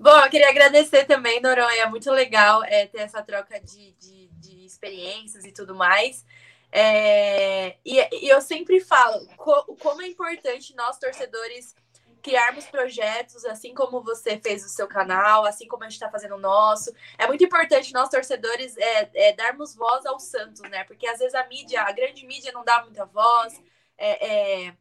Bom, 0.00 0.18
eu 0.18 0.30
queria 0.30 0.48
agradecer 0.48 1.04
também, 1.04 1.42
Noronha. 1.42 1.86
Muito 1.90 2.10
legal 2.10 2.64
é, 2.64 2.86
ter 2.86 3.00
essa 3.00 3.22
troca 3.22 3.60
de, 3.60 3.92
de, 4.00 4.28
de, 4.28 4.64
experiências 4.64 5.44
e 5.44 5.52
tudo 5.52 5.74
mais. 5.74 6.24
É, 6.72 7.76
e, 7.84 7.98
e, 8.10 8.28
eu 8.30 8.40
sempre 8.40 8.80
falo 8.80 9.26
co, 9.36 9.76
como 9.76 10.00
é 10.00 10.06
importante 10.06 10.74
nós, 10.74 10.98
torcedores, 10.98 11.74
criarmos 12.22 12.64
projetos, 12.64 13.44
assim 13.44 13.74
como 13.74 14.02
você 14.02 14.38
fez 14.38 14.64
o 14.64 14.70
seu 14.70 14.88
canal, 14.88 15.44
assim 15.44 15.68
como 15.68 15.84
a 15.84 15.86
gente 15.86 15.96
está 15.96 16.10
fazendo 16.10 16.36
o 16.36 16.40
nosso. 16.40 16.90
É 17.18 17.26
muito 17.26 17.44
importante 17.44 17.92
nós, 17.92 18.08
torcedores, 18.08 18.78
é, 18.78 19.10
é, 19.12 19.32
darmos 19.34 19.74
voz 19.74 20.06
ao 20.06 20.18
Santos, 20.18 20.62
né? 20.62 20.82
Porque 20.84 21.06
às 21.06 21.18
vezes 21.18 21.34
a 21.34 21.46
mídia, 21.46 21.82
a 21.82 21.92
grande 21.92 22.26
mídia 22.26 22.52
não 22.52 22.64
dá 22.64 22.82
muita 22.82 23.04
voz. 23.04 23.62
É, 23.98 24.66
é 24.66 24.74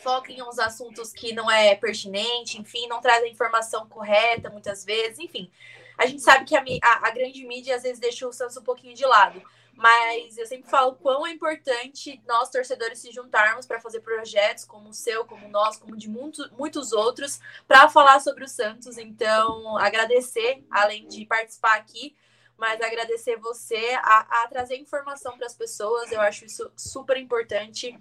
foca 0.00 0.32
em 0.32 0.42
uns 0.42 0.58
assuntos 0.58 1.12
que 1.12 1.32
não 1.32 1.50
é 1.50 1.74
pertinente, 1.74 2.60
enfim, 2.60 2.86
não 2.88 3.00
traz 3.00 3.22
a 3.22 3.28
informação 3.28 3.88
correta 3.88 4.50
muitas 4.50 4.84
vezes, 4.84 5.18
enfim. 5.18 5.50
A 5.96 6.06
gente 6.06 6.22
sabe 6.22 6.44
que 6.44 6.56
a, 6.56 6.64
a, 6.82 7.08
a 7.08 7.10
grande 7.10 7.44
mídia 7.46 7.76
às 7.76 7.82
vezes 7.82 7.98
deixa 7.98 8.26
o 8.26 8.32
Santos 8.32 8.56
um 8.56 8.62
pouquinho 8.62 8.94
de 8.94 9.04
lado, 9.04 9.42
mas 9.74 10.36
eu 10.36 10.46
sempre 10.46 10.70
falo 10.70 10.94
quão 10.94 11.26
é 11.26 11.30
importante 11.30 12.22
nós, 12.26 12.50
torcedores, 12.50 12.98
se 12.98 13.10
juntarmos 13.12 13.66
para 13.66 13.80
fazer 13.80 14.00
projetos 14.00 14.64
como 14.64 14.90
o 14.90 14.94
seu, 14.94 15.24
como 15.24 15.46
o 15.46 15.50
nosso, 15.50 15.80
como 15.80 15.96
de 15.96 16.08
muito, 16.08 16.50
muitos 16.54 16.92
outros, 16.92 17.40
para 17.66 17.88
falar 17.88 18.20
sobre 18.20 18.44
o 18.44 18.48
Santos. 18.48 18.98
Então, 18.98 19.78
agradecer, 19.78 20.64
além 20.70 21.06
de 21.08 21.24
participar 21.24 21.76
aqui, 21.76 22.14
mas 22.58 22.78
agradecer 22.82 23.36
você 23.36 23.98
a, 24.02 24.44
a 24.44 24.48
trazer 24.48 24.76
informação 24.76 25.36
para 25.38 25.46
as 25.46 25.54
pessoas. 25.54 26.12
Eu 26.12 26.20
acho 26.20 26.44
isso 26.44 26.70
super 26.76 27.16
importante. 27.16 27.98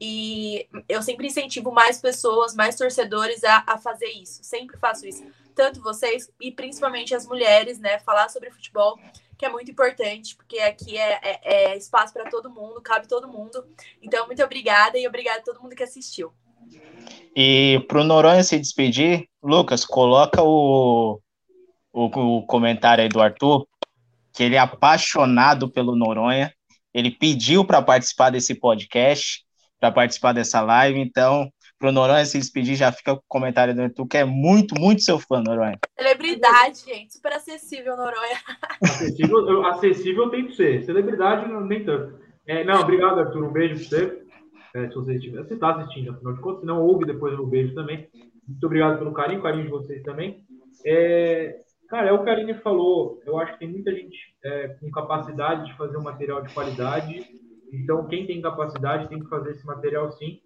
E 0.00 0.68
eu 0.88 1.02
sempre 1.02 1.26
incentivo 1.26 1.72
mais 1.72 2.00
pessoas, 2.00 2.54
mais 2.54 2.76
torcedores 2.76 3.42
a, 3.44 3.64
a 3.66 3.78
fazer 3.78 4.08
isso. 4.08 4.44
Sempre 4.44 4.76
faço 4.76 5.06
isso. 5.06 5.24
Tanto 5.54 5.82
vocês 5.82 6.30
e 6.40 6.52
principalmente 6.52 7.14
as 7.14 7.26
mulheres, 7.26 7.78
né? 7.78 7.98
Falar 8.00 8.28
sobre 8.28 8.50
futebol, 8.50 8.98
que 9.38 9.46
é 9.46 9.48
muito 9.48 9.70
importante, 9.70 10.36
porque 10.36 10.58
aqui 10.58 10.98
é, 10.98 11.20
é, 11.22 11.40
é 11.42 11.76
espaço 11.76 12.12
para 12.12 12.28
todo 12.28 12.50
mundo, 12.50 12.80
cabe 12.82 13.08
todo 13.08 13.26
mundo. 13.26 13.64
Então, 14.02 14.26
muito 14.26 14.42
obrigada 14.42 14.98
e 14.98 15.08
obrigada 15.08 15.40
a 15.40 15.44
todo 15.44 15.62
mundo 15.62 15.74
que 15.74 15.82
assistiu. 15.82 16.30
E 17.34 17.84
para 17.88 18.00
o 18.00 18.04
Noronha 18.04 18.42
se 18.42 18.58
despedir, 18.58 19.28
Lucas, 19.42 19.84
coloca 19.84 20.42
o, 20.42 21.20
o, 21.90 22.04
o 22.04 22.46
comentário 22.46 23.02
aí 23.02 23.08
do 23.08 23.20
Arthur, 23.20 23.66
que 24.32 24.42
ele 24.42 24.56
é 24.56 24.58
apaixonado 24.58 25.70
pelo 25.70 25.96
Noronha. 25.96 26.52
Ele 26.92 27.10
pediu 27.10 27.64
para 27.64 27.80
participar 27.80 28.30
desse 28.30 28.54
podcast 28.54 29.45
para 29.80 29.92
participar 29.92 30.32
dessa 30.32 30.60
live. 30.60 30.98
Então, 30.98 31.50
pro 31.78 31.92
Noronha 31.92 32.24
se 32.24 32.38
despedir, 32.38 32.74
já 32.74 32.90
fica 32.92 33.14
com 33.14 33.20
o 33.20 33.28
comentário 33.28 33.74
do 33.74 33.82
Arthur, 33.82 34.06
que 34.06 34.16
é 34.18 34.24
muito, 34.24 34.78
muito 34.80 35.02
seu 35.02 35.18
fã, 35.18 35.40
Noronha. 35.40 35.78
Celebridade, 35.98 36.84
gente. 36.86 37.14
Super 37.14 37.34
acessível, 37.34 37.96
Noronha. 37.96 38.36
Acessível, 38.82 39.66
acessível 39.66 40.30
tem 40.30 40.46
que 40.46 40.54
ser. 40.54 40.84
Celebridade, 40.84 41.50
nem 41.66 41.84
tanto. 41.84 42.18
É, 42.46 42.64
não, 42.64 42.80
obrigado, 42.80 43.18
Arthur. 43.18 43.44
Um 43.44 43.52
beijo 43.52 43.88
para 43.88 43.98
você. 43.98 44.26
É, 44.74 44.88
se 44.88 44.94
você 44.94 45.54
está 45.54 45.74
assistindo, 45.74 46.10
afinal 46.10 46.34
de 46.34 46.40
contas. 46.40 46.60
Se 46.60 46.66
não 46.66 46.82
ouve, 46.82 47.06
depois 47.06 47.32
eu 47.32 47.44
um 47.44 47.48
beijo 47.48 47.74
também. 47.74 48.08
Muito 48.46 48.64
obrigado 48.64 48.98
pelo 48.98 49.12
carinho, 49.12 49.42
carinho 49.42 49.64
de 49.64 49.70
vocês 49.70 50.02
também. 50.02 50.44
É, 50.84 51.56
cara, 51.88 52.10
é 52.10 52.12
o 52.12 52.22
que 52.22 52.30
a 52.30 52.32
Aline 52.32 52.54
falou. 52.54 53.20
Eu 53.26 53.38
acho 53.38 53.54
que 53.54 53.60
tem 53.60 53.68
muita 53.68 53.92
gente 53.92 54.16
é, 54.44 54.68
com 54.80 54.90
capacidade 54.90 55.66
de 55.66 55.76
fazer 55.76 55.96
um 55.96 56.02
material 56.02 56.42
de 56.42 56.52
qualidade 56.52 57.26
então, 57.72 58.06
quem 58.06 58.26
tem 58.26 58.40
capacidade 58.40 59.08
tem 59.08 59.20
que 59.20 59.28
fazer 59.28 59.50
esse 59.50 59.66
material 59.66 60.10
sim, 60.12 60.40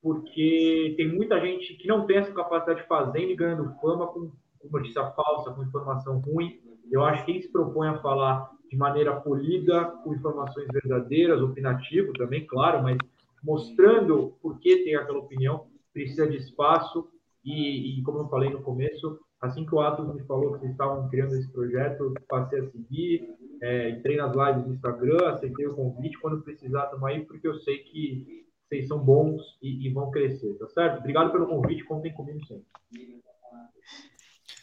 porque 0.00 0.94
tem 0.96 1.12
muita 1.12 1.40
gente 1.40 1.74
que 1.74 1.86
não 1.86 2.06
tem 2.06 2.18
essa 2.18 2.32
capacidade 2.32 2.86
fazendo 2.86 3.30
e 3.30 3.36
ganhando 3.36 3.74
fama 3.80 4.06
com, 4.08 4.32
notícia 4.70 5.04
falsa, 5.12 5.52
com 5.52 5.62
informação 5.62 6.18
ruim. 6.20 6.60
Eu 6.90 7.04
acho 7.04 7.24
que 7.24 7.32
quem 7.32 7.42
se 7.42 7.50
propõe 7.50 7.88
a 7.88 7.98
falar 8.00 8.50
de 8.68 8.76
maneira 8.76 9.20
polida, 9.20 9.84
com 10.02 10.14
informações 10.14 10.66
verdadeiras, 10.72 11.40
opinativo 11.40 12.12
também, 12.14 12.46
claro, 12.46 12.82
mas 12.82 12.96
mostrando 13.42 14.34
por 14.40 14.58
que 14.58 14.84
tem 14.84 14.96
aquela 14.96 15.18
opinião, 15.18 15.66
precisa 15.92 16.26
de 16.26 16.36
espaço 16.36 17.08
e, 17.44 18.00
e 18.00 18.02
como 18.02 18.20
eu 18.20 18.28
falei 18.28 18.50
no 18.50 18.62
começo, 18.62 19.18
Assim 19.42 19.66
que 19.66 19.74
o 19.74 19.80
Atos 19.80 20.14
me 20.14 20.22
falou 20.22 20.52
que 20.52 20.60
vocês 20.60 20.70
estavam 20.70 21.08
criando 21.08 21.34
esse 21.34 21.50
projeto, 21.50 22.14
passei 22.28 22.60
a 22.60 22.70
seguir, 22.70 23.28
é, 23.62 23.90
entrei 23.90 24.16
nas 24.16 24.34
lives 24.34 24.64
do 24.64 24.74
Instagram, 24.74 25.28
aceitei 25.28 25.66
o 25.66 25.76
convite. 25.76 26.18
Quando 26.18 26.42
precisar, 26.42 26.84
estamos 26.84 27.04
aí, 27.04 27.24
porque 27.24 27.46
eu 27.46 27.54
sei 27.60 27.78
que 27.78 28.44
vocês 28.68 28.88
são 28.88 28.98
bons 28.98 29.40
e, 29.62 29.86
e, 29.86 29.92
vão 29.92 30.10
crescer, 30.10 30.54
tá 30.58 30.66
certo? 30.68 30.98
Obrigado 30.98 31.30
pelo 31.30 31.46
convite, 31.46 31.84
contem 31.84 32.12
comigo 32.12 32.44
sempre. 32.46 32.64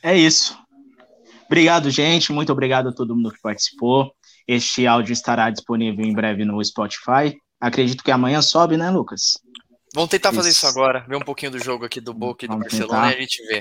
É 0.03 0.17
isso. 0.17 0.57
Obrigado, 1.45 1.89
gente. 1.89 2.31
Muito 2.33 2.51
obrigado 2.51 2.89
a 2.89 2.93
todo 2.93 3.15
mundo 3.15 3.31
que 3.31 3.41
participou. 3.41 4.11
Este 4.47 4.85
áudio 4.85 5.13
estará 5.13 5.49
disponível 5.49 6.05
em 6.05 6.13
breve 6.13 6.43
no 6.43 6.63
Spotify. 6.63 7.37
Acredito 7.59 8.03
que 8.03 8.11
amanhã 8.11 8.41
sobe, 8.41 8.77
né, 8.77 8.89
Lucas? 8.89 9.39
Vamos 9.93 10.09
tentar 10.09 10.33
fazer 10.33 10.49
isso, 10.49 10.65
isso 10.65 10.67
agora, 10.67 11.05
ver 11.07 11.15
um 11.15 11.21
pouquinho 11.21 11.51
do 11.51 11.59
jogo 11.59 11.85
aqui 11.85 11.99
do 11.99 12.13
Boca 12.13 12.45
e 12.45 12.47
do 12.47 12.57
Barcelona 12.57 13.09
tentar. 13.09 13.11
e 13.11 13.15
a 13.15 13.21
gente 13.21 13.45
vê. 13.47 13.59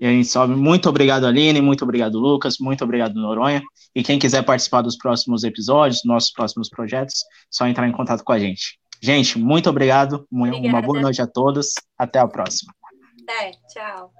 E 0.00 0.06
a 0.06 0.10
gente 0.10 0.28
sobe. 0.28 0.54
Muito 0.54 0.88
obrigado, 0.88 1.26
Aline. 1.26 1.60
Muito 1.60 1.84
obrigado, 1.84 2.18
Lucas. 2.18 2.56
Muito 2.58 2.82
obrigado, 2.82 3.14
Noronha. 3.14 3.62
E 3.94 4.02
quem 4.02 4.18
quiser 4.18 4.42
participar 4.42 4.80
dos 4.80 4.96
próximos 4.96 5.44
episódios, 5.44 6.02
nossos 6.04 6.32
próximos 6.32 6.70
projetos, 6.70 7.22
só 7.50 7.66
entrar 7.66 7.86
em 7.86 7.92
contato 7.92 8.24
com 8.24 8.32
a 8.32 8.38
gente. 8.38 8.78
Gente, 9.02 9.38
muito 9.38 9.68
obrigado. 9.68 10.26
Obrigada. 10.32 10.68
Uma 10.68 10.80
boa 10.80 11.00
noite 11.00 11.20
a 11.20 11.26
todos. 11.26 11.74
Até 11.98 12.18
a 12.18 12.26
próxima. 12.26 12.72
Até, 13.22 13.52
tchau. 13.72 14.19